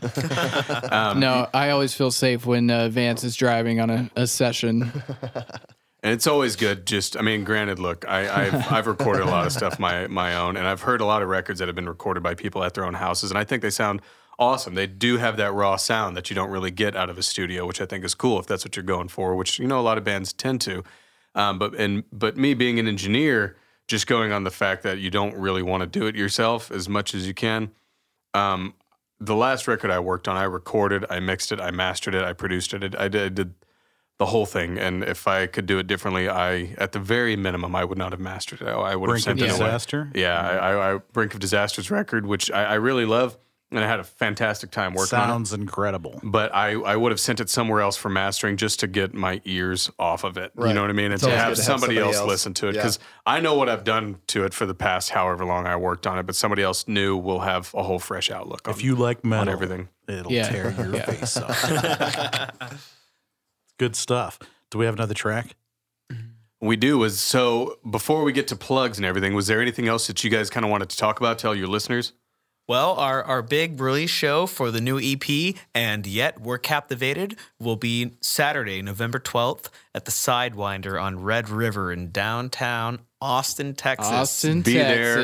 Um, 1.11 1.19
no 1.19 1.45
i 1.53 1.71
always 1.71 1.93
feel 1.93 2.09
safe 2.09 2.45
when 2.45 2.71
uh, 2.71 2.87
vance 2.87 3.25
is 3.25 3.35
driving 3.35 3.81
on 3.81 3.89
a, 3.89 4.09
a 4.15 4.27
session 4.27 4.89
And 6.01 6.13
it's 6.13 6.27
always 6.27 6.55
good. 6.55 6.85
Just, 6.85 7.17
I 7.17 7.21
mean, 7.21 7.43
granted, 7.43 7.77
look, 7.77 8.07
I, 8.07 8.45
I've 8.45 8.71
I've 8.71 8.87
recorded 8.87 9.23
a 9.23 9.25
lot 9.25 9.45
of 9.45 9.51
stuff 9.51 9.79
my 9.79 10.07
my 10.07 10.33
own, 10.35 10.55
and 10.55 10.65
I've 10.65 10.81
heard 10.81 11.01
a 11.01 11.05
lot 11.05 11.21
of 11.21 11.27
records 11.27 11.59
that 11.59 11.67
have 11.67 11.75
been 11.75 11.89
recorded 11.89 12.23
by 12.23 12.35
people 12.35 12.63
at 12.63 12.73
their 12.73 12.85
own 12.85 12.93
houses, 12.93 13.31
and 13.31 13.37
I 13.37 13.43
think 13.43 13.61
they 13.61 13.69
sound 13.69 14.01
awesome. 14.39 14.73
They 14.73 14.87
do 14.87 15.17
have 15.17 15.37
that 15.37 15.53
raw 15.53 15.75
sound 15.75 16.17
that 16.17 16.31
you 16.31 16.35
don't 16.35 16.49
really 16.49 16.71
get 16.71 16.95
out 16.95 17.09
of 17.09 17.19
a 17.19 17.23
studio, 17.23 17.67
which 17.67 17.79
I 17.79 17.85
think 17.85 18.03
is 18.03 18.15
cool 18.15 18.39
if 18.39 18.47
that's 18.47 18.65
what 18.65 18.75
you're 18.75 18.83
going 18.83 19.09
for. 19.09 19.35
Which 19.35 19.59
you 19.59 19.67
know 19.67 19.79
a 19.79 19.83
lot 19.83 19.99
of 19.99 20.03
bands 20.03 20.33
tend 20.33 20.61
to. 20.61 20.83
Um, 21.35 21.59
but 21.59 21.75
and 21.75 22.03
but 22.11 22.37
me 22.37 22.55
being 22.55 22.79
an 22.79 22.87
engineer, 22.87 23.57
just 23.87 24.07
going 24.07 24.31
on 24.31 24.43
the 24.43 24.51
fact 24.51 24.83
that 24.83 24.99
you 24.99 25.11
don't 25.11 25.35
really 25.35 25.61
want 25.61 25.81
to 25.81 25.87
do 25.87 26.07
it 26.07 26.15
yourself 26.15 26.71
as 26.71 26.89
much 26.89 27.13
as 27.13 27.27
you 27.27 27.33
can. 27.33 27.71
Um, 28.33 28.73
the 29.19 29.35
last 29.35 29.67
record 29.67 29.91
I 29.91 29.99
worked 29.99 30.27
on, 30.27 30.37
I 30.37 30.43
recorded, 30.43 31.05
I 31.09 31.19
mixed 31.19 31.51
it, 31.51 31.59
I 31.59 31.71
mastered 31.71 32.15
it, 32.15 32.23
I 32.23 32.33
produced 32.33 32.73
it. 32.73 32.83
I 32.83 32.87
did, 32.87 32.95
I 32.95 33.29
did 33.29 33.53
the 34.17 34.27
whole 34.27 34.45
thing. 34.45 34.77
And 34.77 35.03
if 35.03 35.27
I 35.27 35.47
could 35.47 35.65
do 35.65 35.77
it 35.79 35.87
differently, 35.87 36.29
I, 36.29 36.75
at 36.77 36.91
the 36.93 36.99
very 36.99 37.35
minimum, 37.35 37.75
I 37.75 37.83
would 37.83 37.97
not 37.97 38.11
have 38.11 38.21
mastered 38.21 38.61
it. 38.61 38.67
I 38.67 38.95
would 38.95 39.07
Brink 39.07 39.25
have 39.25 39.33
of 39.33 39.39
sent 39.39 39.51
it 39.51 39.55
away. 39.55 39.65
disaster. 39.65 40.11
Yeah, 40.13 40.39
I, 40.39 40.71
I, 40.71 40.93
I 40.93 40.97
Brink 41.11 41.33
of 41.33 41.39
Disaster's 41.39 41.91
record, 41.91 42.25
which 42.25 42.49
I, 42.51 42.63
I 42.65 42.73
really 42.75 43.05
love, 43.05 43.37
and 43.71 43.79
I 43.79 43.87
had 43.87 43.99
a 43.99 44.03
fantastic 44.03 44.71
time 44.71 44.93
working 44.93 45.17
on 45.19 45.25
it. 45.25 45.31
Sounds 45.31 45.53
incredible. 45.53 46.19
But 46.23 46.53
I, 46.55 46.71
I 46.71 46.95
would 46.95 47.11
have 47.11 47.19
sent 47.19 47.39
it 47.39 47.49
somewhere 47.49 47.81
else 47.81 47.95
for 47.97 48.09
mastering 48.09 48.57
just 48.57 48.79
to 48.79 48.87
get 48.87 49.13
my 49.13 49.41
ears 49.45 49.91
off 49.99 50.23
of 50.23 50.37
it. 50.37 50.51
You 50.57 50.73
know 50.73 50.81
what 50.81 50.89
I 50.89 50.93
mean? 50.93 51.11
And 51.11 51.21
to 51.21 51.29
have, 51.29 51.37
to 51.37 51.43
have 51.45 51.57
somebody, 51.57 51.95
somebody 51.95 51.99
else, 51.99 52.15
else. 52.17 52.27
listen 52.27 52.53
to 52.55 52.67
it 52.69 52.75
Yeah. 52.75 52.81
because 52.81 52.99
I 53.27 53.39
know 53.39 53.53
what 53.55 53.69
I've 53.69 53.83
done 53.83 54.17
to 54.27 54.43
it 54.45 54.53
for 54.53 54.65
the 54.65 54.73
past 54.73 55.11
however 55.11 55.45
long 55.45 55.67
I 55.67 55.75
worked 55.75 56.07
on 56.07 56.17
it, 56.17 56.23
but 56.23 56.35
somebody 56.35 56.63
else 56.63 56.87
new 56.87 57.15
will 57.15 57.41
have 57.41 57.71
a 57.75 57.83
whole 57.83 57.99
fresh 57.99 58.31
outlook 58.31 58.67
on 58.67 58.73
If 58.73 58.83
you 58.83 58.95
like 58.95 59.23
metal, 59.23 59.53
everything. 59.53 59.89
it'll 60.07 60.31
Yeah. 60.31 60.49
tear 60.49 60.71
your 60.77 60.95
Yeah. 60.95 61.05
face 61.05 61.37
off. 61.37 62.81
Good 63.77 63.95
stuff. 63.95 64.39
Do 64.71 64.77
we 64.77 64.85
have 64.85 64.95
another 64.95 65.13
track? 65.13 65.55
We 66.61 66.75
do 66.75 66.97
was 66.97 67.19
so 67.21 67.77
before 67.89 68.23
we 68.23 68.33
get 68.33 68.47
to 68.49 68.55
plugs 68.55 68.97
and 68.97 69.05
everything, 69.05 69.33
was 69.33 69.47
there 69.47 69.61
anything 69.61 69.87
else 69.87 70.07
that 70.07 70.23
you 70.25 70.29
guys 70.29 70.49
kind 70.49 70.65
of 70.65 70.69
wanted 70.71 70.89
to 70.89 70.97
talk 70.97 71.19
about? 71.19 71.39
Tell 71.39 71.55
your 71.55 71.67
listeners. 71.67 72.11
Well, 72.69 72.93
our, 72.97 73.23
our 73.23 73.41
big 73.41 73.81
release 73.81 74.11
show 74.11 74.45
for 74.45 74.69
the 74.69 74.79
new 74.79 74.99
EP, 74.99 75.55
and 75.73 76.05
yet 76.05 76.39
we're 76.39 76.59
captivated, 76.59 77.35
will 77.59 77.77
be 77.77 78.11
Saturday, 78.21 78.83
November 78.83 79.19
12th 79.19 79.69
at 79.95 80.05
the 80.05 80.11
Sidewinder 80.11 81.01
on 81.01 81.23
Red 81.23 81.49
River 81.49 81.91
in 81.91 82.11
downtown 82.11 82.99
Austin, 83.21 83.73
Texas. 83.75 84.09
Austin, 84.09 84.61
Be 84.61 84.73
there 84.75 85.15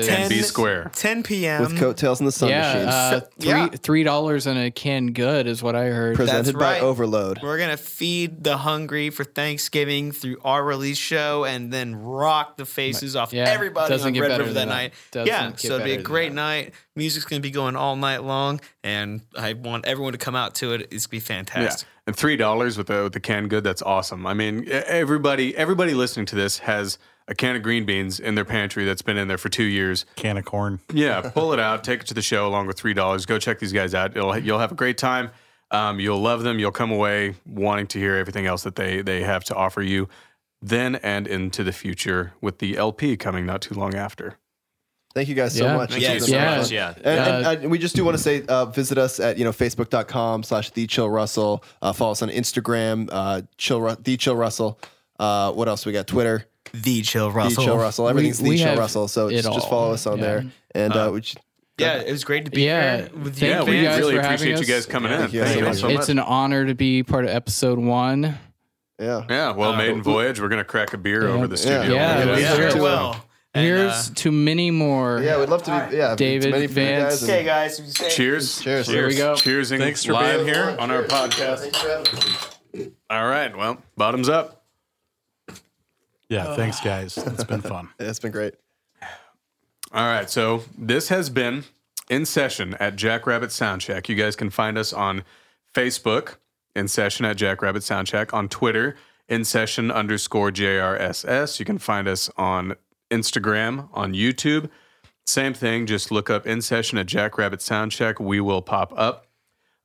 Texas. 0.00 0.08
and 0.08 0.28
be 0.28 0.42
square. 0.42 0.90
10 0.94 1.22
p.m. 1.22 1.60
with 1.62 1.78
coattails 1.78 2.18
and 2.18 2.26
the 2.26 2.32
sun 2.32 2.48
yeah, 2.48 2.72
machines. 2.74 2.88
uh, 2.88 3.20
three 3.38 3.48
yeah. 3.50 3.66
three 3.68 4.02
dollars 4.02 4.46
and 4.48 4.58
a 4.58 4.70
can 4.72 5.12
good 5.12 5.46
is 5.46 5.62
what 5.62 5.76
I 5.76 5.84
heard. 5.86 6.16
presented 6.16 6.46
that's 6.46 6.58
by 6.58 6.72
right. 6.74 6.82
Overload. 6.82 7.40
We're 7.42 7.58
gonna 7.58 7.76
feed 7.76 8.42
the 8.42 8.56
hungry 8.56 9.10
for 9.10 9.22
Thanksgiving 9.22 10.10
through 10.10 10.38
our 10.44 10.64
release 10.64 10.98
show, 10.98 11.44
and 11.44 11.72
then 11.72 11.94
rock 11.94 12.56
the 12.56 12.66
faces 12.66 13.14
off 13.14 13.32
Yeah, 13.32 13.44
everybody 13.44 13.88
doesn't 13.88 14.08
on 14.08 14.12
get 14.14 14.20
Red 14.22 14.28
better 14.28 14.42
River 14.44 14.54
that 14.54 14.60
than 14.60 14.68
that. 14.70 14.74
night. 14.74 14.94
Doesn't 15.12 15.26
yeah, 15.28 15.50
get 15.50 15.60
so 15.60 15.74
it'll 15.74 15.84
be 15.84 15.92
a 15.94 16.02
great 16.02 16.32
night. 16.32 16.74
Music's 16.96 17.24
gonna 17.24 17.40
be 17.40 17.52
going 17.52 17.76
all 17.76 17.94
night 17.94 18.24
long, 18.24 18.60
and 18.82 19.20
I 19.38 19.52
want 19.52 19.86
everyone 19.86 20.12
to 20.12 20.18
come 20.18 20.34
out 20.34 20.56
to 20.56 20.72
it. 20.72 20.88
It's 20.90 21.06
gonna 21.06 21.10
be 21.12 21.16
Yeah, 21.18 21.22
fantastic. 21.22 21.88
and 22.08 22.16
three 22.16 22.36
dollars 22.36 22.76
with 22.76 22.88
the 22.88 23.04
with 23.04 23.12
the 23.12 23.20
canned 23.20 23.48
good. 23.50 23.62
That's 23.62 23.82
awesome. 23.82 24.26
I 24.26 24.34
mean, 24.34 24.66
everybody 24.68 25.56
everybody 25.56 25.94
listening 25.94 26.26
to 26.26 26.34
this 26.36 26.58
has 26.58 26.98
a 27.28 27.34
can 27.34 27.56
of 27.56 27.62
green 27.62 27.84
beans 27.86 28.20
in 28.20 28.34
their 28.34 28.44
pantry 28.44 28.84
that's 28.84 29.02
been 29.02 29.16
in 29.16 29.28
there 29.28 29.38
for 29.38 29.48
two 29.48 29.64
years. 29.64 30.04
Can 30.16 30.36
of 30.36 30.44
corn. 30.44 30.80
Yeah, 30.92 31.20
pull 31.30 31.52
it 31.52 31.58
out, 31.60 31.82
take 31.84 32.00
it 32.02 32.06
to 32.08 32.14
the 32.14 32.22
show 32.22 32.46
along 32.46 32.66
with 32.66 32.76
three 32.78 32.94
dollars. 32.94 33.26
Go 33.26 33.38
check 33.38 33.58
these 33.58 33.72
guys 33.72 33.94
out. 33.94 34.16
It'll, 34.16 34.36
you'll 34.38 34.58
have 34.58 34.72
a 34.72 34.76
great 34.76 34.98
time. 34.98 35.30
Um, 35.70 35.98
you'll 35.98 36.20
love 36.20 36.42
them. 36.42 36.58
You'll 36.58 36.70
come 36.72 36.90
away 36.92 37.34
wanting 37.46 37.86
to 37.88 37.98
hear 37.98 38.14
everything 38.16 38.46
else 38.46 38.62
that 38.64 38.76
they 38.76 39.00
they 39.02 39.22
have 39.22 39.44
to 39.44 39.54
offer 39.54 39.82
you, 39.82 40.08
then 40.62 40.96
and 40.96 41.26
into 41.26 41.64
the 41.64 41.72
future 41.72 42.32
with 42.40 42.58
the 42.58 42.76
LP 42.76 43.16
coming 43.16 43.46
not 43.46 43.62
too 43.62 43.74
long 43.74 43.94
after. 43.94 44.36
Thank 45.14 45.28
you 45.28 45.34
guys 45.36 45.56
so 45.56 45.64
Yeah. 45.66 45.76
much. 45.76 45.90
Thank 45.92 46.02
Yeah, 46.02 46.10
you 46.10 46.16
It's 46.16 46.26
so 46.26 46.32
been 46.32 46.42
yeah. 46.42 46.56
much. 46.58 46.70
Yeah. 46.72 46.94
And, 46.96 47.46
and, 47.46 47.62
and 47.62 47.70
we 47.70 47.78
just 47.78 47.94
do 47.94 48.04
want 48.04 48.16
to 48.16 48.22
say, 48.22 48.42
uh, 48.48 48.66
visit 48.66 48.98
us 48.98 49.20
at 49.20 49.38
you 49.38 49.44
know 49.44 49.52
facebook.com 49.52 50.42
slash 50.42 50.70
the 50.70 50.86
chill 50.88 51.08
russell. 51.08 51.62
Uh, 51.80 51.92
follow 51.92 52.12
us 52.12 52.20
on 52.22 52.28
Instagram, 52.30 53.08
uh, 53.12 53.42
chill 53.56 53.80
Ru- 53.80 53.96
the 54.02 54.16
chill 54.16 54.34
russell. 54.36 54.78
Uh, 55.18 55.52
what 55.52 55.68
else 55.68 55.86
we 55.86 55.92
got? 55.92 56.06
Twitter, 56.08 56.46
The 56.82 57.02
Chill 57.02 57.30
Russell. 57.30 57.62
the 57.62 57.66
chill 57.68 57.76
russell. 57.78 58.08
Everything's 58.08 58.42
we 58.42 58.50
the 58.50 58.58
chill 58.64 58.76
russell. 58.76 59.08
So 59.08 59.30
just, 59.30 59.44
just 59.50 59.68
follow 59.70 59.92
us 59.92 60.06
on 60.06 60.18
Yeah. 60.18 60.24
there. 60.24 60.44
And 60.74 60.92
uh, 60.92 61.10
we 61.12 61.20
just, 61.20 61.38
Yeah, 61.78 61.98
it 62.00 62.10
was 62.10 62.24
great 62.24 62.44
to 62.46 62.50
be 62.50 62.62
Yeah, 62.62 62.96
here 62.96 63.10
with 63.22 63.38
thank 63.38 63.50
Yeah, 63.52 63.62
we 63.62 63.78
you 63.78 63.84
guys 63.84 63.98
really 64.00 64.16
appreciate 64.16 64.58
you 64.58 64.64
guys 64.66 64.86
coming 64.86 65.12
in. 65.12 65.18
Thank 65.20 65.32
you 65.32 65.44
Thank 65.44 65.74
so 65.76 65.86
much. 65.88 65.96
it's 65.98 66.08
an 66.08 66.18
honor 66.18 66.66
to 66.66 66.74
be 66.74 67.02
part 67.02 67.24
of 67.24 67.30
episode 67.30 67.78
one. 67.78 68.38
yeah. 69.00 69.24
Yeah, 69.28 69.52
well, 69.52 69.74
maiden 69.76 70.02
voyage. 70.02 70.40
We're 70.40 70.48
gonna 70.48 70.64
crack 70.64 70.92
a 70.94 70.98
beer 70.98 71.26
over 71.28 71.46
the 71.46 71.56
studio. 71.56 71.94
Yeah, 71.94 72.16
We're 72.18 72.24
gonna 72.24 72.32
let's 72.32 72.42
get 72.42 72.56
do 72.56 72.62
it. 72.62 72.66
it. 72.66 72.72
sure 72.72 72.82
will. 72.82 73.16
And, 73.56 73.64
Here's 73.64 74.10
uh, 74.10 74.14
to 74.16 74.32
many 74.32 74.72
more. 74.72 75.20
Yeah, 75.22 75.38
we'd 75.38 75.48
love 75.48 75.62
to 75.64 75.88
be. 75.90 75.96
Yeah, 75.96 76.16
David, 76.16 76.50
many 76.50 76.66
for 76.66 76.72
Vance. 76.74 77.20
guys, 77.20 77.22
okay, 77.30 77.44
guys. 77.44 77.94
Cheers. 78.16 78.60
Cheers. 78.60 78.88
Here 78.88 79.06
we 79.06 79.14
go. 79.14 79.36
Cheers. 79.36 79.70
Thanks 79.70 80.04
for 80.04 80.14
being 80.14 80.44
here 80.44 80.74
on 80.80 80.90
our 80.90 81.04
podcast. 81.04 81.72
All 83.08 83.28
right. 83.28 83.56
Well, 83.56 83.78
bottoms 83.96 84.28
up. 84.28 84.63
Yeah, 86.28 86.56
thanks, 86.56 86.80
guys. 86.80 87.16
It's 87.18 87.44
been 87.44 87.60
fun. 87.62 87.90
It's 87.98 88.18
been 88.18 88.32
great. 88.32 88.54
All 89.92 90.06
right. 90.06 90.28
So 90.28 90.64
this 90.76 91.08
has 91.08 91.30
been 91.30 91.64
in 92.10 92.26
session 92.26 92.74
at 92.80 92.96
Jackrabbit 92.96 93.52
Sound 93.52 93.82
Shack. 93.82 94.08
You 94.08 94.16
guys 94.16 94.36
can 94.36 94.50
find 94.50 94.76
us 94.76 94.92
on 94.92 95.24
Facebook 95.74 96.36
in 96.74 96.88
session 96.88 97.24
at 97.24 97.36
Jackrabbit 97.36 97.82
Sound 97.82 98.08
Shack, 98.08 98.34
on 98.34 98.48
Twitter 98.48 98.96
in 99.28 99.44
session 99.44 99.90
underscore 99.90 100.50
JRSS. 100.50 101.58
You 101.58 101.64
can 101.64 101.78
find 101.78 102.08
us 102.08 102.30
on 102.36 102.74
Instagram, 103.10 103.88
on 103.92 104.12
YouTube. 104.12 104.68
Same 105.26 105.54
thing. 105.54 105.86
Just 105.86 106.10
look 106.10 106.28
up 106.28 106.46
in 106.46 106.60
session 106.60 106.98
at 106.98 107.06
Jackrabbit 107.06 107.62
Sound 107.62 107.92
Shack. 107.92 108.20
We 108.20 108.40
will 108.40 108.62
pop 108.62 108.92
up. 108.96 109.26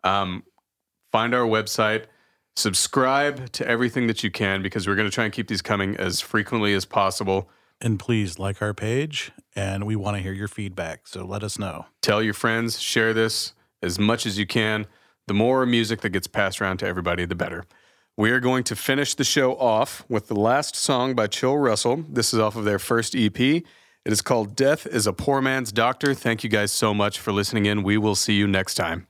Um, 0.04 0.44
find 1.12 1.34
our 1.34 1.46
website. 1.46 2.06
Subscribe 2.60 3.54
to 3.54 3.66
everything 3.66 4.08
that 4.08 4.22
you 4.22 4.30
can 4.30 4.62
because 4.62 4.86
we're 4.86 4.96
going 4.96 5.08
to 5.08 5.14
try 5.16 5.24
and 5.24 5.32
keep 5.32 5.48
these 5.48 5.62
coming 5.62 5.96
as 5.96 6.20
frequently 6.20 6.74
as 6.74 6.84
possible. 6.84 7.50
And 7.80 7.98
please 7.98 8.38
like 8.38 8.62
our 8.62 8.74
page, 8.74 9.32
and 9.56 9.86
we 9.86 9.96
want 9.96 10.18
to 10.18 10.22
hear 10.22 10.34
your 10.34 10.50
feedback. 10.50 11.08
So 11.08 11.24
let 11.24 11.42
us 11.42 11.58
know. 11.58 11.86
tell 12.02 12.22
your 12.22 12.34
friends, 12.34 12.82
share 12.82 13.14
this 13.14 13.54
as 13.82 13.98
much 13.98 14.26
as 14.26 14.38
you 14.38 14.46
can. 14.46 14.88
The 15.28 15.34
more 15.34 15.66
music 15.66 16.02
that 16.02 16.10
gets 16.10 16.28
passed 16.28 16.62
around 16.62 16.80
to 16.80 16.86
everybody, 16.86 17.24
the 17.24 17.34
better. 17.34 17.64
We 18.18 18.30
are 18.32 18.42
going 18.42 18.66
to 18.66 18.76
finish 18.76 19.16
the 19.16 19.24
show 19.24 19.56
off 19.56 20.04
with 20.10 20.28
the 20.28 20.38
last 20.38 20.76
song 20.76 21.16
by 21.16 21.28
Chill 21.28 21.58
Russell. 21.58 22.04
This 22.10 22.34
is 22.34 22.42
off 22.42 22.58
of 22.58 22.66
their 22.66 22.78
first 22.78 23.16
EP. 23.16 23.40
It 23.40 23.64
is 24.04 24.22
called 24.22 24.58
Death 24.58 24.86
is 24.86 25.08
a 25.08 25.14
Poor 25.14 25.40
Man's 25.42 25.72
Doctor. 25.72 26.14
Thank 26.14 26.44
you 26.44 26.50
guys 26.50 26.74
so 26.74 26.94
much 26.94 27.20
for 27.20 27.32
listening 27.32 27.68
in. 27.68 27.84
We 27.84 27.98
will 27.98 28.16
see 28.16 28.34
you 28.34 28.48
next 28.48 28.74
time. 28.74 29.08